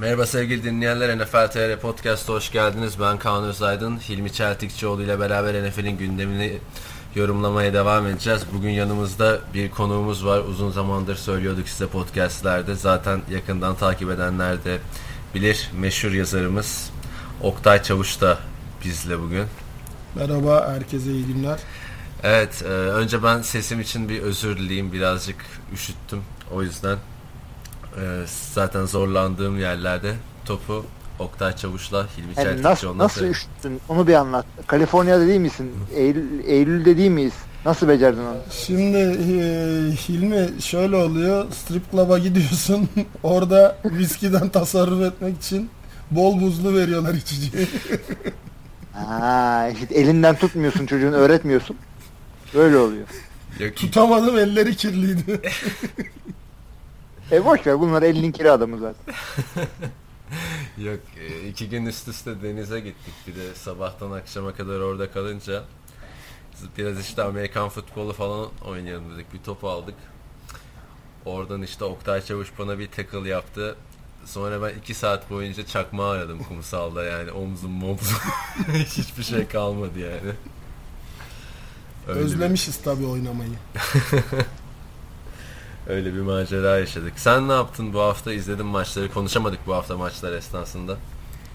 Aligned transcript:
Merhaba 0.00 0.26
sevgili 0.26 0.64
dinleyenler 0.64 1.18
NFL 1.18 1.50
TR 1.50 1.80
Podcast'a 1.80 2.32
hoş 2.32 2.52
geldiniz. 2.52 3.00
Ben 3.00 3.18
Kaan 3.18 3.44
Özaydın. 3.44 3.98
Hilmi 3.98 4.32
Çeltikçioğlu 4.32 5.02
ile 5.02 5.20
beraber 5.20 5.68
NFL'in 5.68 5.98
gündemini 5.98 6.58
yorumlamaya 7.14 7.72
devam 7.72 8.06
edeceğiz. 8.06 8.42
Bugün 8.52 8.70
yanımızda 8.70 9.40
bir 9.54 9.70
konuğumuz 9.70 10.26
var. 10.26 10.40
Uzun 10.40 10.70
zamandır 10.70 11.16
söylüyorduk 11.16 11.68
size 11.68 11.86
podcastlerde. 11.86 12.74
Zaten 12.74 13.22
yakından 13.30 13.74
takip 13.74 14.10
edenler 14.10 14.64
de 14.64 14.78
bilir. 15.34 15.70
Meşhur 15.78 16.10
yazarımız 16.12 16.90
Oktay 17.42 17.82
Çavuş 17.82 18.20
da 18.20 18.38
bizle 18.84 19.20
bugün. 19.20 19.44
Merhaba, 20.14 20.68
herkese 20.74 21.10
iyi 21.10 21.26
günler. 21.26 21.58
Evet, 22.22 22.62
e, 22.62 22.68
önce 22.68 23.22
ben 23.22 23.42
sesim 23.42 23.80
için 23.80 24.08
bir 24.08 24.22
özür 24.22 24.56
dileyeyim. 24.56 24.92
Birazcık 24.92 25.36
üşüttüm. 25.74 26.22
O 26.52 26.62
yüzden 26.62 26.98
e, 27.96 28.24
zaten 28.52 28.84
zorlandığım 28.86 29.58
yerlerde 29.60 30.14
topu 30.44 30.84
Oktay 31.18 31.56
Çavuş'la 31.56 32.06
Hilmi 32.16 32.28
Yani 32.36 32.44
Çeltikçi 32.44 32.62
nasıl, 32.62 32.98
nasıl 32.98 33.24
üşüttün? 33.24 33.80
Onu 33.88 34.06
bir 34.06 34.14
anlat. 34.14 34.46
Kaliforniya'da 34.66 35.26
değil 35.26 35.40
misin? 35.40 35.70
Eylül, 35.94 36.44
Eylül'de 36.44 36.96
değil 36.96 37.10
miyiz? 37.10 37.32
Nasıl 37.64 37.88
becerdin 37.88 38.20
onu? 38.20 38.36
Şimdi 38.50 38.96
e, 38.98 39.42
Hilmi 40.08 40.62
şöyle 40.62 40.96
oluyor, 40.96 41.52
strip 41.52 41.90
club'a 41.92 42.18
gidiyorsun, 42.18 42.88
orada 43.22 43.76
viskiden 43.84 44.48
tasarruf 44.48 45.02
etmek 45.02 45.36
için 45.36 45.70
bol 46.10 46.40
buzlu 46.40 46.74
veriyorlar 46.74 47.14
içeceği. 47.14 47.68
Ha, 48.92 49.68
işte 49.68 49.94
elinden 49.94 50.36
tutmuyorsun 50.36 50.86
çocuğun 50.86 51.12
öğretmiyorsun. 51.12 51.76
Böyle 52.54 52.76
oluyor. 52.76 53.06
Yok, 53.58 53.76
Tutamadım, 53.76 54.38
elleri 54.38 54.76
kirliydi. 54.76 55.40
E 57.32 57.44
boş 57.44 57.66
ver 57.66 57.80
bunlar 57.80 58.02
elinin 58.02 58.32
kiri 58.32 58.50
adamı 58.50 58.78
zaten. 58.78 59.14
Yok 60.78 61.00
e, 61.20 61.48
iki 61.48 61.68
gün 61.68 61.86
üst 61.86 62.08
üste 62.08 62.42
denize 62.42 62.80
gittik 62.80 63.14
bir 63.26 63.34
de 63.36 63.54
sabahtan 63.54 64.10
akşama 64.10 64.52
kadar 64.54 64.80
orada 64.80 65.10
kalınca 65.10 65.62
biraz 66.78 67.00
işte 67.00 67.22
Amerikan 67.22 67.68
futbolu 67.68 68.12
falan 68.12 68.48
oynayalım 68.64 69.14
dedik 69.14 69.32
bir 69.32 69.38
top 69.38 69.64
aldık. 69.64 69.94
Oradan 71.24 71.62
işte 71.62 71.84
Oktay 71.84 72.22
Çavuş 72.22 72.52
bana 72.58 72.78
bir 72.78 72.86
tackle 72.90 73.28
yaptı. 73.28 73.76
Sonra 74.24 74.62
ben 74.62 74.78
iki 74.78 74.94
saat 74.94 75.30
boyunca 75.30 75.66
çakma 75.66 76.10
aradım 76.10 76.38
kumsalda 76.48 77.04
yani 77.04 77.32
omzum 77.32 77.84
omzum 77.84 78.18
hiçbir 78.74 79.22
şey 79.22 79.48
kalmadı 79.48 79.98
yani. 79.98 80.32
Öyle 82.08 82.20
bir- 82.20 82.24
Özlemişiz 82.24 82.76
tabii 82.82 83.06
oynamayı. 83.06 83.50
Öyle 85.88 86.14
bir 86.14 86.20
macera 86.20 86.78
yaşadık. 86.78 87.12
Sen 87.16 87.48
ne 87.48 87.52
yaptın 87.52 87.92
bu 87.92 88.00
hafta? 88.00 88.32
İzledin 88.32 88.66
maçları. 88.66 89.12
Konuşamadık 89.12 89.58
bu 89.66 89.74
hafta 89.74 89.96
maçlar 89.96 90.32
esnasında. 90.32 90.96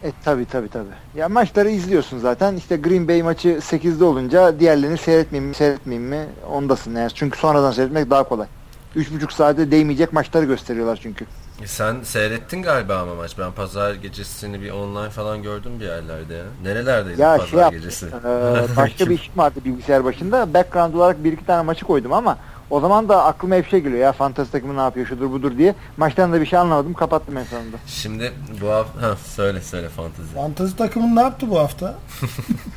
E 0.04 0.12
tabi 0.26 0.46
tabi 0.46 0.68
tabi. 0.70 0.88
Ya 1.16 1.30
maçları 1.30 1.70
izliyorsun 1.70 2.20
zaten. 2.20 2.56
İşte 2.56 2.76
Green 2.78 3.08
Bay 3.08 3.24
maçı 3.24 3.50
8'de 3.50 4.04
olunca 4.04 4.60
diğerlerini 4.60 4.98
seyretmeyeyim 4.98 5.50
mi 5.50 5.56
seyretmeyeyim 5.56 6.10
mi 6.10 6.26
ondasın. 6.50 6.96
Yani 6.96 7.12
çünkü 7.14 7.40
sonradan 7.40 7.72
seyretmek 7.72 8.10
daha 8.10 8.24
kolay. 8.24 8.48
3,5 8.96 9.34
saate 9.34 9.72
değmeyecek 9.72 10.14
maçları 10.14 10.46
gösteriyorlar 10.46 11.00
çünkü. 11.04 11.26
E 11.62 11.68
Sen 11.68 12.02
seyrettin 12.04 12.62
galiba 12.64 12.96
ama 12.98 13.16
maç. 13.16 13.38
Ben 13.40 13.52
pazar 13.52 13.94
gecesini 13.94 14.62
bir 14.62 14.72
online 14.72 15.10
falan 15.10 15.44
gördüm 15.44 15.72
bir 15.80 15.86
yerlerde 15.86 16.34
ya. 16.34 16.44
Nerelerdeydin 16.64 17.22
Ya 17.22 17.38
pazar 17.38 17.48
şey 17.48 17.60
yaptım. 17.60 17.80
gecesi? 17.80 18.06
Ee, 18.06 18.76
başka 18.78 19.06
bir 19.10 19.16
işim 19.20 19.38
vardı 19.38 19.60
bilgisayar 19.66 20.04
başında. 20.04 20.54
Background 20.54 20.94
olarak 20.94 21.24
bir 21.24 21.34
iki 21.34 21.46
tane 21.46 21.62
maçı 21.64 21.86
koydum 21.86 22.14
ama 22.14 22.38
o 22.74 22.80
zaman 22.80 23.10
da 23.10 23.24
aklıma 23.24 23.56
hep 23.56 23.70
şey 23.70 23.80
geliyor 23.80 24.02
ya 24.02 24.14
fantasy 24.14 24.52
takımı 24.52 24.78
ne 24.78 24.82
yapıyor 24.82 25.08
şudur 25.08 25.32
budur 25.32 25.58
diye. 25.58 25.76
Maçtan 25.98 26.34
da 26.34 26.42
bir 26.42 26.46
şey 26.46 26.60
anlamadım 26.60 26.94
kapattım 26.94 27.38
en 27.38 27.44
sonunda. 27.44 27.78
Şimdi 27.88 28.34
bu 28.62 28.70
hafta... 28.70 29.02
Ha, 29.02 29.16
söyle 29.16 29.62
söyle 29.62 29.90
fantezi. 29.90 30.34
Fantezi 30.36 30.76
takımın 30.76 31.16
ne 31.16 31.22
yaptı 31.22 31.50
bu 31.50 31.60
hafta? 31.60 31.96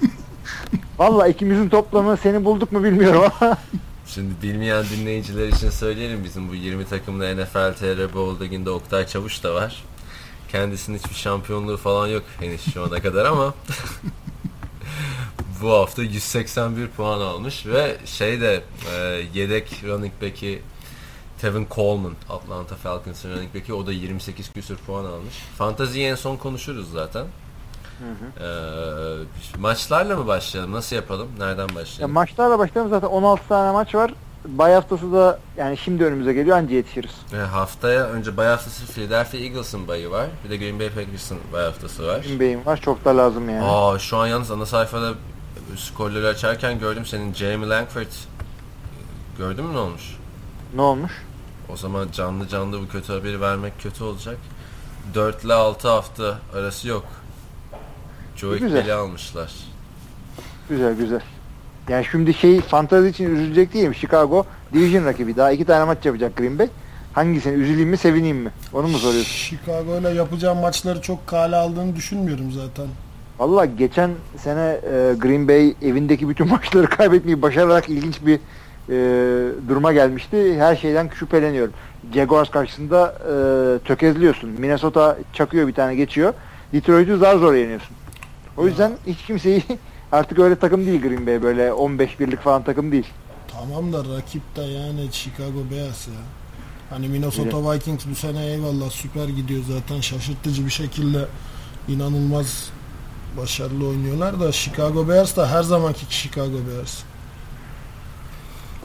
Valla 0.99 1.29
ikimizin 1.29 1.69
toplamı 1.69 2.17
seni 2.17 2.45
bulduk 2.45 2.73
mu 2.73 2.85
bilmiyorum 2.85 3.23
ama 3.41 3.57
Şimdi 4.07 4.43
bilmeyen 4.43 4.85
dinleyiciler 4.97 5.49
için 5.49 5.71
söyleyelim. 5.71 6.25
Bizim 6.25 6.49
bu 6.49 6.55
20 6.55 6.85
takımlı 6.85 7.37
NFL 7.37 7.73
TR 7.75 8.15
Bowl 8.15 8.67
Oktay 8.67 9.07
Çavuş 9.07 9.45
da 9.45 9.55
var. 9.55 9.85
Kendisinin 10.49 10.99
hiçbir 10.99 11.15
şampiyonluğu 11.15 11.77
falan 11.77 12.07
yok 12.07 12.23
henüz 12.41 12.75
şu 12.75 12.85
ana 12.85 13.03
kadar 13.03 13.25
ama 13.25 13.55
bu 15.63 15.71
hafta 15.71 16.03
181 16.03 16.89
puan 16.89 17.21
almış 17.21 17.67
ve 17.67 17.97
şey 18.05 18.41
de 18.41 18.63
e, 18.93 19.23
yedek 19.35 19.83
running 19.85 20.13
back'i 20.23 20.63
Tevin 21.41 21.67
Coleman 21.71 22.15
Atlanta 22.29 22.75
Falcons'ın 22.77 23.31
running 23.31 23.55
back'i 23.55 23.75
o 23.75 23.87
da 23.87 23.93
28 23.93 24.53
küsur 24.53 24.77
puan 24.77 25.05
almış. 25.05 25.35
Fantaziyi 25.59 26.07
en 26.07 26.15
son 26.15 26.37
konuşuruz 26.37 26.93
zaten. 26.93 27.27
E, 28.41 28.49
maçlarla 29.59 30.17
mı 30.17 30.27
başlayalım? 30.27 30.73
Nasıl 30.73 30.97
yapalım? 30.97 31.29
Nereden 31.39 31.69
ya 31.69 31.75
başlayalım? 31.75 32.15
maçlarla 32.15 32.59
başlayalım 32.59 32.91
zaten 32.91 33.09
16 33.09 33.49
tane 33.49 33.73
maç 33.73 33.95
var. 33.95 34.13
Bay 34.49 34.73
haftası 34.73 35.13
da 35.13 35.39
yani 35.57 35.77
şimdi 35.77 36.05
önümüze 36.05 36.33
geliyor 36.33 36.57
anca 36.57 36.75
yetişiriz. 36.75 37.11
E, 37.33 37.37
haftaya 37.37 38.05
önce 38.07 38.37
bay 38.37 38.47
haftası 38.47 38.87
Philadelphia 38.93 39.39
Eagles'ın 39.39 39.89
bayı 39.89 40.11
var. 40.11 40.27
Bir 40.45 40.51
de 40.51 40.57
Green 40.57 40.79
Bay 40.81 40.91
Packers'ın 40.91 41.39
bay 41.53 41.65
haftası 41.65 42.07
var. 42.07 42.21
Green 42.21 42.41
Bay'im 42.41 42.67
var 42.67 42.81
çok 42.81 43.05
da 43.05 43.17
lazım 43.17 43.49
yani. 43.51 43.65
Aa 43.65 43.99
şu 43.99 44.17
an 44.17 44.27
yalnız 44.27 44.51
ana 44.51 44.67
sayfada 44.67 45.13
skorları 45.77 46.29
açarken 46.29 46.79
gördüm 46.79 47.07
senin 47.07 47.35
Jamie 47.35 47.69
Langford 47.69 48.07
gördün 49.39 49.65
mü 49.65 49.75
ne 49.75 49.79
olmuş? 49.79 50.17
Ne 50.75 50.81
olmuş? 50.81 51.13
O 51.73 51.77
zaman 51.77 52.09
canlı 52.13 52.49
canlı 52.49 52.81
bu 52.83 52.89
kötü 52.89 53.13
haberi 53.13 53.41
vermek 53.41 53.81
kötü 53.81 54.05
olacak. 54.05 54.37
4 55.15 55.45
ile 55.45 55.55
6 55.55 55.89
hafta 55.89 56.39
arası 56.55 56.89
yok. 56.89 57.05
Joey. 58.37 58.59
Kelly 58.59 58.93
almışlar. 58.93 59.53
Güzel 60.69 60.95
güzel. 60.95 61.23
Yani 61.89 62.05
şimdi 62.11 62.35
şey 62.35 62.61
fantazi 62.61 63.09
için 63.09 63.35
üzülecek 63.35 63.75
değilim. 63.75 63.95
Chicago 63.95 64.47
division 64.73 65.05
rakibi. 65.05 65.37
Daha 65.37 65.53
iki 65.53 65.65
tane 65.65 65.85
maç 65.85 66.07
yapacak 66.07 66.37
Green 66.37 66.59
Bay. 66.59 66.69
Hangisini 67.13 67.55
üzüleyim 67.55 67.89
mi 67.89 67.97
sevineyim 67.97 68.37
mi? 68.37 68.51
Onu 68.73 68.89
mu 68.89 68.99
soruyorsun? 68.99 69.57
Chicago 69.57 69.99
ile 70.01 70.09
yapacağım 70.09 70.59
maçları 70.59 71.01
çok 71.01 71.27
kale 71.27 71.57
aldığını 71.57 71.97
düşünmüyorum 71.97 72.53
zaten. 72.53 72.87
Valla 73.39 73.65
geçen 73.65 74.11
sene 74.37 74.61
e, 74.61 75.15
Green 75.19 75.49
Bay 75.49 75.75
evindeki 75.83 76.29
bütün 76.29 76.49
maçları 76.51 76.87
kaybetmeyi 76.87 77.43
başararak 77.43 77.89
ilginç 77.89 78.27
bir 78.27 78.37
e, 78.37 78.99
duruma 79.69 79.93
gelmişti. 79.93 80.59
Her 80.59 80.77
şeyden 80.77 81.09
şüpheleniyorum. 81.19 81.73
Jaguars 82.15 82.51
karşısında 82.51 83.15
e, 83.25 83.35
tökezliyorsun. 83.87 84.51
Minnesota 84.51 85.19
çakıyor 85.33 85.69
bir 85.69 85.75
tane 85.75 85.95
geçiyor. 85.95 86.35
Detroit'u 86.73 87.17
zar 87.19 87.37
zor 87.37 87.55
yeniyorsun. 87.55 87.97
O 88.57 88.67
yüzden 88.67 88.93
hiç 89.07 89.23
kimseyi 89.23 89.63
artık 90.13 90.39
öyle 90.39 90.59
takım 90.59 90.87
değil 90.87 91.03
Green 91.03 91.27
Bay 91.27 91.43
böyle 91.43 91.73
15 91.73 92.21
birlik 92.21 92.41
falan 92.41 92.63
takım 92.63 92.93
değil. 92.93 93.07
Tamam 93.49 93.93
da 93.93 94.17
rakip 94.17 94.57
de 94.57 94.63
yani 94.63 95.09
Chicago 95.13 95.71
Bears 95.71 96.09
ya. 96.09 96.15
Hani 96.91 97.09
Minnesota 97.09 97.73
Vikings 97.73 98.07
bu 98.11 98.15
sene 98.15 98.47
eyvallah 98.47 98.91
süper 98.91 99.29
gidiyor 99.29 99.63
zaten 99.69 100.01
şaşırtıcı 100.01 100.67
bir 100.67 100.71
şekilde 100.71 101.27
inanılmaz 101.89 102.71
başarılı 103.37 103.89
oynuyorlar 103.89 104.41
da 104.41 104.53
Chicago 104.53 105.09
Bears 105.09 105.37
da 105.37 105.51
her 105.51 105.63
zamanki 105.63 106.07
Chicago 106.11 106.59
Bears. 106.69 107.03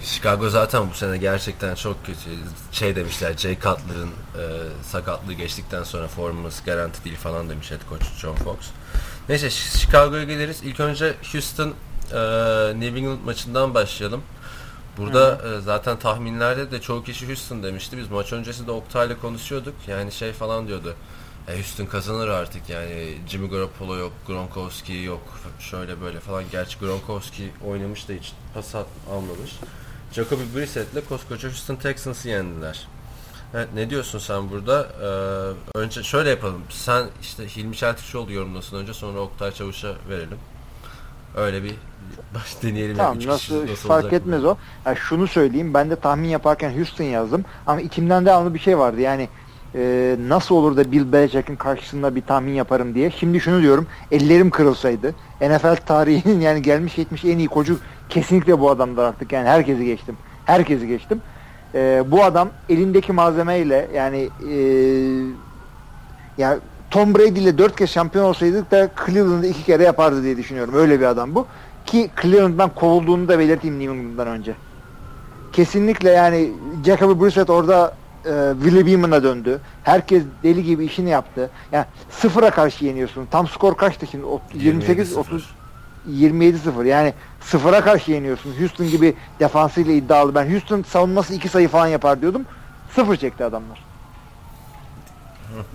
Chicago 0.02 0.50
zaten 0.50 0.90
bu 0.90 0.94
sene 0.94 1.18
gerçekten 1.18 1.76
çok 1.76 2.06
kötü. 2.06 2.20
Şey 2.72 2.96
demişler 2.96 3.38
Jay 3.38 3.56
Cutler'ın 3.56 4.10
e, 4.10 4.44
sakatlığı 4.84 5.34
geçtikten 5.34 5.84
sonra 5.84 6.08
formumuz 6.08 6.64
garanti 6.66 7.04
değil 7.04 7.18
falan 7.18 7.50
demiş 7.50 7.72
head 7.72 7.90
coach 7.90 8.06
John 8.22 8.36
Fox. 8.36 8.58
Neyse 9.30 9.50
Chicago'ya 9.50 10.24
geliriz. 10.24 10.62
İlk 10.64 10.80
önce 10.80 11.16
Houston 11.32 11.68
e, 11.68 12.20
New 12.80 13.00
England 13.00 13.20
maçından 13.26 13.74
başlayalım. 13.74 14.22
Burada 14.98 15.42
e, 15.48 15.62
zaten 15.62 16.00
tahminlerde 16.00 16.72
de 16.72 16.82
çoğu 16.82 17.04
kişi 17.04 17.28
Houston 17.28 17.64
demişti. 17.64 17.98
Biz 17.98 18.12
maç 18.12 18.34
öncesi 18.34 18.68
de 18.68 18.72
Oktay'la 18.72 19.20
konuşuyorduk. 19.20 19.76
Yani 19.88 20.12
şey 20.12 20.34
falan 20.34 20.68
diyordu. 20.68 20.96
E, 21.48 21.56
Houston 21.56 21.86
kazanır 21.86 22.28
artık 22.28 22.70
yani 22.70 23.18
Jimmy 23.28 23.50
Garoppolo 23.50 23.98
yok, 23.98 24.14
Gronkowski 24.28 24.94
yok, 24.94 25.22
şöyle 25.60 26.02
böyle 26.02 26.20
falan. 26.20 26.44
Gerçi 26.52 26.80
Gronkowski 26.80 27.52
oynamış 27.68 28.10
da 28.10 28.14
hiç 28.14 28.34
pas 28.54 28.76
almamış. 29.12 29.52
Jacoby 30.14 30.44
Brissett'le 30.56 31.08
koskoca 31.10 31.50
Houston 31.50 31.76
Texans'ı 31.76 32.30
yendiler. 32.30 32.88
Evet, 33.54 33.68
ne 33.76 33.90
diyorsun 33.90 34.20
sen 34.20 34.50
burada? 34.50 34.88
Ee, 35.76 35.80
önce 35.80 36.04
şöyle 36.04 36.30
yapalım. 36.30 36.62
Sen 36.70 37.04
işte 37.22 37.48
Hilmi 37.48 37.76
Çeltikçioğlu 37.76 38.34
yorumlasın 38.34 38.78
önce 38.78 38.94
sonra 38.94 39.20
Oktay 39.20 39.52
Çavuş'a 39.52 39.94
verelim. 40.10 40.38
Öyle 41.36 41.64
bir 41.64 41.76
baş 42.36 42.64
deneyelim. 42.64 42.98
Tamam 42.98 43.18
nasıl, 43.26 43.68
kişi 43.68 43.88
fark 43.88 44.14
etmez 44.14 44.44
bu? 44.44 44.48
o. 44.48 44.58
Yani 44.86 44.98
şunu 44.98 45.28
söyleyeyim 45.28 45.74
ben 45.74 45.90
de 45.90 45.96
tahmin 45.96 46.30
yaparken 46.30 46.78
Houston 46.78 47.04
yazdım 47.04 47.46
ama 47.68 47.82
içimden 47.82 48.26
devamlı 48.26 48.54
bir 48.54 48.60
şey 48.60 48.78
vardı 48.78 49.02
yani 49.02 49.30
e, 49.76 50.16
nasıl 50.28 50.56
olur 50.56 50.78
da 50.78 50.92
Bill 50.92 51.12
Belichick'in 51.12 51.56
karşısında 51.56 52.16
bir 52.16 52.22
tahmin 52.22 52.54
yaparım 52.54 52.96
diye. 52.96 53.12
Şimdi 53.12 53.40
şunu 53.40 53.62
diyorum 53.62 53.88
ellerim 54.12 54.50
kırılsaydı 54.50 55.16
NFL 55.42 55.76
tarihinin 55.76 56.42
yani 56.42 56.62
gelmiş 56.62 56.96
geçmiş 56.96 57.26
en 57.26 57.38
iyi 57.38 57.48
kocu 57.48 57.80
kesinlikle 58.10 58.60
bu 58.60 58.70
adamdır 58.70 59.04
artık 59.04 59.32
yani 59.32 59.48
herkesi 59.48 59.86
geçtim. 59.86 60.18
Herkesi 60.46 60.88
geçtim. 60.88 61.22
E, 61.76 62.04
bu 62.08 62.24
adam 62.24 62.50
elindeki 62.70 63.12
malzemeyle 63.14 63.88
yani 63.96 64.30
e, 64.50 64.56
ya 66.38 66.60
Tom 66.92 67.16
Brady 67.16 67.40
ile 67.44 67.58
dört 67.58 67.76
kez 67.76 67.90
şampiyon 67.90 68.26
olsaydık 68.26 68.72
da 68.72 68.90
Cleveland'ı 69.06 69.48
iki 69.48 69.64
kere 69.64 69.84
yapardı 69.84 70.24
diye 70.24 70.38
düşünüyorum. 70.38 70.74
Öyle 70.74 71.00
bir 71.00 71.06
adam 71.06 71.36
bu. 71.36 71.48
Ki 71.86 72.10
Cleveland'dan 72.22 72.72
kovulduğunu 72.76 73.28
da 73.28 73.40
belirteyim 73.40 73.80
New 73.80 73.94
England'dan 73.96 74.28
önce. 74.28 74.54
Kesinlikle 75.54 76.10
yani 76.10 76.52
Jacoby 76.86 77.26
Brissett 77.26 77.50
orada 77.50 77.94
e, 78.26 78.54
Willie 78.64 78.86
Beeman'a 78.86 79.24
döndü. 79.24 79.60
Herkes 79.84 80.24
deli 80.44 80.64
gibi 80.64 80.86
işini 80.86 81.10
yaptı. 81.10 81.50
Yani 81.72 81.86
sıfıra 82.10 82.50
karşı 82.52 82.86
yeniyorsun. 82.86 83.28
Tam 83.32 83.48
skor 83.48 83.78
kaçtı 83.78 84.08
şimdi? 84.08 84.26
O- 84.26 84.42
28 84.54 85.18
30 85.18 85.50
27-0 86.10 86.88
yani 86.88 87.14
sıfıra 87.42 87.82
karşı 87.82 88.12
yeniyorsun. 88.12 88.60
Houston 88.60 88.88
gibi 88.88 89.16
defansıyla 89.40 89.94
iddialı. 89.94 90.36
Ben 90.36 90.52
Houston 90.52 90.84
savunması 90.84 91.34
iki 91.34 91.50
sayı 91.50 91.68
falan 91.68 91.88
yapar 91.88 92.22
diyordum. 92.22 92.46
Sıfır 92.96 93.16
çekti 93.16 93.44
adamlar. 93.44 93.84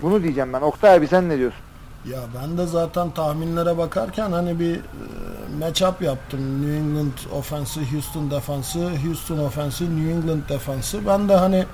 Bunu 0.01 0.23
diyeceğim 0.23 0.53
ben. 0.53 0.61
Oktay 0.61 0.95
abi 0.95 1.07
sen 1.07 1.29
ne 1.29 1.37
diyorsun? 1.37 1.61
Ya 2.11 2.19
ben 2.41 2.57
de 2.57 2.65
zaten 2.65 3.09
tahminlere 3.09 3.77
bakarken 3.77 4.31
hani 4.31 4.59
bir 4.59 4.75
e, 4.75 4.79
matchup 5.59 6.01
yaptım. 6.01 6.61
New 6.61 6.77
England 6.77 7.37
offensi, 7.39 7.91
Houston 7.93 8.31
defansı, 8.31 8.89
Houston 9.05 9.37
offensi, 9.37 9.97
New 9.97 10.13
England 10.13 10.49
defansı. 10.49 11.07
Ben 11.07 11.29
de 11.29 11.35
hani 11.35 11.65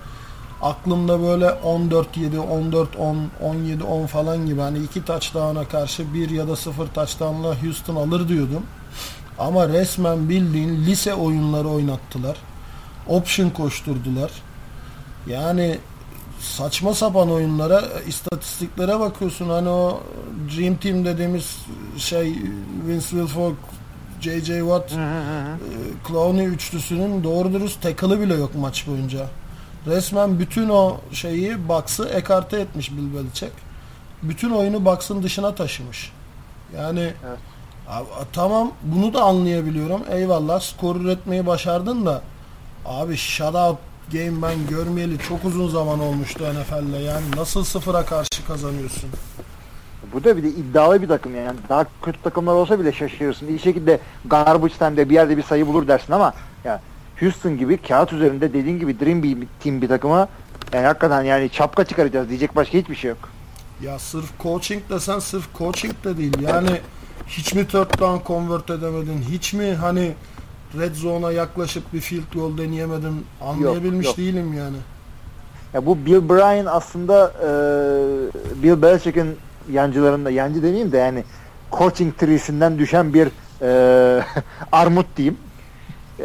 aklımda 0.64 1.22
böyle 1.22 1.46
14-7, 1.46 2.36
14-10, 2.36 3.16
17-10 3.44 4.08
falan 4.08 4.46
gibi 4.46 4.62
hani 4.62 4.80
iki 4.80 5.06
touchdown'a 5.06 5.66
karşı 5.68 6.14
bir 6.14 6.30
ya 6.30 6.48
da 6.48 6.56
sıfır 6.56 6.88
touchdown'la 6.88 7.64
Houston 7.64 7.96
alır 7.96 8.30
diyordum. 8.30 8.64
Ama 9.40 9.70
resmen 9.70 10.30
bildiğin 10.30 10.86
lise 10.86 11.14
oyunları 11.14 11.68
oynattılar. 11.68 12.38
Option 13.08 13.50
koşturdular. 13.50 14.32
Yani 15.28 15.78
saçma 16.40 16.94
sapan 16.94 17.32
oyunlara, 17.32 17.84
istatistiklere 18.08 19.00
bakıyorsun. 19.00 19.50
Hani 19.50 19.70
o 19.70 20.04
Dream 20.58 20.76
Team 20.76 21.06
dediğimiz 21.06 21.58
şey 21.98 22.36
Vince 22.88 23.08
Wilfork, 23.10 23.58
J.J. 24.22 24.60
Watt, 24.60 24.92
e, 24.92 24.98
Clowney 26.08 26.48
üçlüsünün 26.48 27.24
doğru 27.24 27.54
dürüst 27.54 27.82
tackle'ı 27.82 28.22
bile 28.22 28.34
yok 28.34 28.56
maç 28.56 28.88
boyunca. 28.88 29.28
Resmen 29.88 30.40
bütün 30.40 30.70
o 30.70 30.98
şeyi 31.12 31.70
Bucks'ı 31.70 32.10
ekarte 32.10 32.60
etmiş 32.60 32.92
Bill 32.92 33.14
Belichick. 33.16 33.52
Bütün 34.24 34.50
oyunu 34.50 34.86
Bucks'ın 34.86 35.24
dışına 35.24 35.56
taşımış. 35.56 36.12
Yani 36.78 37.00
Evet. 37.00 37.38
abi, 37.88 38.06
tamam 38.34 38.72
bunu 38.84 39.14
da 39.14 39.22
anlayabiliyorum. 39.24 40.02
Eyvallah 40.12 40.60
skor 40.60 40.96
üretmeyi 40.96 41.46
başardın 41.48 42.06
da 42.06 42.22
abi 42.86 43.18
shutout 43.18 43.78
game 44.12 44.42
ben 44.42 44.68
görmeyeli 44.70 45.20
çok 45.20 45.46
uzun 45.46 45.68
zaman 45.68 46.00
olmuştu 46.00 46.44
NFL'de. 46.44 46.98
Yani 46.98 47.26
nasıl 47.38 47.64
sıfıra 47.64 48.06
karşı 48.06 48.46
kazanıyorsun? 48.48 49.10
Bu 50.14 50.24
da 50.24 50.38
bir 50.38 50.44
de 50.44 50.50
iddialı 50.50 51.02
bir 51.02 51.08
takım 51.08 51.36
yani. 51.36 51.58
Daha 51.70 51.86
kötü 52.02 52.22
takımlar 52.22 52.54
olsa 52.54 52.80
bile 52.80 52.94
şaşırırsın. 52.94 53.48
İyi 53.48 53.60
şekilde 53.60 54.00
garbage 54.26 54.74
time'de 54.74 55.10
bir 55.10 55.14
yerde 55.14 55.38
bir 55.38 55.44
sayı 55.44 55.68
bulur 55.68 55.88
dersin 55.88 56.14
ama 56.14 56.34
ya 56.64 56.82
Houston 57.20 57.58
gibi 57.58 57.78
kağıt 57.78 58.14
üzerinde 58.14 58.54
dediğin 58.54 58.80
gibi 58.80 59.00
Dream 59.00 59.24
bir 59.24 59.38
team 59.64 59.82
bir 59.82 59.88
takıma 59.88 60.28
yani 60.74 60.86
hakikaten 60.86 61.24
yani 61.24 61.50
çapka 61.50 61.84
çıkaracağız 61.86 62.30
diyecek 62.30 62.56
başka 62.56 62.78
hiçbir 62.78 62.96
şey 62.96 63.10
yok. 63.10 63.30
Ya 63.82 64.00
sırf 64.00 64.40
coaching 64.40 64.84
desen 64.90 65.20
sırf 65.20 65.58
coaching 65.58 65.94
de 66.04 66.18
değil. 66.18 66.38
Yani 66.42 66.82
hiç 67.28 67.54
mi 67.54 67.68
third 67.68 68.00
down 68.00 68.28
convert 68.28 68.70
edemedin? 68.70 69.22
Hiç 69.32 69.54
mi 69.54 69.74
hani 69.74 70.14
red 70.80 70.96
zone'a 70.96 71.32
yaklaşıp 71.32 71.94
bir 71.94 72.02
field 72.02 72.34
goal 72.34 72.58
deneyemedin? 72.58 73.26
Anlayabilmiş 73.42 74.06
yok. 74.06 74.18
değilim 74.18 74.54
yani. 74.54 74.78
Ya 75.74 75.86
bu 75.86 76.06
Bill 76.06 76.30
Bryan 76.30 76.66
aslında 76.66 77.34
e, 77.42 77.50
Bill 78.64 78.82
Belichick'in 78.82 79.38
yancılarında 79.72 80.30
yancı 80.30 80.64
demeyeyim 80.64 80.92
de 80.92 80.98
yani 80.98 81.24
coaching 81.72 82.18
treesinden 82.18 82.80
düşen 82.80 83.14
bir 83.14 83.28
e, 83.62 84.24
armut 84.72 85.06
diyeyim. 85.18 85.38
E, 86.20 86.24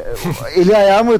Eli 0.61 0.76
ayağı 0.76 1.05
mı 1.05 1.17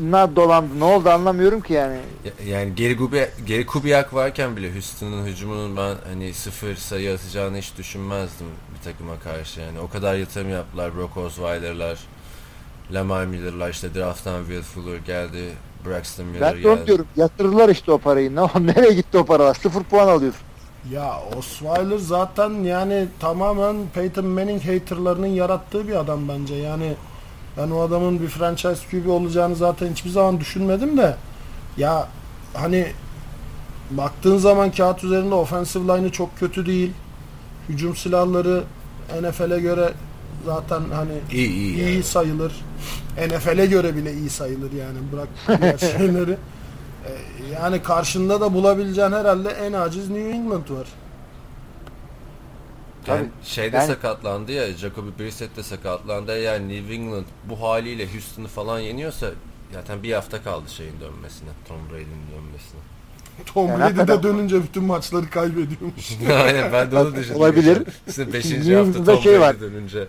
na 0.00 0.36
dolandı 0.36 0.80
ne 0.80 0.84
oldu 0.84 1.10
anlamıyorum 1.10 1.60
ki 1.60 1.72
yani. 1.72 1.96
Ya- 2.24 2.56
Yani 2.56 2.74
geri, 2.74 2.96
Kubi, 2.96 3.28
geri 3.46 3.66
Kubiak 3.66 4.14
varken 4.14 4.56
bile 4.56 4.72
Houston'ın 4.72 5.26
hücumunun 5.26 5.76
ben 5.76 5.94
hani 6.08 6.34
sıfır 6.34 6.76
sayı 6.76 7.14
atacağını 7.14 7.56
hiç 7.58 7.72
düşünmezdim 7.78 8.46
bir 8.74 8.84
takıma 8.92 9.18
karşı. 9.18 9.60
Yani 9.60 9.80
o 9.80 9.88
kadar 9.88 10.14
yatırım 10.14 10.50
yaptılar. 10.50 10.96
Brock 10.96 11.16
Osweiler'lar, 11.16 11.98
Lamar 12.92 13.24
Miller'lar 13.24 13.70
işte 13.70 13.94
draft'tan 13.94 14.44
Will 14.44 14.62
Fuller 14.62 14.96
geldi. 14.96 15.42
Braxton 15.86 16.26
Miller 16.26 16.54
Ben 16.54 16.62
geldi. 16.62 16.86
diyorum 16.86 17.06
yatırdılar 17.16 17.68
işte 17.68 17.92
o 17.92 17.98
parayı. 17.98 18.36
Ne, 18.36 18.40
nereye 18.66 18.92
gitti 18.94 19.18
o 19.18 19.24
paralar? 19.24 19.54
Sıfır 19.54 19.82
puan 19.82 20.08
alıyorsun. 20.08 20.40
Ya 20.92 21.20
Osweiler 21.38 21.98
zaten 21.98 22.50
yani 22.50 23.06
tamamen 23.20 23.76
Peyton 23.94 24.26
Manning 24.26 24.64
haterlarının 24.66 25.26
yarattığı 25.26 25.88
bir 25.88 25.94
adam 25.94 26.28
bence. 26.28 26.54
Yani 26.54 26.94
ben 27.56 27.70
o 27.70 27.80
adamın 27.80 28.20
bir 28.20 28.28
franchise 28.28 28.76
QB 28.90 29.08
olacağını 29.08 29.56
zaten 29.56 29.90
hiçbir 29.90 30.10
zaman 30.10 30.40
düşünmedim 30.40 30.96
de 30.96 31.16
ya 31.76 32.08
hani 32.54 32.86
baktığın 33.90 34.38
zaman 34.38 34.70
kağıt 34.72 35.04
üzerinde 35.04 35.34
offensive 35.34 35.84
line'ı 35.98 36.10
çok 36.12 36.38
kötü 36.38 36.66
değil. 36.66 36.90
Hücum 37.68 37.96
silahları 37.96 38.64
NFL'e 39.22 39.60
göre 39.60 39.92
zaten 40.46 40.80
hani 40.94 41.12
İyi 41.32 41.48
iyi. 41.48 41.74
iyi 41.76 41.92
yani. 41.94 42.02
sayılır. 42.02 42.52
NFL'e 43.28 43.66
göre 43.66 43.96
bile 43.96 44.12
iyi 44.14 44.30
sayılır 44.30 44.72
yani 44.72 44.98
bırak 45.12 45.28
diğer 45.60 45.78
şeyleri. 45.78 46.36
Ee, 47.06 47.10
Yani 47.62 47.82
karşında 47.82 48.40
da 48.40 48.54
bulabileceğin 48.54 49.12
herhalde 49.12 49.48
en 49.50 49.72
aciz 49.72 50.10
New 50.10 50.30
England 50.30 50.70
var. 50.70 50.86
Yani 53.08 53.18
Tabii. 53.20 53.28
şeyde 53.44 53.76
Yani- 53.76 53.86
sakatlandı 53.86 54.52
ya 54.52 54.72
Jacoby 54.72 55.22
Brissett 55.22 55.56
de 55.56 55.62
sakatlandı. 55.62 56.38
Yani 56.42 56.76
New 56.78 56.94
England 56.94 57.24
bu 57.44 57.60
haliyle 57.62 58.12
Houston'ı 58.12 58.48
falan 58.48 58.80
yeniyorsa 58.80 59.30
zaten 59.72 60.02
bir 60.02 60.12
hafta 60.12 60.42
kaldı 60.42 60.70
şeyin 60.70 61.00
dönmesine. 61.00 61.48
Tom 61.68 61.76
Brady'nin 61.90 62.26
dönmesine. 62.36 62.80
Tom 63.54 63.68
Yani 63.68 63.96
Brady 63.96 64.08
de 64.08 64.22
dönünce 64.22 64.62
bütün 64.62 64.84
maçları 64.84 65.30
kaybediyormuş. 65.30 66.12
Aynen 66.44 66.72
ben 66.72 66.90
de 66.90 66.98
onu 66.98 67.14
düşündüm. 67.16 67.36
Olabilir. 67.40 67.76
New 68.18 68.32
5. 68.32 68.44
hafta 68.76 69.04
Tom 69.04 69.22
şey 69.22 69.32
Brady 69.32 69.40
var. 69.40 69.60
dönünce. 69.60 70.06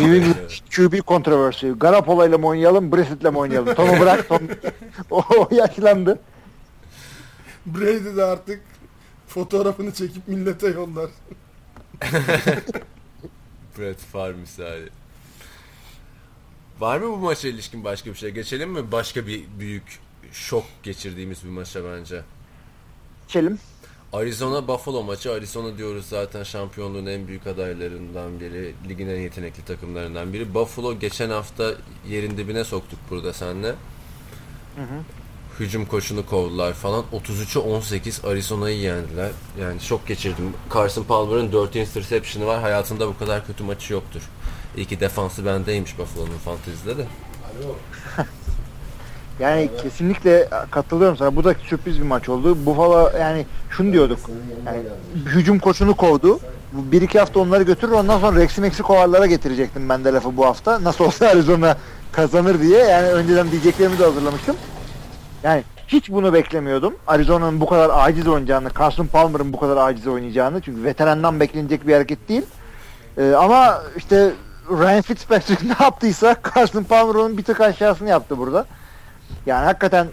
New 0.00 0.16
England 0.16 0.50
QB 0.76 1.00
kontroversi. 1.06 1.72
Garoppolo 1.80 2.28
ile 2.28 2.36
mi 2.36 2.46
oynayalım, 2.46 2.92
Brissett'le 2.92 3.24
mi 3.24 3.38
oynayalım? 3.38 3.74
Tom'u 3.74 4.00
bırak, 4.00 4.28
Tom 4.28 4.40
o, 5.10 5.22
o 5.38 5.48
yaşlandı. 5.54 6.18
Brady 7.66 8.16
de 8.16 8.24
artık 8.24 8.60
fotoğrafını 9.28 9.92
çekip 9.94 10.28
millete 10.28 10.68
yollar. 10.68 11.10
Brett 13.78 13.98
Favre 13.98 14.32
misali. 14.32 14.88
Var 16.80 16.98
mı 16.98 17.12
bu 17.12 17.16
maça 17.16 17.48
ilişkin 17.48 17.84
başka 17.84 18.10
bir 18.10 18.14
şey? 18.14 18.30
Geçelim 18.30 18.70
mi? 18.70 18.92
Başka 18.92 19.26
bir 19.26 19.44
büyük 19.58 19.98
şok 20.32 20.64
geçirdiğimiz 20.82 21.44
bir 21.44 21.48
maça 21.48 21.80
bence. 21.84 22.22
Geçelim. 23.26 23.58
Arizona 24.12 24.68
Buffalo 24.68 25.02
maçı. 25.02 25.32
Arizona 25.32 25.78
diyoruz 25.78 26.06
zaten 26.06 26.42
şampiyonluğun 26.42 27.06
en 27.06 27.28
büyük 27.28 27.46
adaylarından 27.46 28.40
biri. 28.40 28.74
Ligin 28.88 29.08
en 29.08 29.20
yetenekli 29.20 29.64
takımlarından 29.64 30.32
biri. 30.32 30.54
Buffalo 30.54 30.98
geçen 30.98 31.30
hafta 31.30 31.74
yerin 32.08 32.36
dibine 32.36 32.64
soktuk 32.64 32.98
burada 33.10 33.32
seninle. 33.32 33.74
Hücum 35.60 35.86
koşunu 35.86 36.26
kovdular 36.26 36.72
falan. 36.72 37.04
33'e 37.12 37.58
18 37.58 38.24
Arizona'yı 38.24 38.78
yendiler. 38.78 39.30
Yani 39.60 39.80
şok 39.80 40.06
geçirdim. 40.06 40.52
Carson 40.74 41.04
Palmer'ın 41.04 41.52
4 41.52 41.76
interception'ı 41.76 42.46
var. 42.46 42.60
Hayatında 42.60 43.08
bu 43.08 43.18
kadar 43.18 43.46
kötü 43.46 43.64
maçı 43.64 43.92
yoktur. 43.92 44.20
İyi 44.76 44.86
ki 44.86 45.00
defansı 45.00 45.46
bendeymiş 45.46 45.98
Buffalo'nun 45.98 46.38
fantezide 46.44 46.98
de. 46.98 47.06
Yani 49.40 49.70
kesinlikle 49.82 50.48
katılıyorum 50.70 51.16
sana. 51.16 51.36
Bu 51.36 51.44
da 51.44 51.54
sürpriz 51.68 51.98
bir 51.98 52.06
maç 52.06 52.28
oldu. 52.28 52.66
Buffalo 52.66 53.18
yani 53.18 53.46
şunu 53.70 53.92
diyorduk. 53.92 54.18
Yani 54.66 54.78
hücum 55.26 55.58
koçunu 55.58 55.96
kovdu. 55.96 56.40
Bu 56.72 56.92
bir 56.92 57.02
iki 57.02 57.18
hafta 57.18 57.40
onları 57.40 57.62
götürür. 57.62 57.92
Ondan 57.92 58.18
sonra 58.18 58.40
Rex'i 58.40 58.60
Meksikovarlara 58.60 59.26
getirecektim 59.26 59.88
ben 59.88 60.04
de 60.04 60.12
lafı 60.12 60.36
bu 60.36 60.46
hafta. 60.46 60.84
Nasıl 60.84 61.04
olsa 61.04 61.26
Arizona 61.26 61.76
kazanır 62.12 62.60
diye. 62.60 62.78
Yani 62.78 63.08
önceden 63.08 63.50
diyeceklerimi 63.50 63.98
de 63.98 64.04
hazırlamıştım. 64.04 64.56
Yani 65.42 65.64
hiç 65.88 66.10
bunu 66.10 66.32
beklemiyordum. 66.32 66.94
Arizona'nın 67.06 67.60
bu 67.60 67.66
kadar 67.66 67.90
aciz 67.92 68.28
oynayacağını, 68.28 68.70
Carson 68.78 69.06
Palmer'ın 69.06 69.52
bu 69.52 69.60
kadar 69.60 69.76
aciz 69.76 70.06
oynayacağını. 70.06 70.60
Çünkü 70.60 70.84
veterandan 70.84 71.40
beklenecek 71.40 71.86
bir 71.86 71.92
hareket 71.92 72.28
değil. 72.28 72.42
Ee, 73.18 73.32
ama 73.32 73.82
işte 73.96 74.32
Ryan 74.70 75.02
Fitzpatrick 75.02 75.68
ne 75.68 75.84
yaptıysa 75.84 76.36
Carson 76.54 76.82
Palmer 76.82 77.14
onun 77.14 77.38
bir 77.38 77.44
tık 77.44 77.60
aşağısını 77.60 78.08
yaptı 78.08 78.38
burada. 78.38 78.66
Yani 79.46 79.64
hakikaten 79.64 80.06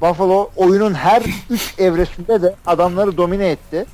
Buffalo 0.00 0.50
oyunun 0.56 0.94
her 0.94 1.22
üç 1.50 1.74
evresinde 1.78 2.42
de 2.42 2.54
adamları 2.66 3.16
domine 3.16 3.50
etti. 3.50 3.86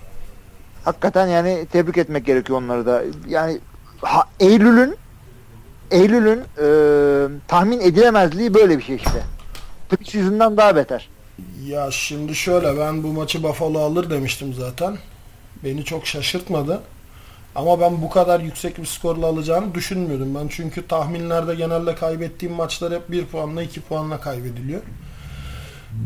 Hakikaten 0.84 1.26
yani 1.26 1.66
tebrik 1.72 1.98
etmek 1.98 2.26
gerekiyor 2.26 2.58
onları 2.58 2.86
da. 2.86 3.02
Yani 3.28 3.58
ha, 4.02 4.24
Eylül'ün 4.40 4.96
Eylül'ün 5.90 6.38
e, 6.38 6.68
tahmin 7.48 7.80
edilemezliği 7.80 8.54
böyle 8.54 8.78
bir 8.78 8.82
şey 8.82 8.96
işte. 8.96 9.22
Preseason'dan 9.88 10.56
daha 10.56 10.76
beter. 10.76 11.08
Ya 11.66 11.90
şimdi 11.90 12.34
şöyle 12.34 12.78
ben 12.78 13.02
bu 13.02 13.08
maçı 13.08 13.42
Buffalo 13.42 13.78
alır 13.78 14.10
demiştim 14.10 14.54
zaten. 14.54 14.98
beni 15.64 15.84
çok 15.84 16.06
şaşırtmadı. 16.06 16.80
Ama 17.54 17.80
ben 17.80 18.02
bu 18.02 18.10
kadar 18.10 18.40
yüksek 18.40 18.78
bir 18.78 18.86
skorla 18.86 19.26
alacağını 19.26 19.74
düşünmüyordum. 19.74 20.34
Ben 20.34 20.48
çünkü 20.48 20.86
tahminlerde 20.88 21.54
genelde 21.54 21.94
kaybettiğim 21.94 22.54
maçlar 22.54 22.92
hep 22.94 23.10
1 23.10 23.26
puanla 23.26 23.62
2 23.62 23.80
puanla 23.80 24.20
kaybediliyor. 24.20 24.82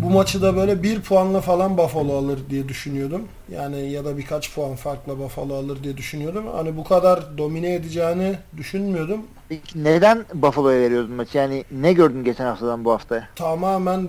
Bu 0.03 0.11
maçı 0.11 0.43
da 0.43 0.57
böyle 0.57 0.83
1 0.83 1.01
puanla 1.01 1.41
falan 1.41 1.79
Buffalo 1.79 2.17
alır 2.17 2.39
diye 2.51 2.69
düşünüyordum. 2.69 3.23
Yani 3.53 3.91
ya 3.91 4.05
da 4.05 4.19
birkaç 4.19 4.55
puan 4.55 4.77
farkla 4.77 5.19
Buffalo 5.19 5.55
alır 5.55 5.83
diye 5.83 5.97
düşünüyordum. 5.97 6.45
Hani 6.55 6.77
bu 6.77 6.85
kadar 6.85 7.39
domine 7.39 7.75
edeceğini 7.75 8.39
düşünmüyordum. 8.57 9.21
Peki 9.49 9.85
neden 9.85 10.25
Buffalo'ya 10.35 10.81
veriyordun 10.81 11.13
maçı? 11.15 11.39
Yani 11.39 11.65
ne 11.71 11.93
gördün 11.93 12.25
geçen 12.25 12.45
haftadan 12.45 12.85
bu 12.85 12.93
haftaya? 12.93 13.29
Tamamen 13.37 14.09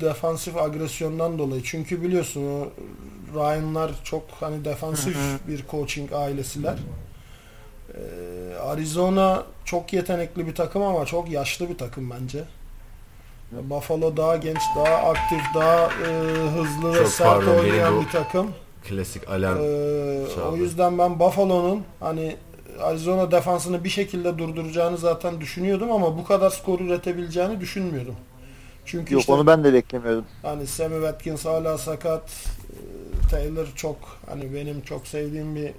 defansif 0.00 0.56
agresyondan 0.56 1.38
dolayı. 1.38 1.62
Çünkü 1.64 2.02
biliyorsun 2.02 2.42
o 2.42 2.68
Ryan'lar 3.34 3.90
çok 4.04 4.22
hani 4.40 4.64
defansif 4.64 5.16
bir 5.48 5.64
coaching 5.70 6.12
ailesiler. 6.12 6.76
Ee, 7.94 8.56
Arizona 8.56 9.42
çok 9.64 9.92
yetenekli 9.92 10.46
bir 10.46 10.54
takım 10.54 10.82
ama 10.82 11.06
çok 11.06 11.30
yaşlı 11.30 11.68
bir 11.68 11.78
takım 11.78 12.10
bence. 12.10 12.44
Buffalo 13.70 14.16
daha 14.16 14.36
genç, 14.36 14.60
daha 14.76 14.94
aktif, 14.94 15.40
daha 15.54 15.84
e, 15.86 16.08
hızlı 16.58 16.92
ve 16.94 16.98
Çok 16.98 17.08
sert 17.08 17.28
pardon, 17.28 17.46
benim 17.56 17.60
oynayan 17.60 17.96
bu- 17.96 18.00
bir 18.00 18.08
takım. 18.08 18.50
Klasik 18.88 19.28
alarm. 19.30 19.58
Ee, 19.58 20.24
o 20.26 20.34
çaldı. 20.34 20.56
yüzden 20.56 20.98
ben 20.98 21.20
Buffalo'nun 21.20 21.82
hani 22.00 22.36
Arizona 22.80 23.30
defansını 23.30 23.84
bir 23.84 23.88
şekilde 23.88 24.38
durduracağını 24.38 24.98
zaten 24.98 25.40
düşünüyordum 25.40 25.92
ama 25.92 26.18
bu 26.18 26.24
kadar 26.24 26.50
skor 26.50 26.80
üretebileceğini 26.80 27.60
düşünmüyordum. 27.60 28.14
Çünkü 28.84 29.14
Yok 29.14 29.20
işte 29.20 29.32
onu 29.32 29.46
ben 29.46 29.64
de 29.64 29.72
beklemiyordum. 29.72 30.24
Hani 30.42 30.66
Sammy 30.66 30.94
Watkins 30.94 31.44
hala 31.44 31.78
sakat. 31.78 32.30
Ee, 32.72 33.28
Taylor 33.30 33.66
çok 33.76 33.96
hani 34.26 34.54
benim 34.54 34.80
çok 34.80 35.06
sevdiğim 35.06 35.56
bir 35.56 35.70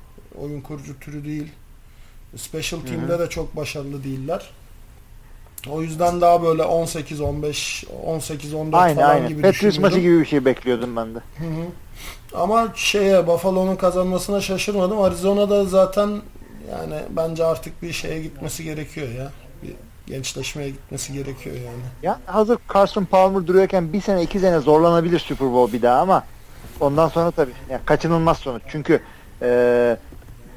oyun 0.42 0.62
kurucu 0.62 1.00
türü 1.00 1.26
değil. 1.26 1.52
Special 2.36 2.80
team'de 2.82 3.20
de 3.20 3.30
çok 3.30 3.56
başarılı 3.56 4.04
değiller. 4.04 4.50
O 5.70 5.82
yüzden 5.82 6.22
daha 6.22 6.44
böyle 6.44 6.64
18 6.64 7.22
15 7.22 7.86
18 8.06 8.54
14 8.54 8.76
Aynen 8.76 8.96
falan 8.96 9.10
aynen. 9.10 9.28
gibi 9.28 9.42
Patriots 9.42 9.80
maçı 9.80 10.00
gibi 10.00 10.20
bir 10.20 10.26
şey 10.26 10.46
bekliyordum 10.46 10.96
ben 10.96 11.16
de. 11.16 11.20
Hı 11.20 11.46
hı. 11.46 11.66
Ama 12.34 12.68
şeye 12.76 13.28
Buffalo'nun 13.28 13.76
kazanmasına 13.76 14.42
şaşırmadım. 14.42 15.02
Arizona'da 15.02 15.66
zaten 15.66 16.10
yani 16.72 16.96
bence 17.10 17.46
artık 17.46 17.82
bir 17.82 17.94
şeye 17.94 18.22
gitmesi 18.22 18.64
gerekiyor 18.64 19.08
ya. 19.10 19.32
Bir 19.64 19.74
gençleşmeye 20.08 20.70
gitmesi 20.70 21.14
gerekiyor 21.14 21.56
yani. 21.56 21.84
Ya 22.04 22.20
hazır 22.26 22.58
Carson 22.74 23.06
Palmer 23.06 23.48
duruyorken 23.48 23.94
bir 23.94 24.02
sene 24.02 24.24
iki 24.24 24.40
sene 24.40 24.60
zorlanabilir 24.60 25.20
Super 25.20 25.52
Bowl 25.52 25.74
bir 25.74 25.82
daha 25.82 26.00
ama 26.00 26.24
ondan 26.80 27.08
sonra 27.08 27.32
tabii 27.32 27.52
ya 27.70 27.82
kaçınılmaz 27.86 28.38
sonuç. 28.38 28.62
Çünkü 28.68 29.00
e, 29.42 29.98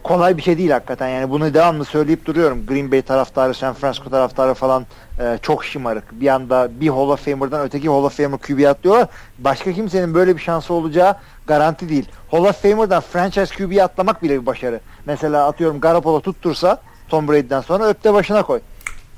kolay 0.07 0.37
bir 0.37 0.43
şey 0.43 0.59
değil 0.59 0.71
hakikaten. 0.71 1.09
Yani 1.09 1.31
bunu 1.31 1.55
devamlı 1.55 1.85
söyleyip 1.85 2.25
duruyorum. 2.25 2.67
Green 2.67 2.93
Bay 2.93 3.03
taraftarı, 3.03 3.55
San 3.55 3.75
Francisco 3.75 4.11
taraftarı 4.11 4.55
falan 4.55 4.87
e, 5.21 5.39
çok 5.43 5.65
şımarık. 5.65 6.21
Bir 6.21 6.29
anda 6.29 6.69
bir 6.81 6.89
Hall 6.89 7.09
of 7.09 7.25
Famer'dan 7.25 7.67
öteki 7.67 7.89
Hall 7.89 8.05
of 8.05 8.17
Famer 8.17 8.39
QB 8.39 8.65
atlıyorlar. 8.67 9.09
Başka 9.39 9.73
kimsenin 9.73 10.15
böyle 10.15 10.37
bir 10.37 10.41
şansı 10.43 10.75
olacağı 10.75 11.17
garanti 11.47 11.89
değil. 11.89 12.09
Hall 12.31 12.45
of 12.45 12.63
Famer'dan 12.63 13.01
franchise 13.01 13.55
QB'ye 13.57 13.85
atlamak 13.85 14.23
bile 14.23 14.41
bir 14.41 14.47
başarı. 14.47 14.81
Mesela 15.07 15.47
atıyorum 15.47 15.81
Garoppolo 15.81 16.21
tuttursa 16.21 16.83
Tom 17.09 17.29
Brady'den 17.29 17.61
sonra 17.61 17.89
öpte 17.89 18.15
başına 18.15 18.43
koy. 18.43 18.61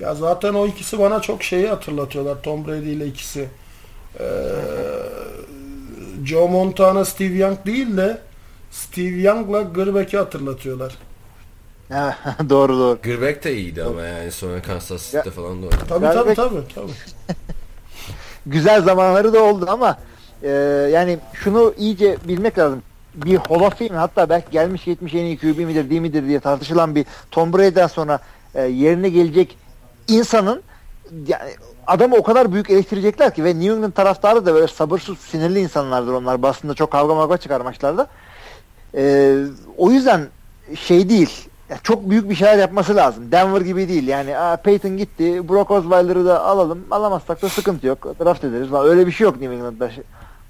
Ya 0.00 0.14
zaten 0.14 0.54
o 0.54 0.66
ikisi 0.66 0.98
bana 0.98 1.20
çok 1.20 1.42
şeyi 1.42 1.68
hatırlatıyorlar. 1.68 2.42
Tom 2.42 2.66
Brady 2.66 2.92
ile 2.92 3.06
ikisi. 3.06 3.48
Ee, 4.20 4.24
Joe 6.24 6.48
Montana, 6.48 7.04
Steve 7.04 7.34
Young 7.34 7.58
değil 7.66 7.96
de 7.96 8.27
Steve 8.70 9.16
Young'la 9.20 9.62
Gırbeck'i 9.62 10.18
hatırlatıyorlar. 10.18 10.96
doğru 12.50 12.78
doğru. 12.78 12.98
Gırbek 13.02 13.44
de 13.44 13.54
iyiydi 13.56 13.82
ama 13.84 14.02
yani 14.02 14.32
sonra 14.32 14.62
Kansas 14.62 15.04
City'de 15.04 15.30
falan 15.30 15.62
da 15.62 15.66
oynadı. 15.66 15.84
Tabii 15.88 16.04
Gırbeck- 16.04 16.14
tabii 16.14 16.34
tabii. 16.34 16.62
tabii. 16.74 16.92
güzel 18.46 18.82
zamanları 18.82 19.32
da 19.32 19.42
oldu 19.44 19.66
ama 19.68 19.98
e, 20.42 20.48
yani 20.92 21.18
şunu 21.34 21.74
iyice 21.78 22.16
bilmek 22.24 22.58
lazım. 22.58 22.82
Bir 23.14 23.36
Hall 23.36 23.60
of 23.60 23.78
Fame 23.78 23.90
hatta 24.00 24.28
belki 24.28 24.50
gelmiş 24.50 24.86
70 24.86 25.14
en 25.14 25.18
iyi 25.24 25.38
QB 25.38 25.58
midir 25.58 25.90
değil 25.90 26.00
midir 26.00 26.26
diye 26.26 26.40
tartışılan 26.40 26.94
bir 26.94 27.06
Tom 27.30 27.52
Brady'den 27.52 27.86
sonra 27.86 28.18
e, 28.54 28.62
yerine 28.62 29.08
gelecek 29.08 29.58
insanın 30.08 30.62
yani 31.26 31.50
adamı 31.86 32.16
o 32.16 32.22
kadar 32.22 32.52
büyük 32.52 32.70
eleştirecekler 32.70 33.34
ki 33.34 33.44
ve 33.44 33.48
New 33.60 33.74
England 33.74 33.92
taraftarı 33.92 34.46
da 34.46 34.54
böyle 34.54 34.66
sabırsız 34.66 35.18
sinirli 35.18 35.60
insanlardır 35.60 36.12
onlar. 36.12 36.42
Basında 36.42 36.74
çok 36.74 36.90
kavga 36.90 37.14
mavga 37.14 37.36
çıkar 37.36 37.60
maçlarda. 37.60 38.06
E, 38.96 39.34
o 39.76 39.90
yüzden 39.90 40.26
şey 40.74 41.08
değil. 41.08 41.30
ya 41.70 41.78
çok 41.82 42.10
büyük 42.10 42.30
bir 42.30 42.34
şeyler 42.34 42.58
yapması 42.58 42.96
lazım. 42.96 43.32
Denver 43.32 43.60
gibi 43.60 43.88
değil. 43.88 44.08
Yani 44.08 44.38
Aa, 44.38 44.56
Peyton 44.56 44.96
gitti. 44.96 45.48
Brock 45.48 45.70
Osweiler'ı 45.70 46.24
da 46.26 46.44
alalım. 46.44 46.78
Alamazsak 46.90 47.42
da 47.42 47.48
sıkıntı 47.48 47.86
yok. 47.86 48.14
Draft 48.20 48.44
ederiz. 48.44 48.68
falan. 48.68 48.86
Öyle 48.88 49.06
bir 49.06 49.12
şey 49.12 49.24
yok 49.24 49.40
New 49.40 49.54
England'da. 49.56 49.90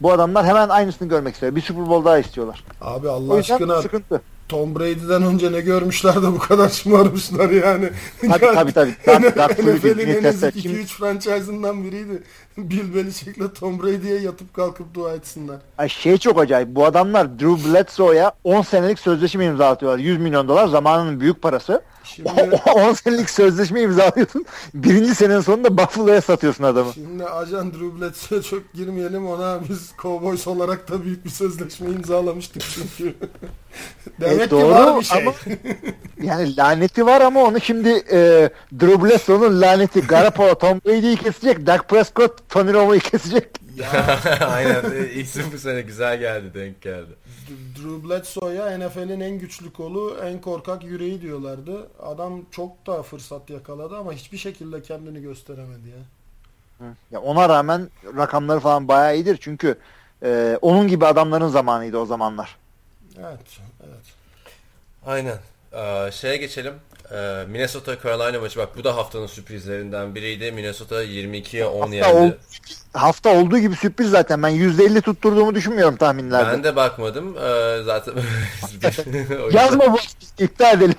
Bu 0.00 0.12
adamlar 0.12 0.46
hemen 0.46 0.68
aynısını 0.68 1.08
görmek 1.08 1.34
istiyor. 1.34 1.56
Bir 1.56 1.60
Super 1.60 1.88
Bowl 1.88 2.04
daha 2.04 2.18
istiyorlar. 2.18 2.64
Abi 2.80 3.08
Allah 3.08 3.34
aşkına 3.34 3.82
sıkıntı. 3.82 4.22
Tom 4.48 4.74
Brady'den 4.74 5.22
önce 5.22 5.52
ne 5.52 5.60
görmüşler 5.60 6.14
de 6.14 6.26
bu 6.26 6.38
kadar 6.38 6.68
şımarmışlar 6.68 7.50
yani. 7.50 7.90
Tabii 8.20 8.54
tabii 8.54 8.72
tabii. 8.72 8.90
NFL'in 9.76 10.08
en 10.14 10.24
ezik 10.24 10.54
Kim- 10.54 10.72
2-3 10.72 10.84
franchise'ından 10.86 11.84
biriydi. 11.84 12.22
Bill 12.70 12.94
Belichick'le 12.94 13.54
Tom 13.60 13.82
Brady'ye 13.82 14.20
yatıp 14.20 14.54
kalkıp 14.54 14.94
dua 14.94 15.14
etsinler. 15.14 15.56
Ay 15.78 15.88
şey 15.88 16.18
çok 16.18 16.40
acayip. 16.40 16.68
Bu 16.68 16.84
adamlar 16.86 17.38
Drew 17.38 17.70
Bledsoe'ya 17.72 18.32
10 18.44 18.62
senelik 18.62 18.98
sözleşme 18.98 19.44
imzalatıyorlar. 19.44 19.98
100 19.98 20.18
milyon 20.18 20.48
dolar 20.48 20.66
zamanının 20.68 21.20
büyük 21.20 21.42
parası. 21.42 21.82
Şimdi 22.04 22.28
10 22.74 22.92
senelik 22.92 23.30
sözleşme 23.30 23.80
imzalıyorsun. 23.80 24.44
Birinci 24.74 25.14
senenin 25.14 25.40
sonunda 25.40 25.78
Buffalo'ya 25.78 26.20
satıyorsun 26.20 26.64
adamı. 26.64 26.92
Şimdi 26.94 27.24
ajan 27.24 27.72
Drew 27.72 28.00
Bledsoe'ya 28.00 28.42
çok 28.42 28.72
girmeyelim 28.74 29.26
ona 29.28 29.58
biz 29.68 29.90
Cowboys 30.02 30.46
olarak 30.46 30.90
da 30.90 31.04
büyük 31.04 31.24
bir 31.24 31.30
sözleşme 31.30 31.90
imzalamıştık 31.90 32.62
çünkü. 32.62 33.14
Demek 34.20 34.44
ki 34.44 34.50
doğru 34.50 34.70
var 34.74 35.00
bir 35.00 35.04
şey. 35.04 35.22
ama- 35.22 35.34
Yani 36.22 36.56
laneti 36.56 37.06
var 37.06 37.20
ama 37.20 37.40
onu 37.44 37.60
şimdi 37.60 37.88
e, 37.88 38.50
Drew 38.80 39.04
Bledsoe'nun 39.04 39.60
laneti 39.60 40.00
Garoppolo 40.00 40.54
Tom 40.54 40.80
Brady'yi 40.86 41.16
kesecek. 41.16 41.66
Dak 41.66 41.88
Prescott 41.88 42.47
Tony 42.48 42.72
Romo'yu 42.72 43.00
kesecek. 43.00 43.48
Ya 43.76 44.20
Aynen. 44.40 45.08
İsim 45.14 45.44
bu 45.52 45.58
sene 45.58 45.80
güzel 45.80 46.18
geldi, 46.18 46.54
denk 46.54 46.82
geldi. 46.82 47.10
Drew 47.76 48.08
Bledsoe'ya 48.08 48.78
NFL'in 48.78 49.20
en 49.20 49.38
güçlü 49.38 49.72
kolu, 49.72 50.18
en 50.24 50.40
korkak 50.40 50.84
yüreği 50.84 51.22
diyorlardı. 51.22 51.88
Adam 52.02 52.42
çok 52.50 52.86
da 52.86 53.02
fırsat 53.02 53.50
yakaladı 53.50 53.96
ama 53.96 54.12
hiçbir 54.12 54.38
şekilde 54.38 54.82
kendini 54.82 55.22
gösteremedi 55.22 55.88
ya. 55.88 55.96
Ya 57.10 57.20
ona 57.20 57.48
rağmen 57.48 57.88
rakamları 58.16 58.60
falan 58.60 58.88
bayağı 58.88 59.16
iyidir. 59.16 59.38
Çünkü 59.40 59.78
e, 60.22 60.58
onun 60.62 60.88
gibi 60.88 61.06
adamların 61.06 61.48
zamanıydı 61.48 61.98
o 61.98 62.06
zamanlar. 62.06 62.56
Evet, 63.18 63.58
evet. 63.86 64.04
Aynen. 65.06 65.38
Ee, 65.72 66.10
şeye 66.12 66.36
geçelim. 66.36 66.74
Ee, 67.12 67.44
Minnesota 67.48 67.96
Carolina 68.04 68.40
maçı 68.40 68.58
bak 68.58 68.68
bu 68.76 68.84
da 68.84 68.96
haftanın 68.96 69.26
sürprizlerinden 69.26 70.14
biriydi. 70.14 70.52
Minnesota 70.52 71.04
22'ye 71.04 71.66
10 71.66 71.80
Hafta, 71.80 71.94
yendi. 71.96 72.16
ol- 72.18 72.30
hafta 72.92 73.30
olduğu 73.40 73.58
gibi 73.58 73.76
sürpriz 73.76 74.10
zaten. 74.10 74.42
Ben 74.42 74.50
%50 74.50 75.00
tutturduğumu 75.00 75.54
düşünmüyorum 75.54 75.96
tahminlerde. 75.96 76.52
Ben 76.52 76.64
de 76.64 76.76
bakmadım. 76.76 77.36
Ee, 77.36 77.82
zaten 77.84 78.14
Yazma 79.52 79.92
bu 79.92 79.98
iptal 80.38 80.76
edelim. 80.78 80.94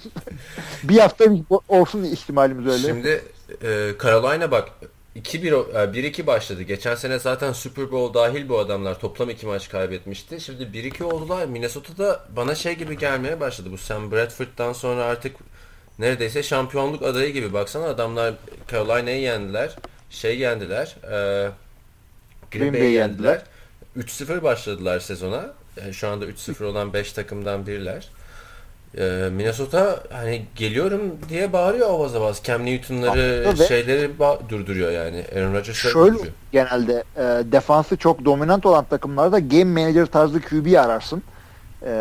bir 0.84 0.98
hafta 1.00 1.26
olsun 1.68 2.04
ihtimalimiz 2.04 2.68
öyle. 2.74 2.88
Şimdi 2.88 3.22
e, 3.64 3.92
Carolina 4.04 4.52
bak 4.52 4.70
2-1 5.16 5.54
o- 5.54 5.68
e, 5.74 5.76
1-2 5.94 6.28
başladı. 6.28 6.62
Geçen 6.62 6.96
sene 6.96 7.20
zaten 7.20 7.54
Super 7.54 7.92
Bowl 7.92 8.18
dahil 8.20 8.50
bu 8.50 8.60
adamlar 8.60 9.00
toplam 9.00 9.30
2 9.30 9.46
maç 9.46 9.70
kaybetmişti. 9.70 10.42
Şimdi 10.42 10.64
1-2 10.64 11.04
oldular. 11.04 11.46
Minnesota'da 11.46 12.24
bana 12.36 12.56
şey 12.56 12.74
gibi 12.76 12.98
gelmeye 12.98 13.40
başladı. 13.40 13.70
Bu 13.72 13.78
Sam 13.78 14.12
Bradford'dan 14.12 14.74
sonra 14.74 15.04
artık 15.04 15.36
neredeyse 16.00 16.44
şampiyonluk 16.44 17.04
adayı 17.04 17.34
gibi. 17.34 17.54
Baksana 17.54 17.86
adamlar 17.86 18.34
Carolina'yı 18.72 19.22
yendiler. 19.22 19.76
Şey 20.10 20.40
yendiler. 20.40 20.96
E, 21.04 21.50
Green 22.52 22.74
Bay'i 22.74 22.92
yendiler. 22.92 23.42
3-0 23.98 24.44
başladılar 24.44 25.00
sezona. 25.00 25.46
Yani 25.82 25.94
şu 25.94 26.08
anda 26.08 26.26
3-0 26.26 26.64
olan 26.66 26.94
5 26.94 27.14
takımdan 27.14 27.68
biriler. 27.68 28.10
Ee, 28.98 29.30
Minnesota 29.32 30.04
hani 30.12 30.46
geliyorum 30.56 31.02
diye 31.30 31.54
bağırıyor 31.54 31.90
avaz 31.90 32.16
avaz. 32.16 32.42
Cam 32.44 32.66
Newton'ları 32.66 33.56
ve- 33.60 33.68
şeyleri 33.68 34.12
durduruyor 34.50 34.92
yani. 34.92 35.26
Aaron 35.36 35.54
Rodgers'ı 35.54 35.74
Şöyle 35.74 35.96
durduruyor. 35.96 36.34
genelde 36.52 37.04
e, 37.18 37.22
defansı 37.52 37.98
çok 37.98 38.26
dominant 38.26 38.66
olan 38.66 38.86
takımlarda 38.86 39.40
game 39.40 39.64
manager 39.82 40.06
tarzı 40.06 40.42
QB 40.42 40.74
ararsın. 40.80 41.24
E, 41.86 41.92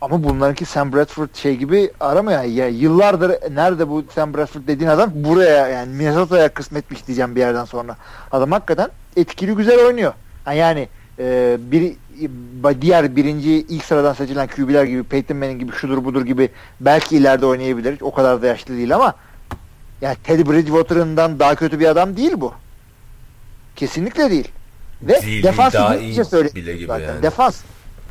ama 0.00 0.24
bunlarınki 0.24 0.64
Sam 0.64 0.92
Bradford 0.92 1.28
şey 1.34 1.56
gibi 1.56 1.90
aramıyor. 2.00 2.42
Ya, 2.42 2.68
yıllardır 2.68 3.54
nerede 3.54 3.88
bu 3.88 4.04
Sam 4.14 4.34
Bradford 4.34 4.62
dediğin 4.66 4.90
adam 4.90 5.10
buraya 5.14 5.68
yani 5.68 5.92
Minnesota'ya 5.94 6.48
kısmetmiş 6.48 7.06
diyeceğim 7.06 7.34
bir 7.34 7.40
yerden 7.40 7.64
sonra. 7.64 7.96
Adam 8.32 8.52
hakikaten 8.52 8.88
etkili 9.16 9.54
güzel 9.54 9.86
oynuyor. 9.86 10.12
Yani 10.54 10.88
e, 11.18 11.56
bir 11.60 11.92
diğer 12.80 13.16
birinci 13.16 13.50
ilk 13.50 13.84
sıradan 13.84 14.12
seçilen 14.12 14.46
QB'ler 14.48 14.84
gibi 14.84 15.02
Peyton 15.02 15.36
Manning 15.36 15.60
gibi 15.60 15.72
şudur 15.72 16.04
budur 16.04 16.24
gibi 16.26 16.48
belki 16.80 17.16
ileride 17.16 17.46
oynayabilir. 17.46 17.98
O 18.00 18.14
kadar 18.14 18.42
da 18.42 18.46
yaşlı 18.46 18.76
değil 18.76 18.94
ama 18.94 19.14
yani 20.00 20.16
Teddy 20.24 20.50
Bridgewater'ından 20.50 21.38
daha 21.38 21.54
kötü 21.54 21.80
bir 21.80 21.86
adam 21.86 22.16
değil 22.16 22.32
bu. 22.36 22.52
Kesinlikle 23.76 24.30
değil. 24.30 24.48
Ve 25.02 25.22
Değil, 25.22 25.42
defans 25.42 25.74
daha 25.74 25.96
iyi 25.96 26.18
bile 26.54 26.76
gibi 26.76 26.86
zaten. 26.86 27.06
yani. 27.06 27.22
Defans 27.22 27.60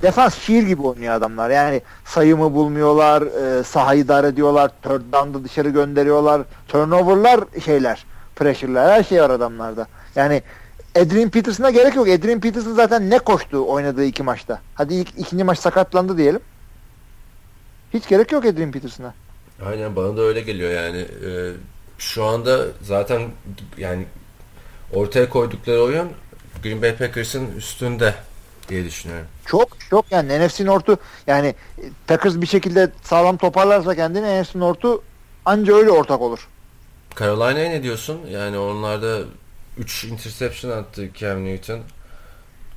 defans 0.01 0.35
şiir 0.35 0.63
gibi 0.63 0.81
oynuyor 0.81 1.13
adamlar. 1.13 1.49
Yani 1.49 1.81
sayımı 2.05 2.53
bulmuyorlar, 2.53 3.21
e, 3.21 3.63
sahayı 3.63 4.07
dar 4.07 4.23
ediyorlar, 4.23 4.71
third 4.83 5.13
down'da 5.13 5.43
dışarı 5.43 5.69
gönderiyorlar, 5.69 6.41
turnover'lar 6.67 7.39
şeyler, 7.65 8.05
pressure'lar 8.35 8.91
her 8.91 9.03
şey 9.03 9.21
var 9.21 9.29
adamlarda. 9.29 9.87
Yani 10.15 10.43
Adrian 10.95 11.29
Peterson'a 11.29 11.69
gerek 11.69 11.95
yok. 11.95 12.07
Adrian 12.07 12.39
Peterson 12.39 12.73
zaten 12.73 13.09
ne 13.09 13.19
koştu 13.19 13.67
oynadığı 13.67 14.05
iki 14.05 14.23
maçta. 14.23 14.61
Hadi 14.75 14.93
ilk, 14.93 15.09
ikinci 15.17 15.43
maç 15.43 15.59
sakatlandı 15.59 16.17
diyelim. 16.17 16.41
Hiç 17.93 18.07
gerek 18.07 18.31
yok 18.31 18.45
Adrian 18.45 18.71
Peterson'a. 18.71 19.13
Aynen 19.65 19.95
bana 19.95 20.17
da 20.17 20.21
öyle 20.21 20.41
geliyor 20.41 20.71
yani. 20.71 20.97
Ee, 20.97 21.51
şu 21.97 22.23
anda 22.23 22.65
zaten 22.81 23.21
yani 23.77 24.05
ortaya 24.93 25.29
koydukları 25.29 25.81
oyun 25.81 26.09
Green 26.63 26.81
Bay 26.81 26.95
Packers'ın 26.95 27.55
üstünde 27.57 28.13
diye 28.69 28.85
düşünüyorum. 28.85 29.27
Çok 29.45 29.69
çok 29.89 30.11
yani 30.11 30.47
NFC 30.47 30.65
North'u 30.65 30.97
yani 31.27 31.47
e, 31.47 31.83
Packers 32.07 32.35
bir 32.35 32.47
şekilde 32.47 32.91
sağlam 33.03 33.37
toparlarsa 33.37 33.95
kendini 33.95 34.41
NFC 34.41 34.59
North'u 34.59 35.03
anca 35.45 35.75
öyle 35.75 35.91
ortak 35.91 36.21
olur. 36.21 36.47
Carolina'ya 37.19 37.69
ne 37.69 37.83
diyorsun? 37.83 38.21
Yani 38.31 38.57
onlarda 38.57 39.19
3 39.77 40.03
interception 40.03 40.71
attı 40.71 41.09
Cam 41.13 41.45
Newton. 41.45 41.79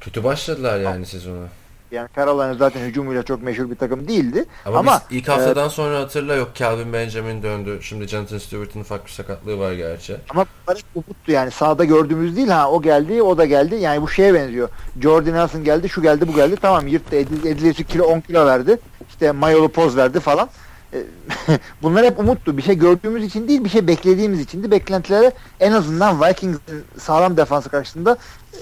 Kötü 0.01 0.25
başladılar 0.25 0.81
yani 0.81 1.07
sezona. 1.07 1.47
Yani 1.93 2.09
Carolina 2.17 2.55
zaten 2.55 2.81
hücumuyla 2.81 3.23
çok 3.23 3.43
meşhur 3.43 3.71
bir 3.71 3.77
takım 3.77 4.09
değildi. 4.09 4.45
Ama, 4.67 4.79
Ama, 4.79 5.03
ilk 5.11 5.29
haftadan 5.29 5.69
sonra 5.69 5.99
hatırla 6.01 6.35
yok 6.35 6.51
Calvin 6.55 6.93
Benjamin 6.93 7.43
döndü. 7.43 7.79
Şimdi 7.83 8.09
Jonathan 8.09 8.39
Stewart'ın 8.39 8.81
ufak 8.81 9.07
bir 9.07 9.11
sakatlığı 9.11 9.59
var 9.59 9.73
gerçi. 9.73 10.17
Ama 10.31 10.47
bunlar 10.67 10.79
hep 10.79 10.85
umuttu 10.95 11.33
yani 11.33 11.51
sahada 11.51 11.85
gördüğümüz 11.85 12.37
değil 12.37 12.49
ha 12.49 12.71
o 12.71 12.83
geldi 12.83 13.23
o 13.23 13.39
da 13.39 13.45
geldi 13.45 13.75
yani 13.75 14.03
bu 14.03 14.09
şeye 14.09 14.35
benziyor. 14.35 14.69
Jordan 15.03 15.35
Nelson 15.35 15.65
geldi 15.65 15.89
şu 15.89 16.03
geldi 16.03 16.29
bu 16.29 16.35
geldi 16.35 16.57
tamam 16.63 16.87
yırttı 16.87 17.17
Edil- 17.17 17.49
Edilesi 17.49 17.85
kilo 17.85 18.05
10 18.05 18.21
kilo 18.21 18.47
verdi 18.47 18.79
işte 19.09 19.33
mayolu 19.33 19.69
poz 19.69 19.97
verdi 19.97 20.21
falan. 20.21 20.49
E, 20.93 20.99
Bunlar 21.83 22.05
hep 22.05 22.19
umuttu. 22.19 22.57
Bir 22.57 22.63
şey 22.63 22.79
gördüğümüz 22.79 23.25
için 23.25 23.49
değil, 23.49 23.65
bir 23.65 23.69
şey 23.69 23.87
beklediğimiz 23.87 24.41
içindi. 24.41 24.71
Beklentilere 24.71 25.33
en 25.61 25.73
azından 25.73 26.21
Vikings'in 26.23 26.85
sağlam 26.99 27.37
defansı 27.37 27.69
karşısında 27.69 28.17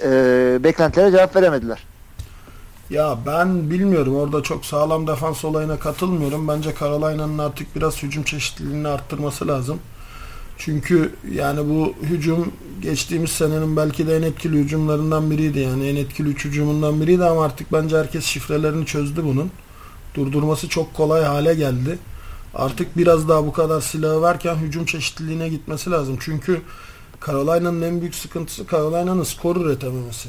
e, 0.04 0.08
beklentilere 0.64 1.10
cevap 1.10 1.36
veremediler. 1.36 1.84
Ya 2.90 3.18
ben 3.26 3.70
bilmiyorum 3.70 4.16
orada 4.16 4.42
çok 4.42 4.66
sağlam 4.66 5.06
defans 5.06 5.44
olayına 5.44 5.78
katılmıyorum. 5.78 6.48
Bence 6.48 6.74
Carolina'nın 6.80 7.38
artık 7.38 7.76
biraz 7.76 8.02
hücum 8.02 8.22
çeşitliliğini 8.22 8.88
arttırması 8.88 9.48
lazım. 9.48 9.78
Çünkü 10.58 11.14
yani 11.32 11.70
bu 11.70 11.94
hücum 12.02 12.52
geçtiğimiz 12.82 13.30
senenin 13.30 13.76
belki 13.76 14.06
de 14.06 14.16
en 14.16 14.22
etkili 14.22 14.56
hücumlarından 14.56 15.30
biriydi. 15.30 15.58
Yani 15.58 15.88
en 15.88 15.96
etkili 15.96 16.28
üç 16.28 16.44
hücumundan 16.44 17.00
biriydi 17.00 17.24
ama 17.24 17.44
artık 17.44 17.72
bence 17.72 17.96
herkes 17.96 18.24
şifrelerini 18.24 18.86
çözdü 18.86 19.24
bunun. 19.24 19.50
Durdurması 20.14 20.68
çok 20.68 20.94
kolay 20.94 21.22
hale 21.24 21.54
geldi. 21.54 21.98
Artık 22.54 22.96
biraz 22.96 23.28
daha 23.28 23.46
bu 23.46 23.52
kadar 23.52 23.80
silahı 23.80 24.20
varken 24.20 24.54
hücum 24.54 24.84
çeşitliliğine 24.84 25.48
gitmesi 25.48 25.90
lazım. 25.90 26.16
Çünkü 26.20 26.60
Carolina'nın 27.26 27.82
en 27.82 28.00
büyük 28.00 28.14
sıkıntısı 28.14 28.66
Carolina'nın 28.70 29.22
skor 29.22 29.56
üretememesi. 29.56 30.28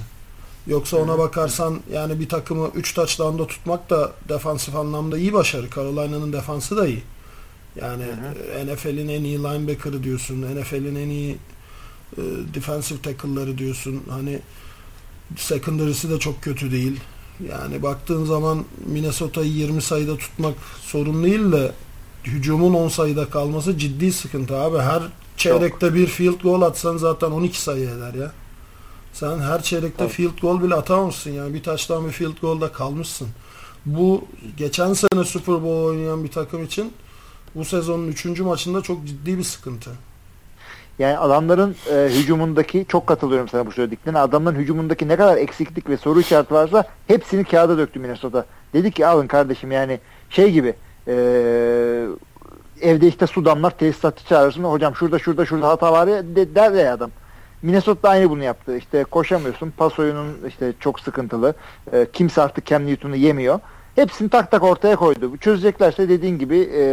Yoksa 0.70 0.98
ona 0.98 1.18
bakarsan 1.18 1.80
yani 1.94 2.20
bir 2.20 2.30
takımı 2.30 2.68
3 2.76 2.94
touchdown'da 2.94 3.48
tutmak 3.48 3.90
da 3.90 4.12
defansif 4.30 4.76
anlamda 4.76 5.18
iyi 5.18 5.34
başarı. 5.34 5.70
Carolina'nın 5.76 6.34
defansı 6.34 6.78
da 6.78 6.88
iyi. 6.88 7.04
Yani 7.82 8.04
NFL'in 8.66 9.08
en 9.08 9.24
iyi 9.24 9.38
linebacker'ı 9.38 10.04
diyorsun. 10.04 10.42
NFL'in 10.42 10.96
en 10.96 11.10
iyi 11.10 11.38
e, 12.18 12.22
defensive 12.54 13.02
tackle'ları 13.02 13.58
diyorsun. 13.58 14.04
Hani 14.10 14.40
secondary'si 15.38 16.10
de 16.10 16.20
çok 16.20 16.42
kötü 16.42 16.72
değil. 16.72 17.00
Yani 17.50 17.84
baktığın 17.84 18.26
zaman 18.26 18.66
Minnesota'yı 18.86 19.52
20 19.52 19.82
sayıda 19.82 20.18
tutmak 20.18 20.56
sorun 20.82 21.24
değil 21.24 21.52
de 21.52 21.72
hücumun 22.26 22.74
10 22.74 22.88
sayıda 22.88 23.30
kalması 23.30 23.78
ciddi 23.78 24.14
sıkıntı 24.14 24.58
abi. 24.58 24.78
Her 24.78 25.04
çeyrekte 25.38 25.94
bir 25.94 26.08
field 26.08 26.42
goal 26.42 26.62
atsan 26.62 26.98
zaten 26.98 27.32
12 27.32 27.62
sayı 27.62 27.90
eder 27.90 28.14
ya. 28.14 28.32
Sen 29.14 29.40
her 29.40 29.62
çeyrekte 29.62 29.98
Tabii. 29.98 30.10
field 30.10 30.40
goal 30.42 30.64
bile 30.64 30.76
atamamışsın 30.76 31.32
yani. 31.32 31.54
Bir 31.54 31.64
taştan 31.64 32.08
bir 32.08 32.12
field 32.12 32.42
goal'da 32.42 32.72
kalmışsın. 32.72 33.28
Bu 33.86 34.26
geçen 34.58 34.94
sene 34.94 35.24
Super 35.26 35.56
Bowl 35.56 35.86
oynayan 35.88 36.24
bir 36.24 36.32
takım 36.32 36.64
için 36.64 36.94
bu 37.56 37.66
sezonun 37.66 38.08
3. 38.08 38.26
maçında 38.40 38.82
çok 38.82 39.08
ciddi 39.08 39.38
bir 39.38 39.44
sıkıntı. 39.44 39.92
Yani 41.00 41.18
adamların 41.18 41.76
e, 41.92 42.10
hücumundaki 42.10 42.86
çok 42.88 43.08
katılıyorum 43.08 43.48
sana 43.48 43.66
bu 43.66 43.72
söylediklerine. 43.72 44.20
Adamların 44.20 44.56
hücumundaki 44.56 45.08
ne 45.08 45.16
kadar 45.16 45.38
eksiklik 45.38 45.90
ve 45.90 45.98
soru 45.98 46.20
işareti 46.20 46.54
varsa 46.54 46.84
hepsini 47.08 47.44
kağıda 47.44 47.78
döktü 47.78 48.00
Minnesota. 48.00 48.46
Dedi 48.74 48.92
ki 48.92 49.08
alın 49.08 49.28
kardeşim 49.28 49.72
yani 49.72 50.00
şey 50.30 50.52
gibi 50.52 50.74
e, 51.08 51.14
evde 52.82 53.08
işte 53.08 53.28
su 53.28 53.46
damlar 53.46 53.72
tesisatçı 53.78 54.26
çağırırsın. 54.26 54.64
Hocam 54.64 54.96
şurada 54.96 55.20
şurada 55.20 55.46
şurada 55.46 55.68
hata 55.68 55.92
var 55.92 56.08
ya 56.08 56.36
de, 56.36 56.56
der 56.56 56.72
ya 56.72 56.94
adam. 56.94 57.12
Minnesota 57.62 58.10
aynı 58.10 58.30
bunu 58.30 58.44
yaptı. 58.44 58.78
İşte 58.78 59.04
koşamıyorsun. 59.04 59.74
Pas 59.78 60.00
oyunun 60.00 60.38
işte 60.48 60.74
çok 60.80 61.00
sıkıntılı. 61.00 61.54
E, 61.94 62.08
kimse 62.14 62.42
artık 62.42 62.66
Cam 62.66 62.88
Newton'u 62.88 63.16
yemiyor. 63.16 63.60
Hepsini 63.96 64.30
tak 64.30 64.52
tak 64.52 64.64
ortaya 64.64 64.96
koydu. 64.96 65.38
Çözeceklerse 65.38 66.10
dediğin 66.10 66.40
gibi 66.40 66.70
e, 66.74 66.84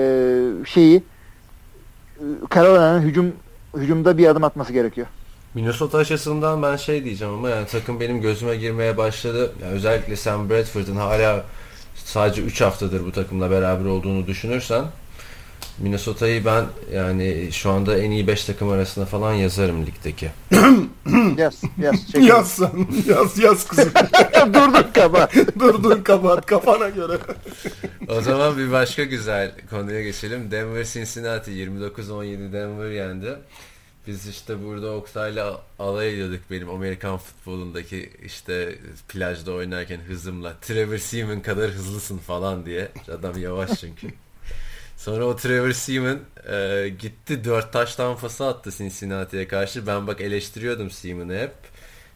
şeyi 0.65 0.97
e, 0.97 2.25
Carolina'nın 2.55 3.03
hücum 3.03 3.33
hücumda 3.77 4.19
bir 4.19 4.27
adım 4.27 4.45
atması 4.45 4.73
gerekiyor. 4.73 5.07
Minnesota 5.55 5.99
açısından 5.99 6.63
ben 6.63 6.77
şey 6.77 7.05
diyeceğim 7.05 7.35
ama 7.35 7.49
yani 7.49 7.67
takım 7.67 8.01
benim 8.01 8.21
gözüme 8.21 8.57
girmeye 8.57 8.97
başladı. 8.97 9.53
Yani 9.63 9.73
özellikle 9.73 10.17
Sam 10.17 10.51
Bradford'ın 10.51 10.97
hala 10.97 11.45
sadece 11.95 12.43
3 12.43 12.61
haftadır 12.61 13.07
bu 13.07 13.13
takımla 13.13 13.51
beraber 13.51 13.85
olduğunu 13.85 14.27
düşünürsen 14.27 14.85
Minnesota'yı 15.79 16.45
ben 16.45 16.65
yani 16.95 17.49
şu 17.53 17.71
anda 17.71 17.99
en 17.99 18.11
iyi 18.11 18.27
5 18.27 18.45
takım 18.45 18.71
arasında 18.71 19.07
falan 19.07 19.33
yazarım 19.35 19.87
ligdeki. 19.87 20.31
Yaz, 21.37 21.63
yaz. 21.79 22.07
çekin. 22.07 22.23
Yaz 22.23 22.51
sen. 22.51 22.87
Yaz 23.09 23.39
yaz 23.39 23.69
kızım. 23.69 23.93
Durduk 24.55 24.95
kaba. 24.95 25.29
dur 25.61 25.83
dur 25.83 26.05
kapat 26.05 26.47
kafana 26.47 26.89
göre. 26.89 27.19
O 28.09 28.21
zaman 28.21 28.59
bir 28.59 28.73
başka 28.73 29.05
güzel 29.05 29.53
konuya 29.71 30.03
geçelim. 30.03 30.51
Denver 30.51 30.85
Cincinnati 30.85 31.51
29-17 31.51 32.53
Denver 32.53 32.91
yendi. 32.91 33.37
Biz 34.07 34.29
işte 34.29 34.65
burada 34.65 34.91
Oktay'la 34.91 35.61
alay 35.79 36.13
ediyorduk 36.15 36.41
benim 36.51 36.71
Amerikan 36.71 37.19
futbolundaki 37.19 38.11
işte 38.25 38.79
plajda 39.09 39.53
oynarken 39.53 40.01
hızımla. 40.09 40.53
Trevor 40.61 40.99
Seaman 40.99 41.41
kadar 41.41 41.71
hızlısın 41.71 42.19
falan 42.19 42.67
diye. 42.67 42.89
Adam 43.19 43.39
yavaş 43.39 43.71
çünkü. 43.81 44.09
Sonra 44.97 45.25
o 45.25 45.37
Trevor 45.37 45.73
Seaman 45.73 46.19
e, 46.51 46.89
gitti 46.89 47.45
4 47.45 47.73
taş 47.73 47.95
tampası 47.95 48.47
attı 48.47 48.71
Cincinnati'ye 48.71 49.49
karşı. 49.49 49.87
Ben 49.87 50.07
bak 50.07 50.21
eleştiriyordum 50.21 50.91
Seaman'ı 50.91 51.39
hep. 51.39 51.53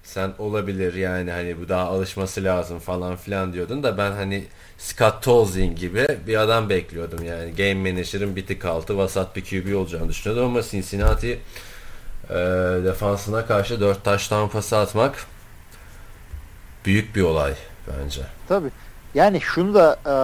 Sen 0.02 0.32
olabilir 0.38 0.94
yani 0.94 1.30
hani 1.30 1.60
bu 1.60 1.68
daha 1.68 1.84
alışması 1.84 2.44
lazım 2.44 2.78
falan 2.78 3.16
filan 3.16 3.52
diyordun 3.52 3.82
da 3.82 3.98
ben 3.98 4.12
hani 4.12 4.44
Scott 4.78 5.22
Tolzien 5.22 5.74
gibi 5.74 6.06
bir 6.26 6.36
adam 6.36 6.68
bekliyordum 6.68 7.24
yani. 7.24 7.54
Game 7.54 7.90
Manager'ın 7.90 8.36
bir 8.36 8.46
tık 8.46 8.64
altı 8.64 8.98
vasat 8.98 9.36
bir 9.36 9.44
QB 9.44 9.76
olacağını 9.76 10.08
düşünüyordum 10.08 10.44
ama 10.44 10.62
Cincinnati 10.62 11.40
e, 12.30 12.34
defansına 12.84 13.46
karşı 13.46 13.80
4 13.80 14.04
taş 14.04 14.28
tampası 14.28 14.76
atmak 14.76 15.26
büyük 16.84 17.16
bir 17.16 17.22
olay 17.22 17.54
bence. 17.88 18.22
Tabii. 18.48 18.70
Yani 19.14 19.40
şunu 19.40 19.74
da 19.74 19.98
e, 20.06 20.14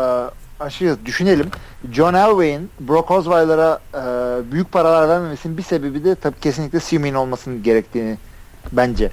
aşırı 0.60 1.06
düşünelim. 1.06 1.50
John 1.92 2.14
Elway'in 2.14 2.70
Brock 2.80 3.10
Osweiler'a 3.10 3.80
e, 3.94 4.52
büyük 4.52 4.72
paralar 4.72 5.08
vermemesinin 5.08 5.58
bir 5.58 5.62
sebebi 5.62 6.04
de 6.04 6.14
tabii 6.14 6.40
kesinlikle 6.40 6.80
Seaman 6.80 7.14
olmasının 7.14 7.62
gerektiğini 7.62 8.18
bence. 8.72 9.10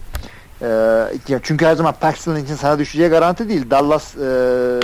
E, 0.61 1.39
çünkü 1.43 1.65
her 1.65 1.75
zaman 1.75 1.93
Paxton 2.01 2.35
için 2.35 2.55
sana 2.55 2.79
düşeceği 2.79 3.09
garanti 3.09 3.49
değil. 3.49 3.69
Dallas 3.69 4.17
e, 4.17 4.79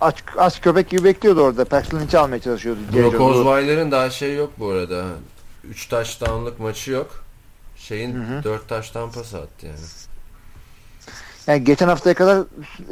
aç, 0.00 0.16
aç 0.38 0.60
köpek 0.60 0.90
gibi 0.90 1.04
bekliyordu 1.04 1.40
orada. 1.40 1.64
Paxton 1.64 2.00
için 2.00 2.18
almaya 2.18 2.40
çalışıyordu. 2.40 2.80
Brock. 2.92 3.20
Osweiler'ın 3.20 3.90
daha 3.90 4.10
şey 4.10 4.36
yok 4.36 4.52
bu 4.58 4.68
arada. 4.68 5.04
3 5.64 5.88
touchdown'lık 5.88 6.60
maçı 6.60 6.90
yok. 6.90 7.24
Şeyin 7.76 8.14
Hı 8.14 8.38
hı. 8.38 8.44
4 8.44 8.68
touchdown 8.68 9.18
pas 9.18 9.34
attı 9.34 9.66
yani. 9.66 9.76
Yani 11.46 11.64
geçen 11.64 11.88
haftaya 11.88 12.14
kadar 12.14 12.38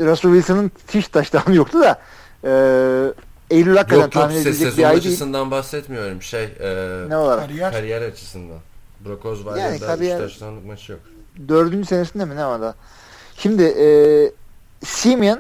Russell 0.00 0.32
Wilson'ın 0.32 0.70
hiç 0.94 1.08
taştanı 1.08 1.54
yoktu 1.54 1.80
da 1.80 2.00
e, 2.44 2.50
Eylül 3.50 3.76
hakikaten 3.76 3.96
Yok 3.96 4.04
yok 4.04 4.12
tahmin 4.12 4.34
se- 4.36 4.40
edilecek 4.40 4.58
sezon 4.68 4.78
bir 4.78 4.84
ay 4.84 4.90
değil. 4.92 5.06
açısından 5.06 5.50
bahsetmiyorum. 5.50 6.22
Şey 6.22 6.44
e, 6.44 7.04
Ne 7.08 7.16
olarak? 7.16 7.48
Kariyer. 7.48 7.72
kariyer 7.72 8.02
açısından. 8.02 8.58
Brock 9.06 9.24
Osweiler'da 9.26 9.60
Yani 9.60 9.76
3 9.76 9.82
kariyer- 9.82 10.18
touchdown'lık 10.18 10.66
maçı 10.66 10.92
yok. 10.92 11.00
Dördüncü 11.48 11.86
senesinde 11.88 12.24
mi 12.24 12.36
ne 12.36 12.46
var 12.46 12.60
da? 12.60 12.74
Şimdi 13.36 13.62
e, 13.62 13.86
Simeon 14.84 15.38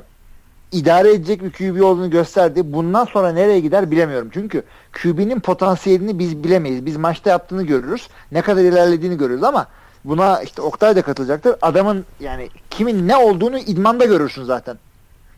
idare 0.72 1.12
edecek 1.12 1.42
bir 1.42 1.52
QB 1.52 1.82
olduğunu 1.82 2.10
gösterdi. 2.10 2.72
Bundan 2.72 3.04
sonra 3.04 3.32
nereye 3.32 3.60
gider 3.60 3.90
bilemiyorum. 3.90 4.30
Çünkü 4.34 4.62
QB'nin 5.02 5.40
potansiyelini 5.40 6.18
biz 6.18 6.44
bilemeyiz. 6.44 6.86
Biz 6.86 6.96
maçta 6.96 7.30
yaptığını 7.30 7.62
görürüz. 7.62 8.08
Ne 8.32 8.42
kadar 8.42 8.62
ilerlediğini 8.62 9.16
görürüz 9.18 9.42
ama 9.42 9.66
buna 10.04 10.42
işte 10.42 10.62
Oktay 10.62 10.96
da 10.96 11.02
katılacaktır. 11.02 11.56
Adamın 11.62 12.04
yani 12.20 12.48
kimin 12.70 13.08
ne 13.08 13.16
olduğunu 13.16 13.58
idmanda 13.58 14.04
görürsün 14.04 14.44
zaten. 14.44 14.78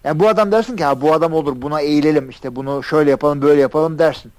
Yani 0.04 0.20
bu 0.20 0.28
adam 0.28 0.52
dersin 0.52 0.76
ki 0.76 0.84
ha 0.84 1.00
bu 1.00 1.12
adam 1.12 1.32
olur 1.32 1.62
buna 1.62 1.80
eğilelim 1.80 2.30
işte 2.30 2.56
bunu 2.56 2.82
şöyle 2.82 3.10
yapalım 3.10 3.42
böyle 3.42 3.60
yapalım 3.60 3.98
dersin. 3.98 4.32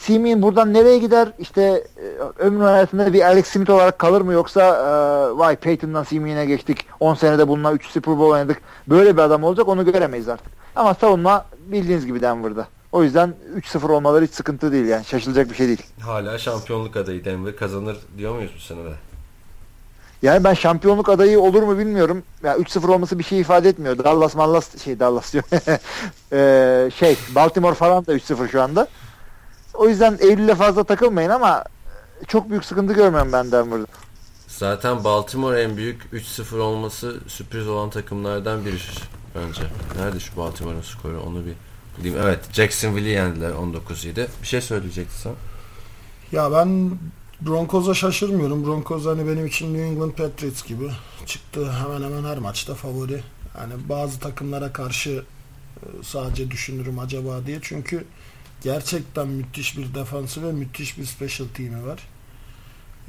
Simeon 0.00 0.42
buradan 0.42 0.74
nereye 0.74 0.98
gider? 0.98 1.32
İşte 1.38 1.62
e, 1.96 2.42
ömrü 2.42 2.64
hayatında 2.64 3.12
bir 3.12 3.22
Alex 3.22 3.46
Smith 3.46 3.70
olarak 3.70 3.98
kalır 3.98 4.20
mı 4.20 4.32
yoksa 4.32 4.60
e, 4.62 5.38
vay 5.38 5.56
Peyton'dan 5.56 6.02
Simeon'e 6.02 6.46
geçtik. 6.46 6.86
10 7.00 7.14
senede 7.14 7.48
bununla 7.48 7.72
3 7.72 7.86
Super 7.86 8.18
Bowl 8.18 8.32
oynadık. 8.32 8.62
Böyle 8.88 9.16
bir 9.16 9.22
adam 9.22 9.44
olacak 9.44 9.68
onu 9.68 9.84
göremeyiz 9.84 10.28
artık. 10.28 10.52
Ama 10.76 10.94
savunma 10.94 11.46
bildiğiniz 11.66 12.06
gibi 12.06 12.20
Denver'da. 12.20 12.66
O 12.92 13.02
yüzden 13.02 13.34
3-0 13.56 13.92
olmaları 13.92 14.24
hiç 14.24 14.32
sıkıntı 14.32 14.72
değil 14.72 14.86
yani. 14.86 15.04
Şaşılacak 15.04 15.50
bir 15.50 15.54
şey 15.54 15.66
değil. 15.66 15.82
Hala 16.00 16.38
şampiyonluk 16.38 16.96
adayı 16.96 17.24
Denver 17.24 17.56
kazanır 17.56 17.98
diyor 18.18 18.34
muyuz 18.34 18.52
bu 18.56 18.60
sene 18.60 18.84
de? 18.84 18.92
Yani 20.22 20.44
ben 20.44 20.54
şampiyonluk 20.54 21.08
adayı 21.08 21.40
olur 21.40 21.62
mu 21.62 21.78
bilmiyorum. 21.78 22.22
Ya 22.42 22.50
yani 22.50 22.62
3-0 22.64 22.90
olması 22.90 23.18
bir 23.18 23.24
şey 23.24 23.40
ifade 23.40 23.68
etmiyor. 23.68 23.98
Dallas 23.98 24.34
Mallas 24.34 24.84
şey 24.84 25.00
Dallas 25.00 25.32
diyor. 25.32 25.44
ee, 26.32 26.90
şey 26.90 27.16
Baltimore 27.34 27.74
falan 27.74 28.06
da 28.06 28.14
3-0 28.14 28.50
şu 28.50 28.62
anda. 28.62 28.88
O 29.74 29.88
yüzden 29.88 30.18
Eylül'e 30.20 30.54
fazla 30.54 30.84
takılmayın 30.84 31.30
ama 31.30 31.64
çok 32.26 32.50
büyük 32.50 32.64
sıkıntı 32.64 32.92
görmüyorum 32.92 33.32
ben 33.32 33.52
Denver'da. 33.52 33.86
Zaten 34.48 35.04
Baltimore 35.04 35.62
en 35.62 35.76
büyük 35.76 36.02
3-0 36.12 36.58
olması 36.58 37.20
sürpriz 37.26 37.68
olan 37.68 37.90
takımlardan 37.90 38.64
biri 38.64 38.76
bence. 39.34 39.62
Nerede 39.98 40.20
şu 40.20 40.36
Baltimore'un 40.36 40.82
skoru 40.82 41.22
onu 41.26 41.46
bir 41.46 41.54
bulayım. 41.98 42.16
Evet 42.22 42.52
Jacksonville'i 42.52 43.12
yendiler 43.12 43.50
19-7. 43.50 44.26
Bir 44.42 44.46
şey 44.46 44.60
söyleyecektin 44.60 45.16
sen. 45.16 45.32
Ya 46.32 46.52
ben 46.52 46.90
Broncos'a 47.46 47.94
şaşırmıyorum. 47.94 48.66
Broncos 48.66 49.06
hani 49.06 49.26
benim 49.26 49.46
için 49.46 49.74
New 49.74 49.88
England 49.88 50.12
Patriots 50.12 50.66
gibi 50.66 50.90
çıktı 51.26 51.72
hemen 51.72 52.02
hemen 52.02 52.24
her 52.24 52.38
maçta 52.38 52.74
favori. 52.74 53.22
Yani 53.58 53.72
bazı 53.88 54.20
takımlara 54.20 54.72
karşı 54.72 55.24
sadece 56.02 56.50
düşünürüm 56.50 56.98
acaba 56.98 57.46
diye. 57.46 57.58
Çünkü 57.62 58.04
gerçekten 58.62 59.28
müthiş 59.28 59.78
bir 59.78 59.94
defansı 59.94 60.42
ve 60.48 60.52
müthiş 60.52 60.98
bir 60.98 61.04
special 61.04 61.48
team'i 61.48 61.86
var. 61.86 62.00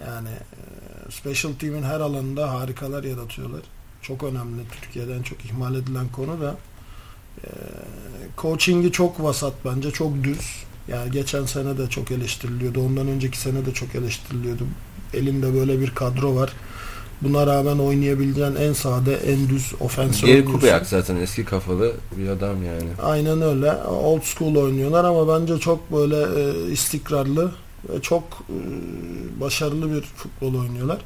Yani 0.06 0.30
e, 0.30 1.12
special 1.12 1.54
team'in 1.54 1.84
her 1.84 2.00
alanında 2.00 2.54
harikalar 2.54 3.04
yaratıyorlar. 3.04 3.62
Çok 4.02 4.24
önemli. 4.24 4.62
Türkiye'den 4.82 5.24
çok 5.24 5.46
ihmal 5.46 5.76
edilen 5.76 6.08
konu 6.08 6.42
da 6.42 6.58
e, 7.44 7.48
coaching'i 8.38 8.92
çok 8.92 9.24
vasat 9.24 9.54
bence. 9.66 9.92
Çok 9.92 10.24
düz. 10.24 10.64
Yani 10.92 11.12
geçen 11.12 11.46
sene 11.46 11.78
de 11.78 11.90
çok 11.90 12.12
eleştiriliyordu. 12.12 12.86
Ondan 12.86 13.08
önceki 13.08 13.38
sene 13.38 13.66
de 13.66 13.74
çok 13.74 13.96
eleştiriliyordu. 13.96 14.64
Elinde 15.14 15.54
böyle 15.54 15.80
bir 15.80 15.90
kadro 15.90 16.36
var. 16.36 16.54
Buna 17.22 17.48
rağmen 17.48 17.78
oynayabileceğin 17.78 18.56
en 18.56 18.74
sade, 18.74 19.16
en 19.16 19.50
düz 19.50 19.74
ofens 19.80 20.22
Geri 20.22 20.46
Kubiak 20.46 20.88
zaten 20.88 21.16
eski 21.16 21.46
kafalı 21.46 21.94
bir 22.18 22.28
adam 22.28 22.64
yani. 22.64 22.90
Aynen 23.04 23.42
öyle. 23.42 23.74
Old 23.84 24.22
school 24.22 24.56
oynuyorlar 24.56 25.06
ama 25.06 25.40
bence 25.40 25.58
çok 25.58 25.92
böyle 25.92 26.42
e, 26.42 26.72
istikrarlı 26.72 27.52
ve 27.90 28.02
çok 28.02 28.24
e, 28.24 28.58
başarılı 29.42 29.96
bir 29.96 30.02
futbol 30.02 30.60
oynuyorlar. 30.60 30.98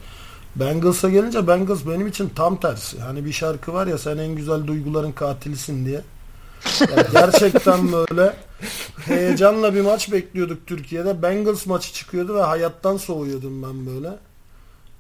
Bengals'a 0.55 1.09
gelince 1.09 1.47
Bengals 1.47 1.79
benim 1.87 2.07
için 2.07 2.29
tam 2.35 2.59
tersi. 2.59 2.99
Hani 2.99 3.25
bir 3.25 3.31
şarkı 3.31 3.73
var 3.73 3.87
ya 3.87 3.97
sen 3.97 4.17
en 4.17 4.35
güzel 4.35 4.67
duyguların 4.67 5.11
katilisin 5.11 5.85
diye. 5.85 6.01
Yani 6.79 7.07
gerçekten 7.13 7.91
böyle 7.91 8.33
heyecanla 9.05 9.75
bir 9.75 9.81
maç 9.81 10.11
bekliyorduk 10.11 10.67
Türkiye'de. 10.67 11.21
Bengals 11.21 11.65
maçı 11.65 11.93
çıkıyordu 11.93 12.35
ve 12.35 12.41
hayattan 12.41 12.97
soğuyordum 12.97 13.63
ben 13.63 13.85
böyle. 13.85 14.17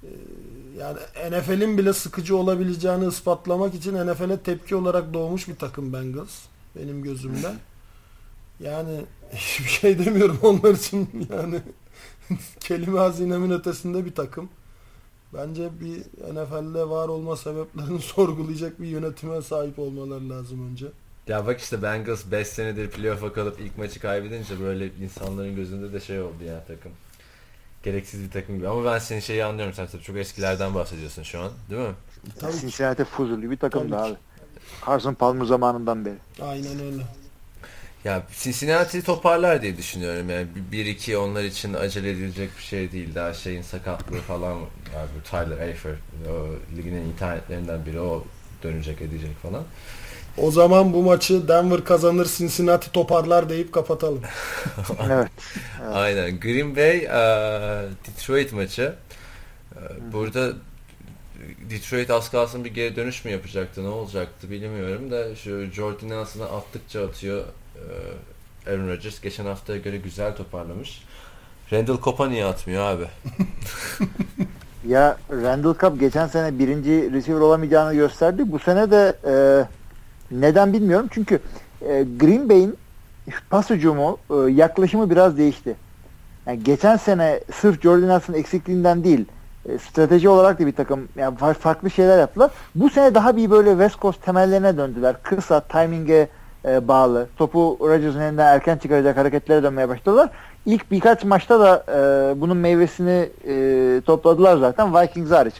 Ee, 0.03 0.07
yani 0.79 0.97
NFL'in 1.31 1.77
bile 1.77 1.93
sıkıcı 1.93 2.37
olabileceğini 2.37 3.07
ispatlamak 3.07 3.75
için 3.75 4.07
NFL'e 4.07 4.37
tepki 4.37 4.75
olarak 4.75 5.13
doğmuş 5.13 5.47
bir 5.47 5.55
takım 5.55 5.93
Bengals 5.93 6.31
benim 6.75 7.03
gözümde. 7.03 7.53
Yani 8.59 9.01
hiçbir 9.33 9.69
şey 9.69 9.99
demiyorum 9.99 10.39
onlar 10.41 10.73
için 10.73 11.09
yani 11.29 11.59
kelime 12.59 12.99
hazinemin 12.99 13.51
ötesinde 13.51 14.05
bir 14.05 14.15
takım. 14.15 14.49
Bence 15.33 15.69
bir 15.81 15.99
NFL'de 16.33 16.89
var 16.89 17.07
olma 17.07 17.37
sebeplerini 17.37 18.01
sorgulayacak 18.01 18.81
bir 18.81 18.87
yönetime 18.87 19.41
sahip 19.41 19.79
olmaları 19.79 20.29
lazım 20.29 20.71
önce. 20.71 20.87
Ya 21.27 21.47
bak 21.47 21.59
işte 21.59 21.81
Bengals 21.81 22.23
5 22.31 22.47
senedir 22.47 22.89
playoff'a 22.89 23.33
kalıp 23.33 23.59
ilk 23.59 23.77
maçı 23.77 23.99
kaybedince 23.99 24.59
böyle 24.59 24.87
insanların 24.87 25.55
gözünde 25.55 25.93
de 25.93 25.99
şey 25.99 26.21
oldu 26.21 26.43
ya 26.47 26.63
takım. 26.67 26.91
Gereksiz 27.83 28.23
bir 28.23 28.31
takım 28.31 28.57
gibi. 28.57 28.67
Ama 28.67 28.91
ben 28.93 28.99
senin 28.99 29.19
şeyi 29.19 29.45
anlıyorum. 29.45 29.73
Sen 29.73 29.87
tabii 29.87 30.03
çok 30.03 30.17
eskilerden 30.17 30.75
bahsediyorsun 30.75 31.23
şu 31.23 31.39
an. 31.39 31.51
Değil 31.69 31.81
mi? 31.81 31.95
Tabii 32.39 32.59
Cincinnati 32.59 33.03
fuzuli 33.05 33.51
bir 33.51 33.57
takımdı 33.57 33.97
abi. 33.97 34.15
Carson 34.87 35.13
Palmer 35.13 35.45
zamanından 35.45 36.05
beri. 36.05 36.15
Aynen 36.41 36.79
öyle. 36.85 37.03
Ya 38.03 38.23
Cincinnati 38.41 39.03
toparlar 39.03 39.61
diye 39.61 39.77
düşünüyorum. 39.77 40.29
Yani 40.29 40.47
1-2 40.71 41.15
onlar 41.17 41.43
için 41.43 41.73
acele 41.73 42.11
edilecek 42.11 42.49
bir 42.57 42.63
şey 42.63 42.91
değil. 42.91 43.15
Daha 43.15 43.33
şeyin 43.33 43.61
sakatlığı 43.61 44.21
falan 44.21 44.61
var. 44.61 44.69
Bu 45.17 45.29
Tyler 45.29 45.67
Eifert. 45.67 45.97
O 46.29 46.47
ligin 46.77 46.95
en 46.95 47.01
iyi 47.03 47.15
talentlerinden 47.15 47.85
biri. 47.85 47.99
O 47.99 48.23
dönecek 48.63 49.01
edecek 49.01 49.37
falan. 49.41 49.63
O 50.37 50.51
zaman 50.51 50.93
bu 50.93 51.01
maçı 51.03 51.47
Denver 51.47 51.83
kazanır 51.83 52.27
Cincinnati 52.37 52.91
toparlar 52.91 53.49
deyip 53.49 53.73
kapatalım. 53.73 54.21
evet. 55.05 55.29
evet. 55.81 55.95
Aynen. 55.95 56.39
Green 56.39 56.75
Bay 56.75 57.01
Detroit 58.07 58.53
maçı. 58.53 58.93
Burada 60.13 60.53
Detroit 61.69 62.09
az 62.09 62.31
kalsın 62.31 62.65
bir 62.65 62.73
geri 62.73 62.95
dönüş 62.95 63.25
mü 63.25 63.31
yapacaktı 63.31 63.83
ne 63.83 63.87
olacaktı 63.87 64.51
bilmiyorum 64.51 65.11
da 65.11 65.35
şu 65.35 65.65
Jordan 65.73 66.09
Nelson'a 66.09 66.45
attıkça 66.45 67.07
atıyor 67.07 67.45
Aaron 68.67 68.89
Rodgers. 68.89 69.21
Geçen 69.21 69.45
haftaya 69.45 69.79
göre 69.79 69.97
güzel 69.97 70.35
toparlamış. 70.35 71.03
Randall 71.71 72.01
Cobb'a 72.01 72.27
niye 72.27 72.45
atmıyor 72.45 72.83
abi? 72.83 73.05
ya 74.87 75.17
Randall 75.31 75.75
Cobb 75.79 75.99
geçen 75.99 76.27
sene 76.27 76.59
birinci 76.59 77.11
receiver 77.13 77.39
olamayacağını 77.39 77.95
gösterdi. 77.95 78.51
Bu 78.51 78.59
sene 78.59 78.91
de 78.91 79.15
e, 79.27 79.33
neden 80.31 80.73
bilmiyorum. 80.73 81.07
Çünkü 81.11 81.39
e, 81.81 82.05
Green 82.19 82.49
Bay'in 82.49 82.75
pas 83.49 83.69
hücumu 83.69 84.17
e, 84.29 84.51
yaklaşımı 84.51 85.09
biraz 85.09 85.37
değişti. 85.37 85.75
Yani 86.45 86.63
geçen 86.63 86.97
sene 86.97 87.39
sırf 87.53 87.81
Jordan 87.81 88.09
Nelson'ın 88.09 88.37
eksikliğinden 88.37 89.03
değil 89.03 89.25
e, 89.69 89.77
strateji 89.77 90.29
olarak 90.29 90.59
da 90.59 90.65
bir 90.65 90.71
takım 90.71 91.07
yani 91.15 91.37
farklı 91.37 91.91
şeyler 91.91 92.19
yaptılar. 92.19 92.51
Bu 92.75 92.89
sene 92.89 93.15
daha 93.15 93.37
bir 93.37 93.51
böyle 93.51 93.69
West 93.69 94.01
Coast 94.01 94.25
temellerine 94.25 94.77
döndüler. 94.77 95.15
Kısa, 95.23 95.59
timing'e 95.59 96.27
e, 96.65 96.87
bağlı. 96.87 97.27
Topu 97.37 97.77
Rodgers'ın 97.81 98.19
elinden 98.19 98.45
erken 98.45 98.77
çıkaracak 98.77 99.17
hareketlere 99.17 99.63
dönmeye 99.63 99.89
başladılar. 99.89 100.29
İlk 100.65 100.91
birkaç 100.91 101.23
maçta 101.23 101.59
da 101.59 101.85
e, 101.87 102.41
bunun 102.41 102.57
meyvesini 102.57 103.29
e, 103.47 104.01
topladılar 104.05 104.57
zaten. 104.57 104.95
Vikings 104.95 105.31
hariç 105.31 105.53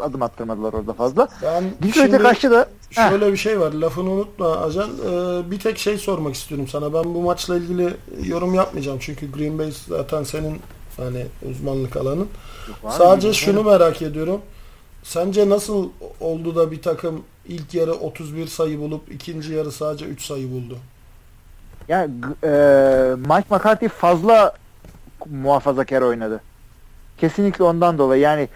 adım 0.00 0.22
attırmadılar 0.22 0.72
orada 0.72 0.92
fazla. 0.92 1.28
Ben 1.42 1.64
Detroit'e 1.82 2.18
karşı 2.18 2.50
da 2.50 2.68
şöyle 2.90 3.26
heh. 3.26 3.32
bir 3.32 3.36
şey 3.36 3.60
var. 3.60 3.72
Lafını 3.72 4.10
unutma 4.10 4.56
Ajan. 4.56 4.90
Ee, 4.90 5.50
bir 5.50 5.58
tek 5.58 5.78
şey 5.78 5.98
sormak 5.98 6.34
istiyorum 6.34 6.68
sana. 6.68 6.94
Ben 6.94 7.14
bu 7.14 7.22
maçla 7.22 7.56
ilgili 7.56 7.94
yorum 8.24 8.54
yapmayacağım. 8.54 8.98
Çünkü 9.00 9.32
Green 9.32 9.58
Bay 9.58 9.72
zaten 9.88 10.22
senin 10.22 10.60
hani 10.96 11.26
uzmanlık 11.50 11.96
alanın. 11.96 12.28
Yok, 12.68 12.92
Sadece 12.92 13.32
şunu 13.32 13.62
merak 13.62 14.02
ediyorum. 14.02 14.40
Sence 15.02 15.48
nasıl 15.48 15.88
oldu 16.20 16.56
da 16.56 16.70
bir 16.70 16.82
takım 16.82 17.22
ilk 17.48 17.74
yarı 17.74 17.94
31 17.94 18.46
sayı 18.46 18.78
bulup 18.78 19.12
ikinci 19.12 19.52
yarı 19.52 19.72
sadece 19.72 20.04
3 20.04 20.26
sayı 20.26 20.50
buldu? 20.50 20.78
Yani 21.88 22.10
e, 22.44 22.48
Mike 23.16 23.54
McCarthy 23.54 23.88
fazla 23.88 24.52
muhafazakar 25.30 26.02
oynadı. 26.02 26.40
Kesinlikle 27.18 27.64
ondan 27.64 27.98
dolayı 27.98 28.22
yani 28.22 28.48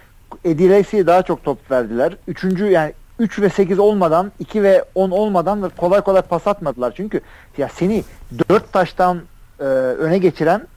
Eddie 0.45 0.69
Lacy'ye 0.69 1.07
daha 1.07 1.23
çok 1.23 1.43
top 1.43 1.71
verdiler. 1.71 2.13
Üçüncü 2.27 2.65
yani 2.65 2.93
3 3.19 3.39
ve 3.39 3.49
8 3.49 3.79
olmadan 3.79 4.31
2 4.39 4.63
ve 4.63 4.85
10 4.95 5.11
olmadan 5.11 5.71
kolay 5.77 6.01
kolay 6.01 6.21
pas 6.21 6.47
atmadılar. 6.47 6.93
Çünkü 6.97 7.21
ya 7.57 7.69
seni 7.69 8.03
4 8.49 8.73
taştan 8.73 9.21
e, 9.59 9.63
öne 9.63 10.17
geçiren 10.17 10.67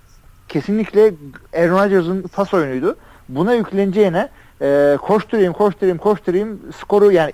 kesinlikle 0.49 1.15
Aaron 1.57 1.85
Rodgers'ın 1.85 2.23
pas 2.23 2.55
oyunuydu. 2.55 2.97
Buna 3.29 3.55
yükleneceğine 3.55 4.29
e, 4.63 4.99
koşturayım, 5.03 5.53
koşturayım, 5.53 5.99
koşturayım 5.99 6.61
skoru 6.79 7.13
yani 7.13 7.33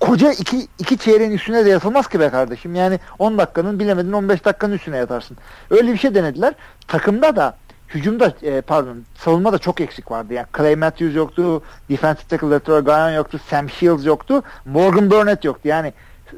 koca 0.00 0.32
iki, 0.32 0.68
iki 0.78 0.98
çeyreğin 0.98 1.30
üstüne 1.30 1.64
de 1.64 1.70
yatılmaz 1.70 2.08
ki 2.08 2.20
be 2.20 2.30
kardeşim. 2.30 2.74
Yani 2.74 2.98
10 3.18 3.38
dakikanın 3.38 3.78
bilemedin 3.78 4.12
15 4.12 4.44
dakikanın 4.44 4.74
üstüne 4.74 4.96
yatarsın. 4.96 5.36
Öyle 5.70 5.92
bir 5.92 5.98
şey 5.98 6.14
denediler. 6.14 6.54
Takımda 6.88 7.36
da 7.36 7.56
hücumda 7.88 8.32
e, 8.42 8.60
pardon 8.60 8.96
savunma 9.18 9.52
da 9.52 9.58
çok 9.58 9.80
eksik 9.80 10.10
vardı. 10.10 10.34
Yani 10.34 10.46
Clay 10.56 10.76
Matthews 10.76 11.16
yoktu, 11.16 11.62
defensive 11.90 12.28
tackle 12.28 12.50
Lateral 12.50 12.84
Gayan 12.84 13.10
yoktu, 13.10 13.40
Sam 13.50 13.70
Shields 13.70 14.06
yoktu, 14.06 14.42
Morgan 14.64 15.10
Burnett 15.10 15.44
yoktu. 15.44 15.68
Yani 15.68 15.92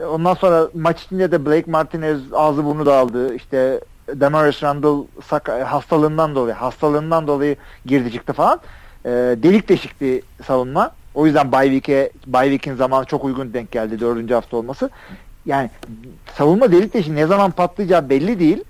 ondan 0.08 0.34
sonra 0.34 0.68
maç 0.74 1.02
içinde 1.02 1.32
de 1.32 1.46
Blake 1.46 1.70
Martinez 1.70 2.20
ağzı 2.32 2.64
burnu 2.64 2.86
dağıldı. 2.86 3.34
İşte 3.34 3.80
Demarius 4.14 4.62
Randall 4.62 5.04
hastalığından 5.64 6.34
dolayı 6.34 6.54
hastalığından 6.54 7.26
dolayı 7.26 7.56
girdi 7.86 8.12
çıktı 8.12 8.32
falan. 8.32 8.60
E, 9.04 9.10
delik 9.10 9.68
deşikti 9.68 10.22
savunma. 10.46 10.90
O 11.14 11.26
yüzden 11.26 11.52
Bayvik'e 11.52 12.10
Bayvik'in 12.26 12.76
zamanı 12.76 13.04
çok 13.04 13.24
uygun 13.24 13.54
denk 13.54 13.72
geldi 13.72 14.00
dördüncü 14.00 14.34
hafta 14.34 14.56
olması. 14.56 14.90
Yani 15.46 15.70
savunma 16.38 16.72
delik 16.72 16.94
deşik 16.94 17.12
ne 17.12 17.26
zaman 17.26 17.50
patlayacağı 17.50 18.08
belli 18.08 18.40
değil. 18.40 18.64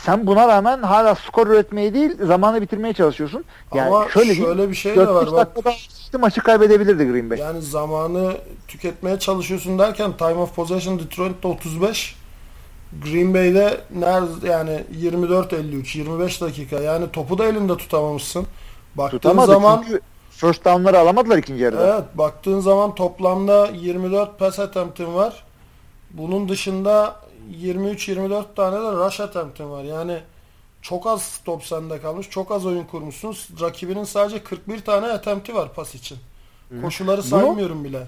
Sen 0.00 0.26
buna 0.26 0.48
rağmen 0.48 0.82
hala 0.82 1.14
skor 1.14 1.46
üretmeyi 1.46 1.94
değil 1.94 2.26
zamanı 2.26 2.62
bitirmeye 2.62 2.94
çalışıyorsun. 2.94 3.44
Yani 3.74 3.88
Ama 3.88 4.08
şöyle, 4.08 4.34
şöyle 4.34 4.70
bir 4.70 4.74
şey 4.74 4.96
de 4.96 5.08
var. 5.08 5.32
Bak, 5.64 5.76
işte 5.76 6.18
maçı 6.18 6.40
kaybedebilirdi 6.40 7.04
Green 7.04 7.30
Bay. 7.30 7.38
Yani 7.38 7.62
zamanı 7.62 8.32
tüketmeye 8.68 9.18
çalışıyorsun 9.18 9.78
derken 9.78 10.16
time 10.16 10.34
of 10.34 10.54
possession 10.54 10.98
Detroit'te 10.98 11.48
35 11.48 12.16
Green 13.04 13.34
Bay'de 13.34 13.80
nerede 13.94 14.48
yani 14.48 14.84
24-53 15.00 15.98
25 15.98 16.40
dakika 16.40 16.76
yani 16.76 17.10
topu 17.10 17.38
da 17.38 17.46
elinde 17.46 17.76
tutamamışsın. 17.76 18.46
Baktığın 18.94 19.18
Tutamadı 19.18 19.52
zaman 19.52 19.82
çünkü 19.86 20.00
first 20.36 20.64
down'ları 20.64 20.98
alamadılar 20.98 21.38
ikinci 21.38 21.62
yarıda. 21.62 21.94
Evet, 21.94 22.04
baktığın 22.18 22.60
zaman 22.60 22.94
toplamda 22.94 23.66
24 23.66 24.38
pass 24.38 24.58
attempt'in 24.58 25.14
var. 25.14 25.44
Bunun 26.10 26.48
dışında 26.48 27.16
23-24 27.60 28.44
tane 28.56 28.76
de 28.76 29.06
rush 29.06 29.20
attempt'in 29.20 29.70
var. 29.70 29.84
Yani 29.84 30.18
çok 30.82 31.06
az 31.06 31.40
top 31.44 31.64
sende 31.64 32.00
kalmış. 32.00 32.30
Çok 32.30 32.50
az 32.50 32.66
oyun 32.66 32.84
kurmuşsun. 32.84 33.36
Rakibinin 33.60 34.04
sadece 34.04 34.42
41 34.42 34.80
tane 34.80 35.06
attempt'i 35.06 35.54
var 35.54 35.74
pas 35.74 35.94
için. 35.94 36.18
Koşuları 36.82 37.22
saymıyorum 37.22 37.84
bile. 37.84 38.06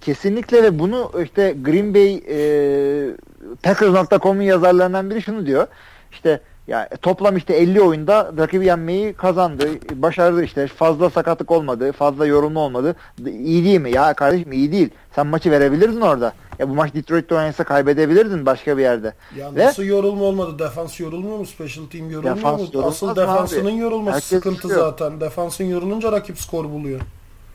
Kesinlikle 0.00 0.62
ve 0.62 0.78
bunu 0.78 1.12
işte 1.24 1.56
Green 1.62 1.94
Bay 1.94 2.14
e, 2.14 3.16
Packers.com'un 3.62 4.42
yazarlarından 4.42 5.10
biri 5.10 5.22
şunu 5.22 5.46
diyor. 5.46 5.66
İşte 6.12 6.40
ya 6.68 6.88
toplam 7.02 7.36
işte 7.36 7.54
50 7.54 7.80
oyunda 7.80 8.32
rakibi 8.38 8.66
yenmeyi 8.66 9.12
kazandı. 9.12 9.68
Başardı 9.94 10.44
işte. 10.44 10.66
Fazla 10.66 11.10
sakatlık 11.10 11.50
olmadı. 11.50 11.92
Fazla 11.92 12.26
yorulma 12.26 12.60
olmadı. 12.60 12.96
İyi 13.26 13.64
değil 13.64 13.80
mi? 13.80 13.90
Ya 13.90 14.14
kardeşim 14.14 14.52
iyi 14.52 14.72
değil. 14.72 14.90
Sen 15.14 15.26
maçı 15.26 15.50
verebilirdin 15.50 16.00
orada. 16.00 16.32
Ya 16.58 16.68
bu 16.68 16.74
maç 16.74 16.94
Detroit'te 16.94 17.34
oynasa 17.34 17.64
kaybedebilirdin 17.64 18.46
başka 18.46 18.76
bir 18.78 18.82
yerde. 18.82 19.14
Ya 19.36 19.54
Ve, 19.54 19.66
nasıl 19.66 19.82
yorulma 19.82 20.24
olmadı? 20.24 20.58
Defans 20.58 21.00
yorulmuyor 21.00 21.38
mu? 21.38 21.46
Special 21.46 21.86
team 21.86 22.10
yorulmuyor 22.10 22.36
defans 22.36 22.74
mu? 22.74 22.82
Asıl 22.84 23.16
defansının 23.16 23.70
abi. 23.72 23.78
yorulması 23.78 24.14
Herkes 24.14 24.28
sıkıntı 24.28 24.68
yoruluyor. 24.68 24.90
zaten. 24.90 25.20
Defansın 25.20 25.64
yorulunca 25.64 26.12
rakip 26.12 26.40
skor 26.40 26.64
buluyor. 26.64 27.00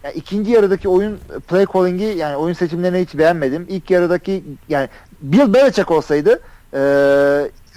Ya 0.04 0.12
ikinci 0.12 0.52
yarıdaki 0.52 0.89
oyun 0.89 1.19
play 1.47 1.65
calling'i 1.73 2.04
yani 2.17 2.36
oyun 2.36 2.54
seçimlerini 2.54 2.99
hiç 2.99 3.17
beğenmedim. 3.17 3.65
İlk 3.69 3.89
yarıdaki 3.89 4.43
yani 4.69 4.89
Bill 5.21 5.54
Belichick 5.54 5.91
olsaydı 5.91 6.39
e, 6.73 6.80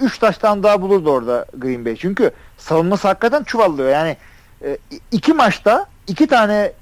3 0.00 0.18
taştan 0.18 0.62
daha 0.62 0.82
bulurdu 0.82 1.10
orada 1.10 1.46
Green 1.56 1.84
Bay. 1.84 1.96
Çünkü 1.96 2.30
savunması 2.58 3.08
hakikaten 3.08 3.44
çuvallıyor. 3.44 3.88
Yani 3.88 4.16
e, 4.64 4.78
iki 5.12 5.32
maçta 5.32 5.86
iki 6.06 6.26
tane 6.26 6.72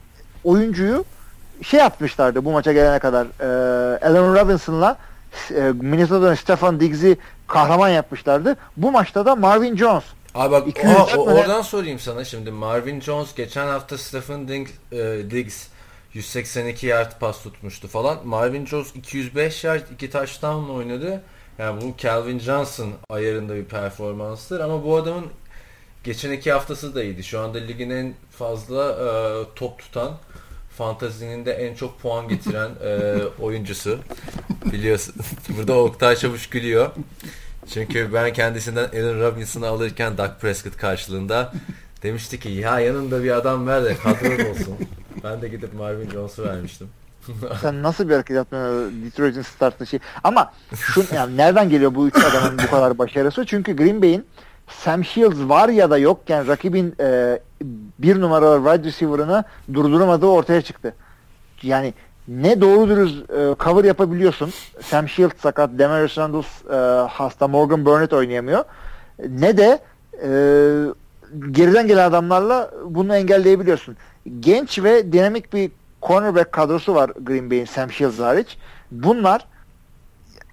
oyuncuyu 0.44 1.04
şey 1.62 1.80
yapmışlardı 1.80 2.44
bu 2.44 2.52
maça 2.52 2.72
gelene 2.72 2.98
kadar. 2.98 3.26
E, 3.40 4.06
Allen 4.06 4.34
Robinson'la 4.34 4.96
e, 5.50 5.60
Minnesota'nın 5.60 6.34
Stefan 6.34 6.80
Diggs'i 6.80 7.18
kahraman 7.46 7.88
yapmışlardı. 7.88 8.56
Bu 8.76 8.92
maçta 8.92 9.26
da 9.26 9.36
Marvin 9.36 9.76
Jones. 9.76 10.04
Abi 10.34 10.52
bak 10.52 10.64
o, 10.84 11.18
o, 11.18 11.24
oradan 11.24 11.62
sorayım 11.62 11.98
sana 11.98 12.24
şimdi. 12.24 12.50
Marvin 12.50 13.00
Jones 13.00 13.34
geçen 13.34 13.66
hafta 13.66 13.98
Stephen 13.98 14.48
Diggs, 14.48 14.72
e, 14.92 15.30
Diggs 15.30 15.66
182 16.12 16.86
yard 16.86 17.18
pas 17.20 17.42
tutmuştu 17.42 17.88
falan. 17.88 18.18
Marvin 18.24 18.66
Jones 18.66 18.94
205 18.94 19.64
yard 19.64 19.82
iki 19.94 20.10
touchdown 20.10 20.70
oynadı. 20.70 21.22
Yani 21.58 21.80
bu 21.80 21.94
Calvin 21.98 22.38
Johnson 22.38 22.92
ayarında 23.08 23.54
bir 23.54 23.64
performanstır 23.64 24.60
ama 24.60 24.84
bu 24.84 24.96
adamın 24.96 25.26
geçen 26.04 26.32
iki 26.32 26.52
haftası 26.52 26.94
da 26.94 27.02
iyiydi. 27.02 27.24
Şu 27.24 27.40
anda 27.40 27.58
ligin 27.58 27.90
en 27.90 28.14
fazla 28.30 28.90
e, 28.90 29.06
top 29.54 29.78
tutan 29.78 30.12
fantazinin 30.78 31.46
de 31.46 31.52
en 31.52 31.74
çok 31.74 32.00
puan 32.00 32.28
getiren 32.28 32.70
e, 32.84 33.16
oyuncusu. 33.42 33.98
Biliyorsun. 34.72 35.14
Burada 35.56 35.78
Oktay 35.78 36.16
Çavuş 36.16 36.46
gülüyor. 36.46 36.90
Çünkü 37.74 38.14
ben 38.14 38.32
kendisinden 38.32 38.88
Allen 38.88 39.20
Robinson'ı 39.20 39.68
alırken 39.68 40.18
Doug 40.18 40.30
Prescott 40.40 40.76
karşılığında 40.76 41.52
demişti 42.02 42.40
ki 42.40 42.48
ya 42.48 42.80
yanında 42.80 43.24
bir 43.24 43.30
adam 43.30 43.66
ver 43.66 43.84
de 43.84 43.96
kadro 43.96 44.50
olsun. 44.50 44.76
Ben 45.24 45.42
de 45.42 45.48
gidip 45.48 45.74
Marvin 45.74 46.10
Jones'u 46.10 46.44
vermiştim. 46.44 46.88
Sen 47.60 47.82
nasıl 47.82 48.08
bir 48.08 48.14
hareket 48.14 48.36
yaptın 48.36 48.92
Detroit'in 49.04 49.42
startlı 49.42 49.86
şey. 49.86 50.00
Ama 50.24 50.52
şu 50.74 51.04
yani 51.14 51.36
nereden 51.36 51.68
geliyor 51.68 51.94
bu 51.94 52.06
üç 52.06 52.16
adamın 52.16 52.58
bu 52.58 52.70
kadar 52.70 52.98
başarısı? 52.98 53.46
Çünkü 53.46 53.76
Green 53.76 54.02
Bay'in 54.02 54.26
Sam 54.68 55.04
Shields 55.04 55.38
var 55.38 55.68
ya 55.68 55.90
da 55.90 55.98
yokken 55.98 56.46
rakibin 56.48 56.94
e, 57.00 57.40
bir 57.98 58.20
numaralı 58.20 58.70
wide 58.70 58.88
receiver'ını 58.88 59.44
durduramadığı 59.74 60.26
ortaya 60.26 60.62
çıktı. 60.62 60.94
Yani 61.62 61.94
ne 62.28 62.60
doğru 62.60 62.88
dürüst 62.88 63.30
e, 63.30 63.54
cover 63.64 63.84
yapabiliyorsun. 63.84 64.50
Sam 64.82 65.08
Shields 65.08 65.40
sakat, 65.40 65.70
Demarius 65.78 66.18
Randall 66.18 66.42
e, 66.72 67.08
hasta, 67.08 67.48
Morgan 67.48 67.84
Burnett 67.84 68.12
oynayamıyor. 68.12 68.64
Ne 69.28 69.56
de 69.56 69.78
e, 70.22 70.28
geriden 71.50 71.86
gelen 71.86 72.08
adamlarla 72.08 72.70
bunu 72.84 73.16
engelleyebiliyorsun. 73.16 73.96
Genç 74.40 74.78
ve 74.78 75.12
dinamik 75.12 75.52
bir 75.52 75.70
cornerback 76.08 76.52
kadrosu 76.52 76.94
var 76.94 77.10
Green 77.20 77.50
Bay'in 77.50 77.64
Sam 77.64 77.92
Shields 77.92 78.18
hariç. 78.18 78.56
Bunlar 78.90 79.46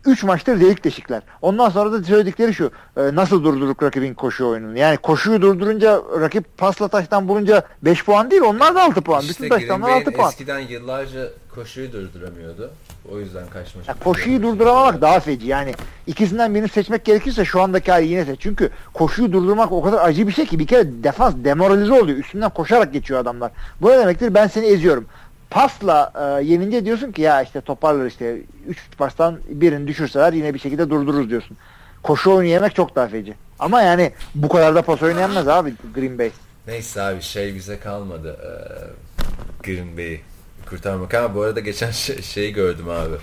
3 0.06 0.24
maçtır 0.24 0.60
delik 0.62 0.84
deşikler. 0.84 1.22
Ondan 1.42 1.70
sonra 1.70 1.92
da 1.92 2.04
söyledikleri 2.04 2.54
şu. 2.54 2.72
E, 2.98 3.16
nasıl 3.16 3.44
durdurduk 3.44 3.84
rakibin 3.84 4.14
koşu 4.14 4.48
oyununu? 4.48 4.78
Yani 4.78 4.98
koşuyu 4.98 5.42
durdurunca 5.42 6.02
rakip 6.20 6.58
pasla 6.58 6.88
taştan 6.88 7.28
bulunca 7.28 7.64
5 7.82 8.06
puan 8.06 8.32
değil 8.32 8.42
onlar 8.42 8.76
da 8.76 8.84
6 8.84 9.02
puan. 9.02 9.22
İşte 9.22 9.34
Bütün 9.44 9.50
taştanlar 9.50 9.90
6 9.90 10.12
puan. 10.12 10.30
eskiden 10.30 10.60
yıllarca 10.60 11.30
koşuyu 11.56 11.92
durduramıyordu. 11.92 12.72
O 13.12 13.20
yüzden 13.20 13.44
kaçma. 13.50 13.82
Ya 13.88 13.96
koşuyu 14.04 14.44
durduramamak 14.44 15.02
daha 15.02 15.20
feci. 15.20 15.48
Yani 15.48 15.74
ikisinden 16.08 16.56
birini 16.56 16.68
seçmek 16.68 17.06
gerekirse 17.06 17.46
şu 17.46 17.62
andaki 17.62 17.92
hali 17.92 18.08
yine 18.08 18.26
seç. 18.26 18.40
Çünkü 18.40 18.70
koşuyu 18.94 19.32
durdurmak 19.32 19.72
o 19.72 19.82
kadar 19.82 20.06
acı 20.06 20.28
bir 20.28 20.34
şey 20.34 20.46
ki 20.46 20.60
bir 20.60 20.68
kere 20.68 21.04
defans 21.04 21.34
demoralize 21.44 21.94
oluyor. 22.02 22.18
Üstünden 22.18 22.50
koşarak 22.50 22.94
geçiyor 22.94 23.20
adamlar. 23.20 23.52
Bu 23.82 23.90
ne 23.90 23.98
demektir? 23.98 24.34
Ben 24.34 24.48
seni 24.48 24.66
eziyorum 24.66 25.06
pasla 25.52 26.14
e, 26.16 26.44
yenince 26.44 26.86
diyorsun 26.86 27.12
ki 27.12 27.22
ya 27.22 27.42
işte 27.42 27.62
toparlar 27.62 28.06
işte 28.06 28.38
3 28.68 28.80
pastan 28.98 29.40
birini 29.50 29.88
düşürseler 29.88 30.34
yine 30.34 30.54
bir 30.54 30.60
şekilde 30.60 30.90
durdururuz 30.90 31.30
diyorsun. 31.30 31.58
Koşu 32.04 32.32
oyunu 32.32 32.46
yemek 32.46 32.76
çok 32.76 32.96
daha 32.96 33.08
feci. 33.08 33.34
Ama 33.60 33.82
yani 33.82 34.12
bu 34.36 34.50
kadar 34.50 34.76
da 34.76 34.82
pas 34.82 35.04
oynayamaz 35.04 35.48
abi 35.48 35.74
Green 35.96 36.20
Bay. 36.20 36.32
Neyse 36.68 37.02
abi 37.02 37.22
şey 37.22 37.56
bize 37.56 37.80
kalmadı. 37.80 38.38
Ee, 38.44 39.64
Green 39.64 39.98
Bay'i 39.98 40.22
kurtarmak. 40.70 41.14
Ama 41.14 41.36
bu 41.36 41.42
arada 41.42 41.60
geçen 41.60 41.92
şey, 41.92 42.22
şeyi 42.22 42.54
gördüm 42.54 42.86
abi. 42.90 43.16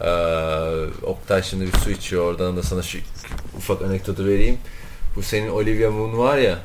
Ee, 0.00 1.06
Oktay 1.06 1.42
şimdi 1.42 1.66
bir 1.66 1.78
su 1.78 1.90
içiyor. 1.90 2.24
Oradan 2.24 2.56
da 2.56 2.62
sana 2.62 2.82
şu 2.82 2.98
ufak 3.56 3.82
anekdotu 3.82 4.24
vereyim. 4.24 4.58
Bu 5.16 5.22
senin 5.22 5.48
Olivia 5.48 5.90
Moon 5.90 6.18
var 6.18 6.38
ya 6.38 6.58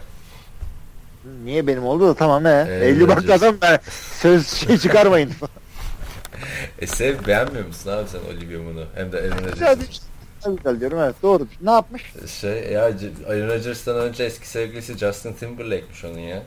Niye 1.43 1.67
benim 1.67 1.83
oldu 1.85 2.07
da 2.07 2.13
tamam 2.13 2.45
he. 2.45 2.67
Ee, 2.69 2.87
50 2.87 3.07
bakladan 3.07 3.57
ben 3.61 3.79
söz 4.21 4.47
şey 4.47 4.77
çıkarmayın. 4.77 5.31
e 6.79 6.87
sev 6.87 7.27
beğenmiyor 7.27 7.65
musun 7.67 7.89
abi 7.91 8.09
sen 8.09 8.35
Olivia 8.35 8.61
Moon'u? 8.61 8.85
Hem 8.95 9.11
de 9.11 9.17
Aaron 9.17 9.45
Rodgers'ı. 9.45 10.01
Güzel 10.45 10.79
diyorum 10.79 10.99
evet 10.99 11.15
doğru. 11.23 11.47
Ne 11.61 11.71
yapmış? 11.71 12.13
Şey 12.39 12.71
ya 12.71 12.83
Aaron 12.83 13.47
Rodgers'tan 13.47 13.95
önce 13.95 14.23
eski 14.23 14.47
sevgilisi 14.47 14.97
Justin 14.97 15.33
Timberlake'miş 15.33 16.05
onun 16.05 16.19
ya. 16.19 16.43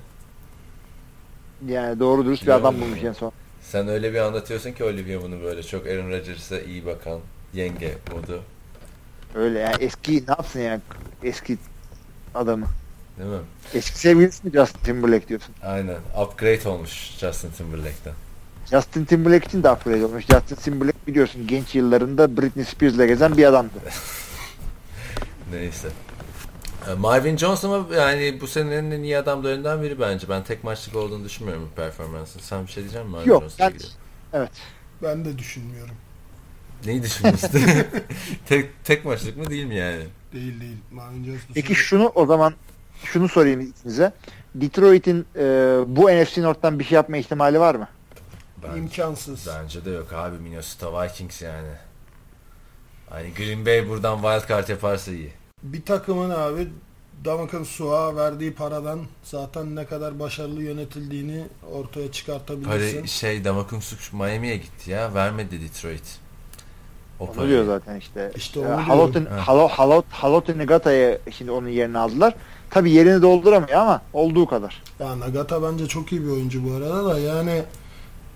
Yani 1.67 2.01
doğru 2.01 2.25
dürüst 2.25 2.43
bir 2.43 2.53
adam 2.53 2.81
bulmuş 2.81 3.03
en 3.05 3.13
son. 3.13 3.33
Sen 3.63 3.89
öyle 3.89 4.13
bir 4.13 4.19
anlatıyorsun 4.19 4.73
ki 4.73 4.85
Olivia 4.85 5.23
bunu 5.23 5.43
böyle 5.43 5.63
çok 5.63 5.87
Aaron 5.87 6.11
Rodgers'a 6.11 6.61
iyi 6.61 6.87
bakan 6.87 7.21
yenge 7.55 7.95
modu. 8.13 8.43
Öyle 9.35 9.59
yani 9.59 9.77
eski 9.81 10.13
ne 10.13 10.31
yapsın 10.31 10.61
yani 10.61 10.81
eski 11.23 11.59
adamı. 12.35 12.67
Değil 13.19 13.31
mi? 13.31 13.39
Eski 13.75 13.99
sevgilisi 13.99 14.47
mi 14.47 14.53
Justin 14.53 14.79
Timberlake 14.85 15.29
diyorsun? 15.29 15.55
Aynen. 15.63 15.97
Upgrade 16.23 16.69
olmuş 16.69 17.11
Justin 17.19 17.51
Timberlake'den. 17.51 18.15
Justin 18.71 19.05
Timberlake 19.05 19.47
için 19.47 19.63
de 19.63 19.71
upgrade 19.71 20.05
olmuş. 20.05 20.25
Justin 20.27 20.57
Timberlake 20.57 20.99
biliyorsun 21.07 21.47
genç 21.47 21.75
yıllarında 21.75 22.37
Britney 22.37 22.65
Spears'la 22.65 23.07
gezen 23.07 23.37
bir 23.37 23.45
adamdı. 23.45 23.73
Neyse. 25.53 25.89
Ee, 26.89 26.95
Marvin 26.95 27.37
Jones 27.37 27.65
ama 27.65 27.95
yani 27.95 28.41
bu 28.41 28.47
senenin 28.47 28.91
en 28.91 29.03
iyi 29.03 29.19
adamlarından 29.19 29.83
biri 29.83 30.01
bence. 30.01 30.29
Ben 30.29 30.45
tek 30.45 30.65
maçlık 30.65 30.97
olduğunu 30.97 31.25
düşünmüyorum 31.25 31.71
performansın. 31.77 32.41
Sen 32.41 32.67
bir 32.67 32.73
şey 32.73 32.83
diyecek 32.83 33.01
misin 33.01 33.11
Marvin 33.11 33.29
Yok, 33.29 33.43
Jones'la 33.43 33.71
ben, 33.71 34.39
Evet. 34.39 34.51
Ben 35.03 35.25
de 35.25 35.39
düşünmüyorum. 35.39 35.95
Neyi 36.85 37.03
düşünüyorsun? 37.03 37.51
tek, 38.49 38.85
tek 38.85 39.05
maçlık 39.05 39.37
mı 39.37 39.51
değil 39.51 39.65
mi 39.65 39.75
yani? 39.77 40.05
Değil 40.33 40.61
değil. 40.61 40.77
Marvin 40.91 41.25
Jones 41.25 41.41
Peki 41.55 41.75
şunu 41.75 42.13
o 42.15 42.27
zaman 42.27 42.55
şunu 43.05 43.29
sorayım 43.29 43.73
size. 43.83 44.13
Detroit'in 44.55 45.27
e, 45.37 45.43
bu 45.87 46.11
NFC 46.11 46.43
North'tan 46.43 46.79
bir 46.79 46.85
şey 46.85 46.97
yapma 46.97 47.17
ihtimali 47.17 47.61
var 47.61 47.75
mı? 47.75 47.89
Ben, 48.63 48.77
İmkansız. 48.77 49.49
Bence 49.63 49.85
de 49.85 49.91
yok 49.91 50.13
abi 50.13 50.39
Minnesota 50.39 51.03
Vikings 51.03 51.43
yani. 51.43 51.69
Hani 53.11 53.35
Green 53.35 53.67
Bay 53.67 53.89
buradan 53.89 54.17
wild 54.23 54.49
card 54.49 54.69
yaparsa 54.69 55.11
iyi. 55.13 55.33
Bir 55.63 55.85
takımın 55.85 56.31
abi 56.31 56.69
Damakan 57.25 57.63
Suha 57.65 58.17
verdiği 58.17 58.55
paradan 58.55 59.01
zaten 59.23 59.77
ne 59.77 59.87
kadar 59.87 60.21
başarılı 60.21 60.63
yönetildiğini 60.63 61.45
ortaya 61.73 62.13
çıkartabilirsin. 62.13 62.99
Para 62.99 63.07
şey 63.07 63.45
Damakumsuk 63.45 64.13
Miami'ye 64.13 64.57
gitti 64.57 64.91
ya. 64.91 65.15
Vermedi 65.15 65.61
Detroit. 65.61 66.19
O 67.21 67.25
Onu 67.25 67.33
parayı. 67.33 67.51
diyor 67.51 67.65
zaten 67.65 67.97
işte. 67.97 68.33
İşte 68.37 68.61
onu 68.61 68.89
Halotun, 68.89 69.25
diyorum. 69.25 69.39
Halo, 69.43 69.69
Halo, 69.69 70.03
Halotun 70.11 70.59
Negata'yı 70.59 71.19
şimdi 71.31 71.51
onun 71.51 71.69
yerine 71.69 71.99
aldılar. 71.99 72.35
Tabi 72.71 72.91
yerini 72.91 73.23
dolduramıyor 73.23 73.79
ama 73.79 74.03
olduğu 74.13 74.47
kadar. 74.47 74.83
Ya 75.01 75.21
Nagata 75.21 75.63
bence 75.63 75.87
çok 75.87 76.13
iyi 76.13 76.23
bir 76.25 76.29
oyuncu 76.31 76.69
bu 76.69 76.73
arada 76.75 77.05
da 77.05 77.19
yani 77.19 77.63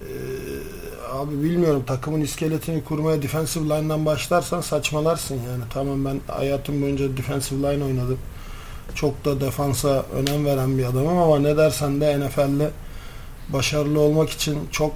eee, 0.00 0.06
abi 1.12 1.42
bilmiyorum 1.42 1.82
takımın 1.86 2.20
iskeletini 2.20 2.84
kurmaya 2.84 3.22
defensive 3.22 3.64
line'dan 3.64 4.06
başlarsan 4.06 4.60
saçmalarsın 4.60 5.34
yani. 5.34 5.62
Tamam 5.74 6.04
ben 6.04 6.20
hayatım 6.26 6.82
boyunca 6.82 7.16
defensive 7.16 7.58
line 7.58 7.84
oynadım. 7.84 8.18
Çok 8.94 9.24
da 9.24 9.40
defansa 9.40 10.04
önem 10.14 10.44
veren 10.44 10.78
bir 10.78 10.84
adamım 10.84 11.18
ama 11.18 11.38
ne 11.38 11.56
dersen 11.56 12.00
de 12.00 12.20
NFL'de 12.20 12.70
başarılı 13.48 14.00
olmak 14.00 14.30
için 14.30 14.58
çok 14.70 14.92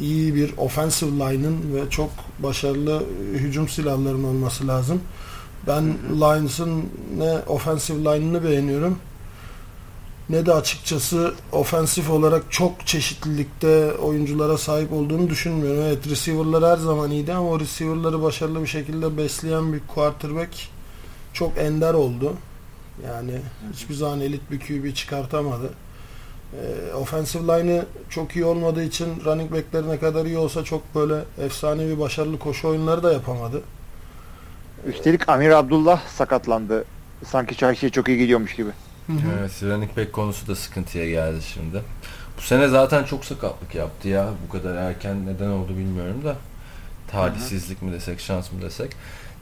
iyi 0.00 0.34
bir 0.34 0.54
offensive 0.56 1.10
line'ın 1.10 1.74
ve 1.74 1.90
çok 1.90 2.10
başarılı 2.38 3.02
hücum 3.32 3.68
silahlarının 3.68 4.24
olması 4.24 4.68
lazım. 4.68 5.00
Ben 5.66 5.98
Lions'ın 6.20 6.84
ne 7.18 7.38
offensive 7.46 7.98
line'ını 7.98 8.44
beğeniyorum 8.44 8.98
ne 10.30 10.46
de 10.46 10.54
açıkçası 10.54 11.34
ofensif 11.52 12.10
olarak 12.10 12.42
çok 12.50 12.86
çeşitlilikte 12.86 13.92
oyunculara 13.92 14.58
sahip 14.58 14.92
olduğunu 14.92 15.30
düşünmüyorum. 15.30 15.82
Evet 15.82 16.08
receiver'lar 16.10 16.64
her 16.64 16.76
zaman 16.76 17.10
iyiydi 17.10 17.32
ama 17.32 17.48
o 17.48 17.60
receiver'ları 17.60 18.22
başarılı 18.22 18.62
bir 18.62 18.66
şekilde 18.66 19.16
besleyen 19.16 19.72
bir 19.72 19.80
quarterback 19.94 20.50
çok 21.32 21.58
ender 21.58 21.94
oldu. 21.94 22.32
Yani 23.06 23.32
hiçbir 23.72 23.94
zaman 23.94 24.20
elit 24.20 24.50
bir 24.50 24.60
QB 24.60 24.94
çıkartamadı. 24.94 25.70
Ee, 26.52 26.94
offensive 26.94 27.42
line'ı 27.42 27.86
çok 28.10 28.36
iyi 28.36 28.44
olmadığı 28.44 28.84
için 28.84 29.24
running 29.24 29.52
back'leri 29.52 29.88
ne 29.88 29.98
kadar 29.98 30.26
iyi 30.26 30.38
olsa 30.38 30.64
çok 30.64 30.94
böyle 30.94 31.24
efsanevi 31.38 32.00
başarılı 32.00 32.38
koşu 32.38 32.68
oyunları 32.68 33.02
da 33.02 33.12
yapamadı. 33.12 33.62
Üstelik 34.86 35.28
Amir 35.28 35.50
Abdullah 35.50 36.00
sakatlandı. 36.08 36.84
Sanki 37.26 37.76
şey 37.78 37.90
çok 37.90 38.08
iyi 38.08 38.18
gidiyormuş 38.18 38.54
gibi. 38.56 38.70
Evet 39.40 39.62
running 39.62 39.96
back 39.96 40.12
konusu 40.12 40.46
da 40.46 40.54
sıkıntıya 40.56 41.10
geldi 41.10 41.42
şimdi. 41.54 41.82
Bu 42.38 42.42
sene 42.42 42.68
zaten 42.68 43.04
çok 43.04 43.24
sakatlık 43.24 43.74
yaptı 43.74 44.08
ya. 44.08 44.28
Bu 44.48 44.52
kadar 44.52 44.76
erken 44.76 45.26
neden 45.26 45.48
oldu 45.48 45.68
bilmiyorum 45.76 46.24
da. 46.24 46.36
Talihsizlik 47.10 47.82
mi 47.82 47.92
desek 47.92 48.20
şans 48.20 48.52
mı 48.52 48.62
desek. 48.62 48.90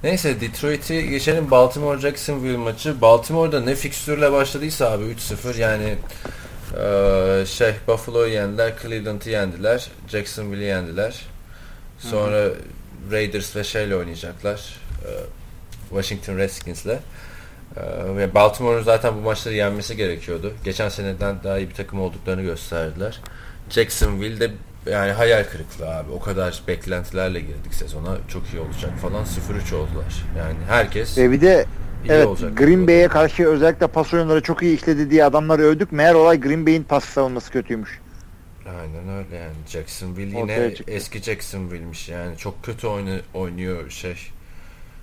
Neyse 0.03 0.41
Detroit'i 0.41 1.09
geçelim 1.09 1.51
Baltimore 1.51 2.01
Jacksonville 2.01 2.57
maçı. 2.57 3.01
Baltimore'da 3.01 3.61
ne 3.61 3.75
fikstürle 3.75 4.33
başladıysa 4.33 4.91
abi 4.91 5.05
3-0 5.05 5.61
yani 5.61 5.95
eee, 6.77 7.47
şey 7.47 7.75
Buffalo'yu 7.89 8.33
yendiler, 8.33 8.73
Cleveland'ı 8.83 9.31
yendiler, 9.31 9.89
Jacksonville'i 10.09 10.65
yendiler. 10.65 11.21
Sonra 11.99 12.49
Raiders 13.11 13.57
ve 13.57 13.65
şeyle 13.65 13.97
oynayacaklar. 13.97 14.77
Eee, 15.09 15.25
Washington 15.89 16.37
Redskins'le. 16.39 16.87
Ee, 16.87 16.97
ve 18.17 18.35
Baltimore'un 18.35 18.83
zaten 18.83 19.15
bu 19.17 19.21
maçları 19.21 19.55
yenmesi 19.55 19.97
gerekiyordu. 19.97 20.53
Geçen 20.65 20.89
seneden 20.89 21.37
daha 21.45 21.59
iyi 21.59 21.69
bir 21.69 21.75
takım 21.75 22.01
olduklarını 22.01 22.43
gösterdiler. 22.43 23.21
Jacksonville'de 23.71 24.51
yani 24.91 25.13
hayal 25.13 25.45
kırıklığı 25.45 25.89
abi. 25.97 26.13
O 26.13 26.21
kadar 26.21 26.63
beklentilerle 26.69 27.41
girdik 27.41 27.75
sezona. 27.75 28.17
Çok 28.29 28.43
iyi 28.53 28.61
olacak 28.61 28.99
falan. 29.03 29.25
0-3 29.25 29.75
oldular. 29.75 30.25
Yani 30.39 30.57
herkes 30.69 31.19
Ve 31.19 31.33
bir 31.33 31.41
de 31.41 31.67
iyi 32.05 32.13
evet 32.13 32.27
olacak. 32.27 32.57
Green 32.57 32.87
Bay'e 32.87 33.09
karşı 33.09 33.49
özellikle 33.49 33.87
pas 33.87 34.15
oyunları 34.15 34.43
çok 34.43 34.63
iyi 34.63 34.77
işledi 34.77 35.11
diye 35.11 35.25
adamları 35.25 35.63
övdük. 35.63 35.93
Meğer 35.93 36.15
olay 36.15 36.41
Green 36.41 36.67
Bay'in 36.67 36.83
pas 36.83 37.05
savunması 37.05 37.53
kötüymüş. 37.53 38.01
Aynen 38.67 39.17
öyle 39.17 39.37
yani. 39.37 39.55
Jacksonville 39.69 40.39
yine 40.39 40.75
eski 40.89 41.23
Jacksonville'miş 41.23 42.09
yani. 42.09 42.37
Çok 42.37 42.65
kötü 42.65 42.87
oyunu, 42.87 43.19
oynuyor 43.35 43.91
şey. 43.91 44.17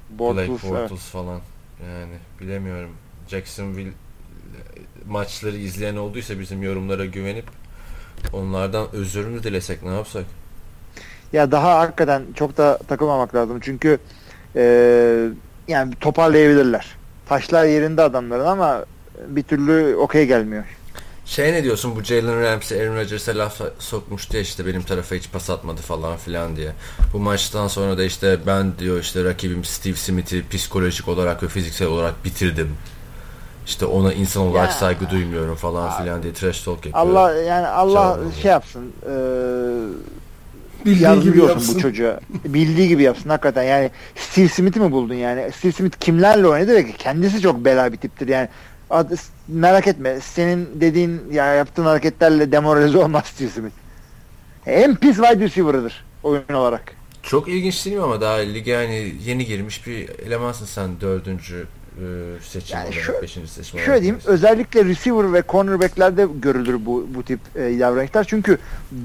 Bortles, 0.09 0.49
Blake 0.49 0.67
evet. 0.67 0.81
Bortles 0.81 1.05
falan. 1.05 1.39
Yani 1.81 2.13
bilemiyorum. 2.41 2.91
Jacksonville 3.27 3.89
e, 3.89 3.93
maçları 5.07 5.57
izleyen 5.57 5.95
olduysa 5.95 6.39
bizim 6.39 6.63
yorumlara 6.63 7.05
güvenip 7.05 7.45
onlardan 8.33 8.87
özür 8.93 9.25
mü 9.25 9.43
dilesek 9.43 9.83
ne 9.83 9.93
yapsak? 9.93 10.25
Ya 11.33 11.51
daha 11.51 11.79
hakikaten 11.79 12.23
çok 12.35 12.57
da 12.57 12.77
takılmamak 12.87 13.35
lazım. 13.35 13.59
Çünkü 13.61 13.97
e, 14.55 14.63
yani 15.67 15.93
toparlayabilirler. 15.95 16.95
Taşlar 17.25 17.65
yerinde 17.65 18.01
adamların 18.01 18.45
ama 18.45 18.85
bir 19.27 19.43
türlü 19.43 19.95
okey 19.95 20.27
gelmiyor. 20.27 20.63
Şey 21.25 21.53
ne 21.53 21.63
diyorsun 21.63 21.95
bu 21.95 22.03
Jalen 22.03 22.41
Ramsey 22.41 22.81
Aaron 22.81 22.95
Rodgers'e 22.95 23.35
laf 23.35 23.61
sokmuştu 23.79 24.35
ya 24.37 24.41
işte 24.41 24.65
benim 24.65 24.81
tarafa 24.83 25.15
hiç 25.15 25.31
pas 25.31 25.49
atmadı 25.49 25.81
falan 25.81 26.17
filan 26.17 26.55
diye. 26.55 26.71
Bu 27.13 27.19
maçtan 27.19 27.67
sonra 27.67 27.97
da 27.97 28.03
işte 28.03 28.37
ben 28.47 28.77
diyor 28.79 28.99
işte 28.99 29.23
rakibim 29.23 29.63
Steve 29.63 29.95
Smith'i 29.95 30.43
psikolojik 30.49 31.07
olarak 31.07 31.43
ve 31.43 31.47
fiziksel 31.47 31.87
olarak 31.87 32.25
bitirdim. 32.25 32.69
İşte 33.65 33.85
ona 33.85 34.13
insan 34.13 34.43
olarak 34.43 34.67
Ya. 34.69 34.73
saygı 34.75 35.09
duymuyorum 35.09 35.55
falan 35.55 35.97
filan 36.03 36.23
diye 36.23 36.33
trash 36.33 36.61
talk 36.63 36.75
yapıyor. 36.85 36.93
Allah 37.07 37.33
yani 37.33 37.67
Allah 37.67 37.93
Çağırın. 38.15 38.31
şey 38.41 38.51
yapsın. 38.51 38.91
E, 39.09 39.13
Bildiği 40.85 41.19
gibi 41.23 41.39
yapsın. 41.39 41.75
bu 41.75 41.79
çocuğa. 41.81 42.19
Bildiği 42.45 42.87
gibi 42.87 43.03
yapsın 43.03 43.29
hakikaten. 43.29 43.63
Yani 43.63 43.91
Steve 44.15 44.47
Smith'i 44.49 44.79
mi 44.79 44.91
buldun 44.91 45.13
yani? 45.15 45.51
Steve 45.57 45.71
Smith 45.71 45.97
kimlerle 45.99 46.47
oynadı 46.47 46.75
ve 46.75 46.91
kendisi 46.91 47.41
çok 47.41 47.65
bela 47.65 47.91
bir 47.91 47.97
tiptir 47.97 48.27
yani. 48.27 48.47
Merak 49.47 49.87
etme. 49.87 50.19
Senin 50.19 50.69
dediğin 50.81 51.21
ya 51.31 51.45
yaptığın 51.53 51.85
hareketlerle 51.85 52.51
demoralize 52.51 52.97
olmaz 52.97 53.23
Steve 53.25 53.49
Smith. 53.49 53.73
En 54.65 54.95
pis 54.95 55.15
wide 55.17 55.39
receiver'ıdır 55.39 56.05
oyun 56.23 56.53
olarak. 56.53 56.81
Çok 57.23 57.47
ilginç 57.47 57.85
değil 57.85 57.97
mi 57.97 58.03
ama 58.03 58.21
daha 58.21 58.33
lige 58.35 58.71
yani 58.71 59.13
yeni 59.25 59.45
girmiş 59.45 59.87
bir 59.87 60.09
elemansın 60.27 60.65
sen 60.65 60.89
dördüncü 61.01 61.67
e, 61.95 62.03
seçim 62.41 62.77
Yani 62.77 62.87
olarak, 62.87 63.03
şöyle- 63.03 63.21
beşinci 63.21 63.47
seçim 63.47 63.79
Şöyle 63.79 64.01
diyeyim 64.01 64.15
olarak. 64.15 64.29
özellikle 64.29 64.85
receiver 64.85 65.33
ve 65.33 65.43
cornerbacklerde 65.49 66.27
görülür 66.41 66.85
bu 66.85 67.07
bu 67.15 67.23
tip 67.23 67.39
e, 67.55 67.59
davranışlar. 67.79 68.23
Çünkü 68.23 68.57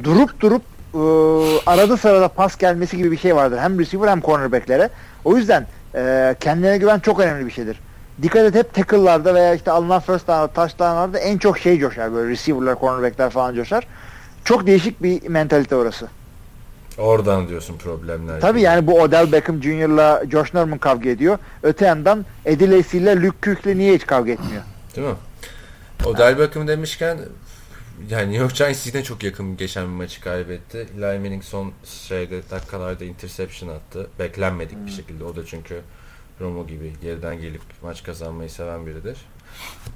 durup 0.05 0.41
durup 0.41 0.63
e, 0.95 0.99
arada 1.71 1.97
sırada 1.97 2.29
pas 2.29 2.57
gelmesi 2.59 2.97
gibi 2.97 3.11
bir 3.13 3.19
şey 3.19 3.37
vardır. 3.37 3.59
Hem 3.59 3.79
receiver 3.79 4.09
hem 4.09 4.21
cornerbacklere. 4.21 4.91
O 5.25 5.37
yüzden 5.37 5.67
e, 5.95 6.35
kendine 6.41 6.79
güven 6.79 6.99
çok 6.99 7.21
önemli 7.21 7.47
bir 7.47 7.51
şeydir. 7.53 7.81
Dikkat 8.23 8.45
et 8.45 8.55
hep 8.55 8.75
tackle'larda 8.75 9.35
veya 9.35 9.55
işte 9.55 9.71
alınan 9.71 10.01
first 10.01 10.29
down, 10.29 10.55
touchdown'larda 10.55 11.19
en 11.19 11.39
çok 11.39 11.59
şey 11.59 11.79
coşar 11.79 12.13
böyle 12.13 12.31
receiver'lar, 12.31 12.81
cornerback'ler 12.81 13.31
falan 13.31 13.55
coşar. 13.55 13.87
Çok 14.45 14.67
değişik 14.67 15.03
bir 15.03 15.29
mentalite 15.29 15.77
orası. 15.77 16.09
Oradan 16.99 17.49
diyorsun 17.49 17.79
problemler. 17.79 18.41
Tabii 18.41 18.61
yani 18.61 18.87
bu 18.87 19.01
Odell 19.01 19.33
Beckham 19.33 19.63
Jr.'la 19.63 20.23
Josh 20.31 20.55
Norman 20.55 20.79
kavga 20.79 21.11
ediyor. 21.11 21.39
Öte 21.63 21.87
yandan 21.87 22.27
Eddie 22.45 22.71
Lacy 22.71 22.99
ile 22.99 23.23
Luke 23.23 23.37
Kuech'le 23.41 23.79
niye 23.79 23.95
hiç 23.95 24.07
kavga 24.07 24.33
etmiyor? 24.33 24.63
Değil 24.97 25.09
mi? 25.09 25.15
O 26.07 26.19
Del 26.19 26.39
Beckham 26.39 26.69
demişken 26.69 27.19
yani 28.11 28.33
New 28.33 28.43
York 28.43 28.57
Giants 28.57 28.87
yine 28.87 29.03
çok 29.05 29.23
yakın 29.23 29.57
geçen 29.57 29.85
bir 29.85 29.93
maçı 29.93 30.21
kaybetti. 30.21 30.87
Eli 30.97 31.19
Manning 31.19 31.45
son 31.45 31.73
şeyde 31.85 32.51
dakikalarda 32.51 33.05
interception 33.05 33.69
attı. 33.69 34.07
Beklenmedik 34.19 34.87
bir 34.87 34.91
şekilde. 34.91 35.25
O 35.25 35.37
da 35.37 35.47
çünkü 35.47 35.81
Romo 36.41 36.67
gibi 36.67 36.93
geriden 37.03 37.41
gelip 37.41 37.61
maç 37.83 38.03
kazanmayı 38.03 38.51
seven 38.51 38.87
biridir. 38.87 39.17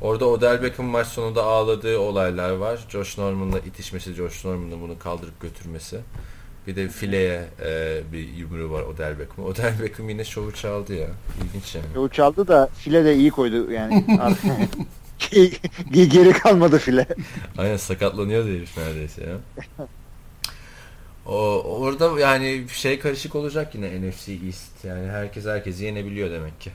Orada 0.00 0.26
Odell 0.26 0.62
Beckham 0.62 0.86
maç 0.86 1.06
sonunda 1.06 1.42
ağladığı 1.44 1.98
olaylar 1.98 2.50
var. 2.50 2.80
Josh 2.88 3.18
Norman'la 3.18 3.58
itişmesi, 3.58 4.12
Josh 4.14 4.44
Norman'ın 4.44 4.80
bunu 4.80 4.98
kaldırıp 4.98 5.40
götürmesi. 5.40 6.00
Bir 6.66 6.76
de 6.76 6.88
fileye 6.88 7.44
e, 7.64 8.00
bir 8.12 8.28
yumruğu 8.28 8.70
var 8.70 8.82
Odell 8.82 9.18
Beckham. 9.18 9.44
Odell 9.44 9.74
Beckham 9.82 10.08
yine 10.08 10.24
şovu 10.24 10.52
çaldı 10.52 10.94
ya. 10.94 11.08
İlginç 11.44 11.74
yani. 11.74 11.86
Yol 11.94 12.08
çaldı 12.08 12.48
da 12.48 12.68
file 12.74 13.04
de 13.04 13.16
iyi 13.16 13.30
koydu 13.30 13.72
yani. 13.72 14.04
Ge- 15.18 15.56
Geri 16.06 16.32
kalmadı 16.32 16.78
file. 16.78 17.06
Aynen 17.58 17.76
sakatlanıyor 17.76 18.44
herif 18.44 18.76
neredeyse 18.78 19.22
ya. 19.22 19.36
O 21.26 21.62
orada 21.80 22.20
yani 22.20 22.64
şey 22.68 22.98
karışık 22.98 23.34
olacak 23.34 23.74
yine 23.74 24.08
NFC 24.08 24.32
East. 24.32 24.84
Yani 24.84 25.08
herkes 25.10 25.46
herkesi 25.46 25.84
yenebiliyor 25.84 26.30
demek 26.30 26.60
ki. 26.60 26.70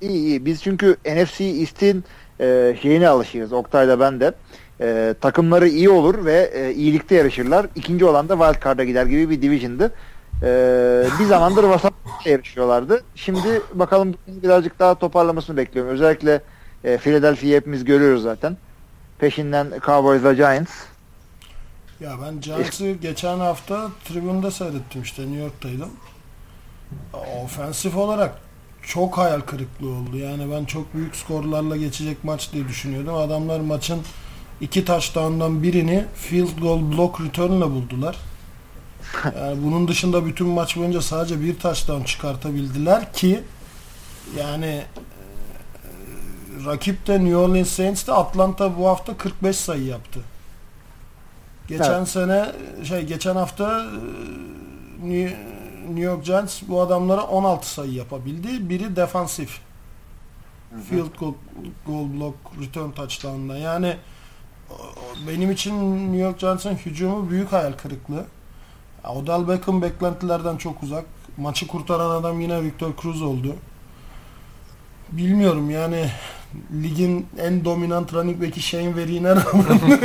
İyi 0.00 0.10
iyi. 0.12 0.44
Biz 0.46 0.62
çünkü 0.62 0.96
NFC 1.06 1.44
East'in 1.44 2.04
e, 2.40 2.76
şeyine 2.82 3.08
alışırız. 3.08 3.52
Oktay'da 3.52 4.00
ben 4.00 4.20
de. 4.20 4.34
E, 4.80 5.14
takımları 5.20 5.68
iyi 5.68 5.90
olur 5.90 6.24
ve 6.24 6.50
e, 6.54 6.72
iyilikte 6.74 7.14
yarışırlar. 7.14 7.66
İkinci 7.74 8.04
olan 8.04 8.28
da 8.28 8.36
Wild 8.38 8.64
Card'a 8.64 8.84
gider 8.84 9.06
gibi 9.06 9.30
bir 9.30 9.42
division'dı. 9.42 9.92
E, 10.42 10.46
bir 11.20 11.24
zamandır 11.24 11.64
vasat 11.74 11.94
yarışıyorlardı. 12.24 13.04
Şimdi 13.14 13.62
bakalım 13.74 14.14
birazcık 14.26 14.78
daha 14.78 14.94
toparlamasını 14.98 15.56
bekliyorum. 15.56 15.92
Özellikle 15.92 16.42
E, 16.84 16.98
Philadelphia'yı 16.98 17.56
hepimiz 17.56 17.84
görüyoruz 17.84 18.22
zaten. 18.22 18.56
Peşinden 19.18 19.72
Cowboys 19.86 20.24
ve 20.24 20.34
Giants. 20.34 20.70
Ya 22.00 22.16
ben 22.22 22.40
Giants'ı 22.40 22.92
geçen 22.92 23.38
hafta 23.38 23.90
tribünde 24.04 24.50
seyrettim 24.50 25.02
işte 25.02 25.22
New 25.22 25.38
York'taydım. 25.38 25.90
Ofensif 27.44 27.96
olarak 27.96 28.38
çok 28.82 29.18
hayal 29.18 29.40
kırıklığı 29.40 29.88
oldu. 29.88 30.16
Yani 30.16 30.50
ben 30.52 30.64
çok 30.64 30.94
büyük 30.94 31.16
skorlarla 31.16 31.76
geçecek 31.76 32.24
maç 32.24 32.52
diye 32.52 32.68
düşünüyordum. 32.68 33.14
Adamlar 33.14 33.60
maçın 33.60 34.02
iki 34.60 34.84
touchdown'dan 34.84 35.62
birini 35.62 36.04
field 36.14 36.60
goal 36.60 36.92
block 36.92 37.20
return'la 37.20 37.70
buldular. 37.70 38.16
Yani 39.36 39.64
bunun 39.64 39.88
dışında 39.88 40.26
bütün 40.26 40.46
maç 40.46 40.76
boyunca 40.76 41.02
sadece 41.02 41.40
bir 41.40 41.58
touchdown 41.58 42.04
çıkartabildiler 42.04 43.12
ki 43.12 43.40
yani 44.38 44.66
e, 44.66 44.84
rakip 46.66 47.06
de 47.06 47.24
New 47.24 47.36
Orleans 47.36 47.68
Saints 47.68 48.06
de 48.06 48.12
Atlanta 48.12 48.78
bu 48.78 48.88
hafta 48.88 49.16
45 49.16 49.56
sayı 49.56 49.84
yaptı. 49.84 50.20
Geçen 51.68 51.92
Evet. 51.98 52.08
sene 52.08 52.52
şey 52.84 53.02
geçen 53.06 53.36
hafta 53.36 53.86
e, 55.02 55.36
New 55.88 56.00
York 56.00 56.24
Giants 56.24 56.62
bu 56.68 56.80
adamlara 56.80 57.22
16 57.22 57.70
sayı 57.70 57.92
yapabildi. 57.92 58.68
Biri 58.68 58.96
defansif. 58.96 59.60
Field 60.90 61.18
goal, 61.20 61.34
goal 61.86 62.12
block 62.12 62.34
return 62.60 62.90
touchdown'da. 62.90 63.58
Yani 63.58 63.96
benim 65.28 65.50
için 65.50 65.96
New 66.12 66.18
York 66.18 66.38
Giants'ın 66.38 66.74
hücumu 66.74 67.30
büyük 67.30 67.52
hayal 67.52 67.72
kırıklığı. 67.72 68.24
Odell 69.08 69.48
Beckham 69.48 69.82
beklentilerden 69.82 70.56
çok 70.56 70.82
uzak. 70.82 71.04
Maçı 71.36 71.66
kurtaran 71.66 72.10
adam 72.10 72.40
yine 72.40 72.62
Victor 72.62 72.90
Cruz 73.02 73.22
oldu. 73.22 73.56
Bilmiyorum 75.12 75.70
yani 75.70 76.10
ligin 76.82 77.26
en 77.38 77.64
dominant 77.64 78.14
running 78.14 78.42
back'i 78.42 78.62
Shane 78.62 78.96
Vereen'e 78.96 79.36
rağmen 79.36 79.80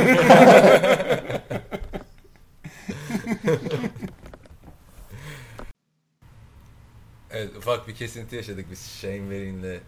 Evet, 7.34 7.56
ufak 7.56 7.88
bir 7.88 7.94
kesinti 7.94 8.36
yaşadık 8.36 8.66
biz 8.70 8.90
Shane 9.00 9.30
Vereen'le 9.30 9.80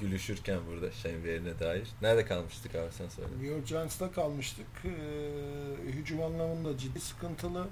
gülüşürken 0.00 0.58
burada 0.70 0.92
Shane 0.92 1.24
Vereen'e 1.24 1.58
dair. 1.58 1.88
Nerede 2.02 2.24
kalmıştık 2.24 2.74
abi 2.74 2.92
sen 2.92 3.08
söyle. 3.08 3.28
New 3.30 3.46
York 3.46 3.66
Giants'ta 3.66 4.12
kalmıştık. 4.12 4.66
Ee, 4.84 5.92
hücum 5.92 6.22
anlamında 6.22 6.78
ciddi 6.78 7.00
sıkıntılı. 7.00 7.66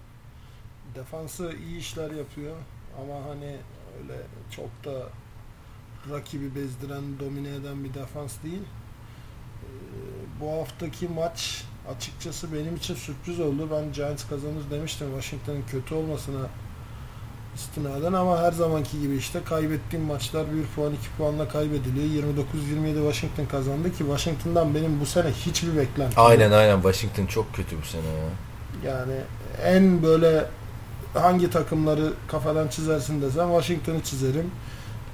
Defansı 0.95 1.55
iyi 1.67 1.79
işler 1.79 2.11
yapıyor 2.11 2.57
ama 3.01 3.25
hani 3.25 3.57
öyle 4.03 4.21
çok 4.51 4.85
da 4.85 5.09
rakibi 6.13 6.55
bezdiren, 6.55 7.03
domine 7.21 7.49
eden 7.49 7.85
bir 7.85 7.95
defans 7.95 8.33
değil. 8.45 8.63
Ee, 8.63 9.67
bu 10.41 10.61
haftaki 10.61 11.09
maç 11.09 11.65
açıkçası 11.97 12.55
benim 12.55 12.77
için 12.77 12.95
sürpriz 12.95 13.41
oldu. 13.41 13.69
Ben 13.73 13.93
Giants 13.93 14.29
kazanır 14.29 14.71
demiştim 14.71 15.07
Washington'ın 15.07 15.63
kötü 15.71 15.95
olmasına 15.95 16.47
istinaden 17.57 18.13
ama 18.13 18.43
her 18.43 18.53
zamanki 18.53 19.01
gibi 19.01 19.17
işte 19.17 19.41
kaybettiğim 19.45 20.07
maçlar 20.07 20.45
1 20.55 20.67
puan 20.77 20.93
2 20.93 21.01
puanla 21.19 21.49
kaybediliyor. 21.49 22.25
29-27 22.25 22.95
Washington 22.95 23.47
kazandı 23.47 23.93
ki 23.93 23.99
Washington'dan 23.99 24.75
benim 24.75 25.01
bu 25.01 25.07
sene 25.07 25.31
hiçbir 25.31 25.77
beklentim 25.77 26.19
yok. 26.23 26.31
Aynen 26.31 26.51
aynen 26.51 26.77
Washington 26.77 27.27
çok 27.27 27.55
kötü 27.55 27.77
bu 27.83 27.87
sene 27.87 28.07
ya. 28.07 28.29
Yani 28.93 29.15
en 29.65 30.03
böyle 30.03 30.47
hangi 31.15 31.51
takımları 31.51 32.13
kafadan 32.29 32.69
çizersin 32.69 33.23
desem 33.23 33.49
Washington'ı 33.49 34.03
çizerim. 34.03 34.51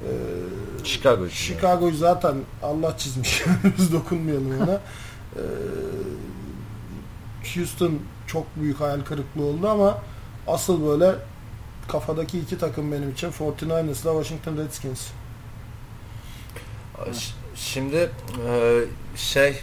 Ee, 0.02 0.84
Chicago 0.84 1.28
Chicago'yu 1.28 1.94
zaten 1.94 2.36
Allah 2.62 2.98
çizmiş. 2.98 3.42
Biz 3.78 3.92
dokunmayalım 3.92 4.60
ona. 4.60 4.80
Ee, 5.36 5.40
Houston 7.54 7.98
çok 8.26 8.46
büyük 8.56 8.80
hayal 8.80 9.00
kırıklığı 9.00 9.44
oldu 9.44 9.68
ama 9.68 9.98
asıl 10.46 10.86
böyle 10.86 11.14
kafadaki 11.88 12.38
iki 12.38 12.58
takım 12.58 12.92
benim 12.92 13.10
için 13.10 13.30
49ers'la 13.30 14.22
Washington 14.22 14.56
Redskins. 14.56 15.08
Şimdi 17.54 18.10
e, 18.48 18.84
şey 19.16 19.56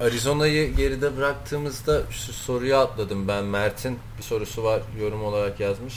Arizona'yı 0.00 0.76
geride 0.76 1.16
bıraktığımızda 1.16 2.02
şu 2.10 2.32
soruyu 2.32 2.76
atladım 2.76 3.28
ben 3.28 3.44
Mert'in 3.44 3.98
bir 4.18 4.22
sorusu 4.22 4.62
var 4.62 4.82
yorum 5.00 5.24
olarak 5.24 5.60
yazmış. 5.60 5.94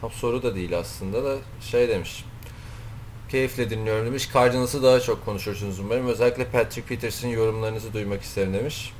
Tam 0.00 0.10
soru 0.10 0.42
da 0.42 0.54
değil 0.54 0.78
aslında 0.78 1.24
da 1.24 1.36
şey 1.60 1.88
demiş. 1.88 2.24
Keyifle 3.34 3.70
dinliyorum 3.70 4.06
demiş. 4.06 4.28
Cardinals'ı 4.34 4.82
daha 4.82 5.00
çok 5.00 5.24
konuşursunuz 5.24 5.78
umarım. 5.80 6.06
Özellikle 6.08 6.44
Patrick 6.44 6.82
Peterson 6.88 7.28
yorumlarınızı 7.28 7.92
duymak 7.92 8.22
isterim 8.22 8.54
demiş. 8.54 8.92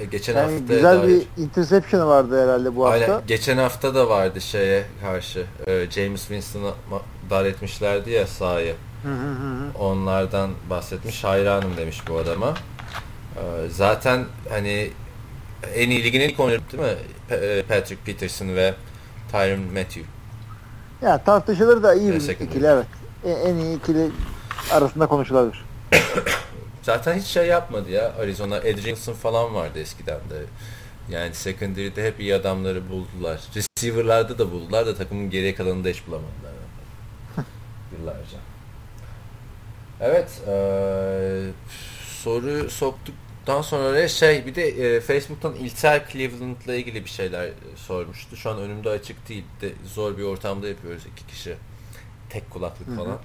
E, 0.00 0.04
geçen 0.04 0.36
Yani 0.36 0.52
hafta 0.58 0.74
güzel 0.74 1.02
dair- 1.02 1.08
bir 1.36 1.42
interception 1.42 2.08
vardı 2.08 2.42
herhalde 2.44 2.76
bu 2.76 2.86
hafta. 2.86 3.04
Aynen. 3.04 3.26
Geçen 3.26 3.58
hafta 3.58 3.94
da 3.94 4.08
vardı 4.08 4.40
şeye 4.40 4.84
karşı. 5.00 5.46
e, 5.66 5.90
James 5.90 6.20
Winston'a 6.20 6.70
dar 7.30 7.44
etmişlerdi 7.44 8.10
ya 8.10 8.26
sahayı. 8.26 8.74
Hı 9.02 9.08
hı 9.08 9.12
hı 9.14 9.54
hı. 9.64 9.78
Onlardan 9.78 10.50
bahsetmiş. 10.70 11.24
Hayranım 11.24 11.76
demiş 11.76 12.02
bu 12.08 12.18
adama. 12.18 12.54
Ee, 13.36 13.40
Zaten 13.70 14.24
hani 14.48 14.90
en 15.74 15.90
iyi 15.90 16.04
ligin 16.04 16.20
ilk 16.20 16.40
oyuncusu 16.40 16.78
değil 16.78 16.82
mi? 16.92 16.98
E, 17.30 17.62
Patrick 17.68 18.02
Peterson 18.04 18.48
ve 18.56 18.74
Tyron 19.32 19.60
Matthew. 19.60 20.02
Ya 21.02 21.24
tartışılır 21.24 21.82
da 21.82 21.94
iyi 21.94 22.12
bir 22.12 22.28
ikili 22.40 22.66
evet. 22.66 22.86
E- 23.24 23.30
En 23.30 23.56
iyi 23.56 23.78
ikili 23.78 24.10
arasında 24.72 25.06
konuşulabilir. 25.06 25.64
Zaten 26.82 27.14
hiç 27.18 27.26
şey 27.26 27.46
yapmadı 27.46 27.90
ya. 27.90 28.12
Arizona 28.20 28.56
Edgerton 28.58 29.12
falan 29.12 29.54
vardı 29.54 29.78
eskiden 29.78 30.20
de. 30.30 30.42
Yani 31.10 31.34
secondary'de 31.34 32.04
hep 32.06 32.20
iyi 32.20 32.34
adamları 32.34 32.88
buldular. 32.90 33.40
Receiver'larda 33.56 34.38
da 34.38 34.52
buldular 34.52 34.86
da 34.86 34.94
takımın 34.94 35.30
geriye 35.30 35.54
kalanında 35.54 35.88
hiç 35.88 36.06
bulamadılar. 36.06 36.52
Yıllarca. 37.98 38.38
Evet. 40.00 40.42
eee 40.46 41.50
soru 42.24 42.70
soktuktan 42.70 43.62
sonra 43.62 44.08
şey 44.08 44.46
bir 44.46 44.54
de 44.54 44.68
e, 44.96 45.00
Facebook'tan 45.00 45.54
İlter 45.54 46.08
Cleveland'la 46.12 46.74
ilgili 46.74 47.04
bir 47.04 47.10
şeyler 47.10 47.50
sormuştu. 47.76 48.36
Şu 48.36 48.50
an 48.50 48.58
önümde 48.58 48.90
açık 48.90 49.28
değil. 49.28 49.44
De, 49.60 49.68
zor 49.94 50.18
bir 50.18 50.22
ortamda 50.22 50.68
yapıyoruz 50.68 51.02
iki 51.06 51.26
kişi. 51.26 51.56
Tek 52.30 52.50
kulaklık 52.50 52.96
falan. 52.96 53.18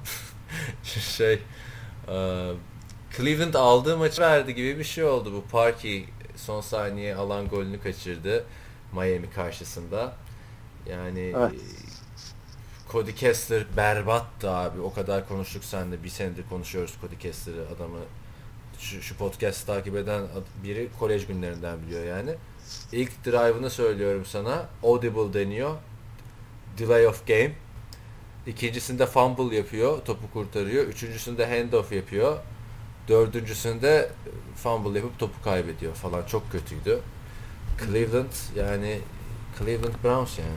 şey 0.84 1.40
eee, 2.08 2.52
Cleveland 3.18 3.54
aldığı 3.54 3.98
maçı 3.98 4.22
verdi 4.22 4.56
gibi 4.56 4.80
bir 4.80 4.84
şey 4.84 5.04
oldu. 5.04 5.34
Bu 5.34 5.44
Parky 5.52 6.04
son 6.36 6.62
saniye 6.62 7.16
alan 7.16 7.48
golünü 7.48 7.82
kaçırdı 7.82 8.46
Miami 8.94 9.30
karşısında. 9.30 10.16
Yani 10.90 11.34
Evet. 11.38 11.54
e, 11.54 11.58
Cody 12.92 13.12
Kessler 13.14 13.66
berbattı 13.78 14.50
abi. 14.50 14.82
O 14.82 14.94
kadar 14.94 15.28
konuştuk 15.28 15.64
seninle. 15.64 16.04
Bir 16.04 16.10
senedir 16.10 16.44
konuşuyoruz 16.50 16.94
Cody 17.02 17.16
Kessler'ı 17.18 17.68
adamı. 17.76 18.00
Şu, 18.80 19.02
şu 19.02 19.18
podcast 19.18 19.68
takip 19.68 19.96
eden 19.96 20.22
biri 20.64 20.90
kolej 21.00 21.28
günlerinden 21.28 21.82
biliyor 21.82 22.06
yani. 22.06 22.36
İlk 22.92 23.26
drive'ını 23.26 23.70
söylüyorum 23.70 24.26
sana. 24.26 24.66
Audible 24.84 25.34
deniyor. 25.34 25.76
Delay 26.78 27.08
of 27.08 27.28
game. 27.28 27.52
İkincisinde 28.48 29.06
fumble 29.06 29.56
yapıyor. 29.56 30.06
Topu 30.06 30.32
kurtarıyor. 30.34 30.84
Üçüncüsünde 30.84 31.46
handoff 31.46 31.92
yapıyor. 31.92 32.38
Dördüncüsünde 33.08 34.10
fumble 34.56 35.00
yapıp 35.00 35.20
topu 35.20 35.42
kaybediyor 35.44 35.94
falan. 35.94 36.26
Çok 36.26 36.52
kötüydü. 36.52 37.00
Cleveland 37.80 38.32
yani 38.56 39.00
Cleveland 39.60 39.94
Browns 40.04 40.40
yani. 40.40 40.50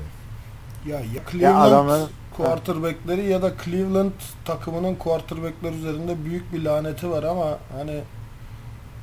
Ya, 0.87 1.01
ya 1.01 1.05
Ya 1.14 1.22
Cleveland 1.32 1.68
adamların 1.68 2.09
quarterback'leri 2.37 3.24
ya 3.24 3.43
da 3.43 3.53
Cleveland 3.64 4.12
takımının 4.45 4.95
quarterback'ler 4.95 5.72
üzerinde 5.72 6.24
büyük 6.24 6.53
bir 6.53 6.64
laneti 6.64 7.11
var 7.11 7.22
ama 7.22 7.59
hani 7.72 8.03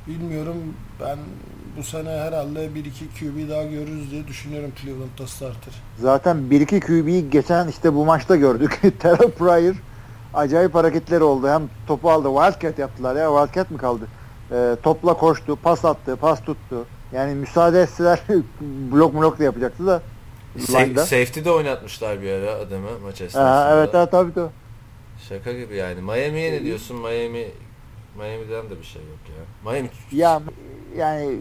bilmiyorum 0.06 0.56
ben 1.00 1.18
bu 1.76 1.82
sene 1.82 2.08
herhalde 2.10 2.66
1-2 2.66 2.70
QB 3.18 3.50
daha 3.50 3.62
görürüz 3.64 4.10
diye 4.10 4.26
düşünüyorum 4.26 4.72
Cleveland'da 4.82 5.26
starter. 5.26 5.74
zaten 5.98 6.36
1-2 6.36 6.80
QB'yi 6.80 7.30
geçen 7.30 7.68
işte 7.68 7.94
bu 7.94 8.04
maçta 8.04 8.36
gördük. 8.36 8.80
Terrell 9.00 9.30
Pryor 9.30 9.74
acayip 10.34 10.74
hareketleri 10.74 11.22
oldu. 11.22 11.48
Hem 11.48 11.62
topu 11.86 12.10
aldı. 12.10 12.28
Wildcat 12.28 12.78
yaptılar 12.78 13.16
ya. 13.16 13.28
Wildcat 13.28 13.70
mi 13.70 13.78
kaldı? 13.78 14.06
Ee, 14.52 14.76
topla 14.82 15.14
koştu, 15.14 15.56
pas 15.56 15.84
attı, 15.84 16.16
pas 16.16 16.40
tuttu. 16.40 16.86
Yani 17.12 17.34
müsaade 17.34 17.82
etseler 17.82 18.20
blok 18.92 19.14
blok 19.14 19.38
da 19.38 19.44
yapacaktı 19.44 19.86
da. 19.86 20.02
Line'da. 20.56 21.00
safety 21.06 21.44
de 21.44 21.50
oynatmışlar 21.50 22.22
bir 22.22 22.32
ara 22.32 22.50
adamı 22.50 22.88
maç 23.04 23.20
esnasında. 23.20 23.50
Aha, 23.50 23.74
evet 23.76 23.90
evet 23.94 24.10
tabii 24.10 24.34
tabii. 24.34 24.50
Şaka 25.28 25.52
gibi 25.52 25.76
yani. 25.76 26.00
Miami'ye 26.00 26.52
ne 26.52 26.64
diyorsun? 26.64 26.96
Miami 26.96 27.46
Miami'den 28.18 28.70
de 28.70 28.78
bir 28.80 28.86
şey 28.86 29.02
yok 29.02 29.18
ya. 29.38 29.70
Miami 29.72 29.88
Ya 30.12 30.40
yani 30.96 31.38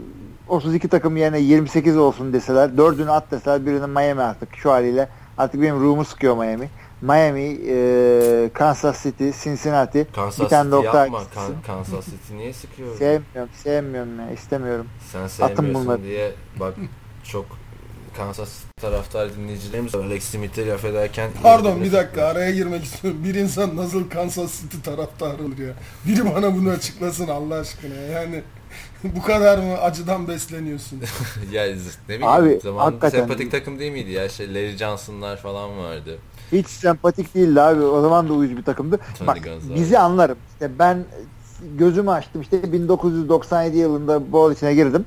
32 0.54 0.88
takım 0.88 1.18
yerine 1.18 1.40
28 1.40 1.98
olsun 1.98 2.34
deseler, 2.34 2.78
dördünü 2.78 3.12
at 3.12 3.32
deseler 3.32 3.66
birinin 3.66 3.90
Miami 3.90 4.22
artık 4.22 4.56
şu 4.56 4.72
haliyle. 4.72 5.10
Artık 5.38 5.62
benim 5.62 5.80
ruhumu 5.80 6.06
sıkıyor 6.06 6.38
Miami. 6.38 6.70
Miami, 7.02 7.58
e, 7.68 8.50
Kansas 8.54 9.04
City, 9.04 9.30
Cincinnati. 9.44 10.08
Kansas 10.16 10.40
bir 10.46 10.50
tane 10.50 10.72
City 10.76 10.86
yapma. 10.86 11.22
Kan- 11.36 11.62
Kansas 11.68 12.06
City 12.06 12.34
niye 12.38 12.54
sıkıyor? 12.54 12.98
Sevmiyorum, 12.98 13.50
sevmiyorum 13.64 14.20
ya, 14.20 14.32
istemiyorum. 14.32 14.88
Sen 15.12 15.20
Atın 15.20 15.30
sevmiyorsun 15.30 15.86
bunları. 15.86 16.04
diye 16.04 16.32
bak 16.60 16.74
çok 17.24 17.46
Kansas 18.18 18.50
taraftar 18.82 19.36
dinleyicilerimiz 19.36 19.96
var. 19.96 20.04
Alex 20.06 20.24
Smith'i 20.24 20.68
laf 20.68 20.86
ederken 20.86 21.32
Pardon 21.44 21.84
bir 21.84 21.92
dakika 21.92 22.26
araya 22.26 22.52
girmek 22.52 22.84
istiyorum. 22.84 23.20
Bir 23.24 23.36
insan 23.36 23.76
nasıl 23.78 24.10
Kansas 24.10 24.62
City 24.62 24.78
taraftarı 24.78 25.44
olur 25.44 25.58
ya? 25.58 25.74
Biri 26.06 26.36
bana 26.36 26.56
bunu 26.56 26.70
açıklasın 26.70 27.28
Allah 27.28 27.56
aşkına. 27.56 27.96
Yani 27.96 28.44
bu 29.04 29.22
kadar 29.22 29.58
mı 29.58 29.78
acıdan 29.82 30.28
besleniyorsun? 30.28 31.00
ya 31.52 31.64
ne 31.66 32.16
bileyim 32.16 32.28
Abi, 32.28 32.60
zaman 32.64 32.86
hakikaten- 32.86 33.20
sempatik 33.20 33.52
takım 33.52 33.80
değil 33.80 33.92
miydi 33.92 34.12
ya? 34.12 34.30
Şey 34.30 34.48
Larry 34.54 34.78
Johnson'lar 34.78 35.38
falan 35.38 35.78
vardı. 35.78 36.18
Hiç 36.52 36.68
sempatik 36.68 37.36
değildi 37.36 37.62
abi. 37.62 37.82
O 37.82 38.02
zaman 38.02 38.30
da 38.30 38.34
uyucu 38.34 38.58
bir 38.58 38.64
takımdı. 38.64 39.00
Tony 39.18 39.28
Bak 39.28 39.44
Gonzalez. 39.44 39.76
bizi 39.76 40.00
anlarım. 40.00 40.38
İşte 40.54 40.80
ben 40.80 41.06
gözümü 41.78 42.12
açtım. 42.12 42.42
İşte 42.42 42.72
1997 42.74 43.78
yılında 43.78 44.32
bol 44.32 44.52
içine 44.52 44.74
girdim. 44.76 45.06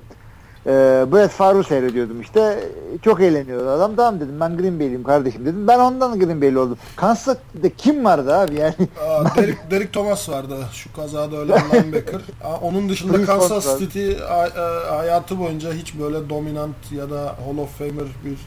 Ee, 0.66 1.06
Brett 1.12 1.30
Favre 1.30 1.62
seyrediyordum 1.62 2.20
işte. 2.20 2.64
Çok 3.02 3.20
eğleniyordu 3.20 3.68
adam. 3.68 3.96
Tamam 3.96 4.20
dedim 4.20 4.40
ben 4.40 4.56
Green 4.56 4.80
Bay'liyim 4.80 5.02
kardeşim 5.04 5.46
dedim. 5.46 5.68
Ben 5.68 5.78
ondan 5.78 6.18
Green 6.20 6.40
Bay'li 6.42 6.58
oldum. 6.58 6.78
Kansas 6.96 7.36
City'de 7.52 7.70
kim 7.74 8.04
vardı 8.04 8.34
abi 8.36 8.54
yani? 8.54 8.74
Aa, 9.08 9.36
Derek, 9.36 9.70
Derek 9.70 9.92
Thomas 9.92 10.28
vardı 10.28 10.56
şu 10.72 10.92
kazada 10.92 11.36
ölen 11.36 11.62
linebacker. 11.72 12.20
Onun 12.62 12.88
dışında 12.88 13.24
Kansas. 13.24 13.78
City 13.78 14.12
a- 14.28 14.96
hayatı 14.96 15.38
boyunca 15.38 15.72
hiç 15.72 15.98
böyle 15.98 16.30
dominant 16.30 16.92
ya 16.92 17.10
da 17.10 17.22
Hall 17.24 17.58
of 17.58 17.78
Famer 17.78 18.06
bir 18.24 18.38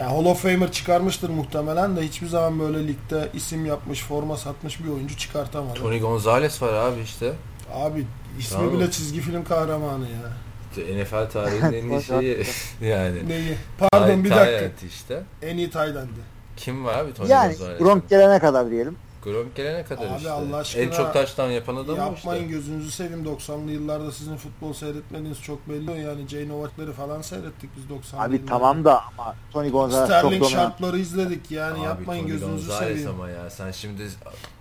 ya 0.00 0.10
Hall 0.10 0.24
of 0.24 0.42
Famer 0.42 0.72
çıkarmıştır 0.72 1.28
muhtemelen 1.30 1.96
de 1.96 2.00
hiçbir 2.02 2.26
zaman 2.28 2.60
böyle 2.60 2.88
ligde 2.88 3.28
isim 3.34 3.66
yapmış, 3.66 4.02
forma 4.04 4.36
satmış 4.36 4.84
bir 4.84 4.88
oyuncu 4.88 5.16
çıkartamadı. 5.16 5.74
Tony 5.74 6.00
Gonzalez 6.00 6.62
var 6.62 6.72
abi 6.72 7.00
işte. 7.00 7.32
Abi 7.74 8.06
ismi 8.38 8.60
Bravo. 8.60 8.72
bile 8.72 8.90
çizgi 8.90 9.20
film 9.20 9.44
kahramanı 9.44 10.04
ya. 10.04 10.32
NFL 10.76 11.30
tarihinin 11.32 11.72
en 11.72 11.90
iyi 11.90 12.02
şeyi 12.02 12.44
yani. 12.90 13.28
Neyi? 13.28 13.56
Pardon 13.78 14.06
Tay- 14.06 14.24
bir 14.24 14.30
dakika. 14.30 14.86
işte. 14.86 15.22
En 15.42 15.56
iyi 15.56 15.70
Tayland'ı. 15.70 16.20
Kim 16.56 16.84
var 16.84 16.98
abi 16.98 17.14
Tony 17.14 17.28
yani 17.30 17.48
Gonzalez? 17.56 17.78
Gronk 17.78 18.08
gelene 18.08 18.38
kadar 18.38 18.70
diyelim. 18.70 18.96
Gronk 19.24 19.54
gelene 19.56 19.84
kadar 19.84 20.06
Abi 20.06 20.16
işte. 20.16 20.30
Allah 20.30 20.56
aşkına 20.56 20.82
en 20.82 20.90
çok 20.90 21.12
taştan 21.12 21.50
yapan 21.50 21.76
adam 21.76 21.98
o 21.98 22.02
Yapmayın 22.02 22.42
işte. 22.42 22.54
gözünüzü 22.54 22.90
seveyim 22.90 23.24
90'lı 23.26 23.70
yıllarda 23.70 24.12
sizin 24.12 24.36
futbol 24.36 24.72
seyretmediğiniz 24.72 25.42
çok 25.42 25.68
belli. 25.68 26.00
Yani 26.00 26.28
Jay 26.28 26.48
Novak'ları 26.48 26.92
falan 26.92 27.22
seyrettik 27.22 27.70
biz 27.76 27.84
90'lı 27.84 28.20
Abi 28.22 28.34
yıllarda. 28.34 28.48
tamam 28.52 28.84
da 28.84 29.02
ama 29.04 29.34
Tony 29.52 29.70
Gonzalez 29.70 30.08
çok 30.08 30.18
Sterling 30.18 30.42
dominant. 30.44 30.52
Sharp'ları 30.62 30.98
izledik 30.98 31.50
yani 31.50 31.78
Abi 31.78 31.84
yapmayın 31.86 32.22
Tony 32.22 32.32
gözünüzü 32.32 32.68
Gonzalez 32.68 32.88
seveyim. 32.88 33.10
ama 33.10 33.30
ya 33.30 33.50
sen 33.50 33.70
şimdi 33.70 34.02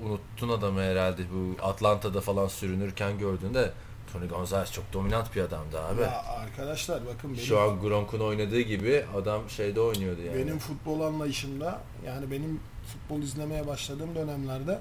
unuttun 0.05 0.49
adamı 0.49 0.81
herhalde 0.81 1.21
bu 1.33 1.65
Atlanta'da 1.65 2.21
falan 2.21 2.47
sürünürken 2.47 3.17
gördüğünde 3.17 3.71
Tony 4.13 4.27
Gonzalez 4.27 4.71
çok 4.71 4.93
dominant 4.93 5.35
bir 5.35 5.41
adamdı 5.41 5.81
abi. 5.81 6.01
Ya 6.01 6.23
arkadaşlar 6.23 7.05
bakın 7.05 7.33
benim, 7.33 7.43
Şu 7.43 7.59
an 7.59 7.79
Gronk'un 7.81 8.19
oynadığı 8.19 8.61
gibi 8.61 9.05
adam 9.21 9.49
şeyde 9.49 9.81
oynuyordu 9.81 10.21
yani. 10.21 10.37
benim 10.37 10.59
futbol 10.59 11.01
anlayışımda 11.01 11.81
yani 12.05 12.31
benim 12.31 12.59
futbol 12.87 13.21
izlemeye 13.23 13.67
başladığım 13.67 14.15
dönemlerde 14.15 14.79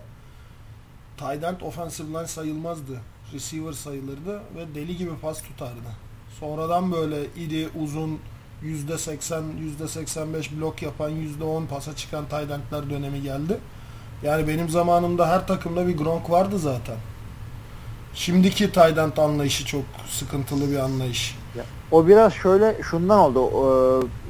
tight 1.17 1.45
end 1.45 1.61
offensive 1.61 2.09
line 2.09 2.27
sayılmazdı. 2.27 3.01
Receiver 3.35 3.73
sayılırdı 3.73 4.41
ve 4.57 4.75
deli 4.75 4.97
gibi 4.97 5.11
pas 5.23 5.43
tutardı. 5.43 5.89
Sonradan 6.41 6.93
böyle 6.93 7.25
iri 7.37 7.69
uzun 7.83 8.21
%80, 8.63 9.43
%85 9.81 10.61
blok 10.61 10.83
yapan, 10.83 11.11
%10 11.11 11.67
pasa 11.67 11.97
çıkan 11.97 12.25
tight 12.29 12.51
endler 12.51 12.91
dönemi 12.91 13.23
geldi. 13.23 13.59
Yani 14.23 14.49
benim 14.49 14.69
zamanımda 14.69 15.29
her 15.29 15.47
takımda 15.47 15.89
bir 15.89 15.97
Gronk 15.97 16.31
vardı 16.31 16.59
zaten. 16.59 16.97
Şimdiki 18.15 18.65
end 18.65 19.17
anlayışı 19.17 19.67
çok 19.67 19.83
sıkıntılı 20.09 20.71
bir 20.71 20.79
anlayış. 20.79 21.39
O 21.91 22.07
biraz 22.07 22.33
şöyle 22.33 22.77
şundan 22.83 23.19
oldu. 23.19 23.51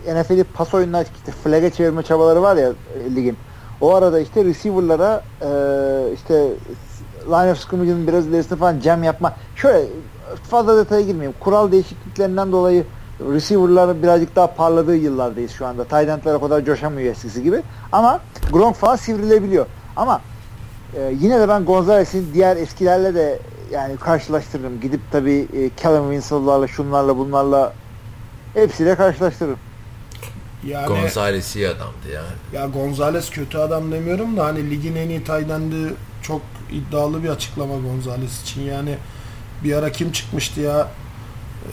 Ee, 0.06 0.20
NFL'i 0.20 0.44
pas 0.44 0.74
oyununa 0.74 1.02
işte 1.02 1.32
flag'e 1.32 1.70
çevirme 1.70 2.02
çabaları 2.02 2.42
var 2.42 2.56
ya 2.56 2.68
e, 2.68 3.14
ligin. 3.14 3.36
O 3.80 3.94
arada 3.94 4.20
işte 4.20 4.44
receiver'lara 4.44 5.22
e, 5.42 5.48
işte 6.14 6.48
line 7.26 7.52
of 7.52 7.58
scrimmage'ın 7.58 8.06
biraz 8.06 8.26
ilerisine 8.26 8.58
falan 8.58 8.80
jam 8.80 9.02
yapma. 9.02 9.34
Şöyle 9.56 9.86
fazla 10.50 10.76
detaya 10.76 11.00
girmeyeyim. 11.00 11.34
Kural 11.40 11.72
değişikliklerinden 11.72 12.52
dolayı 12.52 12.84
receiver'ların 13.32 14.02
birazcık 14.02 14.36
daha 14.36 14.46
parladığı 14.46 14.96
yıllardayız 14.96 15.50
şu 15.50 15.66
anda. 15.66 15.84
Tight 15.84 16.26
o 16.26 16.40
kadar 16.40 16.64
coşamıyor 16.64 17.12
eskisi 17.12 17.42
gibi. 17.42 17.62
Ama 17.92 18.20
Gronk 18.52 18.76
falan 18.76 18.96
sivrilebiliyor. 18.96 19.66
Ama 19.96 20.20
e, 20.94 21.14
yine 21.20 21.40
de 21.40 21.48
ben 21.48 21.64
Gonzalez'in 21.64 22.34
diğer 22.34 22.56
eskilerle 22.56 23.14
de 23.14 23.38
yani 23.70 23.96
karşılaştırırım. 23.96 24.80
Gidip 24.80 25.00
tabii 25.12 25.48
e, 25.56 25.70
Callum 25.82 26.10
Winslow'larla 26.10 26.68
şunlarla 26.68 27.16
bunlarla 27.16 27.72
hepsiyle 28.54 28.94
karşılaştırırım. 28.94 29.58
Yani 30.66 30.86
Gonzalez 30.86 31.56
iyi 31.56 31.68
adamdı 31.68 32.08
ya. 32.14 32.22
Ya 32.52 32.66
Gonzales 32.66 33.30
kötü 33.30 33.58
adam 33.58 33.92
demiyorum 33.92 34.36
da 34.36 34.44
hani 34.44 34.70
ligin 34.70 34.96
en 34.96 35.08
iyi 35.08 35.24
tight 35.24 35.50
end'i 35.50 35.92
çok 36.22 36.42
iddialı 36.72 37.24
bir 37.24 37.28
açıklama 37.28 37.74
Gonzales 37.74 38.42
için. 38.42 38.62
Yani 38.62 38.96
bir 39.64 39.72
ara 39.74 39.92
kim 39.92 40.12
çıkmıştı 40.12 40.60
ya 40.60 40.88
e, 41.64 41.70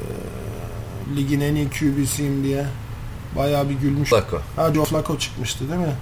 ligin 1.16 1.42
en 1.42 1.56
iyi 1.56 1.70
QB'siyim 1.70 2.44
diye. 2.44 2.66
Bayağı 3.36 3.70
bir 3.70 3.74
gülmüş. 3.74 4.10
Flacco. 4.10 4.42
Ha 4.56 4.74
Joe 4.74 4.86
Flacco 4.86 5.18
çıkmıştı 5.18 5.70
değil 5.70 5.80
mi? 5.80 5.96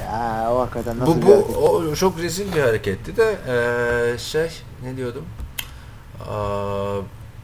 Ya 0.00 0.48
o 0.52 0.60
hakikaten 0.60 0.98
nasıl 0.98 1.22
Bu, 1.22 1.26
bu 1.26 1.32
o, 1.56 1.94
çok 1.94 2.18
rezil 2.18 2.52
bir 2.54 2.60
hareketti 2.60 3.16
de 3.16 3.36
eee, 3.48 4.18
şey 4.18 4.50
ne 4.82 4.96
diyordum? 4.96 5.24
Aa, 6.30 6.98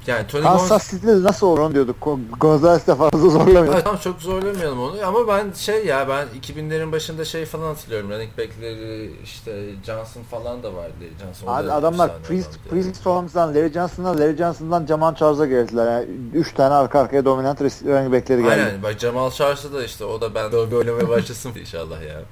yani 0.06 0.26
Tony 0.26 0.42
Kansas 0.42 0.90
City'de 0.90 1.22
nasıl 1.22 1.46
olur 1.46 1.58
onu 1.58 1.74
diyorduk. 1.74 1.96
Go- 2.02 2.38
Gonzales 2.40 2.86
de 2.86 2.94
fazla 2.94 3.18
zorlamıyor. 3.18 3.74
Ha, 3.74 3.80
tamam 3.84 4.00
çok 4.00 4.22
zorlamayalım 4.22 4.80
onu 4.80 4.96
ama 5.06 5.28
ben 5.28 5.52
şey 5.52 5.86
ya 5.86 6.08
ben 6.08 6.26
2000'lerin 6.40 6.92
başında 6.92 7.24
şey 7.24 7.44
falan 7.44 7.64
hatırlıyorum 7.64 8.10
running 8.10 8.38
back'leri 8.38 9.12
işte 9.24 9.64
Johnson 9.86 10.22
falan 10.22 10.62
da 10.62 10.74
vardı. 10.74 10.94
Johnson 11.20 11.46
Abi 11.46 11.68
da 11.68 11.74
adamlar 11.74 12.10
Priest, 12.22 12.50
Priest 12.70 13.06
Holmes'dan, 13.06 13.54
Larry 13.54 13.72
Johnson'dan, 13.72 14.18
Larry 14.18 14.36
Johnson'dan 14.36 14.86
Jamal 14.86 15.14
Charles'a 15.14 15.46
geldiler. 15.46 15.92
Yani 15.92 16.06
üç 16.34 16.54
tane 16.54 16.74
arka 16.74 17.00
arkaya 17.00 17.24
dominant 17.24 17.60
running 17.60 18.12
back'leri 18.12 18.42
geldi. 18.42 18.50
Aynen 18.52 18.82
bak 18.82 18.98
Jamal 18.98 19.30
Charles'ı 19.30 19.74
da 19.74 19.84
işte 19.84 20.04
o 20.04 20.20
da 20.20 20.34
ben 20.34 20.52
de 20.52 20.56
oynamaya 20.56 21.08
başlasın 21.08 21.52
inşallah 21.60 22.02
ya. 22.02 22.22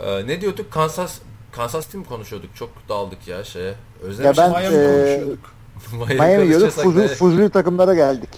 Ee, 0.00 0.26
ne 0.26 0.40
diyorduk? 0.40 0.70
Kansas 0.72 1.18
Kansas 1.52 1.84
City 1.84 1.96
mi 1.96 2.04
konuşuyorduk? 2.04 2.56
Çok 2.56 2.70
daldık 2.88 3.28
ya 3.28 3.44
şeye. 3.44 3.66
Ya 3.66 3.74
Özlemişim. 4.02 4.44
ben, 4.44 4.50
Miami 4.50 4.76
e, 4.76 4.86
konuşuyorduk. 4.86 5.59
Miami 6.08 6.52
fuzuli, 6.70 7.08
da- 7.08 7.14
fuzuli 7.14 7.50
takımlara 7.50 7.94
geldik. 7.94 8.30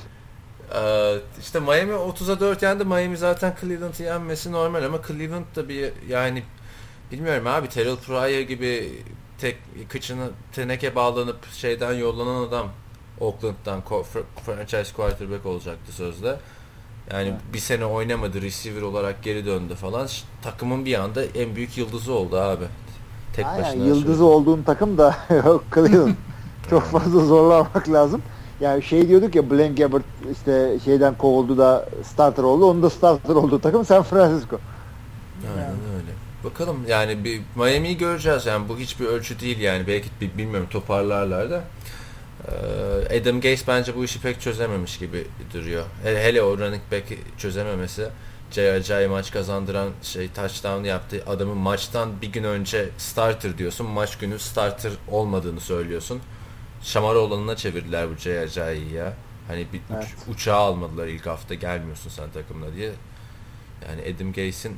Ee, 0.74 1.14
işte 1.40 1.60
Miami 1.60 1.92
30'a 1.92 2.40
4 2.40 2.62
yendi. 2.62 2.84
Miami 2.84 3.16
zaten 3.16 3.54
Cleveland'ı 3.60 4.02
yenmesi 4.02 4.52
normal 4.52 4.84
ama 4.84 4.98
Cleveland 5.08 5.44
da 5.56 5.68
bir 5.68 5.92
yani 6.08 6.42
bilmiyorum 7.12 7.46
abi 7.46 7.68
Terrell 7.68 7.96
Pryor 7.96 8.40
gibi 8.40 8.92
tek 9.40 9.56
kıçını 9.88 10.30
teneke 10.52 10.94
bağlanıp 10.94 11.52
şeyden 11.52 11.92
yollanan 11.92 12.48
adam 12.48 12.68
Oakland'dan 13.20 13.82
franchise 14.46 14.92
quarterback 14.96 15.46
olacaktı 15.46 15.92
sözde. 15.92 16.36
Yani 17.12 17.28
Evet. 17.28 17.40
bir 17.54 17.58
sene 17.58 17.84
oynamadı 17.84 18.42
receiver 18.42 18.82
olarak 18.82 19.22
geri 19.22 19.46
döndü 19.46 19.74
falan. 19.74 20.08
Takımın 20.42 20.84
bir 20.84 20.94
anda 20.94 21.24
en 21.24 21.56
büyük 21.56 21.78
yıldızı 21.78 22.12
oldu 22.12 22.36
abi. 22.36 22.64
Tek 23.32 23.46
Aynen, 23.46 23.62
başına. 23.64 23.84
yıldızı 23.84 24.24
olduğun 24.24 24.62
takım 24.62 24.98
da 24.98 25.16
yok 25.46 25.64
Cleveland. 25.74 26.14
Çok 26.70 26.82
fazla 26.82 27.24
zorlamak 27.24 27.88
lazım. 27.88 28.22
Yani 28.60 28.82
şey 28.82 29.08
diyorduk 29.08 29.34
ya 29.34 29.50
Blaine 29.50 29.74
Gabbert 29.74 30.02
işte 30.32 30.78
şeyden 30.84 31.14
kovuldu 31.14 31.58
da 31.58 31.88
starter 32.04 32.42
oldu. 32.42 32.66
Onun 32.70 32.82
da 32.82 32.90
starter 32.90 33.34
olduğu 33.34 33.60
takım 33.60 33.84
San 33.84 34.02
Francisco. 34.02 34.58
Aynen 35.56 35.62
Yani. 35.62 35.72
öyle. 35.96 36.12
Bakalım 36.44 36.76
yani 36.88 37.24
bir 37.24 37.40
Miami'yi 37.56 37.98
göreceğiz 37.98 38.46
yani 38.46 38.68
bu 38.68 38.78
hiçbir 38.78 39.06
ölçü 39.06 39.40
değil 39.40 39.58
yani 39.60 39.86
belki 39.86 40.08
bi- 40.20 40.38
bilmiyorum 40.38 40.68
toparlarlar 40.70 41.50
da. 41.50 41.64
Ee, 43.10 43.20
Adam 43.20 43.40
Gase 43.40 43.64
bence 43.68 43.96
bu 43.96 44.04
işi 44.04 44.20
pek 44.20 44.40
çözememiş 44.40 44.98
gibi 44.98 45.26
duruyor. 45.54 45.84
Hele, 46.02 46.24
hele 46.24 46.42
o 46.42 46.58
running 46.58 46.82
back 46.92 47.04
çözememesi. 47.38 48.08
J.R.J. 48.50 49.06
maç 49.06 49.30
kazandıran 49.32 49.88
şey 50.02 50.28
touchdown 50.32 50.84
yaptı. 50.84 51.22
Adamın 51.26 51.56
maçtan 51.56 52.10
bir 52.22 52.26
gün 52.32 52.44
önce 52.44 52.88
starter 52.98 53.58
diyorsun. 53.58 53.86
Maç 53.86 54.18
günü 54.18 54.38
starter 54.38 54.92
olmadığını 55.10 55.60
söylüyorsun. 55.60 56.20
Şamar 56.82 57.14
olanına 57.14 57.56
çevirdiler 57.56 58.10
bu 58.10 58.14
J.R.J'yi 58.16 58.92
ya. 58.92 59.12
Hani 59.48 59.66
bir 59.72 59.78
uç- 59.78 59.82
Evet. 59.96 60.06
uçağı 60.28 60.56
almadılar 60.60 61.06
ilk 61.06 61.26
hafta 61.26 61.54
gelmiyorsun 61.54 62.10
sen 62.10 62.30
takımla 62.30 62.74
diye. 62.76 62.92
Yani 63.88 64.14
Adam 64.16 64.32
Gase'in 64.32 64.72
e, 64.72 64.76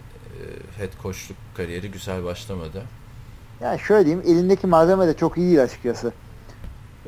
head 0.79 0.91
coachluk 1.03 1.37
kariyeri 1.57 1.91
güzel 1.91 2.25
başlamadı. 2.25 2.83
Yani 3.61 3.79
şöyle 3.81 4.05
diyeyim 4.07 4.25
elindeki 4.27 4.67
malzeme 4.67 5.07
de 5.07 5.17
çok 5.17 5.39
iyi 5.39 5.47
değil 5.47 5.63
açıkçası. 5.63 6.13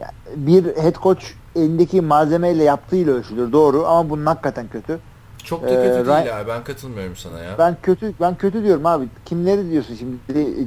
Yani 0.01 0.13
bir 0.37 0.65
head 0.77 0.95
coach 1.03 1.25
elindeki 1.57 2.01
malzemeyle 2.01 2.65
yaptığıyla 2.65 3.13
ölçülür 3.15 3.53
doğru 3.53 3.87
ama 3.87 4.11
bunun 4.11 4.27
hakikaten 4.27 4.69
kötü. 4.69 4.99
Çok 5.47 5.63
da 5.63 5.71
Ee, 5.71 5.75
kötü 5.75 6.07
Ryan- 6.11 6.25
değil 6.25 6.41
abi. 6.41 6.49
Ben 6.49 6.65
katılmıyorum 6.65 7.17
sana 7.17 7.39
ya. 7.39 7.59
Ben 7.59 7.77
kötü 7.83 8.13
ben 8.21 8.37
kötü 8.39 8.65
diyorum 8.65 8.87
abi. 8.87 9.05
Kimleri 9.25 9.71
diyorsun 9.71 9.95
şimdi? 9.95 10.17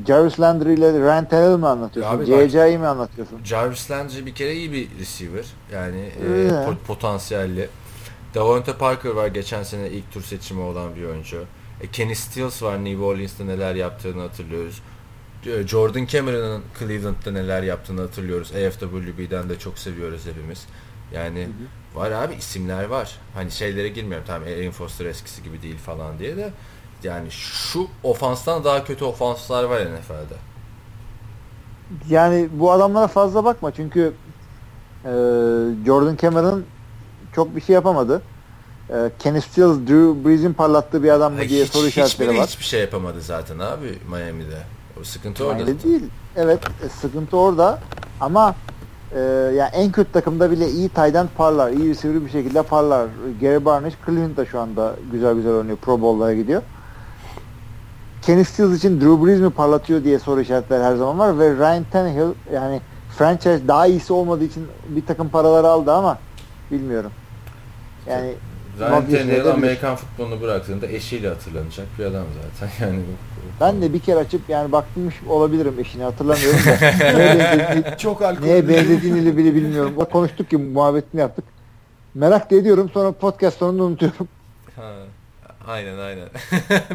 Jarvis 0.08 0.40
Landry 0.40 0.74
ile 0.74 0.94
Ryan 1.00 1.30
Tannehill 1.30 1.58
mi 1.60 1.68
anlatıyorsun? 1.68 2.26
C.J.'yi 2.26 2.78
mi 2.78 2.88
anlatıyorsun? 2.88 3.40
Jarvis 3.44 3.92
Landry 3.92 4.26
bir 4.26 4.36
kere 4.36 4.54
iyi 4.54 4.72
bir 4.72 4.88
receiver. 5.00 5.46
Yani 5.74 6.10
e, 6.22 6.26
Öyle. 6.28 6.50
po- 6.52 6.76
potansiyelli. 6.88 7.70
Davante 8.36 8.74
Parker 8.74 9.10
var 9.10 9.28
geçen 9.28 9.64
sene 9.64 9.90
ilk 9.90 10.12
tur 10.12 10.22
seçimi 10.22 10.62
olan 10.62 10.96
bir 10.96 11.06
oyuncu. 11.06 11.44
E, 11.82 11.88
Kenny 11.88 12.16
Stills 12.16 12.64
var 12.64 12.86
New 12.86 13.04
Orleans'ta 13.04 13.44
neler 13.44 13.76
yaptığını 13.76 14.22
hatırlıyoruz. 14.22 14.82
E, 15.46 15.68
Jordan 15.68 16.06
Cameron'ın 16.06 16.62
Cleveland'da 16.80 17.32
neler 17.32 17.64
yaptığını 17.64 18.02
hatırlıyoruz. 18.02 18.52
AFWB'den 18.52 19.50
de 19.50 19.60
çok 19.60 19.80
seviyoruz 19.80 20.22
hepimiz. 20.26 20.66
Yani 21.14 21.48
var 21.96 22.12
abi 22.12 22.34
isimler 22.34 22.84
var. 22.86 23.16
Hani 23.34 23.52
şeylere 23.52 23.88
girmiyorum 23.90 24.26
tamam 24.28 24.48
Aaron 24.48 24.72
Foster 24.72 25.06
eskisi 25.06 25.44
gibi 25.44 25.62
değil 25.62 25.78
falan 25.78 26.20
diye 26.20 26.38
de 26.38 26.50
yani 27.04 27.32
şu 27.32 27.88
ofanstan 28.04 28.64
daha 28.64 28.84
kötü 28.84 29.06
ofanslar 29.06 29.64
var 29.64 29.82
NFL'de. 29.82 30.36
Yani 32.10 32.50
bu 32.54 32.72
adamlara 32.72 33.08
fazla 33.08 33.46
bakma 33.46 33.72
çünkü 33.72 34.14
e, 35.06 35.10
Jordan 35.86 36.18
Cameron 36.22 36.64
çok 37.36 37.56
bir 37.56 37.62
şey 37.62 37.74
yapamadı. 37.74 38.22
E, 38.90 38.96
Kenny 39.20 39.42
Stills, 39.42 39.78
Drew 39.88 40.30
Brees'in 40.30 40.54
parlattığı 40.54 41.04
bir 41.04 41.10
adam 41.10 41.34
mı 41.34 41.40
Ay, 41.40 41.50
diye 41.50 41.66
hiç- 41.66 41.72
soru 41.74 41.88
işaretleri 41.88 42.38
var. 42.38 42.48
hiçbir 42.48 42.64
şey 42.64 42.82
yapamadı 42.82 43.22
zaten 43.22 43.60
abi 43.60 44.00
Miami'de. 44.12 44.64
O 45.02 45.04
sıkıntı 45.04 45.46
orada. 45.46 45.62
Öyle 45.62 45.84
değil. 45.84 46.04
Evet 46.36 46.60
e, 46.86 46.90
sıkıntı 46.90 47.38
orada 47.38 47.80
ama 48.22 48.56
e, 49.16 49.20
yani 49.56 49.70
en 49.74 49.92
kötü 49.92 50.12
takımda 50.12 50.52
bile 50.52 50.70
iyi 50.70 50.90
end 50.98 51.28
parlar. 51.38 51.72
iyi 51.72 51.90
receiver 51.90 52.26
bir 52.26 52.30
şekilde 52.30 52.62
parlar. 52.62 53.08
Gary 53.42 53.66
Barnage 53.66 53.96
Cleveland'da 54.06 54.46
şu 54.46 54.60
anda 54.60 54.96
güzel 55.12 55.36
güzel 55.36 55.52
oynuyor. 55.52 55.78
Pro 55.78 56.02
Bowl'lara 56.02 56.34
gidiyor. 56.34 56.62
Kenny 58.22 58.44
Stills 58.44 58.78
için 58.78 59.02
Drew 59.02 59.26
Brees 59.26 59.40
mi 59.40 59.50
parlatıyor 59.50 60.04
diye 60.04 60.20
soru 60.20 60.42
işaretleri 60.42 60.84
her 60.84 60.96
zaman 60.96 61.20
var 61.20 61.40
ve 61.40 61.56
Ryan 61.56 61.86
Tannehill 61.92 62.34
yani 62.54 62.82
franchise 63.18 63.68
daha 63.68 63.88
iyisi 63.88 64.14
olmadığı 64.14 64.44
için 64.44 64.68
bir 64.90 65.06
takım 65.06 65.30
paraları 65.30 65.68
aldı 65.68 65.94
ama 65.94 66.18
bilmiyorum. 66.72 67.12
Yani 68.08 68.34
Tannehill 68.80 69.28
yeşil 69.30 69.48
Amerikan 69.48 69.96
futbolunu 69.96 70.42
bıraktığında 70.42 70.88
eşiyle 70.88 71.28
hatırlanacak 71.30 71.88
bir 72.00 72.06
adam 72.06 72.24
zaten. 72.60 72.72
Yani 72.88 72.98
bu- 73.00 73.40
ben 73.62 73.82
de 73.82 73.94
bir 73.94 74.00
kere 74.00 74.20
açıp 74.20 74.50
yani 74.50 74.72
bakmış 74.72 75.16
olabilirim 75.30 75.76
eşini 75.80 76.04
hatırlamıyorum 76.04 76.60
da 76.66 76.72
neye 77.18 77.40
benzediğini, 77.40 77.98
Çok 77.98 78.22
alkol. 78.22 78.44
neye 78.46 78.68
benzediğini 78.70 79.38
bile 79.38 79.56
bilmiyorum. 79.56 79.94
O 79.98 80.06
konuştuk 80.06 80.50
ki 80.50 80.58
muhabbetini 80.58 81.22
yaptık. 81.22 81.46
Merak 82.14 82.52
da 82.52 82.56
ediyorum 82.56 82.90
sonra 82.94 83.12
podcast 83.12 83.58
sonunda 83.58 83.84
unutuyorum. 83.84 84.28
ha, 84.76 84.92
aynen 85.68 85.98
aynen. 86.00 86.30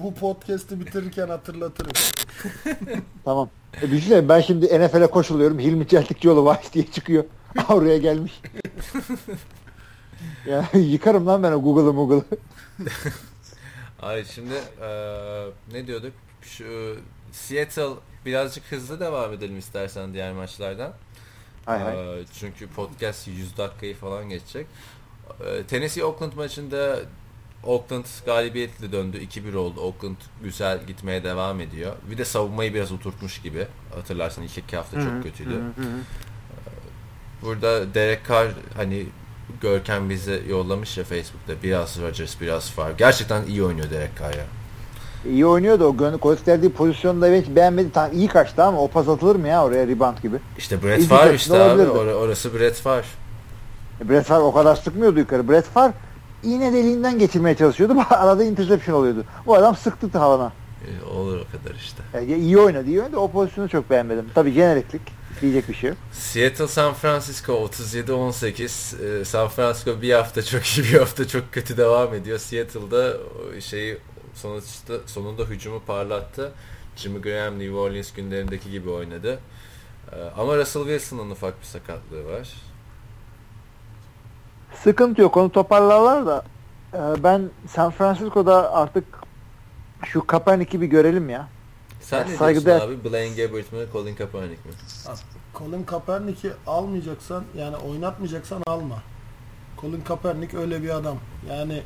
bu, 0.00 0.04
bu 0.04 0.14
podcast'i 0.14 0.80
bitirirken 0.80 1.28
hatırlatırım. 1.28 1.90
Tamam. 3.24 3.48
E 3.82 3.90
düşünsene 3.90 4.28
ben 4.28 4.40
şimdi 4.40 4.66
NFL'e 4.80 5.06
koşuluyorum. 5.06 5.58
Hilmi 5.58 5.88
Çeltikçioğlu 5.88 6.50
Vice 6.50 6.72
diye 6.72 6.86
çıkıyor. 6.86 7.24
Oraya 7.68 7.98
gelmiş. 7.98 8.40
Ya 10.46 10.68
yıkarım 10.80 11.26
lan 11.26 11.42
ben 11.42 11.52
o 11.52 11.62
Google'ı 11.62 11.92
Google'ı. 11.92 12.24
Ay 14.02 14.24
şimdi 14.24 14.54
eee, 14.80 15.46
ne 15.72 15.86
diyorduk? 15.86 16.12
Şu 16.42 16.96
Seattle 17.32 17.94
birazcık 18.26 18.72
hızlı 18.72 19.00
devam 19.00 19.32
edelim 19.32 19.58
istersen 19.58 20.14
diğer 20.14 20.32
maçlardan. 20.32 20.92
Hay 21.66 21.80
hay. 21.82 21.96
Eee, 21.96 22.24
çünkü 22.38 22.68
podcast 22.68 23.28
100 23.28 23.56
dakikayı 23.58 23.94
falan 23.96 24.28
geçecek. 24.28 24.66
Eee, 25.40 25.62
Tennessee 25.66 26.04
Oakland 26.04 26.32
maçında 26.32 26.98
Oakland 27.64 28.04
galibiyetle 28.26 28.92
döndü. 28.92 29.18
2-1 29.18 29.54
oldu. 29.54 29.80
Oakland 29.80 30.16
güzel 30.42 30.86
gitmeye 30.86 31.24
devam 31.24 31.60
ediyor. 31.60 31.92
Bir 32.10 32.18
de 32.18 32.24
savunmayı 32.24 32.74
biraz 32.74 32.92
oturtmuş 32.92 33.42
gibi. 33.42 33.66
Hatırlarsan 33.94 34.44
ilk 34.44 34.58
iki 34.58 34.76
hafta 34.76 35.02
çok 35.02 35.22
kötüydü. 35.22 35.60
Burada 37.42 37.94
Derek 37.94 38.28
Carr 38.28 38.50
hani 38.76 39.06
Görkem 39.60 40.10
bize 40.10 40.40
yollamış 40.48 40.98
ya 40.98 41.04
Facebook'ta 41.04 41.52
biraz 41.62 42.00
Rodgers 42.02 42.40
biraz 42.40 42.70
Favre. 42.70 42.92
Gerçekten 42.98 43.42
iyi 43.46 43.64
oynuyor 43.64 43.90
Derek 43.90 44.10
Carr 44.20 44.34
ya. 44.34 44.44
İyi 45.30 45.46
oynuyordu 45.46 45.84
o 45.84 45.94
gö- 45.94 46.22
gösterdiği 46.30 46.70
pozisyonda 46.70 47.32
ben 47.32 47.42
hiç 47.42 47.48
beğenmedi. 47.56 47.90
Tamam 47.94 48.10
iyi 48.12 48.28
kaçtı 48.28 48.62
ama 48.64 48.80
o 48.82 48.88
pas 48.88 49.08
atılır 49.08 49.36
mı 49.36 49.48
ya 49.48 49.64
oraya 49.64 49.86
rebound 49.86 50.18
gibi? 50.22 50.36
İşte 50.58 50.82
Brett 50.82 50.98
İyi 51.00 51.06
Favre 51.08 51.34
işte 51.34 51.62
abi. 51.62 51.82
Or- 51.82 52.12
orası 52.12 52.54
Brett 52.54 52.74
Favre. 52.76 53.04
E, 54.04 54.08
Brett 54.08 54.24
Favre 54.26 54.42
o 54.42 54.52
kadar 54.52 54.76
sıkmıyordu 54.76 55.18
yukarı. 55.18 55.48
Brett 55.48 55.64
Favre 55.64 55.92
iğne 56.42 56.72
deliğinden 56.72 57.18
geçirmeye 57.18 57.56
çalışıyordu. 57.56 57.94
Arada 58.10 58.44
interception 58.44 58.94
oluyordu. 58.96 59.24
Bu 59.46 59.54
adam 59.54 59.76
sıktı 59.76 60.18
havana. 60.18 60.52
Ee, 60.86 61.04
olur 61.18 61.36
o 61.40 61.44
kadar 61.58 61.74
işte. 61.76 62.02
Yani 62.14 62.34
iyi 62.34 62.58
oynadı, 62.58 62.86
iyi 62.88 63.00
oynadı. 63.02 63.16
O 63.16 63.30
pozisyonu 63.30 63.68
çok 63.68 63.90
beğenmedim. 63.90 64.24
Tabii 64.34 64.52
jeneriklik 64.52 65.02
diyecek 65.40 65.68
bir 65.68 65.74
şey 65.74 65.90
yok. 65.90 65.98
Seattle 66.12 66.68
San 66.68 66.94
Francisco 66.94 67.52
37-18. 67.52 69.20
Ee, 69.20 69.24
San 69.24 69.48
Francisco 69.48 70.02
bir 70.02 70.12
hafta 70.12 70.42
çok 70.42 70.66
iyi 70.66 70.84
bir 70.84 70.98
hafta 70.98 71.28
çok 71.28 71.52
kötü 71.52 71.76
devam 71.76 72.14
ediyor. 72.14 72.38
Seattle'da 72.38 73.16
şeyi 73.60 73.98
sonuçta 74.34 74.94
sonunda 75.06 75.44
hücumu 75.44 75.82
parlattı. 75.86 76.52
Jimmy 76.96 77.22
Graham 77.22 77.58
New 77.58 77.74
Orleans 77.74 78.12
günlerindeki 78.12 78.70
gibi 78.70 78.90
oynadı. 78.90 79.38
Ee, 80.12 80.16
ama 80.38 80.56
Russell 80.56 80.82
Wilson'ın 80.82 81.30
ufak 81.30 81.60
bir 81.60 81.66
sakatlığı 81.66 82.24
var. 82.24 82.48
Sıkıntı 84.82 85.22
yok. 85.22 85.36
Onu 85.36 85.52
toparlarlar 85.52 86.26
da 86.26 86.44
e, 86.94 87.22
ben 87.24 87.50
San 87.68 87.90
Francisco'da 87.90 88.72
artık 88.72 89.04
şu 90.04 90.26
Kaepernick'i 90.26 90.80
bir 90.80 90.86
görelim 90.86 91.30
ya. 91.30 91.48
Sen 92.10 92.30
ne 92.30 92.36
saygıdeğer- 92.36 92.64
diyorsun 92.64 92.88
abi? 92.88 93.10
Blaine 93.10 93.34
Gabbert 93.34 93.72
mi? 93.72 93.78
Colin 93.92 94.14
Kaepernick 94.14 94.64
mi? 94.66 94.72
Colin 95.58 95.82
Kaepernick'i 95.84 96.52
almayacaksan 96.66 97.44
yani 97.58 97.76
oynatmayacaksan 97.76 98.62
alma. 98.66 99.02
Colin 99.80 100.00
Kaepernick 100.00 100.54
öyle 100.58 100.82
bir 100.82 100.90
adam. 100.90 101.16
Yani 101.50 101.82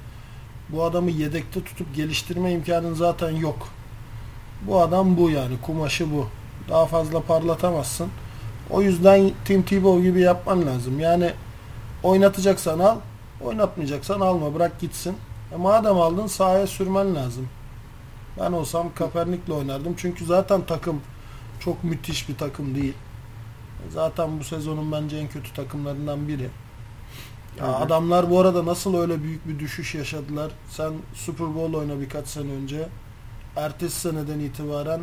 bu 0.68 0.84
adamı 0.84 1.10
yedekte 1.10 1.64
tutup 1.64 1.94
geliştirme 1.94 2.52
imkanın 2.52 2.94
zaten 2.94 3.30
yok. 3.30 3.68
Bu 4.62 4.80
adam 4.80 5.16
bu 5.16 5.30
yani. 5.30 5.60
Kumaşı 5.62 6.12
bu. 6.12 6.26
Daha 6.68 6.86
fazla 6.86 7.20
parlatamazsın. 7.22 8.08
O 8.70 8.82
yüzden 8.82 9.30
Tim 9.44 9.62
Tebow 9.62 10.02
gibi 10.02 10.20
yapman 10.20 10.66
lazım. 10.66 11.00
Yani 11.00 11.32
oynatacaksan 12.02 12.78
al, 12.78 12.96
oynatmayacaksan 13.40 14.20
alma. 14.20 14.54
Bırak 14.54 14.80
gitsin. 14.80 15.16
E 15.52 15.56
madem 15.56 15.96
aldın 15.98 16.26
sahaya 16.26 16.66
sürmen 16.66 17.14
lazım. 17.14 17.48
Ben 18.40 18.52
olsam 18.52 18.94
Kaepernick'le 18.94 19.50
oynardım. 19.50 19.94
Çünkü 19.96 20.24
zaten 20.24 20.66
takım 20.66 21.00
çok 21.60 21.84
müthiş 21.84 22.28
bir 22.28 22.36
takım 22.36 22.74
değil. 22.74 22.94
Zaten 23.90 24.40
bu 24.40 24.44
sezonun 24.44 24.92
bence 24.92 25.16
en 25.16 25.28
kötü 25.28 25.52
takımlarından 25.54 26.28
biri. 26.28 26.48
Ya 27.58 27.66
hı. 27.68 27.76
adamlar 27.76 28.30
bu 28.30 28.40
arada 28.40 28.66
nasıl 28.66 28.96
öyle 28.96 29.22
büyük 29.22 29.48
bir 29.48 29.58
düşüş 29.58 29.94
yaşadılar? 29.94 30.52
Sen 30.70 30.92
Super 31.14 31.54
Bowl 31.54 31.74
oyna 31.74 32.00
birkaç 32.00 32.28
sene 32.28 32.52
önce. 32.52 32.88
Ertesi 33.56 34.00
seneden 34.00 34.40
itibaren 34.40 35.00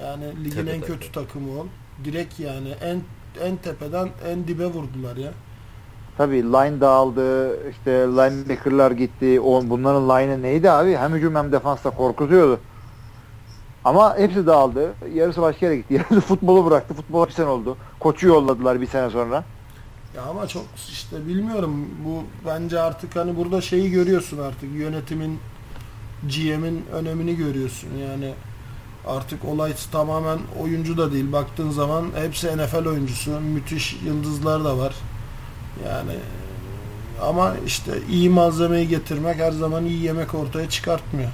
yani 0.00 0.44
ligin 0.44 0.50
Tepe 0.50 0.70
en 0.70 0.80
takım. 0.80 0.96
kötü 0.96 1.12
takımı 1.12 1.60
ol. 1.60 1.66
Direkt 2.04 2.40
yani 2.40 2.68
en 2.70 3.02
en 3.40 3.56
tepeden 3.56 4.10
en 4.28 4.48
dibe 4.48 4.66
vurdular 4.66 5.16
ya. 5.16 5.32
Tabii 6.20 6.42
line 6.42 6.80
dağıldı. 6.80 7.56
işte 7.70 7.90
linebacker'lar 7.90 8.90
gitti. 8.90 9.40
O, 9.40 9.62
bunların 9.70 10.08
line'ı 10.08 10.42
neydi 10.42 10.70
abi? 10.70 10.96
Hem 10.96 11.14
hücum 11.14 11.34
hem 11.34 11.52
defansta 11.52 11.90
korkutuyordu. 11.90 12.60
Ama 13.84 14.18
hepsi 14.18 14.46
dağıldı. 14.46 14.92
Yarısı 15.14 15.42
başka 15.42 15.66
yere 15.66 15.76
gitti. 15.76 15.94
Yarısı 16.10 16.20
futbolu 16.20 16.66
bıraktı. 16.66 16.94
Futbol 16.94 17.26
bir 17.26 17.32
sene 17.32 17.46
oldu. 17.46 17.76
Koçu 18.00 18.26
yolladılar 18.28 18.80
bir 18.80 18.86
sene 18.86 19.10
sonra. 19.10 19.44
Ya 20.16 20.22
ama 20.30 20.46
çok 20.46 20.62
işte 20.88 21.26
bilmiyorum 21.26 21.86
bu 22.04 22.22
bence 22.46 22.80
artık 22.80 23.16
hani 23.16 23.36
burada 23.36 23.60
şeyi 23.60 23.90
görüyorsun 23.90 24.38
artık 24.38 24.72
yönetimin 24.74 25.38
GM'in 26.22 26.84
önemini 26.92 27.36
görüyorsun 27.36 27.88
yani 28.10 28.34
artık 29.06 29.44
olay 29.44 29.72
tamamen 29.92 30.38
oyuncu 30.62 30.98
da 30.98 31.12
değil 31.12 31.32
baktığın 31.32 31.70
zaman 31.70 32.06
hepsi 32.16 32.56
NFL 32.56 32.86
oyuncusu 32.86 33.40
müthiş 33.40 33.98
yıldızlar 34.04 34.64
da 34.64 34.78
var 34.78 34.94
yani 35.88 36.12
ama 37.22 37.54
işte 37.66 37.92
iyi 38.10 38.30
malzemeyi 38.30 38.88
getirmek 38.88 39.38
her 39.38 39.52
zaman 39.52 39.84
iyi 39.84 40.02
yemek 40.02 40.34
ortaya 40.34 40.68
çıkartmıyor. 40.68 41.30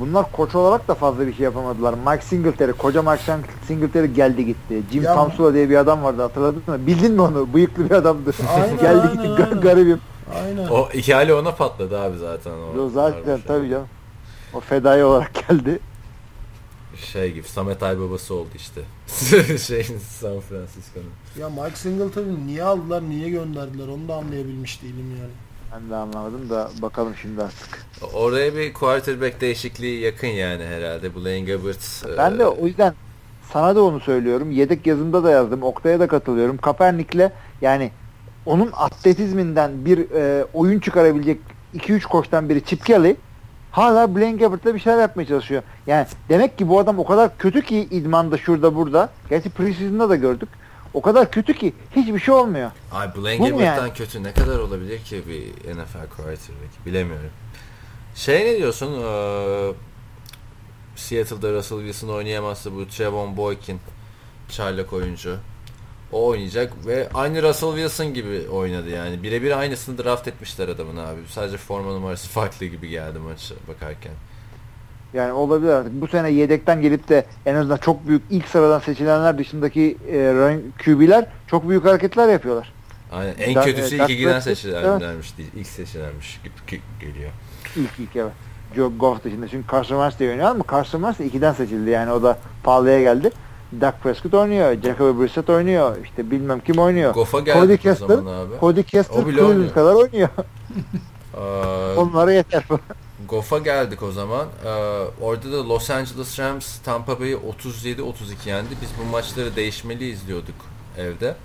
Bunlar 0.00 0.32
koç 0.32 0.54
olarak 0.54 0.88
da 0.88 0.94
fazla 0.94 1.26
bir 1.26 1.34
şey 1.34 1.44
yapamadılar. 1.44 1.94
Mike 2.06 2.24
Singletary, 2.24 2.72
koca 2.72 3.02
Mike 3.02 3.22
Singletary 3.66 4.06
geldi 4.06 4.46
gitti. 4.46 4.82
Jim 4.92 5.02
Ya- 5.02 5.14
Tomsula 5.14 5.54
diye 5.54 5.70
bir 5.70 5.76
adam 5.76 6.02
vardı 6.02 6.22
hatırladın 6.22 6.62
mı? 6.66 6.86
Bildin 6.86 7.12
mi 7.12 7.20
onu? 7.22 7.54
Bıyıklı 7.54 7.84
bir 7.84 7.94
adamdı. 7.94 8.32
Aynen, 8.54 8.76
geldi 8.80 8.86
aynen, 9.00 9.12
gitti 9.12 9.28
aynen. 9.28 9.36
gar- 9.36 9.60
garibim. 9.60 10.00
Aynen. 10.44 10.68
O 10.68 10.88
hikaye 10.90 11.34
ona 11.34 11.54
patladı 11.54 12.00
abi 12.00 12.18
zaten. 12.18 12.50
O, 12.50 12.80
O 12.80 12.88
zaten 12.88 13.26
varmış 13.28 13.42
tabii 13.46 13.68
canım. 13.70 13.86
O 14.54 14.60
fedai 14.60 15.04
olarak 15.04 15.48
geldi. 15.48 15.78
Şey 17.12 17.32
gibi 17.32 17.48
Samet 17.48 17.82
Aybabası 17.82 18.34
oldu 18.34 18.48
işte. 18.56 18.80
Şeyin 19.58 19.98
San 19.98 20.40
Francisco'nun. 20.40 21.10
Ya 21.38 21.50
Mike 21.50 21.76
Singleton'ı 21.76 22.46
niye 22.46 22.62
aldılar 22.64 23.02
niye 23.02 23.28
gönderdiler 23.30 23.88
onu 23.88 24.08
da 24.08 24.14
anlayabilmiş 24.14 24.82
değilim 24.82 25.16
yani. 25.20 25.30
Ben 25.74 25.90
de 25.90 25.96
anlamadım 25.96 26.50
da 26.50 26.70
bakalım 26.82 27.14
şimdi 27.22 27.42
artık. 27.42 27.86
Oraya 28.14 28.56
bir 28.56 28.72
quarterback 28.72 29.40
değişikliği 29.40 30.00
yakın 30.00 30.26
yani 30.26 30.64
herhalde. 30.64 31.16
Blaine 31.16 31.52
Gabbert. 31.52 32.04
Ben 32.18 32.38
de 32.38 32.46
o 32.46 32.66
yüzden 32.66 32.94
sana 33.52 33.76
da 33.76 33.82
onu 33.82 34.00
söylüyorum. 34.00 34.50
Yedek 34.50 34.86
yazımda 34.86 35.24
da 35.24 35.30
yazdım. 35.30 35.62
Oktay'a 35.62 36.00
da 36.00 36.06
katılıyorum. 36.06 36.56
Kaepernick'le 36.56 37.30
yani 37.60 37.90
onun 38.46 38.70
atletizminden 38.72 39.84
bir 39.84 40.10
e, 40.10 40.44
oyun 40.54 40.80
çıkarabilecek 40.80 41.40
2-3 41.74 42.02
koçtan 42.02 42.48
biri 42.48 42.64
Chip 42.64 42.86
Kelly 42.86 43.16
hala 43.70 44.16
Blaine 44.16 44.36
Gabbert'la 44.36 44.74
bir 44.74 44.80
şeyler 44.80 45.00
yapmaya 45.00 45.26
çalışıyor. 45.26 45.62
Yani 45.86 46.06
demek 46.28 46.58
ki 46.58 46.68
bu 46.68 46.78
adam 46.78 46.98
o 46.98 47.04
kadar 47.04 47.38
kötü 47.38 47.62
ki 47.62 47.78
idmanda 47.90 48.38
şurada 48.38 48.74
burada. 48.74 49.10
Gerçi 49.30 49.50
preseason'da 49.50 50.08
da 50.08 50.16
gördük. 50.16 50.48
O 50.94 51.02
kadar 51.02 51.30
kötü 51.30 51.54
ki 51.54 51.72
hiçbir 51.96 52.18
şey 52.18 52.34
olmuyor. 52.34 52.70
Ay 52.92 53.16
Blaine 53.16 53.48
Gabbert'tan 53.50 53.86
yani? 53.86 53.94
kötü 53.94 54.22
ne 54.22 54.32
kadar 54.32 54.58
olabilir 54.58 54.98
ki 54.98 55.22
bir 55.28 55.74
NFL 55.74 56.08
quarterback 56.16 56.86
bilemiyorum. 56.86 57.30
Şey 58.14 58.44
ne 58.44 58.56
diyorsun? 58.56 59.02
Ee, 59.02 59.72
Seattle'da 60.96 61.52
Russell 61.52 61.78
Wilson 61.78 62.08
oynayamazsa 62.08 62.72
bu 62.72 62.88
Trevon 62.88 63.36
Boykin 63.36 63.80
çaylak 64.48 64.92
oyuncu. 64.92 65.36
O 66.12 66.26
oynayacak 66.26 66.86
ve 66.86 67.08
aynı 67.14 67.42
Russell 67.42 67.68
Wilson 67.74 68.14
gibi 68.14 68.48
oynadı 68.48 68.90
yani. 68.90 69.22
Birebir 69.22 69.58
aynısını 69.58 70.04
draft 70.04 70.28
etmişler 70.28 70.68
adamın 70.68 70.96
abi. 70.96 71.20
Sadece 71.28 71.56
forma 71.56 71.92
numarası 71.92 72.28
farklı 72.28 72.66
gibi 72.66 72.88
geldi 72.88 73.18
maça 73.18 73.54
bakarken. 73.68 74.12
Yani 75.14 75.32
olabilir 75.32 75.72
artık. 75.72 76.00
Bu 76.00 76.08
sene 76.08 76.30
yedekten 76.30 76.82
gelip 76.82 77.08
de 77.08 77.26
en 77.46 77.54
azından 77.54 77.76
çok 77.76 78.08
büyük 78.08 78.22
ilk 78.30 78.48
sıradan 78.48 78.78
seçilenler 78.78 79.38
dışındaki 79.38 79.96
e, 80.12 80.58
QB'ler 80.84 81.26
çok 81.46 81.68
büyük 81.68 81.84
hareketler 81.84 82.28
yapıyorlar. 82.28 82.72
Aynen. 83.12 83.34
En 83.38 83.54
Dar- 83.54 83.64
kötüsü 83.64 83.98
Dak 83.98 84.10
ilk 84.10 84.18
ikiden 84.18 84.40
seçilenlermiş 84.40 85.38
değil. 85.38 85.50
İlk 85.56 85.66
seçilenmiş 85.66 86.40
gibi 86.44 86.80
geliyor. 87.00 87.30
İlk 87.76 87.98
ilk 87.98 88.16
evet. 88.16 88.32
Joe 88.76 88.92
Goff 88.98 89.24
dışında. 89.24 89.48
Çünkü 89.48 89.72
Carson 89.72 89.96
Wentz 89.96 90.18
de 90.18 90.30
oynuyor 90.30 90.48
ama 90.48 90.64
Carson 90.70 90.98
Wentz 90.98 91.18
de 91.32 91.38
2'den 91.38 91.52
seçildi. 91.52 91.90
Yani 91.90 92.12
o 92.12 92.22
da 92.22 92.38
pahalıya 92.62 93.00
geldi. 93.00 93.30
Dak 93.80 94.02
Prescott 94.02 94.34
oynuyor. 94.34 94.76
Jacoby 94.82 95.22
Brissett 95.22 95.50
oynuyor. 95.50 95.96
İşte 96.04 96.30
bilmem 96.30 96.60
kim 96.60 96.78
oynuyor. 96.78 97.14
Goff'a 97.14 97.38
Cody 97.38 97.50
geldi 97.52 97.72
o 97.72 97.76
Kessler, 97.76 98.08
zaman 98.08 98.34
abi. 98.34 98.54
Cody 98.60 98.82
Cleveland 98.82 99.48
oynuyor. 99.48 99.74
kadar 99.74 99.94
oynuyor. 99.94 100.28
Onlara 101.96 102.32
yeter. 102.32 102.64
Goff'a 103.32 103.58
geldik 103.58 104.02
o 104.02 104.12
zaman. 104.12 104.46
Ee, 104.64 104.68
orada 105.20 105.52
da 105.52 105.68
Los 105.68 105.90
Angeles 105.90 106.38
Rams 106.38 106.78
Tampa 106.84 107.20
Bay'i 107.20 107.34
37-32 107.36 108.48
yendi. 108.48 108.68
Biz 108.82 108.88
bu 109.00 109.10
maçları 109.10 109.56
değişmeli 109.56 110.08
izliyorduk 110.10 110.54
evde. 110.98 111.36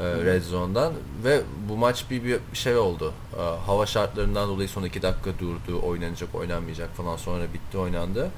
e, 0.00 0.02
Red 0.24 0.42
Zone'dan 0.42 0.92
ve 1.24 1.40
bu 1.68 1.76
maç 1.76 2.04
bir, 2.10 2.24
bir 2.24 2.38
şey 2.52 2.76
oldu. 2.76 3.12
Ee, 3.38 3.42
hava 3.66 3.86
şartlarından 3.86 4.48
dolayı 4.48 4.68
son 4.68 4.82
2 4.84 5.02
dakika 5.02 5.30
durdu. 5.38 5.80
Oynanacak, 5.86 6.34
oynanmayacak 6.34 6.96
falan 6.96 7.16
sonra 7.16 7.44
bitti 7.54 7.78
oynandı. 7.78 8.30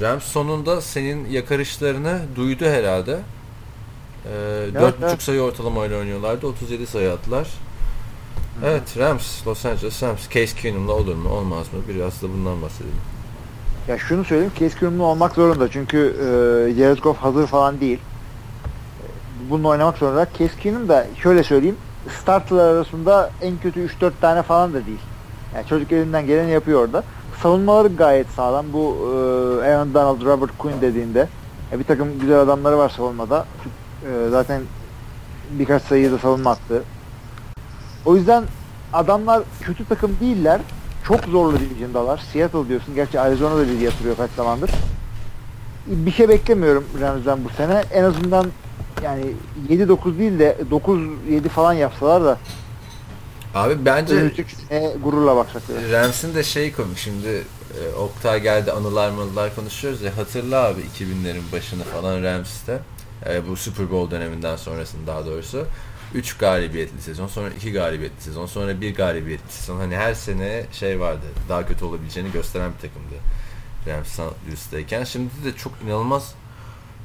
Rams 0.00 0.24
sonunda 0.24 0.80
senin 0.80 1.30
yakarışlarını 1.30 2.20
duydu 2.36 2.64
herhalde. 2.64 3.12
Ee, 3.12 4.30
Evet, 4.62 4.74
4.5 4.74 4.92
evet. 5.02 5.22
sayı 5.22 5.40
ortalamayla 5.40 5.98
oynuyorlardı. 5.98 6.46
37 6.46 6.86
sayı 6.86 7.12
attılar. 7.12 7.48
Evet 8.64 8.98
Rams, 8.98 9.46
Los 9.46 9.66
Angeles 9.66 10.02
Rams. 10.02 10.28
Case 10.30 10.56
Keenum'la 10.62 10.92
olur 10.92 11.14
mu 11.14 11.28
olmaz 11.28 11.66
mı? 11.72 11.78
Biraz 11.88 12.22
da 12.22 12.28
bundan 12.28 12.62
bahsedelim. 12.62 12.94
Ya 13.88 13.98
şunu 13.98 14.24
söyleyeyim. 14.24 14.52
Case 14.60 14.78
Keenum'lu 14.78 15.04
olmak 15.04 15.32
zorunda. 15.34 15.70
Çünkü 15.70 15.98
e, 15.98 16.74
Jared 16.78 16.98
Goff 16.98 17.18
hazır 17.18 17.46
falan 17.46 17.80
değil. 17.80 17.98
E, 17.98 19.50
Bununla 19.50 19.68
oynamak 19.68 19.98
zorunda. 19.98 20.26
Case 20.38 20.58
Keenum 20.60 20.88
da 20.88 21.06
şöyle 21.22 21.42
söyleyeyim. 21.42 21.76
Startlar 22.20 22.68
arasında 22.74 23.30
en 23.42 23.58
kötü 23.58 23.86
3-4 23.86 24.12
tane 24.20 24.42
falan 24.42 24.74
da 24.74 24.86
değil. 24.86 25.00
Yani 25.54 25.66
çocuk 25.66 25.92
elinden 25.92 26.26
geleni 26.26 26.50
yapıyor 26.50 26.80
orada. 26.84 27.04
Savunmaları 27.42 27.88
gayet 27.96 28.26
sağlam. 28.28 28.66
Bu 28.72 28.96
e, 29.64 29.68
Aaron 29.70 29.94
Donald, 29.94 30.24
Robert 30.24 30.58
Quinn 30.58 30.80
dediğinde 30.80 31.28
e, 31.72 31.78
bir 31.78 31.84
takım 31.84 32.18
güzel 32.20 32.40
adamları 32.40 32.78
var 32.78 32.88
savunmada. 32.88 33.46
E, 34.04 34.28
zaten 34.30 34.62
birkaç 35.50 35.82
sayıyı 35.82 36.12
da 36.12 36.18
savunma 36.18 36.50
attı. 36.50 36.82
O 38.04 38.16
yüzden 38.16 38.44
adamlar 38.92 39.42
kötü 39.60 39.84
takım 39.84 40.16
değiller. 40.20 40.60
Çok 41.08 41.24
zorlu 41.24 41.60
division'dalar. 41.60 42.22
Seattle 42.32 42.68
diyorsun. 42.68 42.94
Gerçi 42.94 43.20
Arizona 43.20 43.56
da 43.56 43.60
ligi 43.60 43.84
yatırıyor 43.84 44.16
kaç 44.16 44.30
zamandır. 44.30 44.70
Bir 45.86 46.12
şey 46.12 46.28
beklemiyorum 46.28 46.84
Rams'den 47.00 47.44
bu 47.44 47.48
sene. 47.48 47.82
En 47.92 48.04
azından 48.04 48.46
yani 49.02 49.24
7-9 49.68 50.18
değil 50.18 50.38
de 50.38 50.56
9-7 50.70 51.48
falan 51.48 51.72
yapsalar 51.72 52.24
da 52.24 52.38
Abi 53.54 53.84
bence 53.84 54.30
sene 54.68 54.92
gururla 55.02 55.36
böyle. 55.36 55.92
Rams'in 55.92 56.34
de 56.34 56.42
şey 56.42 56.72
komik 56.72 56.98
şimdi 56.98 57.28
e, 57.28 57.94
Oktay 57.94 58.42
geldi 58.42 58.72
anılar 58.72 59.10
manılar 59.10 59.54
konuşuyoruz 59.54 60.02
ya 60.02 60.16
hatırla 60.16 60.64
abi 60.64 60.80
2000'lerin 60.80 61.52
başını 61.52 61.84
falan 61.84 62.22
Rams'te 62.22 62.78
e, 63.30 63.48
bu 63.48 63.56
Super 63.56 63.90
Bowl 63.90 64.10
döneminden 64.10 64.56
sonrasını 64.56 65.06
daha 65.06 65.26
doğrusu 65.26 65.66
3 66.14 66.36
galibiyetli 66.38 67.02
sezon 67.02 67.26
sonra 67.26 67.50
2 67.50 67.72
galibiyetli 67.72 68.22
sezon 68.22 68.46
sonra 68.46 68.80
1 68.80 68.94
galibiyetli 68.94 69.52
sezon 69.52 69.78
hani 69.78 69.96
her 69.96 70.14
sene 70.14 70.64
şey 70.72 71.00
vardı 71.00 71.26
daha 71.48 71.66
kötü 71.66 71.84
olabileceğini 71.84 72.32
gösteren 72.32 72.72
bir 72.72 72.88
takımdı 72.88 73.14
Rams 73.86 74.08
St. 74.08 74.46
Louis'teyken 74.48 75.04
şimdi 75.04 75.30
de 75.44 75.56
çok 75.56 75.72
inanılmaz 75.86 76.34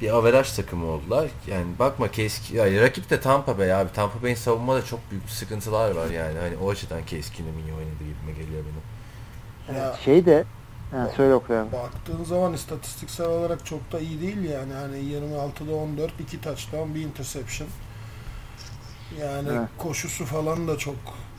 bir 0.00 0.10
averaj 0.16 0.52
takımı 0.52 0.86
oldular. 0.86 1.30
Yani 1.46 1.66
bakma 1.78 2.12
Case 2.12 2.56
ya 2.56 2.82
rakip 2.82 3.10
de 3.10 3.20
Tampa 3.20 3.58
Bay 3.58 3.72
abi. 3.74 3.92
Tampa 3.92 4.22
Bay'in 4.22 4.34
savunmada 4.34 4.84
çok 4.84 5.10
büyük 5.10 5.30
sıkıntılar 5.30 5.90
var 5.90 6.10
yani. 6.10 6.38
Hani 6.38 6.56
o 6.56 6.70
açıdan 6.70 7.06
Keenum 7.06 7.58
iyi 7.58 7.72
oynadı 7.74 7.98
gibime 7.98 8.38
geliyor 8.44 8.64
benim. 8.64 9.78
Ya, 9.78 9.96
Şey 10.04 10.26
de 10.26 10.44
ha, 10.90 11.10
söyle 11.16 11.34
okuyalım. 11.34 11.72
baktığın 11.72 12.24
zaman 12.24 12.52
istatistiksel 12.52 13.26
olarak 13.26 13.66
çok 13.66 13.92
da 13.92 14.00
iyi 14.00 14.20
değil 14.20 14.50
yani. 14.50 14.72
Hani 14.72 14.96
26'da 14.96 15.74
14, 15.74 16.12
2 16.20 16.40
touchdown, 16.40 16.94
bir 16.94 17.00
interception. 17.00 17.68
Yani 19.20 19.48
Evet. 19.52 19.68
koşusu 19.78 20.24
falan 20.24 20.68
da 20.68 20.78
çok 20.78 20.94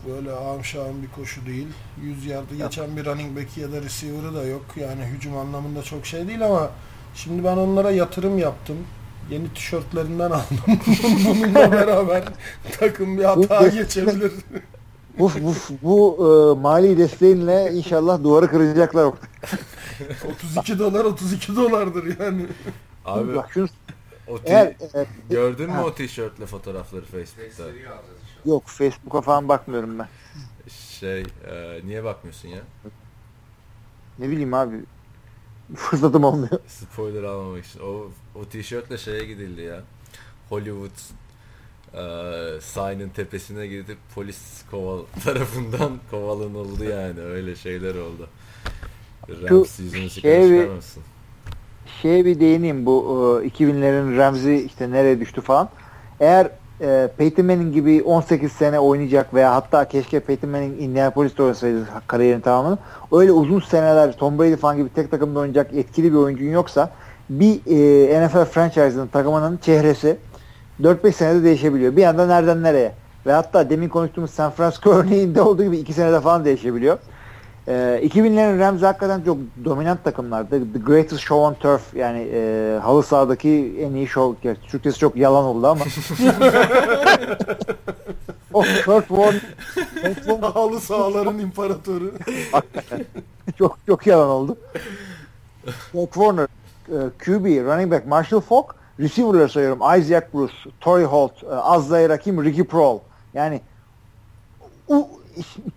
böyle 0.08 0.32
ağım 0.32 0.64
şağım 0.64 1.02
bir 1.04 1.22
koşu 1.22 1.46
değil. 1.46 1.68
100 2.02 2.26
yardı 2.26 2.56
geçen 2.56 2.98
bir 2.98 3.06
running 3.06 3.38
back 3.38 3.58
ya 3.58 3.72
da 3.72 3.82
receiver'ı 3.82 4.36
da 4.36 4.44
yok. 4.44 4.66
Yani 4.76 5.04
hücum 5.06 5.38
anlamında 5.38 5.84
çok 5.84 6.06
şey 6.06 6.28
değil 6.28 6.46
ama 6.46 6.70
şimdi 7.16 7.44
ben 7.44 7.58
onlara 7.58 7.92
yatırım 7.92 8.38
yaptım. 8.38 8.78
Yeni 9.32 9.54
tişörtlerinden 9.54 10.32
aldım. 10.32 10.58
Bununla 11.26 11.72
beraber 11.72 12.24
takım 12.80 13.18
bir 13.18 13.24
hata 13.24 13.68
geçebilir. 13.68 14.32
Bu, 15.20 15.32
bu, 15.42 15.54
bu 15.82 16.18
e, 16.58 16.62
mali 16.62 16.98
desteğinle 16.98 17.72
inşallah 17.74 18.24
duvarı 18.24 18.48
kıracaklar. 18.48 19.06
32 20.32 20.80
dolar 20.80 21.06
32 21.06 21.56
dolardır 21.56 22.20
yani. 22.20 22.46
Abi 23.06 23.36
Bak 23.36 23.50
şunu 23.54 23.68
o 24.30 24.40
eğer 24.46 24.66
e, 24.68 25.06
gördün 25.30 25.66
mü 25.70 25.76
Ha. 25.76 25.86
o 25.86 25.94
tişörtle 25.96 26.46
fotoğrafları 26.46 27.06
Facebook'ta? 27.06 27.64
yok 28.46 28.64
Facebook'a 28.68 29.22
falan 29.22 29.48
bakmıyorum 29.50 30.00
ben. 30.00 30.08
Şey 31.00 31.22
e, 31.22 31.82
niye 31.86 32.04
bakmıyorsun 32.04 32.48
ya? 32.50 32.62
Ne 34.20 34.30
bileyim 34.30 34.54
abi. 34.54 34.76
Fırsatım 35.76 36.24
olmuyor. 36.24 36.60
Spoiler 36.68 37.24
almamak 37.24 37.66
için. 37.66 37.80
O, 37.80 38.12
o 38.36 38.46
tişörtle 38.46 38.98
şeye 38.98 39.26
gidildi 39.26 39.62
ya. 39.62 39.82
Hollywood 40.50 40.92
e, 41.94 42.62
sign'ın 42.62 43.10
tepesine 43.10 43.68
gidip 43.68 43.98
polis 44.16 44.64
koval 44.72 45.04
tarafından 45.24 46.00
kovalanıldı 46.12 46.86
yani. 46.86 47.22
Öyle 47.22 47.56
şeyler 47.56 47.96
oldu. 47.96 48.30
Rams 49.30 49.80
yüzünü 49.80 50.10
şey 50.10 50.24
bir- 50.24 50.60
çıkarmasın. 50.62 51.04
Şeye 52.02 52.26
bir 52.26 52.40
değineyim 52.40 52.86
bu 52.86 53.42
e, 53.44 53.48
2000'lerin 53.48 54.18
Ramsey 54.18 54.66
işte 54.66 54.92
nereye 54.92 55.20
düştü 55.20 55.42
falan. 55.42 55.70
Eğer 56.20 56.50
e, 56.82 57.10
Peyton 57.18 57.46
Manning 57.46 57.74
gibi 57.74 58.04
18 58.04 58.52
sene 58.52 58.80
oynayacak 58.80 59.34
veya 59.34 59.56
hatta 59.56 59.88
keşke 59.88 60.20
Peyton 60.20 60.50
Manning 60.50 60.82
Indianapolis'te 60.82 61.44
oynasaydı 61.44 61.88
kariyerin 62.08 62.42
tamamını. 62.42 62.78
Öyle 63.12 63.32
uzun 63.32 63.60
seneler 63.60 64.18
Tom 64.18 64.40
Brady 64.40 64.56
falan 64.56 64.78
gibi 64.78 64.90
tek 64.90 65.12
takımda 65.12 65.40
oynayacak 65.40 65.74
etkili 65.74 66.12
bir 66.12 66.18
oyuncun 66.18 66.46
yoksa 66.46 66.90
bir 67.30 67.60
e, 67.68 68.26
NFL 68.26 68.46
franchise'ın 68.46 69.08
takımının 69.08 69.58
çehresi 69.58 70.18
4-5 70.82 71.12
senede 71.12 71.44
değişebiliyor. 71.44 71.96
Bir 71.96 72.04
anda 72.04 72.28
nereden 72.28 72.64
nereye? 72.64 72.92
Ve 73.26 73.34
hatta 73.34 73.70
demin 73.70 73.90
konuştuğumuz 73.90 74.32
San 74.32 74.52
Francisco 74.52 74.92
örneğinde 74.94 75.42
olduğu 75.42 75.64
gibi 75.64 75.78
2 75.78 75.94
senede 75.94 76.22
falan 76.22 76.46
değişebiliyor. 76.46 76.98
Ee, 77.70 78.02
2000'lerin 78.04 78.60
Rams 78.60 78.82
hakikaten 78.82 79.22
çok 79.22 79.38
dominant 79.66 80.04
takımlardı. 80.04 80.74
The 80.74 80.80
greatest 80.80 81.22
show 81.22 81.46
on 81.46 81.54
turf 81.54 81.94
yani 81.96 82.30
e, 82.34 82.80
halı 82.84 83.04
sahadaki 83.04 83.76
en 83.80 83.94
iyi 83.94 84.08
show. 84.08 84.56
Türkçesi 84.56 85.00
çok 85.00 85.16
yalan 85.16 85.44
oldu 85.44 85.68
ama. 85.68 85.86
o 88.54 88.62
Kurt 88.86 89.08
Warner, 89.08 89.42
Kurt 90.04 90.16
Warner 90.16 90.50
Halı 90.54 90.80
sahaların 90.80 91.40
imparatoru. 91.40 92.14
çok 93.58 93.78
çok 93.88 94.08
yalan 94.08 94.30
oldu. 94.30 94.58
Kurt 95.92 96.14
Warner, 96.14 96.48
e, 96.88 96.98
QB, 97.20 97.46
running 97.66 97.92
back 97.92 98.08
Marshall 98.08 98.42
Falk, 98.42 98.76
receiver'ları 99.00 99.50
sayıyorum. 99.50 99.80
Isaac 99.80 100.26
Bruce, 100.34 100.54
Torrey 100.80 101.06
Holt, 101.06 101.44
e, 101.44 101.56
az 101.56 101.88
zayıf 101.88 102.10
rakim 102.10 102.44
Ricky 102.44 102.64
Prohl. 102.64 103.00
Yani 103.34 103.62
u, 104.88 105.08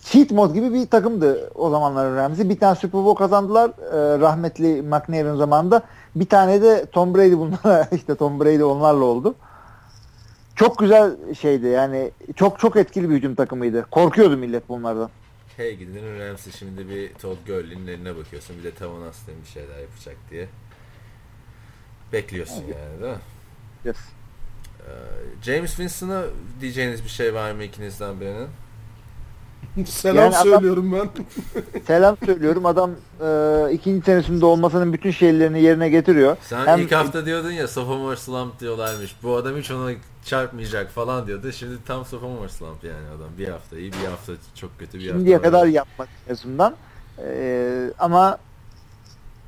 cheat 0.01 0.31
mod 0.31 0.55
gibi 0.55 0.75
bir 0.75 0.87
takımdı 0.87 1.51
o 1.55 1.71
zamanların 1.71 2.17
Rams'i. 2.17 2.51
Bir 2.51 2.59
tane 2.59 2.75
Super 2.75 3.05
Bowl 3.05 3.19
kazandılar 3.19 3.71
e, 3.71 4.21
rahmetli 4.21 4.83
McNair'ın 4.83 5.37
zamanında. 5.37 5.83
Bir 6.15 6.27
tane 6.27 6.63
de 6.63 6.87
Tom 6.87 7.15
Brady 7.15 7.37
bunlara 7.37 7.89
işte 7.93 8.15
Tom 8.15 8.41
Brady 8.41 8.65
onlarla 8.65 9.05
oldu. 9.05 9.35
Çok 10.57 10.79
güzel 10.79 11.35
şeydi 11.35 11.67
yani 11.67 12.11
çok 12.37 12.59
çok 12.59 12.77
etkili 12.77 13.11
bir 13.11 13.15
hücum 13.15 13.35
takımıydı. 13.35 13.87
Korkuyordu 13.91 14.37
millet 14.37 14.69
bunlardan. 14.69 15.11
Hey 15.57 15.77
gidin 15.77 16.19
Rams'i 16.21 16.53
şimdi 16.53 16.89
bir 16.89 17.15
Todd 17.15 17.37
Gurley'nin 17.47 17.87
eline 17.87 18.17
bakıyorsun. 18.17 18.57
Bir 18.59 18.65
de 18.65 18.75
Tavon 18.75 19.03
Aslan 19.03 19.35
bir 19.45 19.49
şeyler 19.51 19.79
yapacak 19.79 20.17
diye. 20.31 20.49
Bekliyorsun 22.13 22.63
evet. 22.67 22.77
yani 22.77 23.03
değil 23.03 23.13
mi? 23.13 23.19
Yes. 23.85 23.97
Ee, 24.81 24.93
James 25.43 25.71
Winston'a 25.71 26.25
diyeceğiniz 26.61 27.05
bir 27.05 27.09
şey 27.09 27.35
var 27.35 27.53
mı 27.53 27.63
ikinizden 27.63 28.21
birinin? 28.21 28.49
Selam 29.87 30.17
yani 30.17 30.35
söylüyorum 30.35 30.95
adam, 30.95 31.09
ben. 31.17 31.81
selam 31.87 32.17
söylüyorum. 32.27 32.67
Adam 32.67 32.91
e, 33.25 33.73
ikinci 33.73 34.05
senesinde 34.05 34.47
olmasının 34.47 34.93
bütün 34.93 35.11
şeylerini 35.11 35.63
yerine 35.63 35.89
getiriyor. 35.89 36.37
Sen 36.43 36.67
Hem, 36.67 36.81
ilk 36.81 36.93
hafta 36.93 37.27
diyordun 37.27 37.51
ya 37.51 37.69
sophomore 37.69 38.17
slump 38.17 38.61
diyorlarmış. 38.61 39.17
Bu 39.23 39.37
adam 39.37 39.57
hiç 39.57 39.71
ona 39.71 39.91
çarpmayacak 40.25 40.91
falan 40.91 41.27
diyordu. 41.27 41.53
Şimdi 41.53 41.75
tam 41.87 42.05
sophomore 42.05 42.49
slump 42.49 42.85
yani 42.85 43.09
adam. 43.17 43.29
Bir 43.39 43.49
hafta 43.49 43.79
iyi 43.79 43.93
bir 43.93 44.09
hafta 44.09 44.33
çok 44.55 44.79
kötü 44.79 44.99
bir 44.99 45.05
hafta. 45.05 45.19
Şimdiye 45.19 45.43
kadar 45.43 45.67
yapmak 45.67 46.09
en 46.29 46.73
Ee, 47.19 47.91
ama 47.99 48.39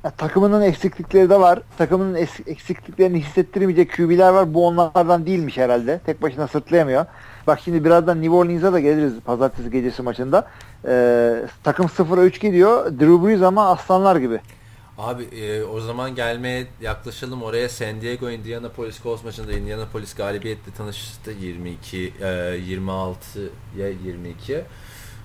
ya, 0.03 0.11
takımının 0.11 0.61
eksiklikleri 0.61 1.29
de 1.29 1.39
var. 1.39 1.59
Takımının 1.77 2.15
eksikliklerini 2.45 3.19
hissettirmeyecek 3.23 3.95
QB'ler 3.95 4.29
var. 4.29 4.53
Bu 4.53 4.67
onlardan 4.67 5.25
değilmiş 5.25 5.57
herhalde. 5.57 5.99
Tek 6.05 6.21
başına 6.21 6.47
sırtlayamıyor. 6.47 7.05
Bak 7.47 7.59
şimdi 7.65 7.85
birazdan 7.85 8.21
New 8.21 8.35
Orleans'a 8.35 8.73
da 8.73 8.79
geliriz 8.79 9.13
pazartesi 9.25 9.71
gecesi 9.71 10.01
maçında. 10.01 10.47
Ee, 10.87 11.45
takım 11.63 11.85
0'a 11.85 12.23
3 12.23 12.41
gidiyor. 12.41 12.85
Drew 12.99 13.27
Brees 13.27 13.41
ama 13.41 13.69
aslanlar 13.69 14.15
gibi. 14.15 14.39
Abi 14.97 15.23
e, 15.23 15.63
o 15.63 15.79
zaman 15.79 16.15
gelmeye 16.15 16.67
yaklaşalım 16.81 17.43
oraya. 17.43 17.69
San 17.69 18.01
Diego 18.01 18.29
Indianapolis 18.29 19.03
Colts 19.03 19.23
maçında 19.23 19.51
Indianapolis 19.51 20.13
galibiyetle 20.15 20.71
tanıştı 20.77 21.31
22 21.31 22.13
e, 22.21 22.25
26'ya 22.25 23.89
22. 24.05 24.61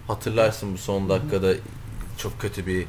Hatırlarsın 0.07 0.75
bu 0.75 0.79
son 0.79 1.09
dakikada 1.09 1.53
çok 2.19 2.41
kötü 2.41 2.67
bir 2.67 2.87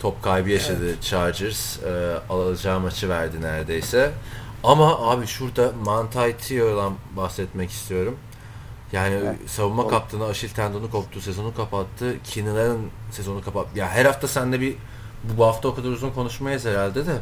top 0.00 0.22
kaybı 0.22 0.50
yaşadı 0.50 0.84
evet. 0.84 1.02
Chargers. 1.02 1.82
E, 1.82 2.16
alacağı 2.30 2.80
maçı 2.80 3.08
verdi 3.08 3.40
neredeyse. 3.40 4.12
Ama 4.64 5.10
abi 5.10 5.26
şurada 5.26 5.72
Manti 5.84 6.36
Teo'dan 6.36 6.94
bahsetmek 7.16 7.70
istiyorum. 7.70 8.16
Yani 8.92 9.14
evet. 9.14 9.36
savunma 9.46 9.82
Doğru. 9.82 9.90
kaptanı 9.90 10.24
Aşil 10.26 10.48
tendonu 10.48 10.90
koptu, 10.90 11.20
sezonu 11.20 11.54
kapattı. 11.54 12.14
Keenan'ın 12.24 12.80
sezonu 13.10 13.44
kapattı. 13.44 13.78
Ya 13.78 13.88
her 13.88 14.04
hafta 14.04 14.28
sende 14.28 14.60
bir 14.60 14.74
bu 15.38 15.46
hafta 15.46 15.68
o 15.68 15.74
kadar 15.74 15.88
uzun 15.88 16.10
konuşmayız 16.10 16.64
herhalde 16.64 17.06
de. 17.06 17.16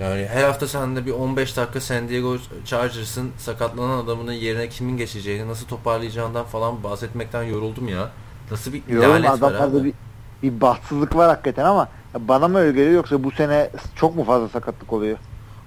Yani 0.00 0.26
her 0.26 0.42
hafta 0.42 0.68
sende 0.68 1.06
bir 1.06 1.12
15 1.12 1.56
dakika 1.56 1.80
San 1.80 2.08
Diego 2.08 2.36
Chargers'ın 2.64 3.30
sakatlanan 3.38 4.04
adamının 4.04 4.32
yerine 4.32 4.68
kimin 4.68 4.96
geçeceğini, 4.96 5.48
nasıl 5.48 5.66
toparlayacağından 5.66 6.44
falan 6.44 6.82
bahsetmekten 6.82 7.42
yoruldum 7.42 7.88
ya. 7.88 8.10
Nasıl 8.50 8.72
bir 8.72 8.82
Yorum, 8.88 9.26
adamlarda 9.26 9.84
bir, 9.84 9.94
bir 10.42 10.60
bahtsızlık 10.60 11.16
var 11.16 11.28
hakikaten 11.28 11.64
ama 11.64 11.88
bana 12.18 12.48
mı 12.48 12.58
öyle 12.58 12.72
geliyor 12.72 12.94
yoksa 12.94 13.24
bu 13.24 13.30
sene 13.30 13.70
çok 13.96 14.16
mu 14.16 14.24
fazla 14.24 14.48
sakatlık 14.48 14.92
oluyor? 14.92 15.18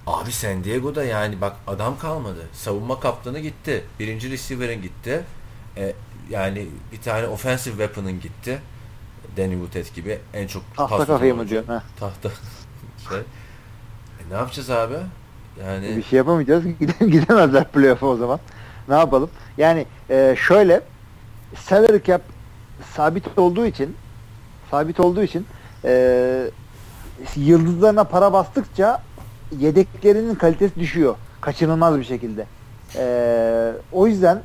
Abi 0.06 0.32
San 0.32 0.64
Diego'da 0.64 1.04
yani 1.04 1.40
bak 1.40 1.56
adam 1.66 1.98
kalmadı. 1.98 2.48
Savunma 2.52 3.00
kaptanı 3.00 3.38
gitti. 3.38 3.84
Birinci 4.00 4.30
receiver'ın 4.30 4.82
gitti. 4.82 5.24
E, 5.76 5.92
yani 6.30 6.66
bir 6.92 7.00
tane 7.00 7.26
offensive 7.26 7.74
weapon'ın 7.74 8.20
gitti. 8.20 8.62
Danny 9.36 9.52
Woodhead 9.52 9.94
gibi 9.94 10.18
en 10.34 10.46
çok 10.46 10.62
tahta 10.76 11.04
kafayı 11.06 11.34
mı 11.34 11.48
diyor? 11.48 11.64
Tahta 12.00 12.28
şey. 13.08 13.18
E, 13.18 14.30
ne 14.30 14.34
yapacağız 14.34 14.70
abi? 14.70 14.94
Yani 15.60 15.96
bir 15.96 16.02
şey 16.02 16.16
yapamayacağız. 16.16 16.64
Gidemezler 17.00 17.68
playoff'a 17.68 18.06
o 18.06 18.16
zaman. 18.16 18.40
Ne 18.88 18.94
yapalım? 18.94 19.30
Yani 19.58 19.86
e, 20.10 20.36
şöyle 20.38 20.80
salary 21.56 22.02
cap 22.02 22.22
sabit 22.94 23.38
olduğu 23.38 23.66
için 23.66 23.96
sabit 24.70 25.00
olduğu 25.00 25.22
için 25.22 25.46
e, 25.84 26.50
yıldızlarına 27.36 28.04
para 28.04 28.32
bastıkça 28.32 29.02
yedeklerinin 29.58 30.34
kalitesi 30.34 30.80
düşüyor. 30.80 31.14
Kaçınılmaz 31.40 31.98
bir 31.98 32.04
şekilde. 32.04 32.46
Ee, 32.96 33.72
o 33.92 34.06
yüzden 34.06 34.42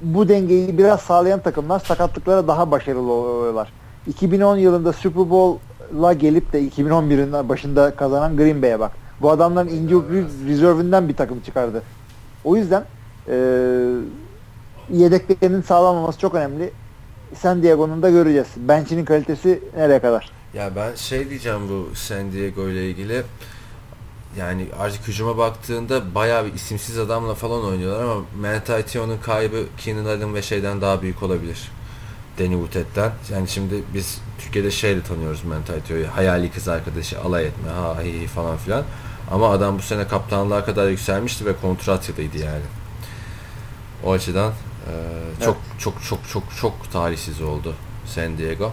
bu 0.00 0.28
dengeyi 0.28 0.78
biraz 0.78 1.00
sağlayan 1.00 1.40
takımlar 1.40 1.78
sakatlıklara 1.78 2.48
daha 2.48 2.70
başarılı 2.70 3.12
oluyorlar. 3.12 3.72
2010 4.06 4.56
yılında 4.56 4.92
Super 4.92 5.30
Bowl'a 5.30 6.12
gelip 6.12 6.52
de 6.52 6.68
2011'in 6.68 7.48
başında 7.48 7.96
kazanan 7.96 8.36
Green 8.36 8.62
Bay'e 8.62 8.80
bak. 8.80 8.92
Bu 9.20 9.30
adamların 9.30 9.68
injury 9.68 10.24
reserve'inden 10.48 11.08
bir 11.08 11.16
takım 11.16 11.40
çıkardı. 11.40 11.82
O 12.44 12.56
yüzden 12.56 12.84
e, 13.28 13.34
yedeklerinin 14.90 15.62
sağlanmaması 15.62 16.18
çok 16.18 16.34
önemli. 16.34 16.72
San 17.38 17.62
Diego'nun 17.62 18.02
da 18.02 18.10
göreceğiz. 18.10 18.46
Bench'inin 18.56 19.04
kalitesi 19.04 19.62
nereye 19.76 19.98
kadar? 19.98 20.30
Ya 20.54 20.70
ben 20.76 20.94
şey 20.94 21.30
diyeceğim 21.30 21.60
bu 21.68 21.94
San 21.94 22.32
Diego 22.32 22.68
ile 22.68 22.90
ilgili 22.90 23.22
yani 24.38 24.66
artık 24.78 25.08
hücuma 25.08 25.38
baktığında 25.38 26.14
bayağı 26.14 26.46
bir 26.46 26.54
isimsiz 26.54 26.98
adamla 26.98 27.34
falan 27.34 27.64
oynuyorlar 27.64 28.04
ama 28.04 28.24
Mentatio'nun 28.40 29.18
kaybı 29.18 29.64
Keenan 29.78 30.04
Allen 30.04 30.34
ve 30.34 30.42
şeyden 30.42 30.80
daha 30.80 31.02
büyük 31.02 31.22
olabilir. 31.22 31.70
Danny 32.38 32.52
Woodhead'den. 32.52 33.12
Yani 33.32 33.48
şimdi 33.48 33.74
biz 33.94 34.20
Türkiye'de 34.38 34.70
şeyle 34.70 35.02
tanıyoruz 35.02 35.44
Mentatio'yu. 35.44 36.06
Hayali 36.14 36.50
kız 36.50 36.68
arkadaşı 36.68 37.20
alay 37.20 37.46
etme 37.46 37.70
ha 37.70 38.02
hi 38.02 38.20
hi 38.20 38.26
falan 38.26 38.56
filan. 38.56 38.84
Ama 39.30 39.50
adam 39.50 39.78
bu 39.78 39.82
sene 39.82 40.08
kaptanlığa 40.08 40.64
kadar 40.64 40.88
yükselmişti 40.88 41.46
ve 41.46 41.56
kontrat 41.62 42.08
yılıydı 42.08 42.38
yani. 42.38 42.64
O 44.04 44.12
açıdan 44.12 44.50
e, 44.50 44.92
çok, 45.44 45.56
evet. 45.56 45.80
çok 45.80 46.02
çok 46.02 46.28
çok 46.28 46.42
çok 46.60 46.92
talihsiz 46.92 47.42
oldu 47.42 47.74
San 48.06 48.38
Diego. 48.38 48.72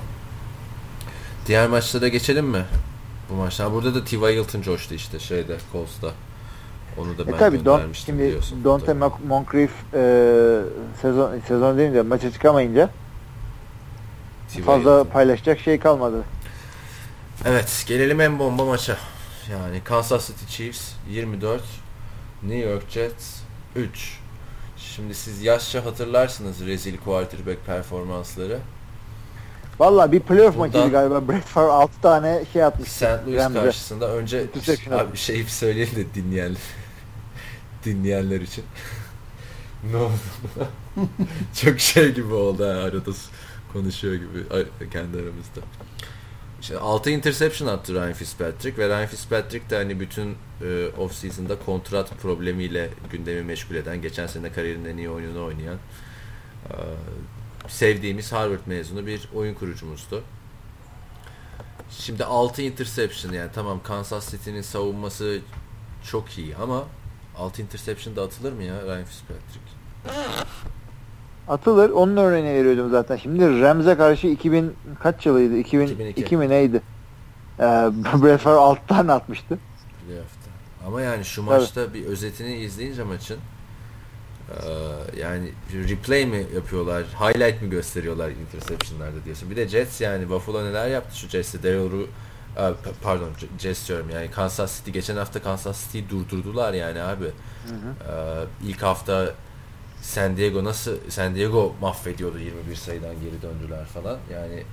Diğer 1.48 1.68
maçlara 1.68 2.08
geçelim 2.08 2.46
mi? 2.46 2.66
Bu 3.30 3.34
maçlar. 3.34 3.74
Burada 3.74 3.96
da 3.96 4.04
T.Y. 4.04 4.36
Hilton 4.36 4.62
coştu 4.62 4.94
işte 4.94 5.20
şeyde 5.20 5.58
Colts'ta. 5.72 6.12
Onu 6.98 7.18
da 7.18 7.24
e 7.24 7.28
ben 7.28 7.38
tabii 7.38 7.66
Don, 7.66 7.82
şimdi. 7.94 8.40
Dante 8.64 8.94
Moncrief 9.28 9.72
e, 9.94 10.62
sezon 11.02 11.40
sezon 11.48 11.78
deyince 11.78 12.02
maça 12.02 12.32
çıkamayınca 12.32 12.90
fazla 14.66 15.00
Hilton. 15.00 15.12
paylaşacak 15.12 15.60
şey 15.60 15.80
kalmadı. 15.80 16.24
Evet 17.46 17.84
gelelim 17.88 18.22
en 18.22 18.40
bomba 18.40 18.66
maça. 18.66 18.98
Yani 19.52 19.84
Kansas 19.84 20.28
City 20.28 20.46
Chiefs 20.46 20.92
24 21.10 21.64
New 22.44 22.70
York 22.70 22.90
Jets 22.90 23.40
3 23.76 24.20
Şimdi 24.96 25.16
siz 25.16 25.44
yaşça 25.44 25.86
hatırlarsınız 25.86 26.66
rezil 26.66 26.98
quarterback 26.98 27.66
performansları. 27.66 28.60
Valla 29.80 30.12
bir 30.12 30.20
playoff 30.20 30.58
Buradan, 30.58 30.82
maçıydı 30.82 30.92
galiba. 30.92 31.42
Favre 31.46 31.72
6 31.72 32.02
tane 32.02 32.44
şey 32.54 32.64
atmış. 32.64 32.90
St. 32.90 33.04
Louis 33.04 33.38
Rams'e. 33.38 33.60
karşısında 33.60 34.12
önce 34.12 34.46
abi 34.92 35.18
şey 35.18 35.44
söyleyelim 35.44 35.96
de 35.96 36.14
dinleyenler 36.16 36.62
dinleyenler 37.86 38.42
için. 38.42 38.64
ne 39.92 39.98
oldu? 39.98 40.14
Çok 41.64 41.80
şey 41.80 42.14
gibi 42.14 42.34
oldu 42.34 42.66
ha, 42.66 42.70
arada 42.70 43.12
konuşuyor 43.74 44.14
gibi 44.16 44.44
kendi 44.92 45.18
aramızda. 45.18 45.62
İşte 46.62 46.78
6 46.78 47.10
interception 47.10 47.68
attı 47.68 47.94
Ryan 47.94 48.14
Fitzpatrick 48.14 48.82
ve 48.82 48.88
Ryan 48.88 49.08
Fitzpatrick 49.08 49.70
de 49.70 49.76
hani 49.76 50.00
bütün 50.00 50.36
e, 50.62 50.88
off 50.98 51.14
season'da 51.14 51.60
kontrat 51.66 52.10
problemiyle 52.22 52.90
gündemi 53.12 53.42
meşgul 53.42 53.76
eden, 53.76 54.02
geçen 54.02 54.28
sene 54.28 54.52
kariyerinde 54.52 54.90
en 54.92 54.98
iyi 54.98 55.10
oyununu 55.10 55.46
oynayan 55.46 55.78
e, 56.70 56.76
sevdiğimiz 57.70 58.34
Harvard 58.34 58.60
mezunu 58.66 59.06
bir 59.06 59.30
oyun 59.36 59.54
kurucumuzdu. 59.54 60.24
Şimdi 61.90 62.26
6 62.26 62.62
interception 62.62 63.34
yani 63.34 63.50
tamam 63.54 63.80
Kansas 63.84 64.32
City'nin 64.32 64.62
savunması 64.62 65.40
çok 66.12 66.38
iyi 66.38 66.56
ama 66.56 66.84
6 67.38 67.62
interception 67.62 68.16
da 68.16 68.24
atılır 68.24 68.54
mı 68.54 68.64
ya 68.64 68.84
Ryan 68.86 69.06
Fitzpatrick? 69.06 69.60
Atılır. 71.48 71.90
Onun 71.90 72.18
örneğini 72.18 72.54
veriyordum 72.54 72.90
zaten. 72.92 73.18
Şimdi 73.18 73.62
Rams'e 73.62 73.98
karşı 73.98 74.28
2000 74.28 74.76
kaç 75.00 75.26
yılıydı? 75.26 75.58
2000, 75.58 75.88
2002. 75.88 76.22
2000 76.22 76.40
mi 76.40 76.50
neydi? 76.50 76.82
Ee, 77.60 77.64
6 78.46 78.88
tane 78.88 79.12
atmıştı. 79.12 79.60
Bir 80.10 80.18
hafta. 80.18 80.50
Ama 80.88 81.02
yani 81.02 81.26
şu 81.26 81.44
maçta 81.44 81.94
bir 81.94 82.06
özetini 82.06 82.56
izleyince 82.56 83.04
maçın 83.04 83.38
yani 85.20 85.52
replay 85.90 86.26
mi 86.26 86.46
yapıyorlar, 86.56 87.04
highlight 87.04 87.62
mi 87.62 87.70
gösteriyorlar 87.70 88.32
interception'larda 88.32 89.26
diyorsun. 89.26 89.50
Bir 89.52 89.56
de 89.56 89.68
Jets 89.68 90.02
yani 90.02 90.30
Buffalo 90.30 90.66
neler 90.66 90.88
yaptı 90.88 91.18
şu 91.18 91.28
Jets'te 91.28 91.64
Daryl 91.64 91.92
Ru 91.92 92.08
pardon 93.04 93.30
Jets 93.60 93.88
diyorum 93.88 94.10
yani 94.10 94.32
Kansas 94.32 94.78
City 94.78 94.92
geçen 94.92 95.18
hafta 95.18 95.42
Kansas 95.42 95.86
City'yi 95.86 96.10
durdurdular 96.10 96.74
yani 96.74 97.02
abi. 97.02 97.26
Hı 97.26 97.74
hı. 97.74 98.12
Ee, 98.12 98.68
ilk 98.70 98.82
hafta 98.82 99.34
San 100.02 100.38
Diego 100.38 100.64
nasıl 100.64 100.98
San 101.10 101.36
Diego 101.36 101.76
mahvediyordu 101.82 102.40
21 102.40 102.76
sayıdan 102.76 103.16
geri 103.22 103.42
döndüler 103.42 103.86
falan. 103.86 104.18
Yani 104.34 104.64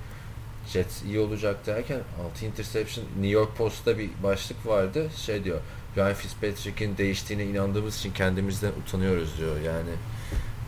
Jets 0.67 1.03
iyi 1.03 1.19
olacak 1.19 1.65
derken 1.65 1.99
6 2.31 2.45
interception 2.45 3.05
New 3.05 3.27
York 3.27 3.57
Post'ta 3.57 3.97
bir 3.97 4.09
başlık 4.23 4.67
vardı. 4.67 5.09
Şey 5.25 5.43
diyor. 5.43 5.59
Ryan 5.97 6.13
Fitzpatrick'in 6.13 6.97
değiştiğine 6.97 7.45
inandığımız 7.45 7.97
için 7.97 8.13
kendimizden 8.13 8.71
utanıyoruz 8.85 9.37
diyor. 9.37 9.61
Yani 9.61 9.91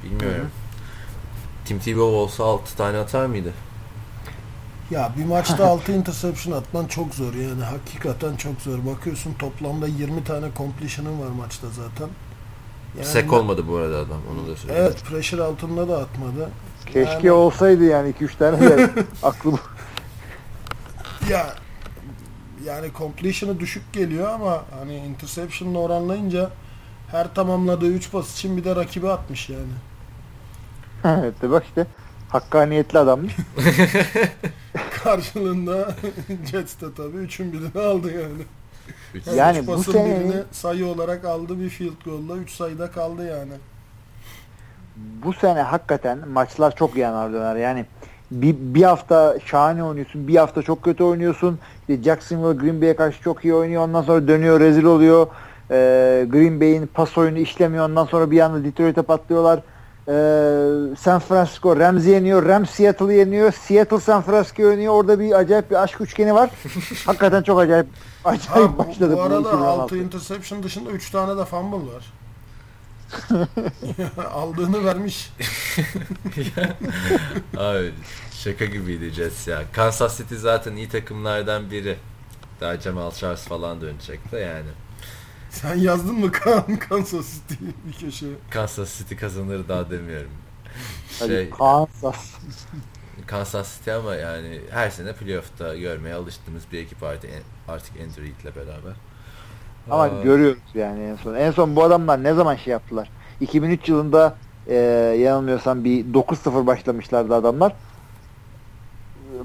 bilmiyorum. 0.03 0.41
Hı-hı. 0.41 0.49
Tim 1.65 1.79
Tebow 1.79 2.15
olsa 2.17 2.43
6 2.43 2.77
tane 2.77 2.97
atar 2.97 3.25
mıydı? 3.25 3.53
Ya 4.91 5.13
bir 5.17 5.25
maçta 5.25 5.65
6 5.69 5.91
interception 5.91 6.57
atman 6.57 6.85
çok 6.85 7.15
zor 7.15 7.33
yani 7.33 7.63
hakikaten 7.63 8.35
çok 8.35 8.61
zor. 8.61 8.85
Bakıyorsun 8.85 9.33
toplamda 9.33 9.87
20 9.87 10.23
tane 10.23 10.47
completion'ın 10.57 11.21
var 11.21 11.27
maçta 11.27 11.67
zaten. 11.67 12.09
Yani 12.97 13.05
Sek 13.05 13.33
olmadı 13.33 13.63
bu 13.67 13.75
arada 13.75 13.97
adam 13.97 14.17
onu 14.33 14.47
da 14.47 14.55
söyleyeyim. 14.55 14.83
Evet 14.85 15.03
pressure 15.03 15.43
altında 15.43 15.87
da 15.87 15.97
atmadı. 15.97 16.49
Keşke 16.85 17.27
yani... 17.27 17.31
olsaydı 17.31 17.83
yani 17.83 18.13
2-3 18.21 18.37
tane 18.37 18.61
de 18.61 18.89
aklım. 19.23 19.59
ya 21.29 21.55
yani 22.69 22.87
completion'ı 22.97 23.59
düşük 23.59 23.93
geliyor 23.93 24.29
ama 24.29 24.63
hani 24.79 24.95
interception'la 24.95 25.79
oranlayınca 25.79 26.49
her 27.11 27.33
tamamladığı 27.33 27.87
3 27.87 28.11
pas 28.11 28.33
için 28.33 28.57
bir 28.57 28.63
de 28.63 28.75
rakibi 28.75 29.09
atmış 29.09 29.49
yani. 29.49 29.71
evet 31.03 31.41
de 31.41 31.51
bak 31.51 31.63
işte 31.65 31.87
hakkaniyetli 32.29 32.99
adammış. 32.99 33.35
Karşılığında 35.03 35.95
Jets 36.51 36.81
de 36.81 36.93
tabii 36.97 37.17
üçün 37.17 37.53
birini 37.53 37.83
aldı 37.83 38.13
yani. 38.13 38.43
yani, 39.25 39.37
yani 39.37 39.67
bu 39.67 39.83
sene 39.83 40.43
sayı 40.51 40.87
olarak 40.87 41.25
aldı 41.25 41.59
bir 41.59 41.69
field 41.69 42.03
goal'la 42.05 42.35
3 42.37 42.51
sayıda 42.51 42.91
kaldı 42.91 43.27
yani. 43.27 43.53
Bu 44.95 45.33
sene 45.33 45.61
hakikaten 45.61 46.27
maçlar 46.27 46.75
çok 46.75 46.95
yanar 46.95 47.33
döner. 47.33 47.55
Yani 47.55 47.85
bir, 48.31 48.55
bir 48.59 48.83
hafta 48.83 49.37
şahane 49.45 49.83
oynuyorsun, 49.83 50.27
bir 50.27 50.35
hafta 50.35 50.61
çok 50.61 50.83
kötü 50.83 51.03
oynuyorsun. 51.03 51.59
İşte 51.79 52.03
Jacksonville 52.03 52.61
Green 52.61 52.81
Bay'e 52.81 52.95
karşı 52.95 53.21
çok 53.21 53.45
iyi 53.45 53.53
oynuyor. 53.53 53.83
Ondan 53.83 54.01
sonra 54.01 54.27
dönüyor, 54.27 54.59
rezil 54.59 54.83
oluyor. 54.83 55.27
Ee, 55.71 56.25
Green 56.29 56.59
Bay'in 56.59 56.87
pas 56.87 57.17
oyunu 57.17 57.39
işlemiyor. 57.39 57.89
Ondan 57.89 58.05
sonra 58.05 58.31
bir 58.31 58.39
anda 58.39 58.63
Detroit'e 58.63 59.01
patlıyorlar. 59.01 59.59
Ee, 60.07 60.95
San 60.95 61.19
Francisco 61.19 61.79
Rams'i 61.79 62.09
yeniyor. 62.09 62.45
Rams 62.45 62.69
Seattle'ı 62.69 63.13
yeniyor. 63.13 63.51
Seattle 63.51 63.99
San 63.99 64.21
Francisco 64.21 64.63
yeniyor. 64.63 64.93
Orada 64.93 65.19
bir 65.19 65.31
acayip 65.31 65.71
bir 65.71 65.83
aşk 65.83 66.01
üçgeni 66.01 66.33
var. 66.33 66.49
Hakikaten 67.05 67.43
çok 67.43 67.59
acayip 67.59 67.87
acayip 68.25 68.69
ha, 68.69 68.77
başladı. 68.77 69.15
Bu 69.17 69.21
arada 69.21 69.49
6 69.49 69.97
interception 69.97 70.63
dışında 70.63 70.89
3 70.89 71.11
tane 71.11 71.37
de 71.37 71.45
fumble 71.45 71.93
var. 71.93 72.18
Aldığını 74.33 74.85
vermiş. 74.85 75.33
Abi 77.57 77.93
şaka 78.31 78.65
gibiydi 78.65 79.09
Jets 79.09 79.47
ya. 79.47 79.63
Kansas 79.73 80.17
City 80.17 80.35
zaten 80.35 80.75
iyi 80.75 80.89
takımlardan 80.89 81.71
biri. 81.71 81.97
Daha 82.61 82.77
Jamal 82.77 83.11
Charles 83.11 83.43
falan 83.43 83.81
dönecek 83.81 84.31
de 84.31 84.37
yani. 84.37 84.69
Sen 85.49 85.75
yazdın 85.75 86.15
mı 86.15 86.31
kan 86.31 86.79
Kansas 86.79 87.33
City 87.33 87.63
bir 87.87 87.93
köşe? 87.93 88.25
Kansas 88.49 88.97
City 88.97 89.15
kazanır 89.15 89.67
daha 89.67 89.91
demiyorum. 89.91 90.31
Şey, 91.19 91.49
Kansas. 91.49 92.33
Kansas 93.27 93.77
City 93.77 93.91
ama 93.91 94.15
yani 94.15 94.61
her 94.71 94.89
sene 94.89 95.13
playoff'ta 95.13 95.75
görmeye 95.75 96.15
alıştığımız 96.15 96.63
bir 96.71 96.79
ekip 96.79 97.03
artık, 97.03 97.31
artık 97.67 97.95
Andrew 97.95 98.21
Reid'le 98.21 98.55
beraber. 98.55 98.93
Ama 99.91 100.03
Aa. 100.03 100.23
görüyoruz 100.23 100.61
yani 100.73 101.03
en 101.03 101.15
son. 101.15 101.35
En 101.35 101.51
son 101.51 101.75
bu 101.75 101.83
adamlar 101.83 102.23
ne 102.23 102.33
zaman 102.33 102.55
şey 102.55 102.71
yaptılar? 102.71 103.09
2003 103.41 103.89
yılında 103.89 104.35
e, 104.67 104.75
yanılmıyorsam 105.19 105.83
bir 105.83 106.05
9-0 106.05 106.67
başlamışlardı 106.67 107.35
adamlar. 107.35 107.73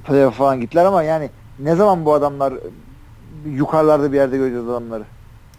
Playoff 0.07 0.37
falan 0.37 0.61
gittiler 0.61 0.85
ama 0.85 1.03
yani 1.03 1.31
ne 1.59 1.75
zaman 1.75 2.05
bu 2.05 2.15
adamlar 2.15 2.55
yukarılarda 3.47 4.13
bir 4.13 4.17
yerde 4.17 4.37
göreceğiz 4.37 4.69
adamları? 4.69 5.05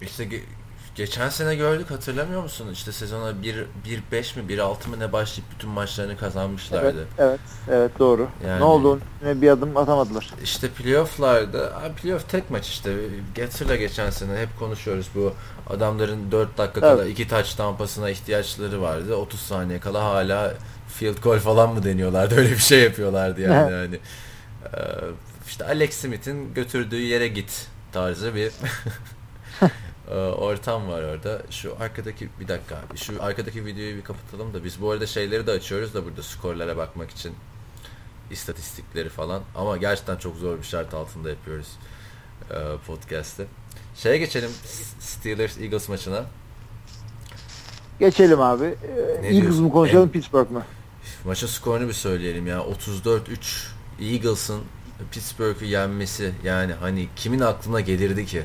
İşte 0.02 0.30
geçen 0.96 1.30
sene 1.30 1.56
gördük 1.56 1.92
hatırlamıyor 1.92 2.44
musun? 2.44 2.70
İşte 2.74 2.92
sezona 2.92 3.32
1-5 3.32 4.40
mi 4.40 4.54
1-6 4.54 4.90
mı 4.90 5.00
ne 5.00 5.14
başlayıp 5.14 5.52
bütün 5.52 5.70
maçlarını 5.70 6.18
kazanmışlardı. 6.18 6.86
Evet, 6.88 7.08
evet, 7.18 7.40
evet 7.70 8.00
doğru. 8.00 8.28
Yani, 8.48 8.60
ne 8.60 8.64
oldu? 8.64 9.00
Ne 9.24 9.42
bir 9.42 9.50
adım 9.50 9.78
atamadılar. 9.78 10.34
İşte 10.44 10.70
playoff'larda, 10.70 11.92
playoff 12.02 12.30
tek 12.30 12.50
maç 12.52 12.68
işte. 12.68 12.96
Getir'le 13.36 13.76
geçen 13.76 14.10
sene 14.10 14.38
hep 14.38 14.60
konuşuyoruz 14.60 15.10
bu 15.16 15.34
adamların 15.70 16.32
4 16.32 16.58
dakika 16.58 16.88
evet. 16.88 16.98
kala 16.98 17.06
2 17.06 17.28
taç 17.28 17.54
tampasına 17.54 18.10
ihtiyaçları 18.10 18.82
vardı. 18.82 19.16
30 19.16 19.40
saniye 19.40 19.80
kala 19.80 20.04
hala 20.04 20.54
field 20.88 21.24
goal 21.24 21.40
falan 21.40 21.74
mı 21.74 21.84
deniyorlardı? 21.84 22.36
Öyle 22.36 22.52
bir 22.52 22.58
şey 22.58 22.84
yapıyorlardı 22.84 23.42
yani. 23.42 23.72
yani 23.72 24.00
işte 25.48 25.66
Alex 25.66 25.94
Smith'in 25.94 26.54
götürdüğü 26.54 27.02
yere 27.02 27.28
git 27.28 27.68
tarzı 27.92 28.36
bir 28.36 28.46
Ee, 28.46 28.52
ortam 30.14 30.88
var 30.88 31.04
orada. 31.04 31.42
Şu 31.50 31.76
arkadaki 31.80 32.30
bir 32.40 32.48
dakika 32.48 32.76
abi. 32.76 32.98
Şu 32.98 33.24
arkadaki 33.24 33.66
videoyu 33.66 33.96
bir 33.98 34.04
kapatalım 34.04 34.54
da 34.54 34.64
biz 34.64 34.82
bu 34.82 34.92
arada 34.92 35.08
şeyleri 35.08 35.48
de 35.48 35.52
açıyoruz 35.52 35.94
da 35.94 36.06
burada 36.06 36.24
skorlara 36.24 36.78
bakmak 36.78 37.12
için 37.12 37.34
istatistikleri 38.32 39.10
falan. 39.10 39.42
Ama 39.56 39.78
gerçekten 39.78 40.18
çok 40.18 40.36
zor 40.36 40.58
bir 40.58 40.64
şart 40.64 40.94
altında 40.94 41.30
yapıyoruz 41.30 41.68
e, 42.52 42.56
podcast'ı. 42.88 43.46
Şeye 43.96 44.18
geçelim 44.18 44.52
Steelers 45.00 45.58
Eagles 45.58 45.90
maçına. 45.90 46.26
Geçelim 48.00 48.42
abi. 48.42 48.76
Ee, 49.24 49.28
Eagles 49.28 49.60
mı 49.60 49.72
konuşalım 49.72 50.04
en, 50.04 50.10
Pittsburgh 50.10 50.52
mı? 50.52 50.64
Maçın 51.26 51.48
skorunu 51.48 51.88
bir 51.88 51.94
söyleyelim 51.94 52.48
ya. 52.48 52.58
34-3 52.58 53.20
Eagles'ın 54.02 54.62
Pittsburgh'ı 55.12 55.66
yenmesi 55.66 56.32
yani 56.44 56.74
hani 56.74 57.08
kimin 57.16 57.40
aklına 57.40 57.80
gelirdi 57.80 58.26
ki? 58.26 58.44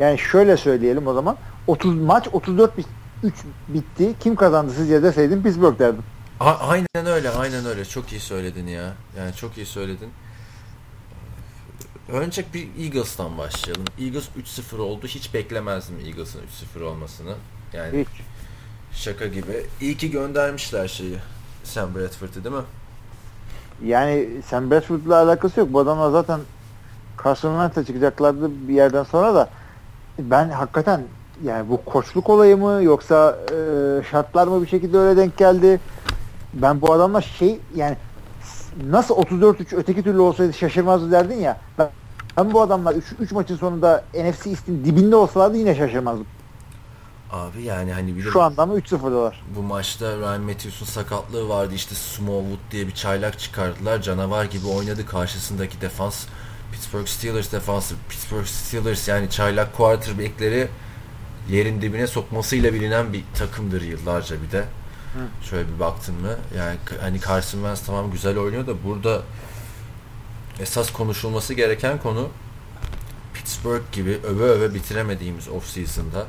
Yani 0.00 0.18
şöyle 0.18 0.56
söyleyelim 0.56 1.06
o 1.06 1.14
zaman. 1.14 1.36
30 1.66 1.94
maç 1.94 2.28
34 2.32 2.72
3 3.22 3.34
bitti. 3.68 4.14
Kim 4.20 4.36
kazandı 4.36 4.72
sizce 4.76 5.02
deseydim 5.02 5.42
Pittsburgh 5.42 5.78
derdim. 5.78 6.02
A- 6.40 6.54
aynen 6.68 7.06
öyle, 7.06 7.30
aynen 7.30 7.66
öyle. 7.66 7.84
Çok 7.84 8.12
iyi 8.12 8.20
söyledin 8.20 8.66
ya. 8.66 8.92
Yani 9.18 9.34
çok 9.34 9.56
iyi 9.56 9.66
söyledin. 9.66 10.08
Önce 12.12 12.44
bir 12.54 12.68
Eagles'tan 12.84 13.38
başlayalım. 13.38 13.84
Eagles 14.00 14.28
3-0 14.38 14.78
oldu. 14.80 15.06
Hiç 15.06 15.34
beklemezdim 15.34 15.96
Eagles'ın 16.06 16.40
3-0 16.76 16.82
olmasını. 16.82 17.34
Yani 17.72 18.00
Hiç. 18.00 18.08
şaka 18.98 19.26
gibi. 19.26 19.66
İyi 19.80 19.96
ki 19.96 20.10
göndermişler 20.10 20.88
şeyi. 20.88 21.18
Sam 21.64 21.94
Bradford'ı 21.94 22.44
değil 22.44 22.56
mi? 22.56 22.62
Yani 23.84 24.28
Sam 24.46 24.70
Bradford'la 24.70 25.16
alakası 25.22 25.60
yok. 25.60 25.72
Bu 25.72 25.80
adamlar 25.80 26.10
zaten 26.10 26.40
Wentz'e 27.22 27.84
çıkacaklardı 27.84 28.50
bir 28.68 28.74
yerden 28.74 29.02
sonra 29.02 29.34
da 29.34 29.50
ben 30.18 30.50
hakikaten 30.50 31.02
yani 31.44 31.68
bu 31.68 31.84
koçluk 31.84 32.30
olayı 32.30 32.56
mı 32.56 32.82
yoksa 32.82 33.38
e, 33.50 33.56
şartlar 34.10 34.46
mı 34.46 34.62
bir 34.62 34.66
şekilde 34.66 34.98
öyle 34.98 35.20
denk 35.20 35.36
geldi? 35.36 35.80
Ben 36.54 36.80
bu 36.80 36.92
adamla 36.92 37.20
şey 37.20 37.60
yani 37.74 37.96
nasıl 38.90 39.14
34-3 39.14 39.76
öteki 39.76 40.02
türlü 40.02 40.20
olsaydı 40.20 40.52
şaşırmazdı 40.52 41.10
derdin 41.10 41.40
ya. 41.40 41.60
Ben, 41.78 41.88
ben 42.36 42.52
bu 42.52 42.60
adamlar 42.60 42.94
3 43.20 43.32
maçın 43.32 43.56
sonunda 43.56 44.04
NFC 44.14 44.50
East'in 44.50 44.84
dibinde 44.84 45.16
olsalardı 45.16 45.56
yine 45.56 45.74
şaşırmazdım. 45.74 46.26
Abi 47.32 47.62
yani 47.62 47.92
hani 47.92 48.16
bir 48.16 48.22
Şu 48.22 48.42
anda 48.42 48.66
mı 48.66 48.78
3-0'dalar? 48.78 49.32
Bu 49.56 49.62
maçta 49.62 50.16
Ryan 50.16 50.40
Matthews'un 50.40 50.86
sakatlığı 50.86 51.48
vardı. 51.48 51.74
İşte 51.74 51.94
Smallwood 51.94 52.70
diye 52.70 52.86
bir 52.86 52.94
çaylak 52.94 53.38
çıkardılar. 53.38 54.02
Canavar 54.02 54.44
gibi 54.44 54.66
oynadı. 54.66 55.06
Karşısındaki 55.06 55.80
defans 55.80 56.26
Pittsburgh 56.72 57.06
Steelers 57.06 57.52
defansı, 57.52 57.94
Pittsburgh 58.08 58.46
Steelers 58.46 59.08
yani 59.08 59.30
çaylak 59.30 59.76
quarterback'leri 59.76 60.68
yerin 61.50 61.82
dibine 61.82 62.06
sokmasıyla 62.06 62.74
bilinen 62.74 63.12
bir 63.12 63.24
takımdır 63.34 63.82
yıllarca 63.82 64.36
bir 64.42 64.50
de. 64.50 64.60
Hı. 64.60 65.46
Şöyle 65.50 65.74
bir 65.74 65.80
baktın 65.80 66.14
mı 66.14 66.36
yani 66.58 66.76
hani 67.00 67.20
Carson 67.20 67.58
Wentz 67.58 67.86
tamam 67.86 68.10
güzel 68.10 68.38
oynuyor 68.38 68.66
da 68.66 68.84
burada 68.84 69.22
esas 70.60 70.92
konuşulması 70.92 71.54
gereken 71.54 71.98
konu 71.98 72.28
Pittsburgh 73.34 73.92
gibi 73.92 74.18
öve 74.24 74.44
öve 74.44 74.74
bitiremediğimiz 74.74 75.48
offseason'da 75.48 76.26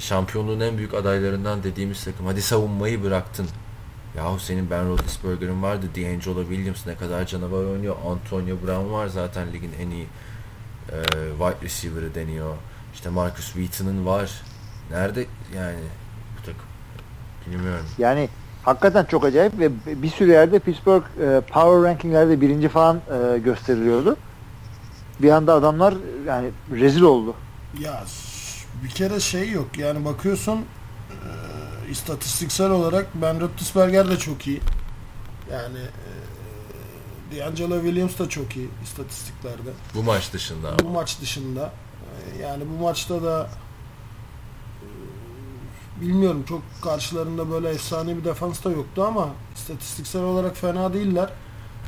şampiyonluğun 0.00 0.60
en 0.60 0.78
büyük 0.78 0.94
adaylarından 0.94 1.62
dediğimiz 1.62 2.04
takım 2.04 2.26
hadi 2.26 2.42
savunmayı 2.42 3.02
bıraktın 3.02 3.48
Yahu 4.16 4.38
senin 4.38 4.70
Ben 4.70 4.88
Roethlisberger'ın 4.88 5.62
vardı. 5.62 5.86
D'Angelo 5.96 6.40
Williams 6.40 6.86
ne 6.86 6.96
kadar 6.96 7.26
canavar 7.26 7.64
oynuyor. 7.64 7.96
Antonio 8.06 8.56
Brown 8.66 8.92
var 8.92 9.06
zaten 9.08 9.52
ligin 9.52 9.72
en 9.80 9.90
iyi 9.90 10.06
e, 10.92 10.96
wide 11.38 11.64
receiver'ı 11.64 12.14
deniyor. 12.14 12.54
İşte 12.94 13.08
Marcus 13.08 13.52
Wheaton'ın 13.52 14.06
var. 14.06 14.42
Nerede 14.90 15.26
yani 15.56 15.78
bu 16.38 16.46
takım? 16.46 16.62
Bilmiyorum. 17.46 17.86
Yani 17.98 18.28
hakikaten 18.62 19.04
çok 19.04 19.24
acayip 19.24 19.58
ve 19.58 19.70
bir 20.02 20.08
sürü 20.08 20.30
yerde 20.30 20.58
Pittsburgh 20.58 21.04
e, 21.04 21.40
power 21.40 21.90
rankinglerde 21.90 22.40
birinci 22.40 22.68
falan 22.68 22.96
e, 22.96 23.38
gösteriliyordu. 23.38 24.16
Bir 25.22 25.30
anda 25.30 25.54
adamlar 25.54 25.94
yani 26.26 26.50
rezil 26.70 27.02
oldu. 27.02 27.34
Ya 27.80 28.04
bir 28.84 28.88
kere 28.88 29.20
şey 29.20 29.50
yok 29.50 29.78
yani 29.78 30.04
bakıyorsun 30.04 30.64
istatistiksel 31.90 32.70
olarak 32.70 33.06
Ben 33.14 33.40
Roethlisberger 33.40 34.10
de 34.10 34.18
çok 34.18 34.46
iyi. 34.46 34.60
Yani 35.52 35.78
e, 35.78 37.38
D'Angelo 37.38 37.82
Williams 37.82 38.18
da 38.18 38.28
çok 38.28 38.56
iyi 38.56 38.68
istatistiklerde. 38.84 39.70
Bu 39.94 40.02
maç 40.02 40.32
dışında 40.32 40.68
ama. 40.68 40.78
Bu 40.78 40.88
maç 40.88 41.20
dışında. 41.20 41.72
E, 42.38 42.42
yani 42.42 42.64
bu 42.68 42.82
maçta 42.82 43.22
da 43.22 43.50
e, 44.82 44.86
bilmiyorum 46.00 46.44
çok 46.48 46.62
karşılarında 46.82 47.50
böyle 47.50 47.68
efsane 47.68 48.16
bir 48.16 48.24
defans 48.24 48.64
da 48.64 48.70
yoktu 48.70 49.04
ama 49.04 49.28
istatistiksel 49.56 50.22
olarak 50.22 50.56
fena 50.56 50.94
değiller. 50.94 51.30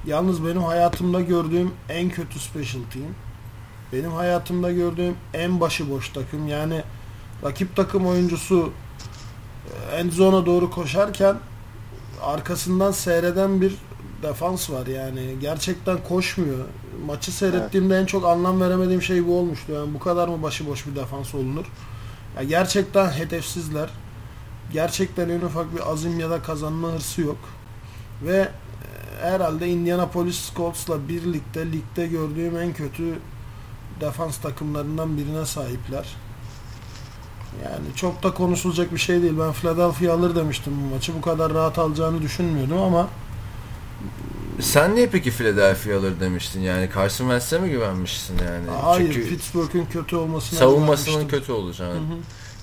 Yalnız 0.07 0.45
benim 0.45 0.63
hayatımda 0.63 1.21
gördüğüm 1.21 1.73
en 1.89 2.11
kötü 2.11 2.39
special 2.39 2.83
team. 2.93 3.15
Benim 3.93 4.13
hayatımda 4.13 4.73
gördüğüm 4.73 5.17
en 5.35 5.61
başıboş 5.61 6.09
takım. 6.09 6.49
Yani 6.49 6.83
rakip 7.45 7.77
takım 7.77 8.07
oyuncusu 8.07 8.73
e, 9.93 9.97
end 9.97 10.13
zone'a 10.13 10.47
doğru 10.47 10.71
koşarken 10.71 11.37
arkasından 12.23 12.93
seyreden 12.93 13.61
bir 13.61 13.75
defans 14.23 14.71
var 14.71 14.87
yani. 14.87 15.37
Gerçekten 15.41 15.99
koşmuyor. 16.09 16.65
Maçı 17.07 17.33
seyrettiğimde 17.33 17.99
en 17.99 18.07
çok 18.07 18.25
anlam 18.25 18.61
veremediğim 18.61 19.03
şey 19.03 19.27
bu 19.27 19.39
olmuştu. 19.39 19.73
Yani 19.73 19.95
bu 19.95 19.99
kadar 19.99 20.29
mı 20.29 20.43
başıboş 20.43 20.87
bir 20.87 20.97
defans 20.97 21.35
olunur? 21.35 21.67
Ya 22.37 22.43
gerçekten 22.43 23.11
hedefsizler. 23.11 23.91
Gerçekten 24.73 25.29
en 25.29 25.41
ufak 25.41 25.75
bir 25.75 25.93
azim 25.93 26.21
ya 26.21 26.31
da 26.31 26.43
kazanma 26.43 26.89
hırsı 26.89 27.21
yok. 27.21 27.39
Ve 28.23 28.37
e, 28.37 28.49
herhalde 29.23 29.69
Indianapolis 29.69 30.55
Colts'la 30.57 31.09
birlikte 31.09 31.73
ligde 31.73 32.07
gördüğüm 32.07 32.57
en 32.57 32.73
kötü 32.73 33.19
defans 34.01 34.39
takımlarından 34.39 35.17
birine 35.17 35.47
sahipler. 35.47 36.17
Yani 37.65 37.87
çok 37.97 38.23
da 38.23 38.35
konuşulacak 38.35 38.93
bir 38.93 38.99
şey 38.99 39.23
değil. 39.23 39.35
Ben 39.41 39.53
Philadelphia 39.53 40.13
alır 40.13 40.37
demiştim 40.37 40.73
bu 40.83 40.95
maçı. 40.95 41.15
Bu 41.15 41.21
kadar 41.21 41.55
rahat 41.55 41.79
alacağını 41.79 42.23
düşünmüyordum 42.23 42.79
ama 42.79 43.09
Sen 44.61 44.95
niye 44.95 45.07
peki 45.07 45.31
Philadelphia 45.31 45.99
alır 45.99 46.21
demiştin? 46.21 46.61
Yani 46.61 46.89
Carson 46.95 47.25
Wentz'e 47.25 47.59
mi 47.59 47.71
güvenmişsin 47.71 48.39
yani? 48.39 48.71
hayır 48.83 49.13
Çünkü 49.13 49.29
Pittsburgh'ün 49.29 49.87
kötü 49.87 50.17
olmasına 50.17 50.59
savunmasının 50.59 51.29
kötü 51.29 51.53
olacağını. 51.53 51.95
Hı 51.95 51.99
hı. 51.99 52.19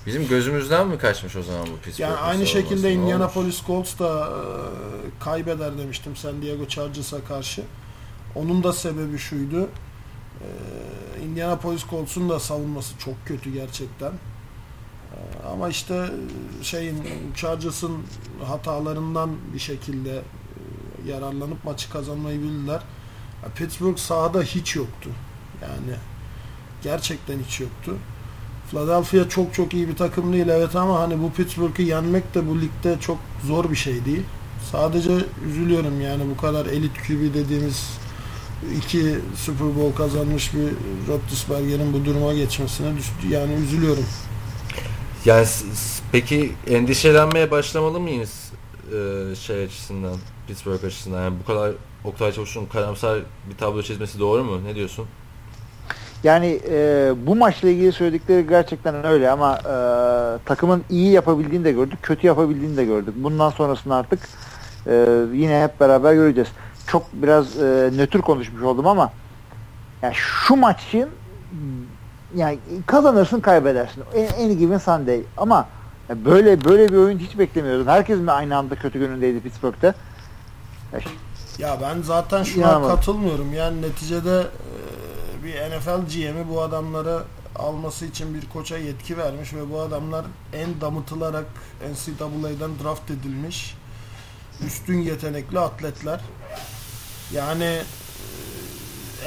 Bizim 0.06 0.28
gözümüzden 0.28 0.88
mi 0.88 0.98
kaçmış 0.98 1.36
o 1.36 1.42
zaman 1.42 1.62
bu 1.62 1.76
Pittsburgh'ın 1.76 2.10
Yani 2.10 2.20
aynı 2.20 2.46
şekilde 2.46 2.92
Indianapolis 2.92 3.66
Colts 3.66 3.98
da 3.98 4.28
e, 4.28 5.24
kaybeder 5.24 5.78
demiştim 5.78 6.16
San 6.16 6.42
Diego 6.42 6.68
Chargers'a 6.68 7.24
karşı. 7.24 7.62
Onun 8.34 8.62
da 8.62 8.72
sebebi 8.72 9.18
şuydu. 9.18 9.68
E, 10.40 10.46
Indianapolis 11.24 11.86
Colts'un 11.90 12.28
da 12.28 12.40
savunması 12.40 12.98
çok 12.98 13.14
kötü 13.26 13.52
gerçekten. 13.52 14.12
Ama 15.52 15.68
işte 15.68 15.94
e, 15.94 16.64
şeyin 16.64 17.02
Chargers'ın 17.36 17.96
hatalarından 18.46 19.30
bir 19.54 19.58
şekilde 19.58 20.10
e, 20.16 21.10
yararlanıp 21.10 21.64
maçı 21.64 21.90
kazanmayı 21.90 22.42
bildiler. 22.42 22.80
Pittsburgh 23.54 23.98
sahada 23.98 24.42
hiç 24.42 24.76
yoktu. 24.76 25.10
Yani 25.62 25.96
gerçekten 26.82 27.38
hiç 27.38 27.60
yoktu. 27.60 27.94
Philadelphia 28.70 29.28
çok 29.28 29.54
çok 29.54 29.74
iyi 29.74 29.88
bir 29.88 29.96
takım 29.96 30.32
değil 30.32 30.48
evet 30.48 30.76
ama 30.76 31.00
hani 31.00 31.22
bu 31.22 31.32
Pittsburgh'ı 31.32 31.82
yenmek 31.82 32.34
de 32.34 32.48
bu 32.48 32.60
ligde 32.60 33.00
çok 33.00 33.18
zor 33.46 33.70
bir 33.70 33.76
şey 33.76 34.04
değil. 34.04 34.22
Sadece 34.72 35.12
üzülüyorum 35.48 36.00
yani 36.00 36.22
bu 36.30 36.40
kadar 36.40 36.66
elit 36.66 36.92
QB 37.06 37.34
dediğimiz 37.34 37.90
iki 38.76 39.18
Super 39.36 39.76
Bowl 39.76 39.96
kazanmış 39.96 40.54
bir 40.54 40.68
Roethlisberger'in 41.08 41.92
bu 41.92 42.04
duruma 42.04 42.34
geçmesine. 42.34 42.88
Yani 43.30 43.52
üzülüyorum. 43.52 44.04
Yani 45.26 45.46
peki 46.12 46.52
endişelenmeye 46.66 47.50
başlamalı 47.50 48.00
mıyız 48.00 48.52
e, 48.92 49.34
şey 49.34 49.64
açısından, 49.64 50.16
Pittsburgh 50.46 50.84
açısından? 50.84 51.22
Yani 51.22 51.34
bu 51.42 51.46
kadar 51.46 51.72
Oktay 52.04 52.32
Çavuş'un 52.32 52.66
karamsar 52.66 53.18
bir 53.50 53.56
tablo 53.56 53.82
çizmesi 53.82 54.18
doğru 54.20 54.44
mu? 54.44 54.64
Ne 54.64 54.74
diyorsun? 54.74 55.06
Yani 56.24 56.60
e, 56.70 57.12
bu 57.26 57.36
maçla 57.36 57.68
ilgili 57.68 57.92
söyledikleri 57.92 58.46
gerçekten 58.48 59.06
öyle 59.06 59.30
ama 59.30 59.54
e, 59.54 59.74
takımın 60.44 60.84
iyi 60.90 61.12
yapabildiğini 61.12 61.64
de 61.64 61.72
gördük, 61.72 61.98
kötü 62.02 62.26
yapabildiğini 62.26 62.76
de 62.76 62.84
gördük. 62.84 63.14
Bundan 63.16 63.50
sonrasını 63.50 63.94
artık 63.94 64.28
e, 64.86 65.06
yine 65.34 65.62
hep 65.62 65.80
beraber 65.80 66.14
göreceğiz. 66.14 66.48
Çok 66.86 67.06
biraz 67.12 67.62
e, 67.62 67.90
nötr 67.96 68.18
konuşmuş 68.18 68.62
oldum 68.62 68.86
ama 68.86 69.12
yani 70.02 70.14
şu 70.14 70.56
maçın 70.56 71.08
yani 72.34 72.58
kazanırsın 72.86 73.40
kaybedersin. 73.40 74.04
En, 74.14 74.26
en 74.26 74.58
given 74.58 74.78
Sunday. 74.78 75.22
Ama 75.36 75.68
ya 76.08 76.24
böyle 76.24 76.64
böyle 76.64 76.88
bir 76.88 76.96
oyun 76.96 77.18
hiç 77.18 77.38
beklemiyordum. 77.38 77.86
Herkes 77.86 78.20
mi 78.20 78.32
aynı 78.32 78.56
anda 78.56 78.74
kötü 78.74 78.98
günündeydi 78.98 79.40
Pittsburgh'te? 79.40 79.94
Ya 81.58 81.78
ben 81.82 82.02
zaten 82.02 82.42
şuna 82.42 82.64
İnanamadım. 82.64 82.96
katılmıyorum. 82.96 83.54
Yani 83.54 83.82
neticede 83.82 84.40
e, 85.40 85.44
bir 85.44 85.54
NFL 85.54 86.14
GM'i 86.14 86.48
bu 86.48 86.62
adamları 86.62 87.22
alması 87.56 88.06
için 88.06 88.34
bir 88.34 88.48
koça 88.48 88.78
yetki 88.78 89.18
vermiş 89.18 89.54
ve 89.54 89.70
bu 89.70 89.80
adamlar 89.80 90.24
en 90.52 90.80
damıtılarak 90.80 91.46
NCAA'den 91.92 92.70
draft 92.84 93.10
edilmiş 93.10 93.74
üstün 94.66 94.98
yetenekli 94.98 95.58
atletler. 95.58 96.20
Yani 97.32 97.78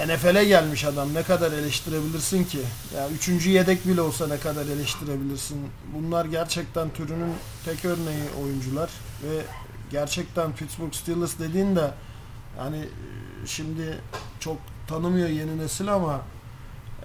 NFL'e 0.08 0.46
gelmiş 0.46 0.86
adam 0.86 1.14
ne 1.14 1.24
kadar 1.24 1.52
eleştirebilirsin 1.52 2.44
ki? 2.44 2.60
Ya 2.96 3.10
üçüncü 3.10 3.50
yedek 3.50 3.88
bile 3.88 4.02
olsa 4.02 4.28
ne 4.28 4.38
kadar 4.38 4.66
eleştirebilirsin? 4.66 5.58
Bunlar 5.94 6.26
gerçekten 6.26 6.90
türünün 6.90 7.34
tek 7.66 7.86
örneği 7.86 8.24
oyuncular 8.44 8.90
ve 9.24 9.42
gerçekten 9.92 10.52
Pittsburgh 10.56 10.94
Steelers 10.94 11.40
dediğinde 11.40 11.92
yani 12.58 12.78
e, 12.78 13.48
şimdi 13.48 13.98
çok 14.40 14.58
tanımıyor 14.88 15.30
yeni 15.30 15.58
nesil 15.58 15.94
ama 15.94 16.22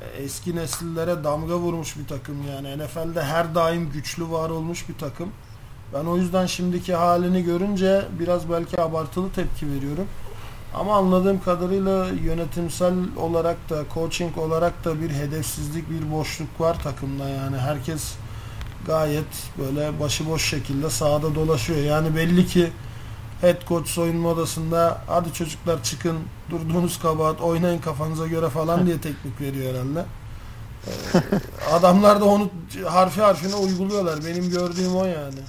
e, 0.01 0.23
eski 0.23 0.57
nesillere 0.57 1.25
damga 1.25 1.59
vurmuş 1.59 1.97
bir 1.99 2.07
takım 2.07 2.37
yani 2.49 2.79
NFL'de 2.79 3.23
her 3.25 3.55
daim 3.55 3.91
güçlü 3.91 4.31
var 4.31 4.51
olmuş 4.51 4.89
bir 4.89 4.99
takım. 4.99 5.33
Ben 5.95 6.05
o 6.05 6.17
yüzden 6.17 6.47
şimdiki 6.47 6.95
halini 6.95 7.45
görünce 7.45 8.05
biraz 8.21 8.51
belki 8.51 8.81
abartılı 8.81 9.33
tepki 9.33 9.73
veriyorum. 9.73 10.07
Ama 10.75 10.97
anladığım 10.97 11.41
kadarıyla 11.41 12.07
yönetimsel 12.07 12.95
olarak 13.17 13.71
da 13.71 13.85
coaching 13.95 14.39
olarak 14.39 14.85
da 14.85 15.01
bir 15.01 15.11
hedefsizlik, 15.11 15.91
bir 15.91 16.13
boşluk 16.13 16.61
var 16.61 16.83
takımda 16.83 17.29
yani 17.29 17.57
herkes 17.57 18.15
gayet 18.87 19.51
böyle 19.59 20.01
başıboş 20.01 20.51
şekilde 20.51 20.91
sahada 20.91 21.35
dolaşıyor. 21.35 21.79
Yani 21.79 22.17
belli 22.17 22.47
ki 22.47 22.73
head 23.41 23.69
coach 23.69 23.89
soyunma 23.89 24.29
odasında 24.29 25.03
hadi 25.07 25.33
çocuklar 25.33 25.83
çıkın 25.83 26.19
durduğunuz 26.51 26.99
kabahat 26.99 27.41
oynayın 27.41 27.79
kafanıza 27.79 28.27
göre 28.27 28.49
falan 28.49 28.87
diye 28.87 29.01
teknik 29.01 29.41
veriyor 29.41 29.75
herhalde. 29.75 30.05
Ee, 30.87 31.71
adamlar 31.73 32.21
da 32.21 32.25
onu 32.25 32.51
harfi 32.85 33.21
harfine 33.21 33.55
uyguluyorlar. 33.55 34.25
Benim 34.25 34.51
gördüğüm 34.51 34.97
o 34.97 35.05
yani. 35.05 35.41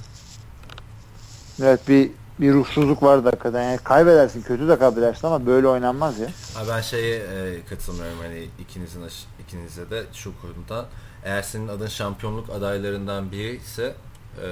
Evet 1.62 1.88
bir 1.88 2.10
bir 2.40 2.52
ruhsuzluk 2.52 3.02
vardı 3.02 3.24
hakikaten. 3.24 3.62
Yani 3.62 3.78
kaybedersin, 3.78 4.42
kötü 4.42 4.68
de 4.68 4.78
kaybedersin 4.78 5.26
ama 5.26 5.46
böyle 5.46 5.68
oynanmaz 5.68 6.18
ya. 6.18 6.26
Ha, 6.54 6.62
ben 6.68 6.80
şeye 6.80 7.16
e, 7.16 7.64
katılmıyorum 7.68 8.18
hani 8.22 8.48
ikinizin 8.58 9.02
ikinize 9.40 9.90
de 9.90 10.04
şu 10.12 10.32
konuda. 10.40 10.86
Eğer 11.24 11.42
senin 11.42 11.68
adın 11.68 11.86
şampiyonluk 11.86 12.50
adaylarından 12.50 13.32
biri 13.32 13.56
ise 13.56 13.94
e, 14.42 14.46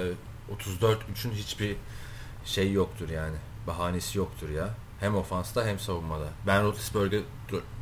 34-3'ün 0.81 1.32
hiçbir 1.32 1.77
şey 2.44 2.73
yoktur 2.73 3.09
yani. 3.09 3.36
Bahanesi 3.66 4.19
yoktur 4.19 4.48
ya. 4.48 4.69
Hem 5.01 5.16
ofansta 5.16 5.66
hem 5.66 5.78
savunmada. 5.78 6.27
Ben 6.47 6.65
Roethlisberger 6.65 7.20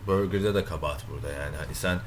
Burger'de 0.06 0.54
de 0.54 0.64
kabahat 0.64 1.04
burada 1.10 1.32
yani. 1.32 1.56
Hani 1.56 1.74
sen 1.74 1.98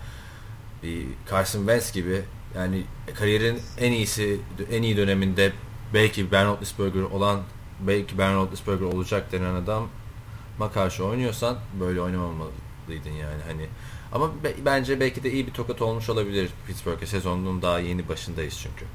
bir 0.84 1.06
Carson 1.32 1.60
Wentz 1.60 1.92
gibi 1.92 2.24
yani 2.56 2.84
kariyerin 3.14 3.62
en 3.80 3.92
iyisi 3.92 4.40
en 4.72 4.84
iyi 4.84 4.98
döneminde 4.98 5.54
belki 5.94 6.32
Ben 6.32 6.48
Roethlisberger 6.48 7.02
olan 7.02 7.42
belki 7.80 8.18
Ben 8.18 8.36
Roethlisberger 8.36 8.86
olacak 8.86 9.32
denen 9.32 9.54
adam 9.56 9.88
ma 10.60 10.72
karşı 10.72 11.06
oynuyorsan 11.06 11.56
böyle 11.80 12.02
oynamamalıydın 12.02 13.12
yani 13.22 13.42
hani 13.48 13.68
ama 14.14 14.30
be- 14.44 14.66
bence 14.66 15.00
belki 15.00 15.24
de 15.24 15.32
iyi 15.32 15.48
bir 15.48 15.54
tokat 15.54 15.82
olmuş 15.82 16.10
olabilir 16.10 16.50
Pittsburgh'e 16.68 17.06
sezonun 17.06 17.62
daha 17.62 17.80
yeni 17.80 18.10
başındayız 18.10 18.60
çünkü. 18.64 18.86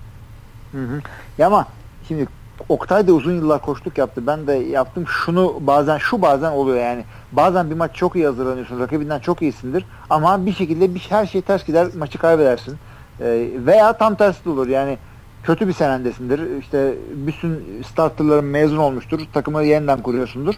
Hı 0.72 0.94
hı. 0.94 1.02
Ya 1.38 1.46
ama 1.46 1.66
şimdi 2.08 2.26
Oktay 2.68 3.08
da 3.08 3.12
uzun 3.12 3.32
yıllar 3.32 3.62
koçluk 3.62 3.98
yaptı. 3.98 4.26
Ben 4.26 4.46
de 4.46 4.52
yaptım. 4.52 5.06
Şunu 5.06 5.56
bazen 5.60 5.98
şu 5.98 6.22
bazen 6.22 6.50
oluyor 6.50 6.78
yani. 6.78 7.04
Bazen 7.32 7.70
bir 7.70 7.74
maç 7.74 7.94
çok 7.94 8.16
iyi 8.16 8.26
hazırlanıyorsun. 8.26 8.80
Rakibinden 8.80 9.18
çok 9.18 9.42
iyisindir. 9.42 9.84
Ama 10.10 10.46
bir 10.46 10.52
şekilde 10.52 10.94
bir 10.94 11.06
her 11.08 11.26
şey 11.26 11.42
ters 11.42 11.66
gider. 11.66 11.86
Maçı 11.96 12.18
kaybedersin. 12.18 12.78
Ee, 13.20 13.48
veya 13.66 13.98
tam 13.98 14.14
tersi 14.14 14.44
de 14.44 14.50
olur. 14.50 14.68
Yani 14.68 14.98
kötü 15.42 15.68
bir 15.68 15.72
senendesindir. 15.72 16.58
İşte 16.60 16.94
bütün 17.14 17.82
starterların 17.92 18.44
mezun 18.44 18.76
olmuştur. 18.76 19.20
Takımı 19.32 19.64
yeniden 19.64 20.02
kuruyorsundur. 20.02 20.54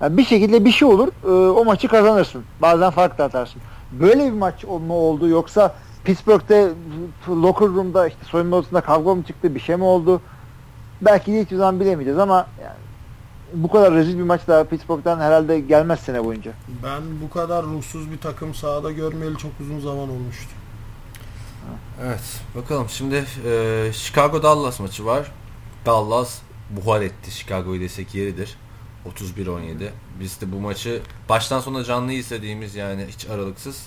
Yani 0.00 0.16
bir 0.16 0.24
şekilde 0.24 0.64
bir 0.64 0.72
şey 0.72 0.88
olur. 0.88 1.08
e, 1.24 1.50
o 1.50 1.64
maçı 1.64 1.88
kazanırsın. 1.88 2.44
Bazen 2.62 2.90
fark 2.90 3.18
da 3.18 3.24
atarsın. 3.24 3.62
Böyle 3.92 4.26
bir 4.26 4.38
maç 4.38 4.64
mı 4.64 4.94
oldu 4.94 5.28
yoksa 5.28 5.74
Pittsburgh'te 6.04 6.68
locker 7.28 7.68
room'da 7.68 8.08
işte 8.08 8.24
soyunma 8.24 8.56
odasında 8.56 8.80
kavga 8.80 9.14
mı 9.14 9.22
çıktı 9.22 9.54
bir 9.54 9.60
şey 9.60 9.76
mi 9.76 9.84
oldu? 9.84 10.20
belki 11.00 11.32
de 11.32 11.42
hiçbir 11.42 11.56
zaman 11.56 11.80
bilemeyeceğiz 11.80 12.18
ama 12.18 12.46
yani 12.62 12.76
bu 13.54 13.70
kadar 13.70 13.94
rezil 13.94 14.18
bir 14.18 14.22
maç 14.22 14.40
daha 14.48 14.64
Pittsburgh'dan 14.64 15.20
herhalde 15.20 15.60
gelmez 15.60 16.00
sene 16.00 16.24
boyunca. 16.24 16.52
Ben 16.82 17.02
bu 17.22 17.30
kadar 17.30 17.64
ruhsuz 17.64 18.10
bir 18.10 18.18
takım 18.18 18.54
sahada 18.54 18.92
görmeyeli 18.92 19.38
çok 19.38 19.52
uzun 19.60 19.80
zaman 19.80 20.08
olmuştu. 20.10 20.50
Evet 22.02 22.40
bakalım 22.56 22.88
şimdi 22.88 23.24
e, 23.46 23.90
Chicago 23.92 24.42
Dallas 24.42 24.80
maçı 24.80 25.06
var. 25.06 25.32
Dallas 25.86 26.38
buhar 26.70 27.00
etti. 27.00 27.30
Chicago'yu 27.30 27.80
desek 27.80 28.14
yeridir. 28.14 28.56
31-17. 29.36 29.88
Biz 30.20 30.40
de 30.40 30.52
bu 30.52 30.56
maçı 30.56 31.02
baştan 31.28 31.60
sona 31.60 31.84
canlı 31.84 32.12
izlediğimiz 32.12 32.74
yani 32.74 33.06
hiç 33.08 33.26
aralıksız 33.26 33.86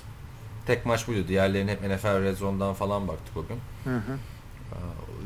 tek 0.67 0.85
maç 0.85 1.07
buydu. 1.07 1.27
Diğerlerini 1.27 1.71
hep 1.71 1.81
NFL 1.81 2.23
Red 2.23 2.37
Zone'dan 2.37 2.73
falan 2.73 3.07
baktık 3.07 3.37
o 3.37 3.47
gün. 3.47 3.59
Hı 3.91 3.97
hı. 3.97 4.17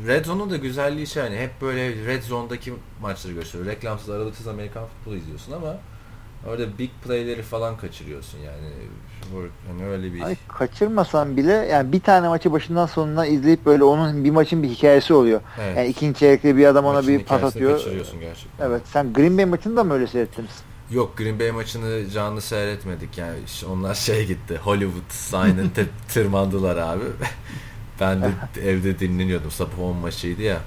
Red 0.07 0.25
Zone'un 0.25 0.49
da 0.49 0.57
güzelliği 0.57 1.07
şey 1.07 1.23
hani 1.23 1.37
hep 1.37 1.61
böyle 1.61 2.05
Red 2.05 2.23
Zone'daki 2.23 2.73
maçları 3.01 3.33
gösteriyor. 3.33 3.69
Reklamsız 3.69 4.09
aralıksız 4.09 4.47
Amerikan 4.47 4.87
futbolu 4.87 5.15
izliyorsun 5.15 5.51
ama 5.51 5.77
orada 6.47 6.77
big 6.77 6.89
play'leri 7.03 7.41
falan 7.41 7.77
kaçırıyorsun 7.77 8.37
yani. 8.39 8.67
Hani 9.67 9.85
öyle 9.89 10.13
bir 10.13 10.21
Ay, 10.21 10.35
kaçırmasan 10.47 11.37
bile 11.37 11.51
yani 11.53 11.91
bir 11.91 11.99
tane 11.99 12.27
maçı 12.27 12.51
başından 12.51 12.85
sonuna 12.85 13.25
izleyip 13.25 13.65
böyle 13.65 13.83
onun 13.83 14.23
bir 14.23 14.31
maçın 14.31 14.63
bir 14.63 14.69
hikayesi 14.69 15.13
oluyor. 15.13 15.41
evet. 15.61 15.77
Yani 15.77 15.87
ikinci 15.87 16.19
çeyrekte 16.19 16.57
bir 16.57 16.65
adam 16.65 16.85
ona 16.85 16.93
Maçın 16.93 17.07
bir 17.19 17.23
pas 17.23 17.43
atıyor. 17.43 17.77
kaçırıyorsun 17.77 18.19
gerçekten. 18.19 18.65
Evet 18.65 18.81
sen 18.85 19.13
Green 19.13 19.37
Bay 19.37 19.45
maçını 19.45 19.77
da 19.77 19.83
mı 19.83 19.93
öyle 19.93 20.07
seyrettiniz? 20.07 20.51
Yok 20.91 21.17
Green 21.17 21.39
Bay 21.39 21.51
maçını 21.51 22.09
canlı 22.09 22.41
seyretmedik 22.41 23.17
yani 23.17 23.37
onlar 23.71 23.95
şey 23.95 24.25
gitti 24.27 24.57
Hollywood 24.63 25.09
sign'ın 25.09 25.69
tır- 25.75 26.13
tırmandılar 26.13 26.77
abi. 26.77 27.03
ben 27.99 28.21
de 28.21 28.29
evde 28.63 28.99
dinleniyordum 28.99 29.51
sabah 29.51 29.79
10 29.79 29.95
maçıydı 29.95 30.41
ya. 30.41 30.57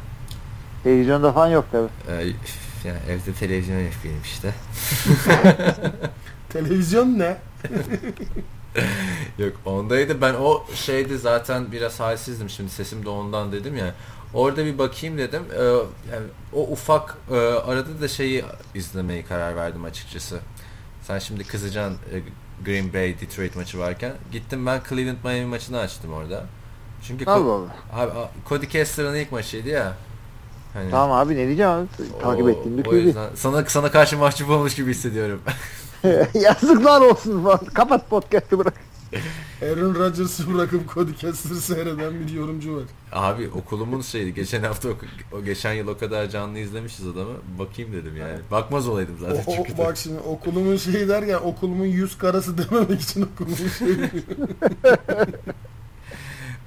Televizyonda 0.85 1.33
falan 1.33 1.49
yok 1.49 1.65
tabi. 1.73 1.87
Ee, 2.09 2.27
yani 2.85 2.99
evde 3.09 3.33
televizyon 3.33 3.81
yapayım 3.81 4.21
işte. 4.25 4.55
Televizyon 6.49 7.19
ne? 7.19 7.37
Yok 9.39 9.53
ondaydı 9.65 10.21
ben 10.21 10.35
o 10.35 10.67
şeydi 10.75 11.19
zaten 11.19 11.73
biraz 11.73 12.01
halsizdim 12.01 12.51
şimdi 12.51 12.71
sesim 12.71 13.05
de 13.05 13.09
ondan 13.09 13.53
dedim 13.53 13.77
ya. 13.77 13.95
Orada 14.35 14.65
bir 14.65 14.79
bakayım 14.79 15.19
dedim. 15.19 15.43
Ee, 15.53 15.63
yani 16.13 16.27
o 16.53 16.63
ufak 16.63 17.17
e, 17.31 17.35
arada 17.37 18.01
da 18.01 18.09
şeyi 18.09 18.45
izlemeye 18.75 19.25
karar 19.25 19.57
verdim 19.57 19.85
açıkçası. 19.85 20.41
Sen 21.03 21.19
şimdi 21.19 21.45
kızacaksın 21.45 21.99
e, 22.13 22.23
Green 22.65 22.93
Bay 22.93 23.21
Detroit 23.21 23.57
maçı 23.57 23.79
varken. 23.79 24.13
Gittim 24.33 24.67
ben 24.67 24.81
Cleveland 24.89 25.25
Miami 25.25 25.45
maçını 25.45 25.79
açtım 25.79 26.13
orada. 26.13 26.45
Çünkü 27.07 27.25
Allah 27.25 27.53
Allah. 27.53 27.71
Abi, 27.93 28.13
Cody 28.49 28.67
Kessler'ın 28.67 29.15
ilk 29.15 29.33
maçıydı 29.33 29.69
ya. 29.69 29.97
Hani, 30.75 30.91
Tamam 30.91 31.13
abi 31.19 31.37
ne 31.37 31.47
diyeceğim 31.47 31.71
abi? 31.71 31.87
Takip 32.23 32.45
o- 32.45 32.51
ettiğim 32.51 32.79
bir 32.79 32.87
o 32.87 32.91
kulübü. 32.91 33.07
yüzden 33.07 33.29
sana 33.35 33.65
sana 33.65 33.91
karşı 33.91 34.19
mahcup 34.19 34.51
olmuş 34.51 34.75
gibi 34.75 34.91
hissediyorum. 34.91 35.41
Yazıklar 36.35 37.01
olsun 37.01 37.43
falan. 37.45 37.59
Kapat 37.75 38.11
podcast'ı 38.11 38.59
bırak. 38.59 38.75
Aaron 39.63 39.95
Rodgers'ı 39.95 40.55
bırakıp 40.55 40.95
Cody 40.95 41.13
Kessler'ı 41.13 41.61
seyreden 41.61 42.21
bir 42.21 42.33
yorumcu 42.33 42.77
var. 42.77 42.83
Abi 43.13 43.49
okulumun 43.55 44.01
şeydi. 44.01 44.35
Geçen 44.35 44.63
hafta 44.63 44.89
o, 44.89 44.93
o 45.33 45.43
geçen 45.45 45.73
yıl 45.73 45.89
o 45.89 45.99
kadar 45.99 46.29
canlı 46.29 46.59
izlemişiz 46.59 47.07
adamı. 47.07 47.33
Bakayım 47.59 47.93
dedim 47.93 48.17
yani. 48.17 48.39
Bakmaz 48.51 48.89
olaydım 48.89 49.17
zaten 49.21 49.43
O, 49.47 49.55
çünkü. 49.57 49.73
o, 49.75 49.79
bak 49.85 49.97
şimdi 49.97 50.21
okulumun 50.21 50.77
şeyi 50.77 51.09
derken 51.09 51.35
okulumun 51.35 51.85
yüz 51.87 52.19
karası 52.19 52.59
dememek 52.59 53.01
için 53.01 53.23
okulumun 53.35 53.69
şeyi 53.79 53.97
diyor. 53.97 54.11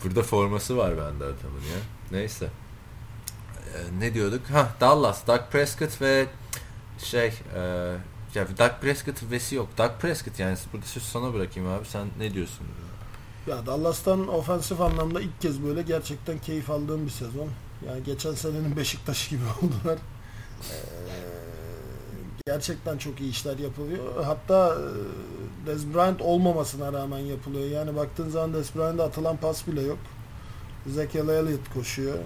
Burada 0.04 0.24
forması 0.24 0.78
var 0.78 0.92
bende 0.92 1.24
adamın 1.24 1.62
ya. 1.74 1.80
Neyse. 2.12 2.48
Ee, 3.74 4.00
ne 4.00 4.14
diyorduk? 4.14 4.42
Ha 4.50 4.70
Dallas, 4.82 5.28
Doug 5.28 5.42
Prescott 5.52 6.02
ve 6.02 6.26
şey 6.98 7.28
e, 7.56 7.60
ya 8.36 8.48
Doug 8.60 8.72
Prescott 8.82 9.32
vesi 9.32 9.56
yok. 9.56 9.68
Doug 9.78 9.92
Prescott 10.02 10.40
yani 10.40 10.58
burada 10.74 10.86
sözü 10.86 11.06
sana 11.06 11.34
bırakayım 11.34 11.70
abi. 11.70 11.86
Sen 11.86 12.08
ne 12.20 12.34
diyorsun? 12.34 12.68
Ya 13.48 13.66
Dallas'tan 13.66 14.28
ofensif 14.28 14.82
anlamda 14.82 15.22
ilk 15.22 15.42
kez 15.42 15.64
böyle 15.64 15.82
gerçekten 15.82 16.40
keyif 16.40 16.70
aldığım 16.70 17.06
bir 17.06 17.12
sezon. 17.12 17.50
Yani 17.88 18.04
geçen 18.04 18.34
senenin 18.34 18.78
Beşiktaş 18.78 19.30
gibi 19.30 19.42
oldular. 19.62 19.98
Ee, 20.72 20.76
gerçekten 22.48 22.98
çok 22.98 23.22
iyi 23.22 23.32
işler 23.32 23.58
yapılıyor. 23.58 24.24
Hatta 24.26 24.76
e, 24.76 25.68
Dez 25.68 25.94
Bryant 25.94 26.22
olmamasına 26.22 26.94
rağmen 26.94 27.20
yapılıyor. 27.20 27.70
Yani 27.70 27.96
baktığın 27.96 28.30
zaman 28.30 28.54
Dez 28.54 28.76
Bryant'a 28.76 29.04
atılan 29.04 29.38
pas 29.38 29.68
bile 29.68 29.82
yok. 29.82 29.98
Ezekiel 30.90 31.30
Elliott 31.30 31.74
koşuyor. 31.74 32.18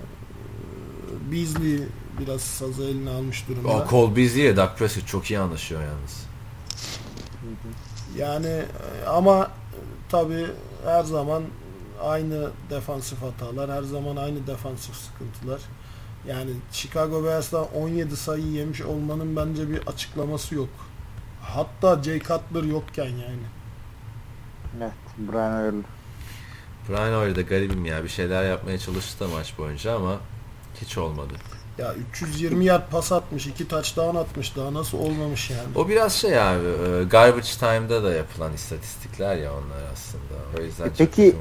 Beasley 1.31 1.79
biraz 2.19 2.41
sazı 2.41 2.83
eline 2.83 3.09
almış 3.09 3.47
durumda. 3.47 3.67
O 3.67 3.87
Cole 3.89 4.15
Beasley 4.15 4.41
ile 4.41 4.57
Doug 4.57 4.69
Prescott 4.77 5.07
çok 5.07 5.31
iyi 5.31 5.39
anlaşıyor 5.39 5.81
yalnız. 5.81 6.27
Yani 8.17 8.63
ama 9.07 9.51
tabi 10.09 10.45
her 10.85 11.03
zaman 11.03 11.43
aynı 12.03 12.49
defansif 12.69 13.21
hatalar, 13.21 13.71
her 13.71 13.83
zaman 13.83 14.15
aynı 14.15 14.47
defansif 14.47 14.95
sıkıntılar. 14.95 15.61
Yani 16.27 16.51
Chicago 16.71 17.23
Bears'tan 17.23 17.67
17 17.75 18.17
sayı 18.17 18.45
yemiş 18.45 18.81
olmanın 18.81 19.35
bence 19.35 19.69
bir 19.69 19.87
açıklaması 19.87 20.55
yok. 20.55 20.69
Hatta 21.41 22.03
Jay 22.03 22.19
Cutler 22.19 22.63
yokken 22.63 23.09
yani. 23.09 23.47
Evet. 24.77 24.91
Brian 25.17 25.53
O'Reilly. 25.53 25.83
Brian 26.89 27.19
Hoyer 27.19 27.35
da 27.35 27.41
garibim 27.41 27.85
ya. 27.85 28.03
Bir 28.03 28.09
şeyler 28.09 28.49
yapmaya 28.49 28.77
çalıştı 28.79 29.25
da 29.25 29.27
maç 29.27 29.57
boyunca 29.57 29.95
ama 29.95 30.17
hiç 30.81 30.97
olmadı. 30.97 31.33
Ya 31.77 31.93
320 32.11 32.65
yard 32.65 32.89
pas 32.91 33.11
atmış, 33.11 33.47
2 33.47 33.67
touchdown 33.67 34.15
atmış. 34.17 34.55
Daha 34.55 34.73
nasıl 34.73 34.97
olmamış 34.97 35.49
yani. 35.49 35.67
O 35.75 35.87
biraz 35.89 36.13
şey 36.13 36.41
abi 36.41 36.67
e, 36.67 37.03
garbage 37.03 37.47
time'da 37.59 38.03
da 38.03 38.13
yapılan 38.13 38.53
istatistikler 38.53 39.35
ya 39.37 39.51
onlar 39.53 39.91
aslında. 39.93 40.59
O 40.59 40.63
yüzden 40.63 40.85
E 40.85 40.89
peki. 40.97 41.35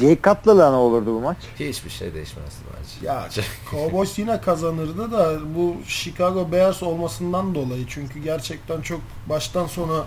Jay 0.00 0.16
Cutler'la 0.22 0.70
ne 0.70 0.76
olurdu 0.76 1.06
bu 1.14 1.20
maç? 1.20 1.36
Hiçbir 1.58 1.90
şey 1.90 2.14
değişmezdi 2.14 2.56
bence. 2.78 3.06
Ya 3.06 3.28
Cowboys 3.70 4.18
yine 4.18 4.40
kazanırdı 4.40 5.12
da 5.12 5.54
bu 5.56 5.76
Chicago 5.86 6.52
Bears 6.52 6.82
olmasından 6.82 7.54
dolayı 7.54 7.86
çünkü 7.88 8.18
gerçekten 8.20 8.80
çok 8.80 9.00
baştan 9.28 9.66
sona 9.66 10.04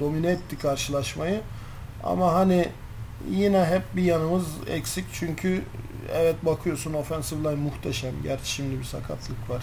domine 0.00 0.30
etti 0.30 0.58
karşılaşmayı. 0.58 1.40
Ama 2.04 2.34
hani 2.34 2.68
yine 3.30 3.64
hep 3.64 3.82
bir 3.96 4.02
yanımız 4.02 4.46
eksik 4.70 5.04
çünkü 5.12 5.62
evet 6.12 6.46
bakıyorsun 6.46 6.94
offensive 6.94 7.40
line 7.40 7.62
muhteşem. 7.62 8.12
Gerçi 8.22 8.50
şimdi 8.50 8.78
bir 8.78 8.84
sakatlık 8.84 9.50
var. 9.50 9.62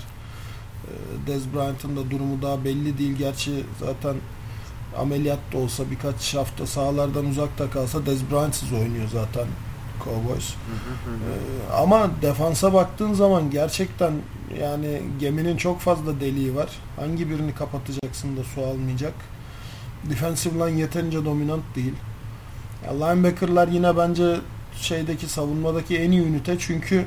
Ee, 0.86 1.28
Dez 1.28 1.54
Bryant'ın 1.54 1.98
da 1.98 2.12
durumu 2.12 2.42
daha 2.42 2.66
belli 2.66 2.98
değil. 2.98 3.16
Gerçi 3.18 3.64
zaten 3.80 4.16
ameliyat 4.98 5.40
da 5.54 5.58
olsa 5.58 5.84
birkaç 5.92 6.36
hafta 6.36 6.68
sahalardan 6.68 7.26
uzakta 7.26 7.70
kalsa 7.70 8.06
Dez 8.06 8.32
Bryant'sız 8.32 8.74
oynuyor 8.74 9.08
zaten 9.14 9.48
Cowboys. 10.04 10.54
Ee, 10.54 11.74
ama 11.74 12.10
defansa 12.22 12.74
baktığın 12.74 13.14
zaman 13.14 13.50
gerçekten 13.50 14.14
yani 14.62 15.02
geminin 15.20 15.58
çok 15.58 15.80
fazla 15.80 16.20
deliği 16.20 16.56
var. 16.56 16.70
Hangi 16.96 17.30
birini 17.30 17.56
kapatacaksın 17.56 18.38
da 18.38 18.44
su 18.44 18.66
almayacak. 18.66 19.14
Defensive 20.10 20.54
line 20.54 20.80
yeterince 20.80 21.26
dominant 21.26 21.64
değil. 21.76 21.94
Ya 22.86 23.06
linebacker'lar 23.06 23.68
yine 23.68 23.98
bence 23.98 24.36
şeydeki 24.82 25.28
savunmadaki 25.28 25.98
en 25.98 26.12
iyi 26.12 26.22
ünite 26.22 26.60
çünkü 26.60 27.06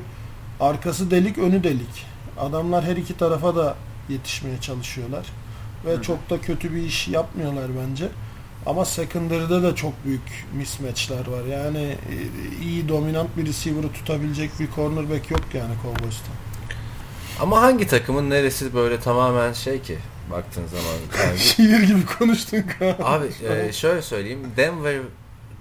arkası 0.59 1.11
delik 1.11 1.37
önü 1.37 1.63
delik. 1.63 2.05
Adamlar 2.39 2.83
her 2.83 2.97
iki 2.97 3.17
tarafa 3.17 3.55
da 3.55 3.75
yetişmeye 4.09 4.61
çalışıyorlar. 4.61 5.25
Ve 5.85 5.95
Hı 5.95 6.01
çok 6.01 6.29
da 6.29 6.41
kötü 6.41 6.75
bir 6.75 6.83
iş 6.83 7.07
yapmıyorlar 7.07 7.67
bence. 7.81 8.07
Ama 8.65 8.85
secondary'de 8.85 9.63
de 9.63 9.75
çok 9.75 10.05
büyük 10.05 10.45
mismatch'ler 10.53 11.27
var. 11.27 11.45
Yani 11.45 11.81
e, 11.81 12.15
iyi 12.65 12.89
dominant 12.89 13.37
bir 13.37 13.45
receiver'ı 13.45 13.91
tutabilecek 13.91 14.51
bir 14.59 14.67
cornerback 14.75 15.31
yok 15.31 15.41
yani 15.53 15.73
Cowboys'ta. 15.83 16.31
Ama 17.41 17.61
hangi 17.61 17.87
takımın 17.87 18.29
neresi 18.29 18.73
böyle 18.73 18.99
tamamen 18.99 19.53
şey 19.53 19.81
ki 19.81 19.97
baktığın 20.31 20.65
zaman. 20.67 21.35
Şiir 21.37 21.79
gibi 21.79 22.05
konuştun 22.05 22.63
Kaan. 22.79 22.95
Abi 23.03 23.25
e, 23.49 23.73
şöyle 23.73 24.01
söyleyeyim. 24.01 24.39
Denver 24.57 24.99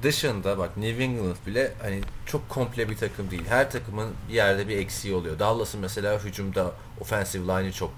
dışında 0.02 0.58
bak 0.58 0.76
New 0.76 1.04
England 1.04 1.36
bile 1.46 1.72
hani 1.82 2.00
çok 2.26 2.48
komple 2.48 2.90
bir 2.90 2.96
takım 2.96 3.30
değil. 3.30 3.44
Her 3.48 3.70
takımın 3.70 4.10
bir 4.28 4.34
yerde 4.34 4.68
bir 4.68 4.76
eksiği 4.76 5.14
oluyor. 5.14 5.38
Dallas'ın 5.38 5.80
mesela 5.80 6.24
hücumda 6.24 6.72
offensive 7.00 7.42
line'ı 7.42 7.72
çok 7.72 7.90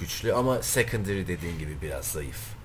güçlü 0.00 0.32
ama 0.32 0.62
secondary 0.62 1.26
dediğin 1.26 1.58
gibi 1.58 1.76
biraz 1.82 2.04
zayıf. 2.04 2.58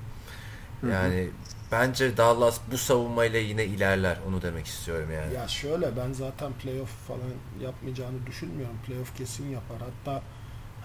Yani 0.91 1.29
bence 1.71 2.17
Dallas 2.17 2.59
bu 2.71 2.77
savunmayla 2.77 3.39
yine 3.39 3.65
ilerler. 3.65 4.17
Onu 4.27 4.41
demek 4.41 4.65
istiyorum 4.65 5.09
yani. 5.13 5.33
Ya 5.33 5.47
şöyle 5.47 5.97
ben 5.97 6.13
zaten 6.13 6.53
playoff 6.53 6.89
falan 7.07 7.19
yapmayacağını 7.61 8.25
düşünmüyorum. 8.27 8.75
Playoff 8.87 9.17
kesin 9.17 9.49
yapar. 9.49 9.77
Hatta 9.79 10.21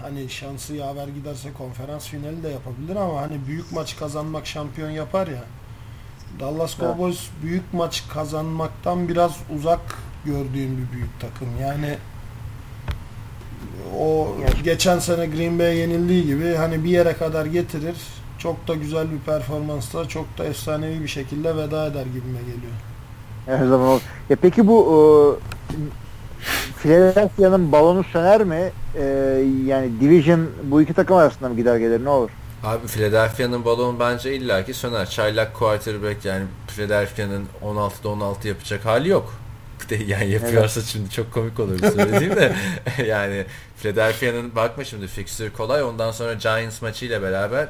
hani 0.01 0.31
şansı 0.31 0.75
yaver 0.75 1.09
giderse 1.09 1.53
konferans 1.53 2.09
finali 2.09 2.43
de 2.43 2.49
yapabilir 2.49 2.97
ama 2.97 3.21
hani 3.21 3.47
büyük 3.47 3.73
maç 3.73 3.97
kazanmak 3.97 4.47
şampiyon 4.47 4.91
yapar 4.91 5.27
ya. 5.27 5.45
Dallas 6.41 6.77
Evet. 6.81 6.81
Cowboys 6.81 7.29
büyük 7.43 7.75
maç 7.75 8.05
kazanmaktan 8.15 9.09
biraz 9.09 9.37
uzak 9.57 9.81
gördüğüm 10.25 10.79
bir 10.79 10.93
büyük 10.93 11.21
takım. 11.21 11.49
Yani 11.63 11.99
o 13.99 14.29
şöyle 14.37 14.63
geçen 14.63 14.99
sene 14.99 15.27
Green 15.27 15.59
Bay'e 15.59 15.75
yenildiği 15.75 16.27
gibi 16.27 16.55
hani 16.55 16.85
bir 16.85 16.91
yere 16.91 17.13
kadar 17.13 17.47
getirir. 17.47 17.97
Çok 18.39 18.69
da 18.69 18.75
güzel 18.75 19.11
bir 19.11 19.19
performansla 19.19 20.09
çok 20.09 20.39
da 20.39 20.45
efsanevi 20.45 21.03
bir 21.03 21.09
şekilde 21.09 21.57
veda 21.57 21.87
eder 21.87 22.07
gibime 22.07 22.39
geliyor. 22.39 22.73
Her 23.47 23.59
zaman 23.67 23.89
olur. 23.89 24.01
Ya 24.31 24.37
peki 24.43 24.67
bu 24.67 24.79
e, 25.71 25.77
Philadelphia'nın 26.83 27.73
balonu 27.73 28.05
söner 28.05 28.45
mi? 28.45 28.73
E, 28.95 29.05
yani 29.67 30.01
Division 30.01 30.47
bu 30.65 30.83
iki 30.83 30.95
takım 30.95 31.17
arasında 31.17 31.49
mı 31.49 31.57
gider 31.57 31.77
gelir 31.77 32.05
ne 32.05 32.09
olur? 32.09 32.31
Abi 32.65 32.87
Philadelphia'nın 32.87 33.65
balon 33.65 34.01
bence 34.01 34.35
illaki 34.35 34.75
söner. 34.75 35.11
Çaylak 35.11 35.55
quarterback 35.55 36.25
yani 36.25 36.45
Philadelphia'nın 36.67 37.47
16'da 37.63 38.09
16 38.09 38.49
yapacak 38.49 38.85
hali 38.85 39.09
yok. 39.09 39.35
Yani 40.07 40.31
yapıyorsa 40.31 40.81
evet. 40.81 40.91
şimdi 40.93 41.11
çok 41.11 41.33
komik 41.35 41.61
olur 41.61 41.79
söylediğim 41.79 42.37
de 42.37 42.57
yani 43.07 43.47
Philadelphia'nın 43.77 44.57
bakma 44.57 44.85
şimdi 44.85 45.07
fixture 45.07 45.53
kolay 45.53 45.83
ondan 45.83 46.11
sonra 46.11 46.35
Giants 46.35 46.83
maçıyla 46.83 47.23
beraber 47.23 47.69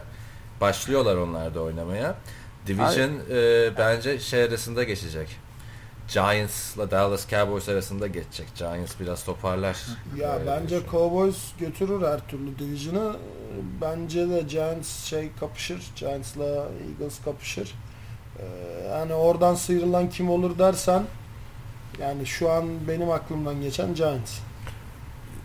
başlıyorlar 0.60 1.16
onlar 1.16 1.55
da 1.55 1.60
oynamaya. 1.60 2.16
Division 2.66 3.10
e, 3.31 3.70
bence 3.78 4.19
şey 4.19 4.43
arasında 4.43 4.85
geçecek. 4.85 5.47
Giants'la 6.14 6.90
Dallas 6.90 7.28
Cowboys 7.30 7.68
arasında 7.68 8.06
geçecek. 8.06 8.47
Giants 8.59 8.93
biraz 9.01 9.24
toparlar. 9.24 9.76
Ya 10.16 10.35
Öyle 10.35 10.47
bence 10.47 10.80
Cowboys 10.90 11.36
götürür 11.60 12.02
her 12.06 12.28
türlü 12.28 12.59
division'ı. 12.59 13.16
Bence 13.80 14.30
de 14.30 14.40
Giants 14.40 15.05
şey 15.05 15.30
kapışır. 15.40 15.82
Giants'la 15.97 16.44
Eagles 16.44 17.20
kapışır. 17.24 17.74
Ee, 18.39 18.44
yani 18.89 19.14
oradan 19.14 19.55
sıyrılan 19.55 20.10
kim 20.10 20.30
olur 20.30 20.59
dersen 20.59 21.02
yani 22.01 22.26
şu 22.26 22.51
an 22.51 22.89
benim 22.89 23.10
aklımdan 23.10 23.60
geçen 23.62 23.94
Giants. 23.94 24.32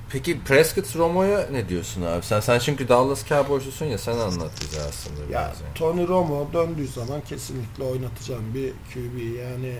Peki 0.10 0.44
Prescott 0.44 0.96
Romo'ya 0.96 1.48
ne 1.52 1.70
diyorsun 1.70 2.02
abi? 2.02 2.26
Sen 2.26 2.40
sen 2.40 2.60
çünkü 2.60 2.88
Dallas 2.90 3.28
Cowboys'usun 3.28 3.86
ya 3.86 3.98
sen 3.98 4.18
anlat 4.18 4.52
bize 4.62 4.82
aslında. 4.82 5.22
Ya 5.34 5.42
yani. 5.42 5.54
Tony 5.76 6.08
Romo 6.08 6.48
döndüğü 6.54 6.88
zaman 6.88 7.22
kesinlikle 7.22 7.84
oynatacağım 7.84 8.54
bir 8.54 8.72
QB 8.72 9.38
yani 9.40 9.76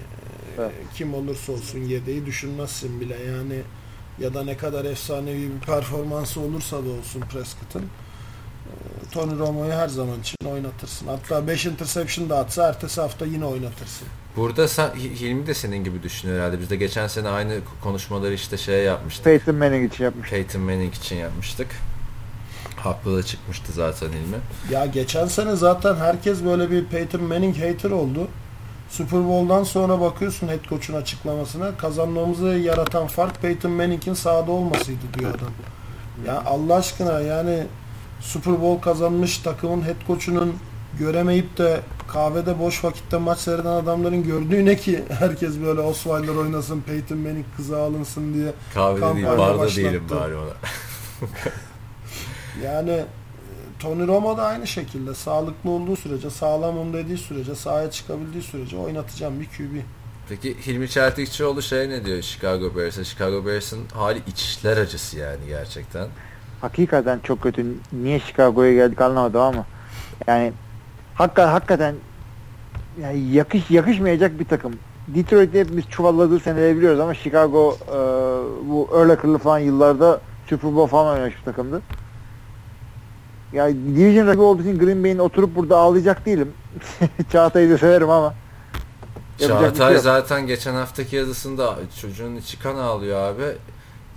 evet. 0.60 0.72
kim 0.96 1.14
olursa 1.14 1.52
olsun 1.52 1.80
yedeği 1.80 2.26
düşünmezsin 2.26 3.02
bile 3.02 3.18
yani 3.24 3.62
ya 4.20 4.34
da 4.34 4.44
ne 4.44 4.58
kadar 4.58 4.86
efsanevi 4.86 5.50
bir 5.56 5.66
performansı 5.66 6.40
olursa 6.40 6.78
da 6.78 6.90
olsun 6.90 7.22
Prescott'ın 7.22 7.82
e, 7.84 8.74
Tony 9.12 9.40
Romo'yu 9.40 9.72
her 9.72 9.88
zaman 9.88 10.20
için 10.20 10.38
oynatırsın. 10.46 11.08
Hatta 11.08 11.48
5 11.48 11.66
interception 11.66 12.30
da 12.30 12.38
atsa 12.38 12.68
ertesi 12.68 13.02
hafta 13.02 13.26
yine 13.26 13.46
oynatırsın. 13.46 14.08
Burada 14.36 14.68
sen, 14.68 14.90
Hilmi 14.96 15.48
de 15.48 15.54
senin 15.54 15.84
gibi 15.84 16.04
düşünüyor 16.04 16.40
herhalde. 16.40 16.60
Biz 16.60 16.70
de 16.70 16.76
geçen 16.76 17.08
sene 17.08 17.30
aynı 17.30 17.60
konuşmaları 17.84 18.34
işte 18.34 18.58
şey 18.58 18.84
yapmıştık. 18.84 19.26
Peyton 19.26 19.56
Manning 19.56 19.94
için 19.94 20.04
yapmıştık. 20.04 20.32
Peyton 20.32 20.62
Manning 20.62 20.96
için 20.96 21.16
yapmıştık. 21.16 21.68
Haklı 22.76 23.18
da 23.18 23.24
çıkmıştı 23.24 23.72
zaten 23.72 24.08
Hilmi. 24.08 24.38
Ya 24.72 24.86
geçen 24.86 25.28
sene 25.28 25.56
zaten 25.56 25.96
herkes 25.96 26.44
böyle 26.44 26.72
bir 26.72 26.86
Peyton 26.86 27.24
Manning 27.24 27.58
hater 27.58 27.92
oldu. 27.92 28.28
Super 28.98 29.28
Bowl'dan 29.28 29.64
sonra 29.64 30.02
bakıyorsun 30.02 30.48
head 30.48 30.64
coach'un 30.70 30.94
açıklamasına. 30.94 31.78
Kazanmamızı 31.78 32.48
yaratan 32.48 33.08
fark 33.08 33.42
Peyton 33.42 33.72
Manning'in 33.72 34.14
sahada 34.14 34.52
olmasıydı 34.52 35.02
diyor 35.20 35.30
adam. 35.30 35.52
Ya 36.28 36.44
Allah 36.46 36.76
aşkına 36.76 37.20
yani 37.20 37.64
Super 38.22 38.62
Bowl 38.62 38.84
kazanmış 38.84 39.38
takımın 39.38 39.82
head 39.82 40.08
coach'unun 40.08 40.56
göremeyip 41.00 41.58
de 41.58 41.80
kahvede 42.08 42.60
boş 42.60 42.84
vakitte 42.84 43.18
maç 43.18 43.40
seyreden 43.40 43.66
adamların 43.66 44.24
gördüğü 44.24 44.66
ne 44.66 44.76
ki 44.78 45.04
herkes 45.20 45.62
böyle 45.62 45.82
Osweiler 45.82 46.36
oynasın, 46.36 46.82
Peyton 46.82 47.18
Manning 47.18 47.46
kıza 47.58 47.84
alınsın 47.84 48.34
diye 48.34 48.54
kahvede 48.74 49.16
değil, 49.16 49.28
barda 49.28 49.60
başlattı. 49.60 49.76
değilim 49.76 50.04
bari 50.10 50.36
ona. 50.36 50.54
yani 52.64 53.04
Tony 53.84 54.08
Romo 54.08 54.38
da 54.38 54.46
aynı 54.46 54.68
şekilde 54.68 55.14
sağlıklı 55.14 55.70
olduğu 55.70 55.96
sürece, 55.96 56.30
sağlamım 56.30 56.94
dediği 56.94 57.18
sürece, 57.18 57.56
sahaya 57.56 57.92
çıkabildiği 57.92 58.44
sürece 58.44 58.78
oynatacağım 58.78 59.40
bir 59.40 59.46
QB. 59.46 59.82
Peki 60.30 60.58
Hilmi 60.68 60.90
Çeltikçioğlu 60.90 61.62
şey 61.62 61.90
ne 61.90 62.06
diyor 62.06 62.22
Chicago 62.22 62.76
Bears'a? 62.76 63.04
Chicago 63.04 63.46
Bears'ın 63.46 63.80
hali 63.94 64.22
içler 64.28 64.78
acısı 64.78 65.20
yani 65.20 65.48
gerçekten. 65.48 66.08
Hakikaten 66.62 67.20
çok 67.24 67.42
kötü. 67.42 67.66
Niye 67.94 68.20
Chicago'ya 68.20 68.74
geldik 68.74 69.02
anlamadım 69.02 69.42
ama 69.42 69.66
yani 70.28 70.54
hakikaten, 71.16 71.52
hakikaten 71.52 71.96
yani 73.02 73.20
yakış 73.20 73.72
yakışmayacak 73.72 74.40
bir 74.40 74.46
takım. 74.46 74.74
Detroit'i 75.08 75.60
hepimiz 75.60 75.86
çuvalladığı 75.90 76.40
seneleri 76.40 76.78
biliyoruz 76.78 77.00
ama 77.00 77.14
Chicago 77.14 77.78
e, 77.88 77.98
bu 78.70 78.84
Urlacher'lı 78.92 79.38
falan 79.38 79.60
yıllarda 79.60 80.22
Super 80.50 80.76
Bowl 80.76 80.92
falan 80.92 81.14
oynamış 81.16 81.38
bir 81.40 81.46
takımdı. 81.46 81.82
Yani 83.54 83.96
Division 83.96 84.28
rakibi 84.28 84.42
olduğu 84.42 84.62
için 84.62 84.80
Green 84.80 85.04
Bay'in 85.04 85.18
oturup 85.18 85.56
burada 85.56 85.78
ağlayacak 85.78 86.26
değilim. 86.26 86.54
Çağatay'ı 87.32 87.70
da 87.70 87.78
severim 87.78 88.10
ama. 88.10 88.34
Çağatay 89.38 89.94
şey 89.94 90.02
zaten 90.02 90.48
geçen 90.48 90.74
haftaki 90.74 91.16
yazısında 91.16 91.76
çocuğun 92.02 92.36
içi 92.36 92.60
kan 92.60 92.76
ağlıyor 92.76 93.20
abi. 93.20 93.44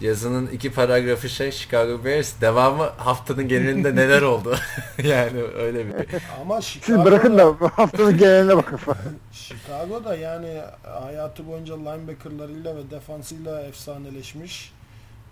Yazının 0.00 0.46
iki 0.46 0.72
paragrafı 0.72 1.28
şey 1.28 1.50
Chicago 1.50 2.04
Bears 2.04 2.40
devamı 2.40 2.82
haftanın 2.82 3.48
genelinde 3.48 3.96
neler 3.96 4.22
oldu? 4.22 4.56
Yani 5.04 5.42
öyle 5.58 5.86
bir 5.86 5.94
ama 6.42 6.60
Chicago 6.60 6.86
Siz 6.86 7.04
bırakın 7.04 7.38
da 7.38 7.54
haftanın 7.72 8.18
geneline 8.18 8.56
bakın. 8.56 8.78
Chicago'da 9.32 10.16
yani 10.16 10.60
hayatı 10.82 11.46
boyunca 11.46 11.76
linebackerlarıyla 11.76 12.76
ve 12.76 12.90
defansıyla 12.90 13.62
efsaneleşmiş. 13.62 14.72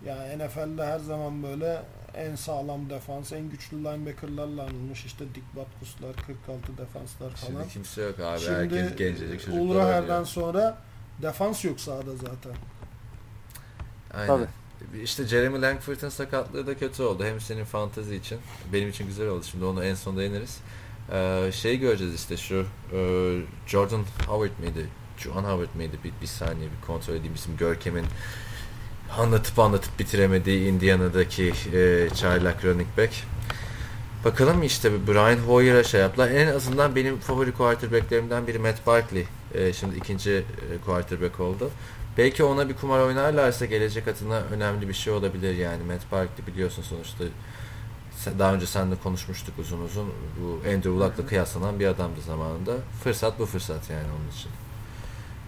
Yani 0.05 0.45
NFL'de 0.45 0.85
her 0.85 0.99
zaman 0.99 1.43
böyle 1.43 1.81
en 2.17 2.35
sağlam 2.35 2.89
defans, 2.89 3.31
en 3.31 3.49
güçlü 3.49 3.77
linebackerlarla 3.77 4.63
anılmış. 4.63 5.05
işte 5.05 5.25
Dick 5.35 5.45
Butkus'lar, 5.55 6.15
46 6.27 6.77
defanslar 6.77 7.29
falan. 7.29 7.51
Şimdi 7.51 7.73
kimse 7.73 8.01
yok 8.01 8.19
abi. 8.19 8.39
Şimdi 8.39 8.55
Herkes 8.55 8.95
gencecik 8.95 9.39
çocuklar 9.41 9.59
Ulraher'den 9.61 10.23
sonra 10.23 10.77
defans 11.21 11.65
yok 11.65 11.79
sahada 11.79 12.15
zaten. 12.15 12.53
Aynen. 14.13 14.27
Tabii. 14.27 14.47
İşte 15.03 15.27
Jeremy 15.27 15.61
Langford'un 15.61 16.09
sakatlığı 16.09 16.67
da 16.67 16.77
kötü 16.77 17.03
oldu. 17.03 17.25
Hem 17.25 17.41
senin 17.41 17.63
fantezi 17.63 18.15
için. 18.15 18.39
Benim 18.73 18.89
için 18.89 19.07
güzel 19.07 19.27
oldu. 19.27 19.43
Şimdi 19.43 19.65
onu 19.65 19.83
en 19.83 19.95
sonda 19.95 20.23
ineriz. 20.23 20.59
Ee, 21.11 21.49
şey 21.53 21.77
göreceğiz 21.79 22.15
işte 22.15 22.37
şu 22.37 22.65
e, 22.93 22.99
Jordan 23.67 24.03
Howard 24.27 24.59
mıydı? 24.59 24.87
John 25.17 25.43
Howard 25.43 25.75
mıydı? 25.75 25.97
Bir, 26.03 26.11
bir 26.21 26.27
saniye 26.27 26.67
bir 26.67 26.87
kontrol 26.87 27.13
edeyim 27.13 27.33
bizim 27.35 27.57
Görkem'in 27.57 28.05
anlatıp 29.17 29.59
anlatıp 29.59 29.99
bitiremediği 29.99 30.67
Indiana'daki 30.67 31.53
e, 31.73 32.09
çaylak 32.15 32.65
running 32.65 32.87
back. 32.97 33.13
Bakalım 34.25 34.63
işte 34.63 35.07
Brian 35.07 35.37
Hoyer'a 35.37 35.83
şey 35.83 36.01
yaptılar. 36.01 36.29
En 36.29 36.47
azından 36.47 36.95
benim 36.95 37.19
favori 37.19 37.51
quarterbacklerimden 37.51 38.47
biri 38.47 38.59
Matt 38.59 38.87
Barkley. 38.87 39.25
E, 39.53 39.73
şimdi 39.73 39.95
ikinci 39.97 40.31
e, 40.31 40.43
quarterback 40.85 41.39
oldu. 41.39 41.69
Belki 42.17 42.43
ona 42.43 42.69
bir 42.69 42.75
kumar 42.75 42.99
oynarlarsa 42.99 43.65
gelecek 43.65 44.07
adına 44.07 44.39
önemli 44.51 44.89
bir 44.89 44.93
şey 44.93 45.13
olabilir 45.13 45.55
yani. 45.55 45.83
Matt 45.83 46.11
Barkley 46.11 46.47
biliyorsun 46.47 46.83
sonuçta 46.83 47.23
daha 48.39 48.53
önce 48.53 48.65
seninle 48.65 48.95
konuşmuştuk 48.95 49.59
uzun 49.59 49.81
uzun. 49.81 50.07
Bu 50.41 50.69
Andrew 50.69 50.89
Luck'la 50.89 51.25
kıyaslanan 51.25 51.79
bir 51.79 51.87
adamdı 51.87 52.21
zamanında. 52.21 52.73
Fırsat 53.03 53.39
bu 53.39 53.45
fırsat 53.45 53.89
yani 53.89 54.07
onun 54.19 54.31
için. 54.31 54.51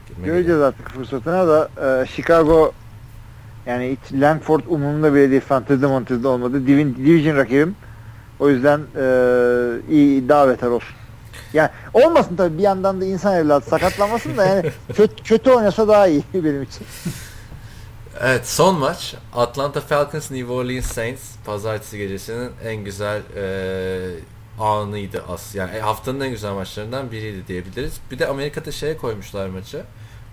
Girme 0.08 0.28
Göreceğiz 0.28 0.62
artık 0.62 0.90
fırsatına 0.90 1.48
da 1.48 1.70
e, 2.02 2.06
Chicago 2.06 2.74
yani 3.68 3.98
hiç 3.98 4.22
Langford 4.22 4.62
umurumda 4.68 5.14
bile 5.14 5.32
değil 5.32 5.42
fantezi 5.42 5.88
montezde 5.88 6.28
olmadı. 6.28 6.68
Division 6.68 7.38
rakibim. 7.38 7.76
O 8.40 8.50
yüzden 8.50 8.80
e, 8.80 9.04
iyi 9.90 10.30
daha 10.30 10.48
beter 10.48 10.68
olsun. 10.68 10.96
Yani 11.54 11.70
olmasın 11.94 12.36
tabii 12.36 12.58
bir 12.58 12.64
yandan 12.64 13.02
da 13.02 13.06
insan 13.06 13.36
evladı 13.36 13.66
sakatlamasın 13.66 14.38
da 14.38 14.46
yani 14.46 14.72
kötü, 14.94 15.24
kötü 15.24 15.52
oynasa 15.52 15.88
daha 15.88 16.08
iyi 16.08 16.24
benim 16.34 16.64
için. 16.64 16.88
Evet 18.22 18.48
son 18.48 18.80
maç 18.80 19.16
Atlanta 19.34 19.82
Falcons 19.82 20.32
New 20.32 20.54
Orleans 20.54 20.86
Saints 20.86 21.22
pazartesi 21.46 21.98
gecesinin 21.98 22.52
en 22.66 22.76
güzel 22.76 23.22
e, 23.36 23.44
anıydı 24.60 25.24
as 25.30 25.56
yani 25.56 25.80
haftanın 25.80 26.20
en 26.20 26.30
güzel 26.30 26.52
maçlarından 26.52 27.12
biriydi 27.12 27.48
diyebiliriz. 27.48 28.00
Bir 28.12 28.20
de 28.20 28.28
Amerika'da 28.28 28.72
şeye 28.72 28.98
koymuşlar 28.98 29.50
maçı. 29.50 29.84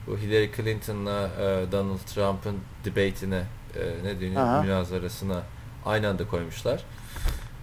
Bu 0.06 0.18
Hillary 0.18 0.50
Clinton'la 0.56 1.30
e, 1.40 1.72
Donald 1.72 1.98
Trump'ın 1.98 2.56
debate'ine 2.84 3.42
e, 3.76 4.04
ne 4.04 4.20
deniyor 4.20 4.64
münazarasına 4.64 5.42
aynı 5.84 6.08
anda 6.08 6.28
koymuşlar. 6.28 6.84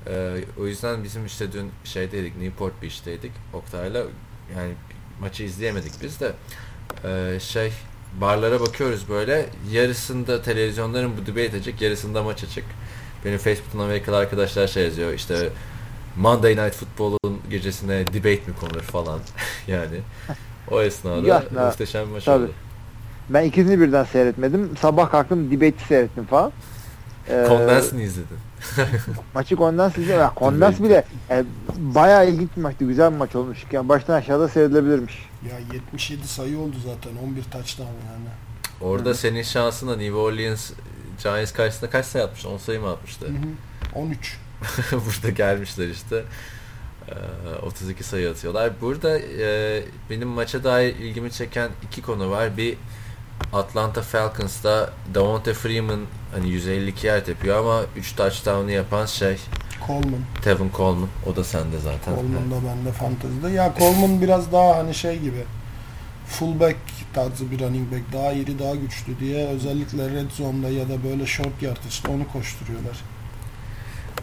Ee, 0.07 0.43
o 0.59 0.68
yüzden 0.68 1.03
bizim 1.03 1.26
işte 1.26 1.51
dün 1.51 1.72
şeydeydik 1.84 2.38
Newport 2.38 2.81
Beach'teydik 2.81 3.31
Oktay'la. 3.53 4.03
Yani 4.57 4.73
maçı 5.19 5.43
izleyemedik 5.43 5.91
biz 6.03 6.19
de. 6.19 6.34
Ee, 7.05 7.39
şey 7.39 7.73
barlara 8.22 8.59
bakıyoruz 8.59 9.09
böyle. 9.09 9.49
Yarısında 9.72 10.41
televizyonların 10.41 11.18
bu 11.18 11.26
debate 11.26 11.45
edecek 11.45 11.81
yarısında 11.81 12.23
maç 12.23 12.43
açık. 12.43 12.65
Benim 13.26 13.38
Facebook'tan 13.38 13.80
Amerikalı 13.80 14.18
arkadaşlar 14.18 14.68
şey 14.68 14.84
yazıyor 14.84 15.13
işte 15.13 15.49
Monday 16.18 16.51
Night 16.51 16.76
Football'un 16.76 17.41
gecesine 17.49 18.07
debate 18.07 18.51
mi 18.51 18.55
konur? 18.59 18.81
falan. 18.81 19.19
Yani 19.68 19.99
o 20.72 20.81
esnada 20.81 21.27
ya, 21.27 21.43
muhteşem 21.68 22.07
bir 22.07 22.11
maç 22.11 22.23
tabii. 22.23 22.43
oldu. 22.43 22.52
Ben 23.30 23.43
ikisini 23.43 23.80
birden 23.80 24.03
seyretmedim. 24.03 24.77
Sabah 24.81 25.11
kalktım 25.11 25.52
debate'i 25.52 25.88
seyrettim 25.88 26.26
falan. 26.26 26.52
Ee, 27.30 27.45
Condensed'ini 27.48 28.03
izledin. 28.03 28.38
Maçı 29.34 29.56
kondans 29.56 29.98
izle. 29.98 30.14
Ya, 30.14 30.34
kondans 30.35 30.80
bile 30.80 31.06
yani, 31.30 31.45
bayağı 31.77 32.30
ilginç 32.30 32.49
bir 32.57 32.61
maçtı. 32.61 32.85
Güzel 32.85 33.11
bir 33.11 33.18
maç 33.18 33.35
olmuş. 33.35 33.60
Yani 33.72 33.89
baştan 33.89 34.14
aşağıda 34.14 34.48
seyredilebilirmiş. 34.48 35.30
Ya 35.49 35.60
77 35.73 36.27
sayı 36.27 36.60
oldu 36.60 36.76
zaten. 36.85 37.11
11 37.23 37.43
touchdown 37.43 37.84
yani. 37.84 38.30
Orada 38.81 39.14
senin 39.14 39.41
şansına 39.43 39.95
New 39.95 40.15
Orleans 40.15 40.72
Giants 41.23 41.52
karşısında 41.52 41.89
kaç 41.89 42.06
sayı 42.06 42.26
atmıştı? 42.26 42.49
10 42.49 42.57
sayı 42.57 42.81
mı 42.81 42.89
atmıştı? 42.89 43.26
Hı 43.26 43.31
hı. 43.31 43.99
13. 43.99 44.38
Burada 44.91 45.30
gelmişler 45.30 45.88
işte. 45.88 46.23
Ee, 47.09 47.65
32 47.65 48.03
sayı 48.03 48.29
atıyorlar. 48.29 48.71
Burada 48.81 49.19
e, 49.19 49.83
benim 50.09 50.27
maça 50.27 50.63
dair 50.63 50.95
ilgimi 50.95 51.31
çeken 51.31 51.69
iki 51.83 52.01
konu 52.01 52.29
var. 52.29 52.57
Bir 52.57 52.77
Atlanta 53.53 54.01
Falcons'ta 54.01 54.93
Davante 55.13 55.53
Freeman 55.53 55.99
hani 56.33 56.49
152 56.49 57.07
yard 57.07 57.27
yapıyor 57.27 57.57
ama 57.59 57.81
3 57.97 58.15
touchdown'u 58.15 58.71
yapan 58.71 59.05
şey 59.05 59.37
Coleman. 59.87 60.21
Tevin 60.41 60.71
Coleman. 60.77 61.09
O 61.31 61.35
da 61.35 61.43
sende 61.43 61.79
zaten. 61.79 62.15
Coleman 62.15 62.51
da 62.51 62.67
bende 62.67 62.91
fantezide. 62.91 63.49
Ya 63.49 63.73
Coleman 63.79 64.21
biraz 64.21 64.51
daha 64.51 64.77
hani 64.77 64.93
şey 64.93 65.19
gibi 65.19 65.43
fullback 66.27 66.77
tarzı 67.13 67.51
bir 67.51 67.59
running 67.59 67.91
back. 67.91 68.13
Daha 68.13 68.31
iri, 68.31 68.59
daha 68.59 68.75
güçlü 68.75 69.19
diye 69.19 69.47
özellikle 69.47 70.09
red 70.09 70.31
zone'da 70.31 70.69
ya 70.69 70.89
da 70.89 71.03
böyle 71.03 71.25
short 71.25 71.61
yardage'da 71.61 72.11
onu 72.11 72.27
koşturuyorlar. 72.33 72.97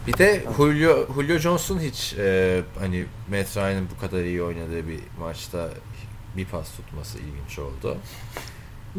Bir 0.09 0.17
de 0.17 0.43
Julio, 0.57 1.07
Julio 1.15 1.37
Jones'un 1.37 1.79
hiç 1.79 2.15
e, 2.19 2.61
hani 2.79 3.05
Matt 3.29 3.57
Ryan'ın 3.57 3.87
bu 3.95 4.01
kadar 4.01 4.23
iyi 4.23 4.43
oynadığı 4.43 4.87
bir 4.87 4.99
maçta 5.19 5.69
bir 6.37 6.45
pas 6.45 6.71
tutması 6.75 7.17
ilginç 7.17 7.59
oldu. 7.59 7.97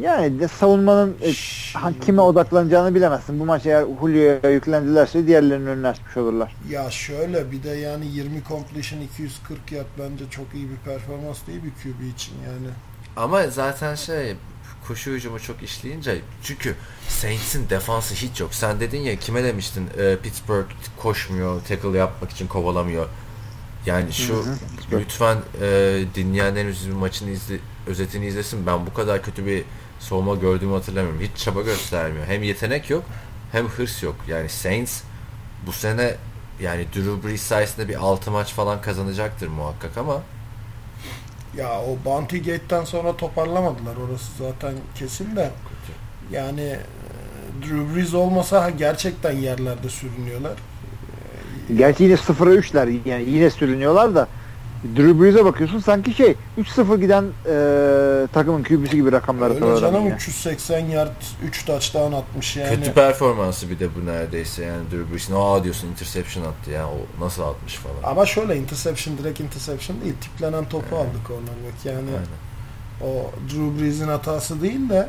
Yani 0.01 0.41
de 0.41 0.49
savunmanın 0.49 1.17
e, 1.23 1.33
ha- 1.79 1.93
kime 2.01 2.23
odaklanacağını 2.23 2.95
bilemezsin. 2.95 3.41
Bu 3.41 3.45
maç 3.45 3.67
eğer 3.67 3.85
Julio'ya 4.01 4.51
yüklendilerse 4.51 5.27
diğerlerinin 5.27 5.67
önüne 5.67 5.89
açmış 5.89 6.17
olurlar. 6.17 6.57
Ya 6.71 6.91
şöyle 6.91 7.53
bir 7.53 7.63
de 7.63 7.71
yani 7.71 8.07
20 8.07 8.43
completion 8.49 9.01
240 9.01 9.73
yard 9.73 9.87
bence 9.99 10.31
çok 10.31 10.55
iyi 10.55 10.69
bir 10.71 10.77
performans 10.77 11.47
değil 11.47 11.61
bir 11.65 11.71
QB 11.71 12.15
için 12.15 12.35
yani. 12.47 12.73
Ama 13.17 13.47
zaten 13.47 13.95
şey 13.95 14.37
koşu 14.91 15.11
hücumu 15.11 15.41
çok 15.41 15.63
işleyince 15.63 16.21
çünkü 16.43 16.75
Saints'in 17.09 17.71
defansı 17.71 18.15
hiç 18.15 18.41
yok. 18.41 18.55
Sen 18.55 18.81
dedin 18.81 19.01
ya 19.01 19.17
kime 19.17 19.45
demiştin 19.45 19.89
e, 19.99 20.17
Pittsburgh 20.17 20.67
koşmuyor, 20.97 21.61
tackle 21.65 21.99
yapmak 21.99 22.31
için 22.31 22.47
kovalamıyor. 22.47 23.07
Yani 23.87 24.13
şu 24.13 24.35
Hı 24.35 24.39
hı, 24.39 24.59
Pittsburgh. 24.77 25.01
lütfen 25.01 25.39
e, 25.63 26.01
dinleyenlerimiz 26.15 26.89
bir 26.89 26.93
maçın 26.93 27.29
izle, 27.29 27.57
özetini 27.87 28.27
izlesin. 28.27 28.67
Ben 28.67 28.87
bu 28.87 28.95
kadar 28.95 29.23
kötü 29.23 29.47
bir 29.47 29.65
savunma 30.01 30.35
gördüğümü 30.35 30.73
hatırlamıyorum. 30.75 31.21
Hiç 31.21 31.43
çaba 31.45 31.63
göstermiyor. 31.63 32.27
Hem 32.27 32.43
yetenek 32.43 32.91
yok 32.91 33.05
hem 33.53 33.69
hırs 33.69 34.03
yok. 34.03 34.17
Yani 34.29 34.49
Saints 34.49 35.03
bu 35.67 35.73
sene 35.73 36.17
yani 36.61 36.87
Drew 36.95 37.29
Brees 37.29 37.43
sayesinde 37.43 37.89
bir 37.89 37.95
6 38.05 38.31
maç 38.31 38.53
falan 38.53 38.83
kazanacaktır 38.83 39.49
muhakkak 39.49 39.99
ama 39.99 40.23
Ya 41.57 41.81
o 41.81 42.05
Bounty 42.05 42.39
Gate'den 42.39 42.85
sonra 42.85 43.17
toparlamadılar 43.17 43.97
orası 44.09 44.27
zaten 44.39 44.75
kesin 44.95 45.37
de. 45.37 45.51
Yani 46.33 46.61
e, 46.61 46.79
Drew 47.63 47.95
Brees 47.95 48.15
olmasa 48.15 48.71
gerçekten 48.71 49.33
yerlerde 49.33 49.89
sürünüyorlar. 49.89 50.53
Gerçi 51.77 52.05
yine 52.05 52.15
0'a 52.15 52.55
3'ler 52.55 52.99
yani 53.09 53.25
yine 53.31 53.51
sürünüyorlar 53.51 54.15
da 54.15 54.29
Drew 54.85 55.21
Brees'e 55.21 55.45
bakıyorsun 55.45 55.79
sanki 55.79 56.15
şey 56.15 56.35
3-0 56.59 57.01
giden 57.01 57.25
e, 57.25 58.27
takımın 58.33 58.63
QB'si 58.63 58.97
gibi 58.97 59.13
rakamlar 59.13 59.51
Öyle 59.51 59.81
canım 59.81 60.05
yine. 60.05 60.15
380 60.15 60.79
yard 60.87 61.23
3 61.45 61.65
touchdown 61.65 62.13
atmış 62.13 62.57
yani. 62.57 62.77
Kötü 62.77 62.93
performansı 62.93 63.71
bir 63.71 63.79
de 63.79 63.89
bu 63.95 64.07
neredeyse 64.07 64.65
yani 64.65 64.83
Drew 64.91 65.13
Brees'in 65.13 65.35
aa 65.37 65.65
diyorsun 65.65 65.89
interception 65.89 66.45
attı 66.45 66.71
ya 66.71 66.87
o 66.87 67.25
nasıl 67.25 67.43
atmış 67.43 67.75
falan. 67.75 68.13
Ama 68.13 68.27
şöyle 68.27 68.57
interception 68.57 69.19
direkt 69.19 69.41
interception 69.41 70.01
değil. 70.05 70.15
Tiplenen 70.21 70.65
topu 70.65 70.97
aldı 70.97 71.17
cornerback. 71.29 71.85
Yani 71.85 71.99
Aynen. 71.99 73.13
o 73.13 73.31
Drew 73.49 73.83
Brees'in 73.83 74.09
hatası 74.09 74.63
değil 74.63 74.89
de 74.89 75.09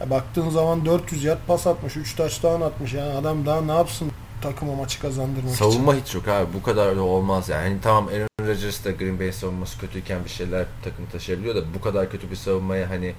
ya 0.00 0.10
baktığın 0.10 0.50
zaman 0.50 0.86
400 0.86 1.24
yard 1.24 1.38
pas 1.46 1.66
atmış. 1.66 1.96
3 1.96 2.16
touchdown 2.16 2.62
atmış. 2.62 2.92
Yani 2.94 3.12
adam 3.14 3.46
daha 3.46 3.60
ne 3.60 3.72
yapsın 3.72 4.12
takıma 4.42 4.74
maçı 4.74 5.00
kazandırmak 5.00 5.54
Savunma 5.54 5.94
hiç 5.94 6.14
yok 6.14 6.28
abi 6.28 6.54
bu 6.54 6.62
kadar 6.62 6.96
da 6.96 7.02
olmaz 7.02 7.48
yani. 7.48 7.68
Hani 7.68 7.80
tamam 7.80 8.08
Aaron 8.08 8.48
Rodgers 8.48 8.84
da 8.84 8.90
Green 8.90 9.20
Bay 9.20 9.32
savunması 9.32 9.78
kötüyken 9.78 10.24
bir 10.24 10.30
şeyler 10.30 10.66
takım 10.84 11.06
taşıyabiliyor 11.06 11.54
da 11.54 11.74
bu 11.74 11.80
kadar 11.80 12.10
kötü 12.10 12.30
bir 12.30 12.36
savunmaya 12.36 12.90
hani 12.90 13.14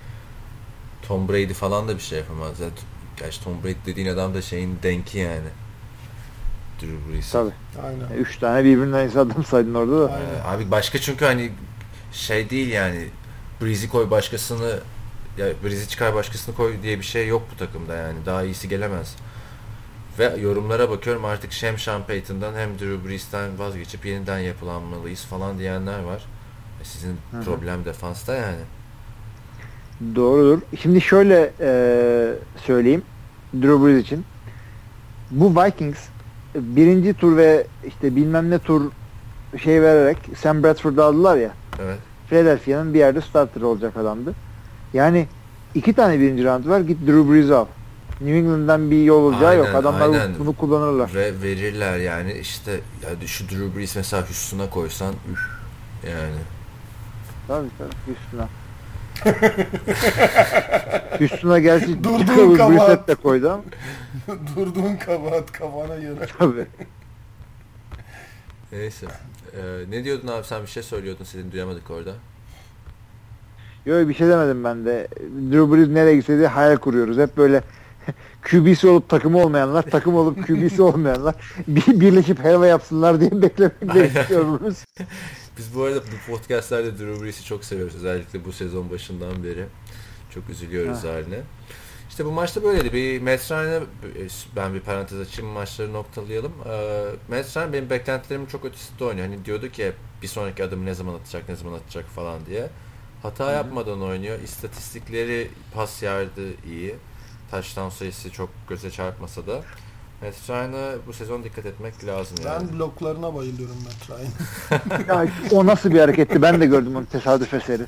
Tom 1.07 1.29
Brady 1.29 1.53
falan 1.53 1.87
da 1.87 1.95
bir 1.95 2.01
şey 2.01 2.19
yapamaz. 2.19 2.59
Yani, 2.59 2.71
gerçi 3.17 3.43
Tom 3.43 3.63
Brady 3.63 3.75
dediğin 3.85 4.07
adam 4.07 4.33
da 4.33 4.41
şeyin 4.41 4.77
denki 4.83 5.17
yani. 5.17 5.49
Drew 6.81 7.11
Brees. 7.11 7.31
Tabii. 7.31 7.47
için. 7.47 7.81
Aynen. 7.83 8.21
3 8.21 8.37
tane 8.37 8.63
birbirinden 8.63 9.07
iyisi 9.07 9.19
adam 9.19 9.43
saydın 9.43 9.73
orada 9.73 10.01
da. 10.01 10.13
Aynen. 10.13 10.57
Abi 10.57 10.71
başka 10.71 10.99
çünkü 10.99 11.25
hani 11.25 11.51
şey 12.13 12.49
değil 12.49 12.71
yani 12.71 13.07
Breeze'i 13.61 13.89
koy 13.89 14.11
başkasını 14.11 14.79
ya 15.37 15.47
Breeze'i 15.63 15.87
çıkar 15.87 16.15
başkasını 16.15 16.55
koy 16.55 16.81
diye 16.83 16.99
bir 16.99 17.05
şey 17.05 17.27
yok 17.27 17.41
bu 17.53 17.57
takımda 17.57 17.95
yani. 17.95 18.17
Daha 18.25 18.43
iyisi 18.43 18.69
gelemez. 18.69 19.15
Ve 20.19 20.35
yorumlara 20.41 20.90
bakıyorum 20.90 21.26
artık 21.26 21.64
hem 21.64 21.77
Sean 21.77 22.03
Payton'dan 22.03 22.53
hem 22.56 22.69
Drew 22.80 23.10
Brees'ten 23.10 23.60
vazgeçip 23.60 24.06
yeniden 24.06 24.40
yapılanmalıyız 24.40 25.22
falan 25.26 25.60
diyenler 25.60 25.99
var. 25.99 26.26
E 26.81 26.84
sizin 26.84 27.18
Hı 27.31 27.38
hı. 27.38 27.44
problem 27.44 27.85
defansta 27.85 28.35
yani. 28.35 28.61
Doğrudur. 30.15 30.61
Şimdi 30.81 31.02
şöyle 31.02 31.52
e, 31.60 31.69
söyleyeyim 32.65 33.02
Drew 33.53 33.85
Brees 33.85 34.03
için. 34.03 34.26
Bu 35.31 35.49
Vikings 35.56 35.99
birinci 36.56 37.14
tur 37.14 37.38
ve 37.38 37.68
işte 37.88 38.15
bilmem 38.15 38.49
ne 38.49 38.60
tur 38.60 38.91
şey 39.64 39.81
vererek 39.81 40.18
Sam 40.38 40.64
Bradford'u 40.64 41.03
aldılar 41.03 41.38
ya. 41.38 41.52
Evet. 41.84 41.99
Philadelphia'nın 42.30 42.94
bir 42.94 42.99
yerde 42.99 43.22
starter 43.22 43.61
olacak 43.61 43.98
adamdı. 43.98 44.34
Yani 44.94 45.27
iki 45.76 45.94
tane 45.94 46.19
birinci 46.19 46.44
round 46.45 46.65
var. 46.69 46.80
Git 46.80 47.07
Drew 47.07 47.34
Brees'i 47.34 47.53
al. 47.56 47.65
New 48.22 48.38
England'dan 48.38 48.91
bir 48.91 49.03
yol 49.03 49.23
olacağı 49.23 49.57
yok. 49.57 49.68
Aynen, 49.68 49.77
Adamlar 49.80 50.02
aynen. 50.10 50.40
bunu 50.40 50.53
kullanırlar. 50.53 51.14
Ve 51.14 51.41
verirler 51.41 51.98
yani 51.98 52.34
işte 52.34 52.72
ya 53.03 53.27
şu 53.27 53.49
Drew 53.49 53.77
Brees 53.77 53.95
mesela 53.95 54.23
Houston'a 54.23 54.69
koysan 54.69 55.14
üf 55.31 55.40
yani. 56.11 56.35
Tabii 57.48 57.68
tabii 57.77 58.15
üstüne. 58.18 58.48
üstüne 61.19 61.60
gerçi 61.60 62.03
Durduğun 62.03 62.57
kabahat. 62.57 63.07
De 63.07 63.15
koydu 63.15 63.49
ama 63.52 63.64
Durduğun 64.56 64.95
kabahat 64.95 65.52
kafana 65.52 65.95
göre. 65.95 66.27
tabii. 66.40 66.65
Neyse. 68.72 69.06
Ee, 69.57 69.61
ne 69.90 70.03
diyordun 70.03 70.27
abi 70.27 70.44
sen 70.48 70.61
bir 70.61 70.68
şey 70.68 70.84
söylüyordun 70.84 71.23
seni 71.23 71.52
duyamadık 71.52 71.91
orada. 71.91 72.14
Yok 73.85 74.10
bir 74.10 74.14
şey 74.14 74.27
demedim 74.27 74.64
ben 74.64 74.85
de. 74.85 75.07
Drew 75.52 75.76
Brees 75.76 75.88
nereye 75.88 76.15
gitse 76.15 76.38
diye 76.38 76.48
hayal 76.48 76.77
kuruyoruz. 76.77 77.18
Hep 77.18 77.38
böyle 77.38 77.64
QB'si 78.43 78.87
olup 78.87 79.09
takımı 79.09 79.37
olmayanlar, 79.37 79.83
takım 79.83 80.15
olup 80.15 80.47
QB'si 80.47 80.81
olmayanlar 80.81 81.35
bir 81.67 81.99
birleşip 81.99 82.39
helva 82.43 82.67
yapsınlar 82.67 83.19
diye 83.19 83.41
beklemek 83.41 83.81
bekliyoruz. 83.81 84.85
Biz 85.57 85.75
bu 85.75 85.83
arada 85.83 85.99
bu 85.99 86.31
podcastlerde 86.31 86.97
Drew 86.97 87.23
Brees'i 87.23 87.45
çok 87.45 87.65
seviyoruz. 87.65 87.95
Özellikle 87.95 88.45
bu 88.45 88.51
sezon 88.51 88.89
başından 88.89 89.43
beri. 89.43 89.65
Çok 90.33 90.49
üzülüyoruz 90.49 91.03
Ha. 91.03 91.09
haline. 91.09 91.39
İşte 92.09 92.25
bu 92.25 92.31
maçta 92.31 92.63
böyleydi. 92.63 92.93
Bir 92.93 93.21
Matt 93.21 93.51
ben 94.55 94.73
bir 94.73 94.79
parantez 94.79 95.19
açayım 95.19 95.51
maçları 95.51 95.93
noktalayalım. 95.93 96.51
Ee, 96.65 97.05
Matt 97.29 97.73
benim 97.73 97.89
beklentilerimin 97.89 98.47
çok 98.47 98.65
ötesinde 98.65 99.05
oynuyor. 99.05 99.27
Hani 99.27 99.45
diyordu 99.45 99.69
ki 99.69 99.91
bir 100.21 100.27
sonraki 100.27 100.63
adımı 100.63 100.85
ne 100.85 100.93
zaman 100.93 101.13
atacak, 101.13 101.49
ne 101.49 101.55
zaman 101.55 101.73
atacak 101.73 102.05
falan 102.05 102.45
diye. 102.45 102.69
Hata 103.23 103.51
yapmadan 103.51 104.01
oynuyor. 104.01 104.39
İstatistikleri 104.39 105.49
pas 105.73 106.03
yardı 106.03 106.41
iyi. 106.65 106.95
Touchdown 107.53 107.89
sayısı 107.89 108.31
çok 108.31 108.49
göze 108.69 108.91
çarpmasa 108.91 109.47
da. 109.47 109.61
Matt 110.21 110.49
Ryan'a 110.49 110.91
bu 111.07 111.13
sezon 111.13 111.43
dikkat 111.43 111.65
etmek 111.65 112.05
lazım 112.05 112.38
yani. 112.45 112.67
Ben 112.69 112.80
bloklarına 112.80 113.35
bayılıyorum 113.35 113.75
Matt 113.84 114.09
Ryan. 114.09 114.31
Ya, 115.07 115.31
o 115.51 115.65
nasıl 115.65 115.91
bir 115.91 115.99
hareketti 115.99 116.41
ben 116.41 116.61
de 116.61 116.65
gördüm 116.65 116.95
onu 116.95 117.05
tesadüf 117.05 117.53
eseri. 117.53 117.84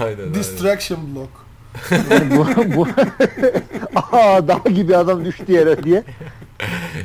aynen, 0.00 0.18
aynen. 0.18 0.34
Distraction 0.34 1.00
block. 1.14 1.30
Yani 2.10 2.38
bu, 2.38 2.76
bu 2.76 2.86
Aa 4.12 4.48
dağ 4.48 4.70
gibi 4.70 4.96
adam 4.96 5.24
düştü 5.24 5.52
yere 5.52 5.82
diye. 5.82 6.04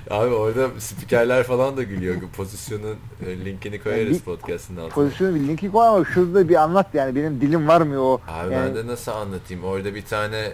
Abi 0.10 0.34
orada 0.34 0.80
spikerler 0.80 1.44
falan 1.44 1.78
da 1.78 1.84
gülüyor. 1.84 2.16
Pozisyonun 2.38 2.96
e, 3.26 3.46
linkini 3.46 3.84
koyarız 3.84 4.14
bir 4.14 4.20
podcast'ın 4.20 4.78
altına. 4.78 4.90
Pozisyonu 4.90 5.36
bir 5.36 5.40
linki 5.40 5.72
koy 5.72 5.88
ama 5.88 6.06
şurada 6.06 6.50
bir 6.50 6.56
anlat 6.56 6.88
yani 6.94 7.16
benim 7.16 7.42
dilim 7.42 7.68
varmıyor 7.68 8.02
o. 8.02 8.22
Abi 8.28 8.54
yani, 8.54 8.66
ben 8.68 8.76
de 8.76 8.88
nasıl 8.88 9.12
anlatayım? 9.12 9.64
Orada 9.64 9.96
bir 9.96 10.06
tane 10.06 10.54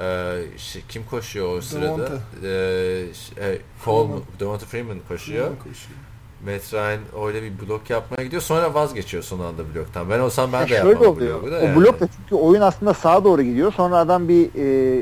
e, 0.00 0.34
şey, 0.58 0.82
kim 0.88 1.04
koşuyor 1.10 1.58
o 1.58 1.60
sırada? 1.60 1.86
Devonta. 1.86 2.12
E, 2.42 3.14
ş- 3.14 3.40
e, 3.40 3.58
Coleman, 3.84 4.06
Freeman. 4.08 4.22
Devonta 4.40 4.66
Freeman 4.66 4.96
koşuyor. 5.08 5.46
Koşuyor. 5.58 5.98
Matt 6.46 6.74
Ryan 6.74 7.00
öyle 7.26 7.42
bir 7.42 7.52
blok 7.68 7.90
yapmaya 7.90 8.24
gidiyor. 8.24 8.42
Sonra 8.42 8.74
vazgeçiyor 8.74 9.22
son 9.22 9.40
anda 9.40 9.62
bloktan. 9.74 10.10
Ben 10.10 10.18
olsam 10.20 10.52
ben 10.52 10.60
Ya 10.60 10.64
de 10.64 10.68
şöyle 10.68 10.88
yapmam 10.88 11.08
oluyor. 11.12 11.42
bloku 11.42 11.50
da 11.52 11.56
O 11.56 11.64
yani. 11.64 11.76
blok 11.76 12.00
da 12.00 12.08
çünkü 12.16 12.34
oyun 12.34 12.60
aslında 12.60 12.94
sağa 12.94 13.24
doğru 13.24 13.42
gidiyor. 13.42 13.72
Sonra 13.72 13.96
adam 13.96 14.28
bir 14.28 14.48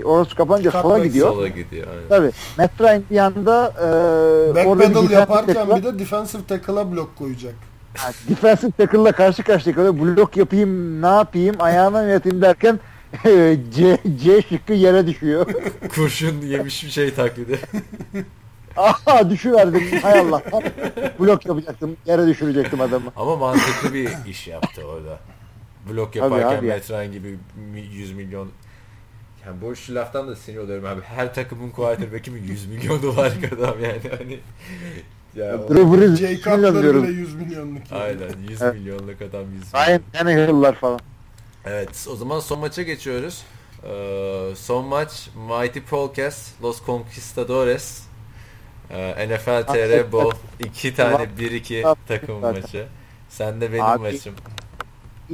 e, 0.01 0.05
orası 0.05 0.37
kapanınca 0.37 0.71
sola 0.71 0.83
Çıkartmak 0.83 1.05
gidiyor. 1.07 1.29
Sola 1.29 1.49
gidiyor. 1.49 1.87
Aynen. 1.89 2.09
Tabii. 2.09 2.31
Matt 2.59 2.81
Ryan 2.81 3.03
bir 3.11 3.19
anda 3.19 3.73
e, 4.53 4.55
Backpedal 4.55 5.11
yaparken 5.11 5.55
tackle'a- 5.55 5.77
bir 5.79 5.85
de 5.85 5.99
defensive 5.99 6.43
tackle'a 6.49 6.93
blok 6.93 7.17
koyacak. 7.17 7.55
yani 8.05 8.15
defensive 8.29 8.71
tackle'la 8.71 9.13
karşı 9.13 9.43
karşıya 9.43 9.75
kalıyor. 9.75 9.95
Blok 10.01 10.37
yapayım, 10.37 11.03
ne 11.03 11.07
yapayım, 11.07 11.57
ayağına 11.59 12.03
mı 12.03 12.09
yatayım 12.09 12.43
derken 12.43 12.81
C, 13.77 13.99
C 14.23 14.43
şıkkı 14.49 14.73
yere 14.73 15.07
düşüyor. 15.07 15.47
Kurşun 15.95 16.41
yemiş 16.41 16.85
bir 16.85 16.91
şey 16.91 17.15
taklidi. 17.15 17.59
Aha 18.77 19.31
düşüverdim. 19.31 19.83
Hay 20.03 20.19
Allah. 20.19 20.43
Blok 21.21 21.47
yapacaktım. 21.47 21.97
Yere 22.07 22.27
düşürecektim 22.27 22.81
adamı. 22.81 23.13
Ama 23.17 23.37
mantıklı 23.37 23.95
bir 23.95 24.11
iş 24.29 24.49
yaptı 24.49 24.85
orada. 24.87 25.19
Blok 25.91 26.17
yaparken 26.17 26.59
abi 26.59 26.67
Ryan 26.69 27.13
gibi 27.13 27.39
mi- 27.73 27.81
100 27.93 28.13
milyon 28.13 28.49
yani 29.47 29.61
bu 29.61 29.77
şu 29.77 29.95
laftan 29.95 30.29
da 30.29 30.37
sinir 30.37 30.57
oluyorum 30.59 30.85
abi. 30.85 31.01
Her 31.01 31.35
takımın 31.35 31.71
quarterback'i 31.71 32.31
mi 32.31 32.41
100 32.41 32.67
milyon 32.67 33.03
dolarlık 33.03 33.53
adam 33.53 33.75
yani 33.83 34.01
hani 34.19 34.39
ya 35.35 35.59
Drew 35.69 35.93
Brees 36.01 36.19
Jay 36.19 36.33
100 36.33 36.47
milyon 36.47 36.57
Cutler 36.57 36.73
bile 36.75 36.83
diyorum. 36.83 37.05
100 37.05 37.35
milyonluk. 37.35 37.83
Aynen 37.93 38.31
100 38.51 38.63
Evet. 38.63 38.75
milyonluk 38.75 39.23
adam 39.23 39.45
100 39.55 39.75
Ryan 39.75 39.87
milyon. 39.89 40.03
Tannehill'lar 40.13 40.75
falan. 40.75 41.01
Evet 41.67 42.07
o 42.11 42.17
zaman 42.17 42.41
son 42.41 42.59
maça 42.59 42.83
geçiyoruz. 42.83 43.45
Ee, 43.85 44.51
son 44.57 44.85
maç 44.85 45.29
Mighty 45.49 45.79
Polcas 45.81 46.49
Los 46.63 46.87
Conquistadores 46.87 48.03
ee, 48.91 49.29
NFL 49.29 49.63
TR 49.63 50.13
Bowl 50.13 50.37
iki 50.67 50.95
tane 50.95 51.29
1-2 51.39 51.97
takım 52.09 52.41
maçı. 52.41 52.87
Sen 53.29 53.61
de 53.61 53.73
benim 53.73 53.85
Abi, 53.85 54.03
maçım. 54.03 54.35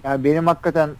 Yani 0.04 0.24
benim 0.24 0.46
hakikaten 0.46 0.90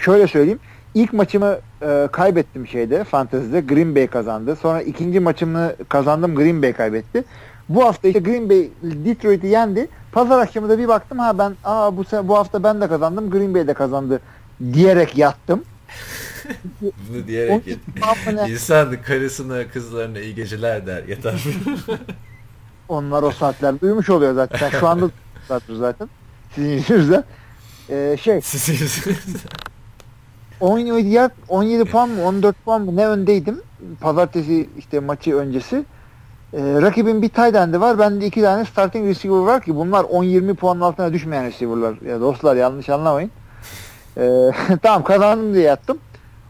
şöyle 0.00 0.26
söyleyeyim. 0.26 0.60
İlk 0.94 1.12
maçımı 1.12 1.58
e, 1.82 2.08
kaybettim 2.12 2.66
şeyde 2.66 3.04
fantezide. 3.04 3.60
Green 3.60 3.94
Bay 3.94 4.06
kazandı. 4.06 4.56
Sonra 4.56 4.82
ikinci 4.82 5.20
maçımı 5.20 5.72
kazandım. 5.88 6.34
Green 6.34 6.62
Bay 6.62 6.72
kaybetti. 6.72 7.24
Bu 7.68 7.84
hafta 7.84 8.08
işte 8.08 8.20
Green 8.20 8.50
Bay 8.50 8.68
Detroit'i 8.82 9.46
yendi. 9.46 9.88
Pazar 10.12 10.38
akşamı 10.38 10.68
da 10.68 10.78
bir 10.78 10.88
baktım 10.88 11.18
ha 11.18 11.38
ben 11.38 11.54
aa 11.64 11.96
bu 11.96 12.04
bu 12.22 12.38
hafta 12.38 12.62
ben 12.62 12.80
de 12.80 12.88
kazandım. 12.88 13.30
Green 13.30 13.54
Bay 13.54 13.66
de 13.66 13.74
kazandı 13.74 14.20
diyerek 14.72 15.18
yattım. 15.18 15.64
Bunu 16.80 17.26
diyerek 17.26 17.78
hani 18.24 18.50
İnsan 18.50 19.02
karısına 19.02 19.68
kızlarına 19.68 20.18
iyi 20.18 20.34
geceler 20.34 20.86
der 20.86 21.04
yatar. 21.04 21.44
onlar 22.88 23.22
o 23.22 23.30
saatler 23.30 23.80
duymuş 23.80 24.10
oluyor 24.10 24.34
zaten. 24.34 24.70
Şu 24.70 24.88
anda 24.88 25.10
zaten 25.48 25.74
zaten. 25.74 26.08
Sizin 26.54 26.70
yüzünüzden. 26.70 27.24
Ee, 27.90 28.16
şey 28.20 28.40
Sizin 28.44 28.72
yüzünüzden. 28.72 29.50
17, 30.60 31.08
yer, 31.08 31.30
17 31.48 31.84
puan 31.84 32.08
mı 32.08 32.24
14 32.24 32.64
puan 32.64 32.82
mı 32.82 32.96
ne 32.96 33.06
öndeydim. 33.06 33.60
Pazartesi 34.00 34.68
işte 34.78 35.00
maçı 35.00 35.36
öncesi. 35.36 35.84
Ee, 36.56 36.82
rakibin 36.82 37.22
bir 37.22 37.28
tight 37.28 37.54
end'i 37.54 37.80
var. 37.80 37.98
Bende 37.98 38.26
iki 38.26 38.40
tane 38.42 38.64
starting 38.64 39.08
receiver 39.08 39.36
var 39.38 39.62
ki 39.62 39.76
bunlar 39.76 40.04
10-20 40.04 40.54
puanın 40.54 40.80
altına 40.80 41.12
düşmeyen 41.12 41.44
receiver'lar. 41.46 42.00
Ya 42.00 42.20
dostlar 42.20 42.56
yanlış 42.56 42.88
anlamayın. 42.88 43.30
Ee, 44.16 44.50
tamam 44.82 45.04
kazandım 45.04 45.54
diye 45.54 45.64
yattım. 45.64 45.98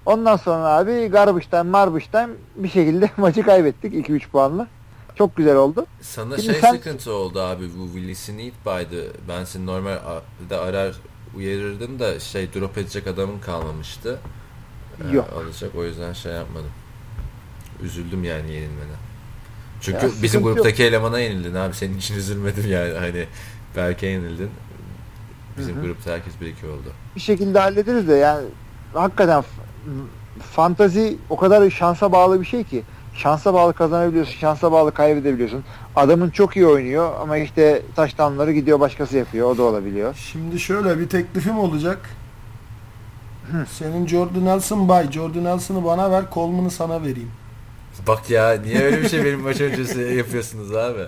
Ondan 0.06 0.36
sonra 0.36 0.64
abi 0.66 1.08
garbage 1.08 1.46
time, 1.46 1.62
marbage 1.62 2.04
time 2.12 2.28
bir 2.56 2.68
şekilde 2.68 3.10
maçı 3.16 3.42
kaybettik 3.42 4.08
2-3 4.08 4.28
puanla. 4.28 4.66
Çok 5.14 5.36
güzel 5.36 5.56
oldu. 5.56 5.86
Sana 6.00 6.36
Şimdi 6.38 6.52
şey 6.52 6.60
sen- 6.60 6.72
sıkıntı 6.72 7.12
oldu 7.12 7.40
abi 7.40 7.64
bu 7.78 7.86
Willie 7.86 8.14
Snead'baydı. 8.14 9.12
Ben 9.28 9.44
seni 9.44 9.66
normalde 9.66 10.56
arar 10.56 10.94
uyarırdım 11.36 11.98
da 11.98 12.20
şey 12.20 12.54
drop 12.54 12.78
edecek 12.78 13.06
adamın 13.06 13.38
kalmamıştı. 13.38 14.18
Ee, 15.04 15.14
Yok. 15.14 15.26
alacak 15.36 15.74
o 15.74 15.84
yüzden 15.84 16.12
şey 16.12 16.32
yapmadım. 16.32 16.70
Üzüldüm 17.82 18.24
yani 18.24 18.52
yenilmene. 18.52 19.05
Çünkü 19.80 20.06
Ya, 20.06 20.12
bizim 20.22 20.42
gruptaki 20.42 20.84
elemana 20.84 21.20
yenildin 21.20 21.54
abi. 21.54 21.74
Senin 21.74 21.98
için 21.98 22.14
üzülmedim 22.14 22.70
yani. 22.70 22.94
Hani 22.98 23.24
Berke 23.76 24.06
yenildin. 24.06 24.50
Bizim 25.58 25.76
Hı 25.76 25.80
hı. 25.80 25.84
grupta 25.84 26.10
herkes 26.10 26.32
1-2 26.42 26.46
oldu. 26.66 26.92
bir 27.16 27.20
şekilde 27.20 27.58
hallederiz 27.58 28.08
de 28.08 28.14
yani 28.14 28.46
hakikaten 28.94 29.44
fantazi 30.52 31.18
o 31.30 31.36
kadar 31.36 31.70
şansa 31.70 32.12
bağlı 32.12 32.40
bir 32.40 32.46
şey 32.46 32.64
ki 32.64 32.82
şansa 33.14 33.54
bağlı 33.54 33.72
kazanabiliyorsun, 33.74 34.32
şansa 34.32 34.72
bağlı 34.72 34.94
kaybedebiliyorsun. 34.94 35.64
Adamın 35.96 36.30
çok 36.30 36.56
iyi 36.56 36.66
oynuyor 36.66 37.12
ama 37.20 37.36
işte 37.36 37.82
taştanları 37.96 38.52
gidiyor 38.52 38.80
başkası 38.80 39.16
yapıyor. 39.16 39.50
O 39.50 39.58
da 39.58 39.62
olabiliyor. 39.62 40.14
Şimdi 40.32 40.60
şöyle 40.60 40.98
bir 40.98 41.08
teklifim 41.08 41.58
olacak. 41.58 42.10
Senin 43.70 44.06
Jordan 44.06 44.44
Nelson 44.44 44.88
bay. 44.88 45.12
Jordan 45.12 45.44
Nelson'ı 45.44 45.84
bana 45.84 46.10
ver, 46.10 46.24
Coleman'ı 46.34 46.70
sana 46.70 47.02
vereyim. 47.02 47.30
Bak 48.06 48.30
ya 48.30 48.60
niye 48.62 48.82
öyle 48.82 49.02
bir 49.02 49.08
şey 49.08 49.24
benim 49.24 49.40
maç 49.40 49.60
öncesi 49.60 50.00
yapıyorsunuz 50.00 50.76
abi? 50.76 51.06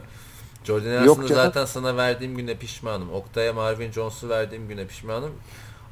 Jordan 0.64 1.06
canım. 1.06 1.28
zaten 1.28 1.64
sana 1.64 1.96
verdiğim 1.96 2.36
güne 2.36 2.54
pişmanım. 2.54 3.12
Oktay'a 3.12 3.52
Marvin 3.52 3.92
Jones'u 3.92 4.28
verdiğim 4.28 4.68
güne 4.68 4.86
pişmanım. 4.86 5.32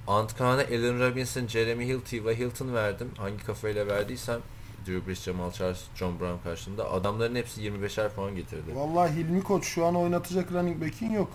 Antkan'a 0.07 0.61
Allen 0.63 1.01
Robinson, 1.01 1.47
Jeremy 1.47 1.87
Hill, 1.87 2.01
T.Y. 2.01 2.39
Hilton 2.39 2.75
verdim. 2.75 3.11
Hangi 3.19 3.45
kafayla 3.47 3.87
verdiysem 3.87 4.41
Drew 4.87 5.07
Brees, 5.07 5.23
Jamal 5.23 5.51
Charles, 5.51 5.85
John 5.95 6.21
Brown 6.21 6.43
karşısında 6.45 6.91
adamların 6.91 7.35
hepsi 7.35 7.61
25'er 7.61 8.09
puan 8.09 8.37
getirdi. 8.37 8.71
Vallahi 8.75 9.17
Hilmi 9.17 9.43
Koç 9.43 9.65
şu 9.65 9.87
an 9.87 9.95
oynatacak 9.95 10.53
running 10.53 10.83
back'in 10.83 11.11
yok. 11.11 11.29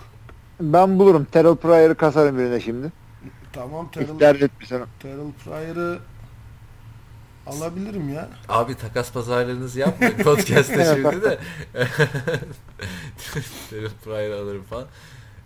Ben 0.61 0.99
bulurum. 0.99 1.25
Terrell 1.25 1.55
Pryor'ı 1.55 1.95
kasarım 1.95 2.37
birine 2.37 2.59
şimdi. 2.59 2.91
Tamam 3.53 3.91
Terrell. 3.91 4.17
Terrell 4.19 5.31
Pryor'ı 5.43 5.99
alabilirim 7.47 8.13
ya. 8.13 8.29
Abi 8.49 8.75
takas 8.75 9.11
pazarlarınızı 9.11 9.79
yapmayın 9.79 10.17
podcast'te 10.17 10.85
şimdi 10.95 11.21
de. 11.21 11.39
Pryor 14.03 14.31
alırım 14.43 14.63
falan. 14.63 14.85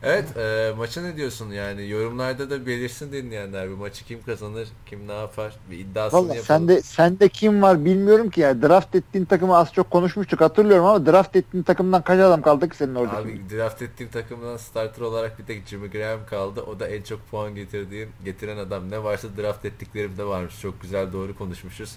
Evet 0.04 0.38
e, 0.38 0.74
maça 0.78 1.02
ne 1.02 1.18
diyorsun 1.18 1.52
yani 1.52 1.90
yorumlarda 1.90 2.50
da 2.50 2.66
belirsin 2.66 3.12
dinleyenler 3.12 3.72
bu 3.72 3.76
maçı 3.76 4.06
kim 4.06 4.24
kazanır 4.24 4.68
kim 4.86 5.08
ne 5.08 5.14
yapar 5.14 5.56
bir 5.72 5.80
iddiasını 5.80 6.20
Valla 6.20 6.28
yapalım. 6.36 6.46
sende, 6.46 6.82
sende 6.82 7.30
kim 7.30 7.62
var 7.62 7.86
bilmiyorum 7.86 8.30
ki 8.30 8.42
ya. 8.42 8.62
Draft 8.62 8.96
ettiğin 8.96 9.26
takımı 9.26 9.58
az 9.58 9.74
çok 9.74 9.92
konuşmuştuk 9.92 10.42
hatırlıyorum 10.42 10.86
ama 10.86 11.06
draft 11.06 11.36
ettiğin 11.36 11.64
takımdan 11.64 12.02
kaç 12.02 12.20
adam 12.20 12.42
kaldı 12.42 12.70
ki 12.70 12.78
senin 12.78 12.96
orada? 12.96 13.18
Abi 13.18 13.42
draft 13.50 13.82
ettiğim 13.82 14.10
takımdan 14.10 14.58
starter 14.58 15.02
olarak 15.02 15.40
bir 15.40 15.46
tek 15.46 15.68
Jimmy 15.68 15.90
Graham 15.92 16.20
kaldı. 16.30 16.62
O 16.62 16.80
da 16.80 16.88
en 16.88 17.02
çok 17.02 17.28
puan 17.32 17.56
getirdiğim, 17.56 18.10
getiren 18.26 18.58
adam. 18.58 18.92
Ne 18.92 19.04
varsa 19.04 19.28
draft 19.38 19.66
ettiklerimde 19.66 20.26
varmış. 20.26 20.62
Çok 20.62 20.82
güzel 20.82 21.14
doğru 21.14 21.38
konuşmuşuz. 21.38 21.96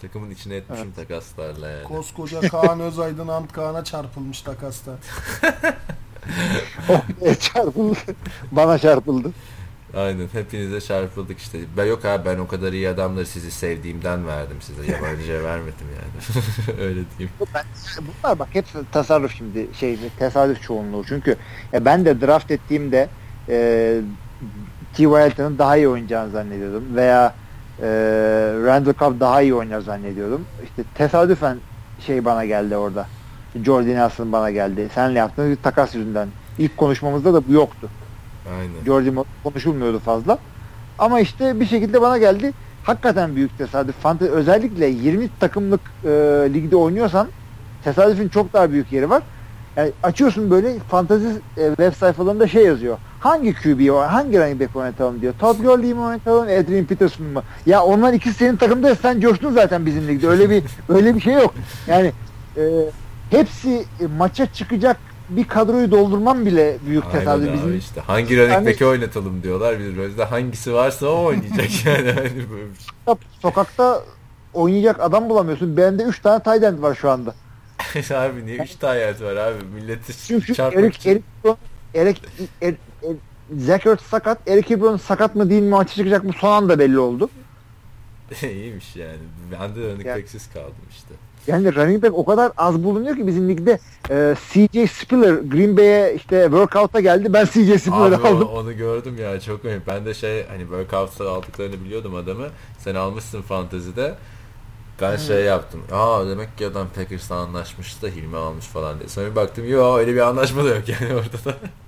Takımın 0.00 0.30
içine 0.30 0.56
etmişim 0.56 0.92
takaslarla 0.92 1.68
yani. 1.68 1.84
Koskoca 1.84 2.40
Kaan 2.40 2.80
Özaydın 2.80 3.28
Ant 3.28 3.52
Kaan'a 3.52 3.84
çarpılmış 3.84 4.42
takasta. 4.42 4.92
Oh, 6.88 7.00
çarpıldı. 7.40 7.98
Bana 8.52 8.78
çarpıldı. 8.78 9.32
Aynen 9.96 10.28
hepinize 10.32 10.80
çarpıldık 10.80 11.38
işte. 11.38 11.58
Ben 11.76 11.84
yok 11.84 12.04
abi 12.04 12.24
ben 12.24 12.38
o 12.38 12.46
kadar 12.48 12.72
iyi 12.72 12.88
adamları 12.88 13.26
sizi 13.26 13.50
sevdiğimden 13.50 14.26
verdim 14.26 14.56
size. 14.60 14.92
Yabancıya 14.92 15.44
vermedim 15.44 15.86
yani. 15.96 16.80
Öyle 16.80 17.00
diyeyim. 17.18 17.34
Ben, 17.54 17.64
bunlar 17.98 18.38
bak 18.38 18.48
hep 18.52 18.64
tasarruf 18.92 19.36
şimdi 19.36 19.68
şey 19.74 19.98
tesadüf 20.18 20.62
çoğunluğu 20.62 21.04
çünkü 21.08 21.36
ya 21.72 21.84
ben 21.84 22.04
de 22.04 22.20
draft 22.20 22.50
ettiğimde 22.50 23.08
e, 23.48 24.00
T. 24.94 25.04
Hilton'ın 25.04 25.58
daha 25.58 25.76
iyi 25.76 25.88
oynayacağını 25.88 26.30
zannediyordum 26.30 26.96
veya 26.96 27.34
e, 27.82 27.86
Randall 28.64 28.94
Cobb 28.94 29.20
daha 29.20 29.42
iyi 29.42 29.54
oynar 29.54 29.80
zannediyordum. 29.80 30.46
İşte 30.64 30.82
tesadüfen 30.94 31.58
şey 32.06 32.24
bana 32.24 32.44
geldi 32.44 32.76
orada. 32.76 33.06
Jordan 33.64 33.94
Nelson 33.94 34.32
bana 34.32 34.50
geldi. 34.50 34.88
Senle 34.94 35.18
yaptığımız 35.18 35.50
bir 35.50 35.62
takas 35.62 35.94
yüzünden. 35.94 36.28
İlk 36.58 36.76
konuşmamızda 36.76 37.34
da 37.34 37.48
bu 37.48 37.52
yoktu. 37.52 37.88
Aynen. 38.60 38.84
Jordan 38.86 39.24
konuşulmuyordu 39.44 39.98
fazla. 39.98 40.38
Ama 40.98 41.20
işte 41.20 41.60
bir 41.60 41.66
şekilde 41.66 42.00
bana 42.00 42.18
geldi. 42.18 42.52
Hakikaten 42.84 43.36
büyük 43.36 43.58
tesadüf. 43.58 43.94
Fante 43.96 44.24
özellikle 44.24 44.86
20 44.86 45.28
takımlık 45.40 45.80
e, 46.04 46.08
ligde 46.54 46.76
oynuyorsan 46.76 47.28
tesadüfün 47.84 48.28
çok 48.28 48.52
daha 48.52 48.70
büyük 48.70 48.92
yeri 48.92 49.10
var. 49.10 49.22
Yani 49.76 49.92
açıyorsun 50.02 50.50
böyle 50.50 50.78
fantezi 50.78 51.28
e, 51.56 51.68
web 51.68 51.92
sayfalarında 51.92 52.48
şey 52.48 52.64
yazıyor. 52.64 52.98
Hangi 53.20 53.54
QB 53.54 53.92
var? 53.92 54.08
Hangi 54.08 54.38
running 54.38 54.60
back 54.60 54.76
oynatalım 54.76 55.20
diyor. 55.20 55.34
Todd 55.38 55.62
Gurley 55.62 55.94
mi 55.94 56.00
oynatalım? 56.00 56.42
Adrian 56.42 56.84
Peterson 56.84 57.26
mı? 57.26 57.42
Ya 57.66 57.82
onlar 57.82 58.12
ikisi 58.12 58.34
senin 58.34 58.56
takımda 58.56 58.94
sen 58.94 59.20
coştun 59.20 59.52
zaten 59.52 59.86
bizim 59.86 60.08
ligde. 60.08 60.28
Öyle 60.28 60.50
bir 60.50 60.62
öyle 60.88 61.14
bir 61.14 61.20
şey 61.20 61.34
yok. 61.34 61.54
Yani 61.86 62.12
e, 62.56 62.62
hepsi 63.30 63.84
e, 64.00 64.06
maça 64.18 64.52
çıkacak 64.52 64.96
bir 65.28 65.48
kadroyu 65.48 65.90
doldurmam 65.90 66.46
bile 66.46 66.76
büyük 66.86 67.12
tesadüf. 67.12 67.52
Bizim 67.52 67.78
işte. 67.78 68.00
Hangi 68.00 68.36
running 68.36 68.52
Yani- 68.52 68.66
back'i 68.66 68.86
oynatalım 68.86 69.42
diyorlar. 69.42 69.78
Biz 69.80 69.96
Rose'de 69.96 70.24
hangisi 70.24 70.74
varsa 70.74 71.06
o 71.06 71.24
oynayacak 71.24 71.68
yani. 71.86 72.12
Hani 72.12 72.50
böyle 72.50 72.70
bir 72.70 72.78
şey. 72.78 73.14
sokakta 73.42 74.02
oynayacak 74.54 75.00
adam 75.00 75.28
bulamıyorsun. 75.28 75.76
Bende 75.76 76.02
3 76.02 76.20
tane 76.22 76.42
tight 76.42 76.62
end 76.64 76.82
var 76.82 76.94
şu 76.94 77.10
anda. 77.10 77.34
abi 78.14 78.46
niye 78.46 78.56
3 78.62 78.74
tane 78.74 78.92
hayat 78.92 79.22
var 79.22 79.36
abi? 79.36 79.64
Milleti 79.74 80.26
Çünkü 80.26 80.54
çarpmak 80.54 80.84
Eric, 80.84 80.96
için. 80.98 81.10
Eric, 81.10 81.22
Eric, 81.94 82.20
Eric, 82.62 82.78
Eric, 83.02 83.18
Zach 83.58 83.86
Ertz 83.86 84.02
sakat. 84.02 84.48
Eric 84.48 84.74
Ebron 84.74 84.96
sakat 84.96 85.34
mı 85.34 85.50
değil 85.50 85.62
mi 85.62 85.68
maçı 85.68 85.94
çıkacak 85.94 86.24
mı 86.24 86.32
son 86.40 86.52
anda 86.52 86.78
belli 86.78 86.98
oldu. 86.98 87.30
İyiymiş 88.42 88.96
yani. 88.96 89.18
Ben 89.52 89.74
de 89.74 89.80
running 89.92 90.06
Yani- 90.06 90.24
kaldım 90.54 90.74
işte. 90.90 91.14
Yani 91.46 91.74
running 91.74 92.02
back 92.02 92.14
o 92.18 92.24
kadar 92.24 92.52
az 92.56 92.84
bulunuyor 92.84 93.16
ki 93.16 93.26
bizim 93.26 93.48
ligde 93.48 93.78
e, 94.10 94.34
CJ 94.52 94.90
Spiller 94.90 95.34
Green 95.34 95.76
Bay'e 95.76 96.14
işte 96.16 96.42
workout'a 96.44 97.00
geldi. 97.00 97.32
Ben 97.32 97.44
CJ 97.44 97.80
Spiller'ı 97.82 98.16
Abi 98.16 98.26
o- 98.26 98.36
aldım. 98.36 98.48
onu 98.48 98.76
gördüm 98.76 99.16
ya 99.18 99.40
çok 99.40 99.64
önemli. 99.64 99.82
Ben 99.86 100.04
de 100.04 100.14
şey 100.14 100.46
hani 100.46 100.60
workout'ta 100.60 101.30
aldıklarını 101.30 101.84
biliyordum 101.84 102.14
adamı. 102.14 102.46
Sen 102.78 102.94
almışsın 102.94 103.42
fantezide. 103.42 104.14
Ben 105.00 105.16
şey 105.16 105.44
yaptım. 105.44 105.80
Aa 105.92 106.26
demek 106.28 106.58
ki 106.58 106.66
adam 106.66 106.86
Packers'la 106.96 107.34
anlaşmış 107.34 108.02
da 108.02 108.06
Hilmi 108.08 108.36
almış 108.36 108.66
falan 108.66 108.98
diye. 108.98 109.08
Sonra 109.08 109.30
bir 109.30 109.36
baktım 109.36 109.68
yo 109.68 109.96
öyle 109.96 110.14
bir 110.14 110.20
anlaşma 110.20 110.64
da 110.64 110.68
yok 110.68 110.88
yani 110.88 111.14
orada 111.14 111.44
da. 111.50 111.54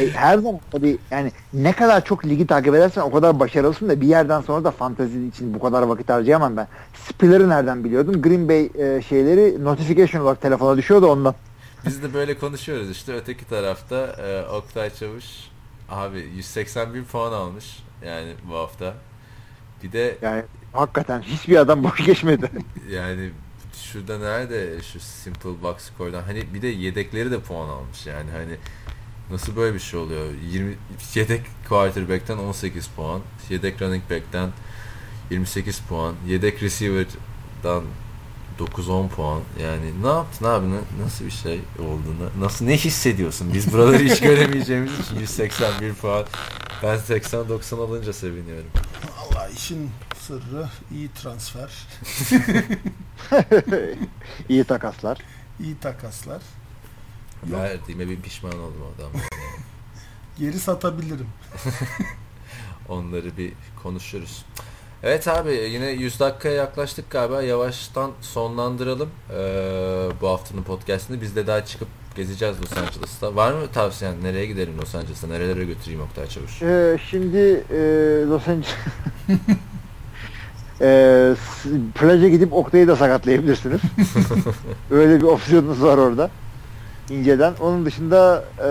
E, 0.00 0.10
her 0.10 0.38
zaman 0.38 0.60
tabii 0.70 0.98
yani 1.10 1.32
ne 1.52 1.72
kadar 1.72 2.04
çok 2.04 2.26
ligi 2.26 2.46
takip 2.46 2.74
edersen 2.74 3.02
o 3.02 3.10
kadar 3.12 3.40
başarılısın 3.40 3.88
da 3.88 4.00
bir 4.00 4.06
yerden 4.06 4.40
sonra 4.40 4.64
da 4.64 4.70
fantezi 4.70 5.26
için 5.26 5.54
bu 5.54 5.60
kadar 5.60 5.82
vakit 5.82 6.08
harcayamam 6.08 6.56
ben. 6.56 6.68
Spiller'ı 7.08 7.48
nereden 7.48 7.84
biliyordum? 7.84 8.22
Green 8.22 8.48
Bay 8.48 8.70
e, 8.78 9.02
şeyleri 9.02 9.64
notification 9.64 10.22
olarak 10.22 10.40
telefona 10.40 10.76
düşüyordu 10.76 11.06
ondan. 11.06 11.34
Biz 11.86 12.02
de 12.02 12.14
böyle 12.14 12.38
konuşuyoruz 12.38 12.90
işte. 12.90 13.12
Öteki 13.14 13.48
tarafta 13.48 13.96
e, 13.96 14.46
Oktay 14.46 14.90
Çavuş 14.94 15.24
abi 15.90 16.20
180 16.36 16.94
bin 16.94 17.04
puan 17.04 17.32
almış 17.32 17.78
yani 18.06 18.32
bu 18.50 18.54
hafta. 18.54 18.94
Bir 19.82 19.92
de 19.92 20.18
Yani 20.22 20.42
hakikaten 20.72 21.20
hiçbir 21.20 21.56
adam 21.56 21.84
boş 21.84 22.04
geçmedi. 22.04 22.50
yani 22.90 23.30
şurada 23.74 24.18
nerede 24.18 24.82
şu 24.82 25.00
simple 25.00 25.62
box 25.62 25.76
score'dan 25.78 26.22
hani 26.22 26.54
bir 26.54 26.62
de 26.62 26.66
yedekleri 26.66 27.30
de 27.30 27.40
puan 27.40 27.68
almış 27.68 28.06
yani 28.06 28.30
hani 28.30 28.56
nasıl 29.32 29.56
böyle 29.56 29.74
bir 29.74 29.80
şey 29.80 30.00
oluyor? 30.00 30.26
20 30.50 30.74
yedek 31.14 31.42
quarterback'ten 31.68 32.38
18 32.38 32.86
puan 32.86 33.20
yedek 33.50 33.82
running 33.82 34.02
back'ten 34.10 34.50
28 35.30 35.78
puan 35.80 36.14
yedek 36.26 36.62
receiver'dan 36.62 37.84
9-10 38.58 39.08
puan. 39.08 39.40
Yani 39.62 40.02
ne 40.02 40.08
yaptın 40.08 40.44
abi? 40.44 40.66
Ne- 40.70 41.04
nasıl 41.04 41.24
bir 41.24 41.30
şey 41.30 41.60
olduğunu 41.78 42.30
nasıl 42.40 42.64
ne 42.64 42.76
hissediyorsun? 42.76 43.54
Biz 43.54 43.72
buraları 43.72 43.98
hiç 43.98 44.20
göremeyeceğimiz 44.30 44.98
için 45.00 45.20
181 45.20 45.94
puan. 45.94 46.24
Ben 46.82 46.98
80-90 46.98 47.74
alınca 47.76 48.12
seviniyorum. 48.12 48.70
Allah 49.20 49.48
işin 49.48 49.90
sırrı 50.20 50.68
iyi 50.92 51.08
transfer, 51.22 51.70
İyi 54.48 54.64
takaslar. 54.64 55.18
iyi 55.60 55.78
takaslar. 55.78 56.42
Yok. 57.50 57.60
verdiğime 57.60 58.08
bir 58.08 58.20
pişman 58.20 58.58
oldum 58.58 58.82
adam 58.96 59.10
Geri 60.38 60.58
satabilirim. 60.58 61.26
Onları 62.88 63.36
bir 63.36 63.52
konuşuruz. 63.82 64.44
Evet 65.02 65.28
abi 65.28 65.52
yine 65.52 65.90
100 65.90 66.20
dakikaya 66.20 66.54
yaklaştık 66.54 67.10
galiba. 67.10 67.42
Yavaştan 67.42 68.10
sonlandıralım 68.20 69.10
ee, 69.30 70.08
bu 70.20 70.28
haftanın 70.28 70.62
podcastini. 70.62 71.20
Biz 71.20 71.36
de 71.36 71.46
daha 71.46 71.64
çıkıp 71.64 71.88
gezeceğiz 72.16 72.56
Los 72.62 72.78
Angeles'ta. 72.78 73.36
Var 73.36 73.52
mı 73.52 73.66
tavsiyen? 73.72 74.14
Nereye 74.22 74.46
gidelim 74.46 74.78
Los 74.78 74.94
Angeles'ta? 74.94 75.26
Nerelere 75.26 75.64
götüreyim 75.64 76.00
Oktay 76.00 76.26
Çavuş? 76.26 76.62
Ee, 76.62 76.98
şimdi 77.10 77.64
e, 77.70 77.78
Los 78.28 78.48
Angeles 78.48 78.74
e, 80.80 81.34
plaja 81.94 82.28
gidip 82.28 82.52
Oktay'ı 82.52 82.88
da 82.88 82.96
sakatlayabilirsiniz. 82.96 83.80
Öyle 84.90 85.16
bir 85.16 85.26
opsiyonunuz 85.26 85.82
var 85.82 85.98
orada. 85.98 86.30
İnceden. 87.12 87.54
Onun 87.60 87.86
dışında 87.86 88.44
e, 88.58 88.68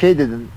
şey 0.00 0.18
dedin 0.18 0.48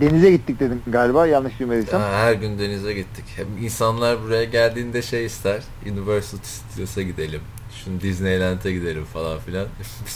denize 0.00 0.30
gittik 0.30 0.60
dedim 0.60 0.82
galiba 0.86 1.26
yanlış 1.26 1.58
duymadıysam. 1.58 2.02
Ha, 2.02 2.08
her 2.12 2.32
gün 2.32 2.58
denize 2.58 2.92
gittik. 2.92 3.24
Hem 3.36 3.46
insanlar 3.64 4.22
buraya 4.24 4.44
geldiğinde 4.44 5.02
şey 5.02 5.24
ister. 5.26 5.62
Universal 5.92 6.38
Studios'a 6.42 7.02
gidelim. 7.02 7.40
Şunu 7.84 8.00
Disneyland'e 8.00 8.72
gidelim 8.72 9.04
falan 9.04 9.38
filan. 9.38 9.66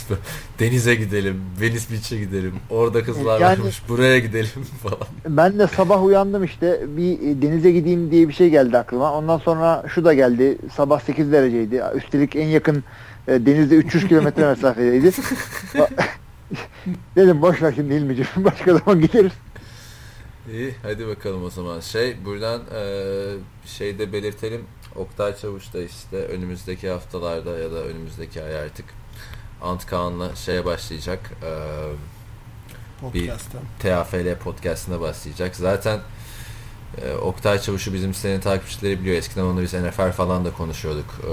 Denize 0.59 0.95
gidelim. 0.95 1.41
Venice 1.61 1.85
Beach'e 1.91 2.17
gidelim. 2.17 2.53
Orada 2.69 3.03
kızlar 3.03 3.41
Yani- 3.41 3.59
varmış. 3.59 3.81
Buraya 3.89 4.19
gidelim 4.19 4.49
falan. 4.83 4.97
Ben 5.27 5.59
de 5.59 5.67
sabah 5.67 6.03
uyandım 6.03 6.43
işte 6.43 6.81
bir 6.97 7.13
e, 7.19 7.41
denize 7.41 7.71
gideyim 7.71 8.11
diye 8.11 8.27
bir 8.27 8.33
şey 8.33 8.49
geldi 8.49 8.77
aklıma. 8.77 9.13
Ondan 9.13 9.37
sonra 9.37 9.83
şu 9.93 10.05
da 10.05 10.13
geldi. 10.13 10.57
Sabah 10.75 10.99
8 10.99 11.31
dereceydi. 11.31 11.83
Üstelik 11.95 12.35
en 12.35 12.47
yakın 12.47 12.83
e, 13.27 13.45
denizde 13.45 13.75
300 13.75 14.07
kilometre 14.07 14.45
mesafedeydi. 14.45 15.11
Dedim 17.15 17.41
boş 17.41 17.61
ver 17.61 17.73
şimdi 17.75 17.93
İlmi'ciğim. 17.93 18.29
Başka 18.37 18.77
zaman 18.77 19.01
gideriz. 19.01 19.31
İyi 20.51 20.75
hadi 20.83 21.07
bakalım 21.07 21.43
o 21.43 21.49
zaman. 21.49 21.79
Şey 21.79 22.25
buradan 22.25 22.61
eee 22.73 23.33
şeyde 23.65 24.13
belirtelim. 24.13 24.65
Oktay 24.95 25.37
Çavuş 25.37 25.73
da 25.73 25.83
işte 25.83 26.17
önümüzdeki 26.17 26.89
haftalarda 26.89 27.59
ya 27.59 27.71
da 27.71 27.83
önümüzdeki 27.83 28.43
ay 28.43 28.59
artık 28.59 28.85
Ant 29.61 29.85
Kaan'la 29.85 30.35
şeye 30.35 30.65
başlayacak. 30.65 31.31
Eee 31.43 31.49
Podcast'ten. 33.01 33.61
TAFL 33.79 34.35
podcastına 34.43 35.01
başlayacak. 35.01 35.55
Zaten 35.55 35.99
e, 37.01 37.13
Oktay 37.15 37.61
Çavuş'u 37.61 37.93
bizim 37.93 38.13
sitenin 38.13 38.39
takipçileri 38.39 38.99
biliyor. 39.01 39.15
Eskiden 39.17 39.41
onunla 39.43 39.61
biz 39.61 39.73
NFL 39.73 40.11
falan 40.11 40.45
da 40.45 40.51
konuşuyorduk. 40.53 41.05
E, 41.23 41.31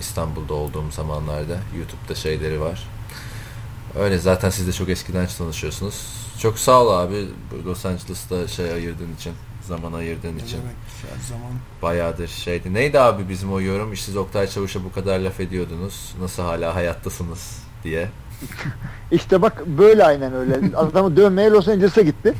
İstanbul'da 0.00 0.54
olduğum 0.54 0.90
zamanlarda. 0.90 1.58
YouTube'da 1.78 2.14
şeyleri 2.14 2.60
var. 2.60 2.88
Öyle 3.98 4.18
zaten 4.18 4.50
siz 4.50 4.66
de 4.66 4.72
çok 4.72 4.88
eskiden 4.88 5.26
tanışıyorsunuz. 5.38 6.06
Çok 6.38 6.58
sağ 6.58 6.82
ol 6.82 6.90
abi 6.98 7.28
Los 7.66 7.86
Angeles'ta 7.86 8.48
şey 8.48 8.72
ayırdığın 8.72 9.14
için. 9.14 9.32
Zaman 9.68 9.92
ayırdığın 9.92 10.38
Ne 10.38 10.42
için. 10.42 10.58
demek 10.58 11.24
zaman. 11.28 11.52
Bayağıdır 11.82 12.28
şeydi. 12.28 12.74
Neydi 12.74 13.00
abi 13.00 13.28
bizim 13.28 13.52
o 13.52 13.60
yorum? 13.60 13.92
İşte 13.92 14.06
siz 14.06 14.16
Oktay 14.16 14.46
Çavuş'a 14.48 14.84
bu 14.84 14.92
kadar 14.92 15.18
laf 15.18 15.40
ediyordunuz. 15.40 16.14
Nasıl 16.20 16.42
hala 16.42 16.74
hayattasınız 16.74 17.58
diye. 17.84 18.08
İşte 19.10 19.42
bak 19.42 19.66
böyle 19.66 20.04
aynen 20.04 20.34
öyle. 20.34 20.76
Adamı 20.76 21.16
dövmeye 21.16 21.50
Los 21.50 21.68
Angeles'a 21.68 22.02
gitti. 22.02 22.34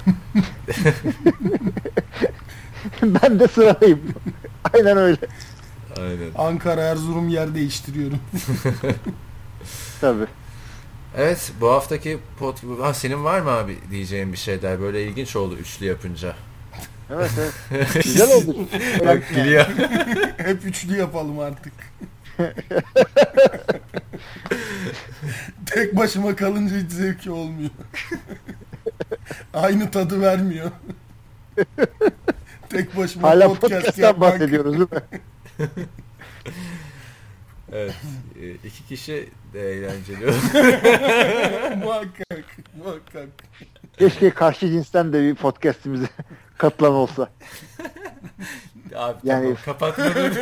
ben 3.02 3.40
de 3.40 3.48
sıradayım. 3.48 4.00
aynen 4.74 4.96
öyle. 4.96 5.16
Aynen. 6.00 6.30
Ankara 6.38 6.80
Erzurum 6.82 7.28
yer 7.28 7.54
değiştiriyorum. 7.54 8.18
Tabii. 10.00 10.26
Evet 11.16 11.52
bu 11.60 11.70
haftaki 11.70 12.18
pot 12.38 12.62
ha, 12.82 12.94
senin 12.94 13.24
var 13.24 13.40
mı 13.40 13.50
abi 13.50 13.78
diyeceğin 13.90 14.32
bir 14.32 14.38
şeyler 14.38 14.80
böyle 14.80 15.04
ilginç 15.04 15.36
oldu 15.36 15.56
üçlü 15.56 15.86
yapınca. 15.86 16.34
Evet 17.10 17.30
evet. 17.70 18.04
Güzel 18.04 18.34
oldu. 18.36 18.56
Bak 19.06 19.28
gülüyor. 19.34 19.66
Hep 20.36 20.64
üçlü 20.64 20.96
yapalım 20.96 21.38
artık. 21.38 21.72
Tek 25.66 25.96
başıma 25.96 26.36
kalınca 26.36 26.76
hiç 26.76 26.90
zevki 26.90 27.30
olmuyor. 27.30 27.70
Aynı 29.54 29.90
tadı 29.90 30.20
vermiyor. 30.20 30.70
Tek 32.68 32.96
başıma 32.96 33.28
Hala 33.28 33.48
podcast 33.48 33.60
podcast'tan 33.60 34.02
yapmak 34.02 34.32
bahsediyoruz 34.32 34.72
değil 34.72 34.88
mi? 34.92 35.00
evet 37.72 37.94
e, 38.40 38.50
iki 38.50 38.86
kişi 38.88 39.28
de 39.52 39.72
eğlenceli 39.72 40.24
muhakkak, 41.76 42.44
muhakkak. 42.84 43.28
Keşke 43.98 44.30
karşı 44.30 44.68
cinsten 44.68 45.12
de 45.12 45.22
bir 45.22 45.34
podcastimize 45.34 46.06
katılan 46.58 46.92
olsa. 46.92 47.28
abi 48.96 49.18
Yani- 49.24 49.42
tamam 49.42 49.56
kapatmadım. 49.64 50.32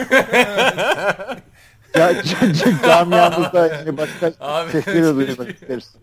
Ya 1.94 2.22
c- 2.22 2.80
camiamızda 2.84 3.66
yine 3.80 3.96
başka 3.96 4.32
Abi. 4.40 4.70
sesleri 4.72 5.16
duymak 5.16 5.50
isteriz. 5.54 5.96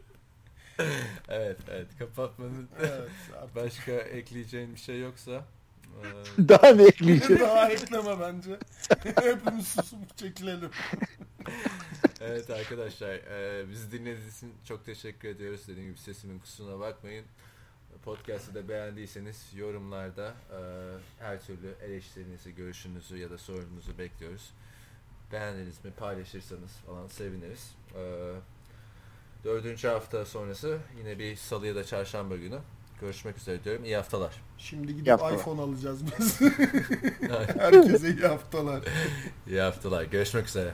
evet 1.30 1.58
evet 1.70 1.88
kapatmanın 2.00 2.70
Evet, 2.80 3.12
artık 3.42 3.56
başka 3.56 3.92
ekleyeceğin 3.92 4.76
bir 4.76 4.80
şey 4.80 5.00
yoksa. 5.02 5.32
e, 5.32 6.04
Daha 6.50 6.68
ne 6.68 6.84
ekleyeceğiz? 6.84 7.42
daha 7.42 7.70
ekleme 7.72 8.20
bence. 8.20 8.60
Hepimiz 9.04 9.68
susup 9.68 10.18
çekilelim. 10.18 10.72
evet 12.22 12.50
arkadaşlar 12.50 13.10
e, 13.10 13.70
bizi 13.70 13.92
dinlediğiniz 13.92 14.38
için 14.38 14.54
çok 14.68 14.86
teşekkür 14.86 15.28
ediyoruz. 15.28 15.62
Dediğim 15.68 15.90
gibi 15.90 16.00
sesimin 16.00 16.40
kusuruna 16.40 16.80
bakmayın. 16.80 17.26
Podcast'ı 18.06 18.56
da 18.56 18.70
beğendiyseniz 18.70 19.46
yorumlarda 19.56 20.34
e, 20.52 20.60
her 21.24 21.42
türlü 21.46 21.76
eleştirinizi, 21.86 22.56
görüşünüzü 22.56 23.18
ya 23.18 23.30
da 23.30 23.38
sorununuzu 23.38 23.98
bekliyoruz. 23.98 24.52
Beğendiniz 25.32 25.86
mi 25.86 25.92
paylaşırsanız 25.92 26.72
falan 26.86 27.08
seviniriz. 27.08 27.76
E, 27.96 28.04
dördüncü 29.44 29.88
hafta 29.88 30.26
sonrası 30.26 30.78
yine 30.98 31.20
bir 31.20 31.36
salı 31.36 31.68
ya 31.68 31.76
da 31.76 31.84
çarşamba 31.84 32.36
günü 32.36 32.60
görüşmek 33.02 33.38
üzere 33.38 33.64
diyorum. 33.64 33.84
İyi 33.84 33.96
haftalar. 33.96 34.42
Şimdi 34.58 34.94
gidip 34.96 35.08
Yapma. 35.08 35.32
iPhone 35.32 35.62
alacağız 35.62 36.02
biz. 36.06 36.42
Herkese 37.58 38.10
iyi 38.10 38.28
haftalar. 38.28 38.84
İyi 39.48 39.62
haftalar. 39.62 40.04
Görüşmek 40.04 40.48
üzere. 40.48 40.74